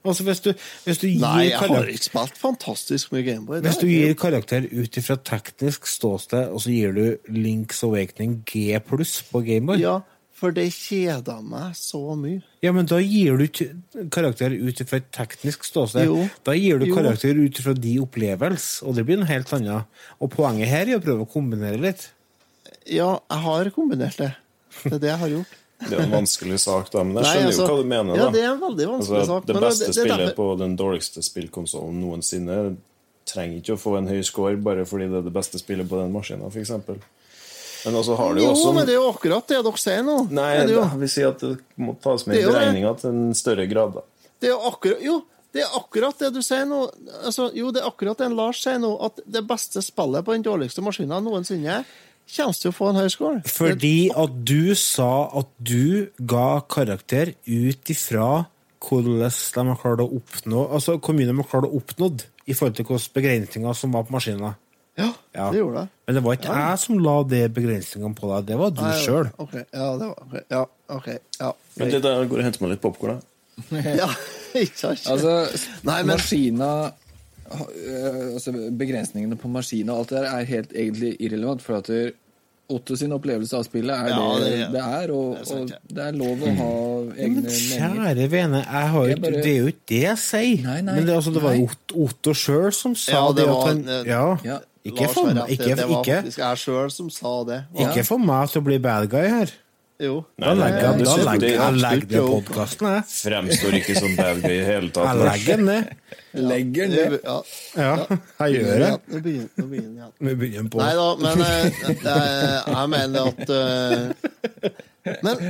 Altså, 0.07 0.23
hvis 0.25 0.41
du, 0.41 0.53
hvis 0.87 0.99
du 1.03 1.07
gir 1.09 1.21
Nei, 1.21 1.49
jeg 1.51 1.59
har 1.59 1.89
ikke 1.91 2.05
spilt 2.07 2.37
fantastisk 2.39 3.11
mye 3.13 3.25
Gameboy. 3.27 3.59
hvis 3.65 3.81
du 3.81 3.87
gir 3.91 4.15
karakter 4.15 4.65
ut 4.71 4.97
ifra 5.01 5.17
teknisk 5.27 5.87
ståsted, 5.91 6.53
og 6.55 6.63
så 6.63 6.71
gir 6.73 6.95
du 6.95 7.33
Links 7.35 7.83
Awakening 7.85 8.39
G 8.49 8.79
pluss 8.87 9.19
på 9.27 9.43
Gameboy 9.45 9.83
Ja, 9.83 9.99
for 10.39 10.55
det 10.55 10.69
kjeder 10.71 11.43
meg 11.43 11.75
så 11.75 11.99
mye. 12.15 12.41
Ja, 12.63 12.71
men 12.73 12.87
da 12.87 13.01
gir 13.03 13.37
du 13.37 13.43
ikke 13.49 13.73
karakter 14.15 14.55
ut 14.55 14.81
ifra 14.85 15.01
et 15.03 15.09
teknisk 15.13 15.67
ståsted. 15.67 16.07
Jo. 16.07 16.29
Da 16.47 16.55
gir 16.55 16.79
du 16.79 16.87
Jo. 16.87 16.95
karakter 16.95 17.35
ut 17.35 17.59
ifra 17.59 17.75
de 17.75 17.97
opplevelse, 18.01 18.87
og 18.87 18.95
det 18.95 19.05
blir 19.09 19.19
noe 19.19 19.27
helt 19.27 19.51
annet. 19.59 19.85
Og 20.23 20.31
poenget 20.31 20.71
her 20.71 20.87
er 20.87 21.01
å 21.01 21.03
prøve 21.03 21.27
å 21.27 21.33
kombinere 21.33 21.83
litt. 21.83 22.13
Ja, 22.87 23.19
jeg 23.19 23.43
har 23.45 23.71
kombinert 23.75 24.17
det. 24.23 24.31
Det 24.85 24.93
er 24.95 25.03
det 25.03 25.11
jeg 25.11 25.19
har 25.27 25.29
gjort. 25.41 25.57
Det 25.79 25.93
er 25.95 26.01
en 26.03 26.11
vanskelig 26.11 26.59
sak, 26.61 26.89
da, 26.91 27.05
men 27.07 27.15
jeg 27.21 27.23
Nei, 27.23 27.33
skjønner 27.33 27.53
altså, 27.53 27.63
jo 27.63 27.69
hva 27.71 27.83
du 27.83 27.89
mener. 27.93 28.17
ja, 28.19 28.31
det 28.35 28.41
er 28.43 28.49
en 28.51 28.61
veldig 28.61 28.87
vanskelig 28.91 29.19
altså, 29.21 29.37
sak, 29.39 29.45
Det 29.47 29.55
men 29.55 29.63
det- 29.63 29.69
beste 29.69 29.85
det 29.85 29.89
er 29.89 30.01
spillet 30.01 30.19
derfor- 30.19 30.35
på 30.35 30.59
den 30.59 30.77
dårligste 30.77 31.23
spillkonsollen 31.23 32.01
noensinne 32.03 32.77
trenger 33.29 33.57
ikke 33.61 33.77
å 33.77 33.81
få 33.83 33.99
en 33.99 34.09
høy 34.09 34.23
score 34.25 34.57
bare 34.57 34.85
fordi 34.89 35.07
det 35.13 35.19
er 35.21 35.23
det 35.29 35.33
beste 35.33 35.59
spillet 35.61 35.89
på 35.89 36.01
den 36.01 36.13
maskinen, 36.13 36.51
f.eks. 36.51 36.71
Men 37.85 37.95
altså 37.95 38.17
har 38.19 38.35
du 38.35 38.41
jo 38.43 38.51
også 38.51 38.75
men 38.75 38.87
det 38.89 38.95
er 38.97 38.99
jo 38.99 39.09
akkurat 39.13 39.47
det 39.47 39.63
dere 39.63 39.79
sier 39.79 40.03
nå. 40.03 40.17
Nei, 40.35 40.67
det 40.67 40.75
jo, 40.75 40.81
da, 40.83 40.97
vi 40.99 41.07
sier 41.13 41.29
at 41.31 41.39
det 41.45 41.59
må 41.79 41.95
tas 42.03 42.27
med 42.27 42.37
i 42.37 42.43
er 42.43 42.51
beregninga 42.51 42.95
til 42.99 43.11
en 43.11 43.35
større 43.39 43.67
grad. 43.71 43.95
da. 43.95 44.01
det 44.41 44.49
er 44.49 44.55
jo 44.57 44.61
akkurat 44.73 45.03
Jo, 45.05 45.23
det 45.55 45.63
er 45.63 45.77
akkurat 45.79 46.19
det 46.19 46.33
du 46.35 46.43
sier 46.43 46.67
nå. 46.67 46.91
Altså, 47.25 47.47
jo, 47.55 47.71
det 47.71 47.83
er 47.83 47.87
akkurat 47.89 48.19
det 48.19 48.33
Lars 48.35 48.61
sier 48.65 48.79
nå, 48.83 48.91
at 49.07 49.21
det 49.25 49.47
beste 49.47 49.81
spillet 49.81 50.25
på 50.27 50.35
den 50.35 50.43
dårligste 50.43 50.83
maskinen 50.83 51.23
noensinne 51.25 51.85
kommer 52.37 52.59
til 52.61 52.71
å 52.71 52.77
få 52.77 52.89
en 52.93 53.01
høy 53.01 53.09
score. 53.13 53.41
Fordi 53.49 53.97
at 54.25 54.39
du 54.47 54.75
sa 54.79 55.11
at 55.41 55.49
du 55.59 56.09
ga 56.21 56.61
karakter 56.69 57.35
ut 57.49 57.93
ifra 57.95 58.47
hvordan 58.85 59.33
de 59.33 59.65
har 59.73 59.79
klart 59.83 60.01
å 60.05 60.07
oppnå 60.21 60.61
Altså 60.73 60.95
hvor 61.03 61.17
mye 61.19 61.27
de 61.27 61.35
har 61.35 61.49
klart 61.51 61.67
å 61.67 61.73
oppnå 61.81 62.13
i 62.49 62.55
forhold 62.55 62.77
til 62.79 62.87
hvilke 62.87 63.15
begrensninger 63.19 63.75
som 63.77 63.93
var 63.93 64.07
på 64.09 64.15
maskinen. 64.15 64.55
Ja, 64.99 65.13
Ja. 65.35 65.51
det 65.53 65.59
gjorde 65.61 65.83
det. 65.83 65.89
Men 66.07 66.15
det 66.17 66.23
var 66.25 66.37
ikke 66.39 66.55
jeg 66.59 66.79
som 66.83 66.99
la 67.05 67.17
de 67.23 67.41
begrensningene 67.55 68.17
på 68.19 68.31
deg, 68.33 68.47
det 68.49 68.57
var 68.59 68.71
du 68.75 68.81
sjøl. 69.03 69.29
Okay. 69.39 69.65
ja, 69.75 69.89
det 69.99 70.07
var 70.09 70.23
okay. 70.25 70.41
Ja, 70.51 70.63
ok. 70.89 71.09
Ja, 71.41 71.53
Men 71.79 71.91
det 71.93 72.01
der 72.03 72.25
går 72.31 72.39
og 72.41 72.45
henter 72.49 72.63
meg 72.65 72.71
litt 72.73 72.83
popkorn. 72.83 73.21
ja 74.01 74.09
ikke 74.55 74.79
sant? 74.79 75.05
Altså, 75.13 75.35
Nei, 75.85 76.03
men- 76.03 76.17
maskina 76.17 76.71
altså 77.49 78.53
Begrensningene 78.79 79.37
på 79.41 79.49
maskinen 79.53 79.91
og 79.95 79.99
alt 80.03 80.11
det 80.15 80.23
der 80.23 80.31
er 80.39 80.45
helt 80.45 80.73
egentlig 80.77 81.17
irrelevant, 81.21 81.63
for 81.63 81.77
at 81.83 81.87
det- 81.87 82.15
Otto 82.71 82.97
sin 83.01 83.13
opplevelse 83.17 83.57
av 83.57 83.63
spillet 83.65 83.89
er 83.97 84.09
Ja, 84.13 84.25
det 84.39 84.49
det 84.53 84.73
det 84.75 84.81
er, 84.85 85.11
og, 85.17 85.31
det 85.33 85.41
er 85.41 85.45
sant, 85.49 85.71
og 85.73 85.95
det 85.97 86.03
er 86.05 86.13
lov 86.13 86.43
å 86.45 86.51
ha 86.59 86.73
egne 87.17 87.41
Men 87.41 87.45
kjære 87.49 88.27
vene, 88.29 88.59
jeg 88.61 88.89
har 88.93 88.99
jo 89.01 89.09
Jeg 89.09 89.21
bare- 89.23 89.33
det 89.43 89.47
er 89.47 89.57
jo 89.63 89.67
ikke 89.73 89.87
det 89.89 90.01
jeg 90.03 90.19
sier. 90.19 90.63
Nei, 90.67 90.81
nei, 90.83 90.95
Men 90.97 91.07
det, 91.07 91.15
altså, 91.17 91.33
det 91.33 91.43
var 91.43 91.55
jo. 91.55 91.69
Otto, 92.05 92.31
sjøl 92.37 92.71
som 92.75 92.95
sa 92.95 93.13
Ja, 93.13 93.33
det 93.33 93.37
det. 93.37 93.47
var- 93.49 93.63
at 93.63 93.67
han, 93.69 94.05
ja, 94.05 94.37
Ja. 94.45 94.59
ikke, 94.85 95.09
for, 95.09 95.25
meg- 95.33 95.49
ikke, 95.49 95.65
det, 95.77 95.89
var 95.89 96.05
ikke, 96.05 96.23
faktisk 96.23 96.37
jeg 96.45 96.57
sjøl 96.59 96.91
som 96.93 97.09
sa 97.09 97.45
det. 97.45 97.65
ikke 97.75 98.05
for 98.05 98.19
meg 98.19 98.49
til 98.51 98.61
å 98.61 98.65
bli 98.65 98.79
bad 98.79 99.09
guy 99.09 99.29
her. 99.29 99.51
Jo. 99.99 100.21
Da 100.39 100.53
legger 100.55 100.85
jeg, 100.85 100.99
det 101.01 101.07
da 101.09 101.15
legger 101.27 101.49
jeg, 101.49 101.55
jeg 101.59 101.79
legger 101.83 102.13
ned 102.13 102.29
podkasten, 102.31 102.87
jeg. 102.95 103.07
Fremstår 103.11 103.77
ikke 103.81 103.95
som 103.97 104.13
bad 104.15 104.45
guy 104.45 104.53
i 104.55 104.67
hele 104.69 104.91
tatt. 104.95 105.09
Jeg 105.09 105.27
legger 105.27 105.59
den 105.59 105.67
ned. 105.67 105.89
Legger 106.39 106.85
den 106.85 106.95
ned. 106.95 107.17
ja. 107.25 107.39
Ja, 107.75 108.19
jeg 108.45 108.61
gjør 108.61 108.85
det. 108.85 108.93
Nå 109.09 109.23
begynner 109.25 109.65
den 109.65 109.97
igjen. 109.97 110.13
Vi 110.29 110.37
begynner 110.45 110.71
på 110.71 110.83
Nei 110.85 110.93
da, 111.01 111.09
men 111.25 111.43
eh, 111.49 112.71
jeg 112.77 112.93
mener 112.95 113.33
at 113.33 113.53
eh, 113.57 114.71
men, 115.27 115.45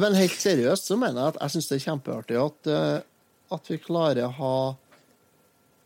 men 0.00 0.18
helt 0.22 0.40
seriøst 0.40 0.88
så 0.88 0.96
mener 1.00 1.20
jeg 1.20 1.34
at 1.34 1.42
jeg 1.42 1.56
syns 1.56 1.70
det 1.70 1.76
er 1.76 1.86
kjempeartig 1.90 2.40
at, 2.40 2.72
eh, 2.72 2.96
at 3.58 3.70
vi 3.74 3.80
klarer 3.84 4.30
å 4.30 4.34
ha 4.40 4.56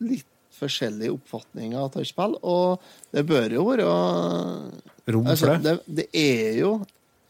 litt 0.06 0.30
forskjellige 0.54 1.16
oppfatninger 1.16 1.82
av 1.82 1.90
tøyspill, 1.96 2.38
og 2.46 2.82
det 3.10 3.26
bør 3.26 3.58
jo 3.58 3.70
være 3.72 3.86
rom 5.10 5.26
altså, 5.26 5.48
for 5.48 5.56
det. 5.58 5.78
det. 5.82 5.96
Det 5.98 6.06
er 6.14 6.60
jo 6.62 6.76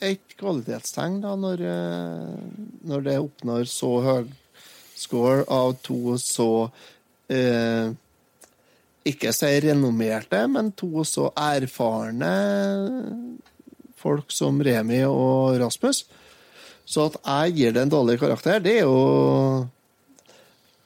et 0.04 0.36
kvalitetstegn 0.38 1.20
da, 1.24 1.34
når, 1.38 1.62
eh, 1.68 2.70
når 2.88 3.04
det 3.06 3.20
oppnår 3.22 3.68
så 3.70 3.92
høy 4.04 4.32
score 4.94 5.44
av 5.50 5.76
to 5.84 6.16
så 6.22 6.70
eh, 7.32 7.92
Ikke 9.04 9.34
si 9.36 9.50
renommerte, 9.60 10.38
men 10.48 10.70
to 10.72 11.02
så 11.04 11.26
erfarne 11.36 12.30
folk 14.00 14.32
som 14.32 14.62
Remi 14.64 15.02
og 15.04 15.58
Rasmus. 15.60 16.06
Så 16.88 17.10
at 17.10 17.18
jeg 17.20 17.56
gir 17.58 17.74
det 17.76 17.82
en 17.84 17.92
dårlig 17.92 18.16
karakter, 18.22 18.62
det 18.64 18.78
er 18.78 18.86
jo 18.86 19.68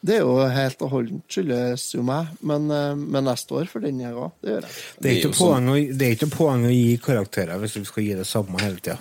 det 0.01 0.15
er 0.15 0.21
jo 0.23 0.35
helt 0.55 0.83
og 0.87 0.93
holdent 0.93 1.25
skyldes 1.35 1.89
jo 1.97 2.05
meg, 2.07 2.29
men, 2.47 2.69
eh, 2.71 2.95
men 2.99 3.27
jeg 3.33 3.41
står 3.43 3.67
for 3.71 3.83
den, 3.83 3.99
jeg 4.05 4.15
òg. 4.15 4.31
Det 4.45 4.53
gjør 4.53 4.67
jeg. 4.69 4.77
Det 4.79 5.11
er, 5.11 5.17
ikke 5.19 5.19
Det 5.19 5.19
er 5.19 5.25
jo 5.27 5.33
poeng 5.41 5.69
å, 5.73 5.77
det 5.99 6.07
er 6.09 6.17
ikke 6.17 6.31
poeng 6.37 6.67
å 6.69 6.73
gi 6.73 6.87
karakterer 7.03 7.59
hvis 7.65 7.75
du 7.81 7.85
skal 7.89 8.07
gi 8.07 8.15
det 8.21 8.27
samme 8.31 8.63
hele 8.63 8.79
tida. 8.79 8.99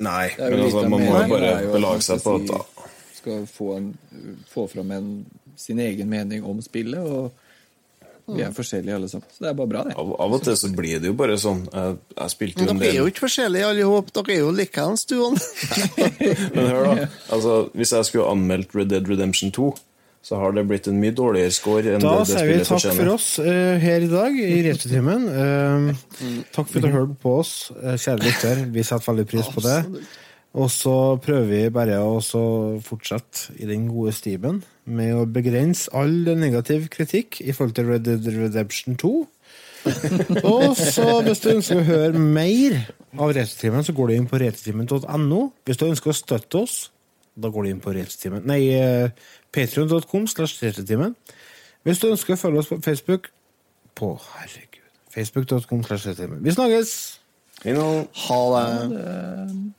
Nei. 0.00 0.30
Er 0.38 0.54
Men 0.54 0.64
altså, 0.68 0.86
man 0.88 1.02
må 1.02 1.10
jo 1.10 1.26
bare 1.34 1.52
belage 1.74 2.06
seg 2.06 2.22
på 2.24 2.36
at 2.38 2.54
si- 2.54 2.88
Skal 3.20 3.42
få, 3.52 3.74
en, 3.76 3.90
få 4.48 4.62
fram 4.70 4.90
en, 4.96 5.08
sin 5.60 5.78
egen 5.82 6.08
mening 6.08 6.44
om 6.46 6.62
spillet, 6.64 7.02
og 7.04 7.32
vi 8.30 8.40
er 8.46 8.52
forskjellige 8.54 8.94
alle 8.94 9.08
sammen. 9.10 9.26
Så 9.34 9.42
det 9.42 9.50
er 9.50 9.56
bare 9.58 9.68
bra, 9.68 9.82
det. 9.84 9.96
Av, 9.98 10.14
av 10.24 10.34
og 10.38 10.42
til 10.46 10.56
så 10.56 10.70
blir 10.72 11.02
det 11.02 11.10
jo 11.10 11.16
bare 11.18 11.34
sånn. 11.42 11.64
Jeg, 11.74 11.96
jeg 12.14 12.32
spilte 12.32 12.62
jo 12.62 12.68
Men 12.68 12.76
en 12.76 12.80
dere 12.84 12.94
er 12.94 12.98
jo 13.02 13.10
ikke 13.10 13.24
forskjellige 13.26 13.66
alle 13.66 13.82
sammen. 13.84 14.12
Dere 14.14 14.36
er 14.36 14.40
jo 14.40 14.50
likeens, 14.54 15.04
du 15.10 15.16
òg. 15.26 15.36
Men 16.54 16.68
hør, 16.70 16.88
da. 16.94 17.08
Altså, 17.34 17.56
hvis 17.74 17.92
jeg 17.98 18.08
skulle 18.08 18.30
anmeldt 18.30 18.76
Red 18.78 18.92
Dead 18.94 19.10
Redemption 19.10 19.50
2, 19.56 19.68
så 20.20 20.36
har 20.36 20.52
det 20.52 20.66
blitt 20.68 20.88
en 20.90 20.98
mye 21.00 21.14
dårligere 21.16 21.52
score 21.54 21.94
enn 21.94 22.02
Da 22.04 22.18
det, 22.18 22.26
det 22.28 22.34
sier 22.34 22.50
vi 22.50 22.56
takk 22.68 22.96
for 22.98 23.12
oss 23.14 23.28
uh, 23.40 23.76
her 23.80 24.04
i 24.04 24.10
dag 24.10 24.36
i 24.36 24.58
Retretimen. 24.66 25.28
Uh, 25.32 26.42
takk 26.52 26.68
for 26.68 26.80
at 26.80 26.84
du 26.84 26.96
hørte 26.96 27.16
på 27.22 27.36
oss, 27.40 27.54
eh, 27.80 27.96
kjære 27.96 28.26
lytter. 28.26 28.66
Vi 28.74 28.84
setter 28.84 29.12
veldig 29.12 29.26
pris 29.30 29.48
på 29.54 29.64
det. 29.64 29.78
Og 30.60 30.66
så 30.74 30.94
prøver 31.22 31.46
vi 31.46 31.62
bare 31.72 32.00
å 32.02 32.18
fortsette 32.82 33.54
i 33.62 33.68
den 33.70 33.86
gode 33.88 34.12
stimen 34.16 34.60
med 34.90 35.14
å 35.14 35.26
begrense 35.30 35.92
all 35.94 36.32
negativ 36.36 36.88
kritikk 36.92 37.38
i 37.44 37.54
forhold 37.54 37.76
til 37.78 37.86
Red 37.92 38.08
Dead 38.08 38.26
Redemption 38.34 38.98
2. 38.98 39.12
Og 40.50 40.74
så 40.76 41.06
hvis 41.24 41.40
du 41.40 41.52
ønsker 41.54 41.80
å 41.80 41.86
høre 41.86 42.20
mer 42.20 42.80
av 43.16 43.32
Retretimen, 43.32 43.86
så 43.86 43.94
går 43.96 44.10
du 44.10 44.16
inn 44.18 44.28
på 44.28 44.40
retretimen.no. 44.42 45.44
Hvis 45.64 45.80
du 45.80 45.86
ønsker 45.86 46.12
å 46.12 46.18
støtte 46.18 46.64
oss, 46.66 46.80
da 47.40 47.48
går 47.48 47.64
du 47.64 47.70
inn 47.70 47.82
på 47.82 47.92
Retretimen 47.94 48.42
Nei, 48.50 48.64
patreon.com 49.52 50.26
slash 50.30 50.62
retrotimen. 50.62 51.16
Hvis 51.82 52.02
du 52.02 52.10
ønsker 52.10 52.36
å 52.36 52.40
følge 52.40 52.62
oss 52.62 52.68
på 52.68 52.80
Facebook 52.84 53.30
På 53.96 54.14
herregud 54.36 54.80
Facebook.com 55.10 55.82
slash 55.84 56.06
retrotimen. 56.06 56.44
Vi 56.44 56.54
snakkes! 56.54 56.94
Ha 57.64 57.74
nå. 57.76 57.88
Ha 58.28 58.40
det. 58.54 59.74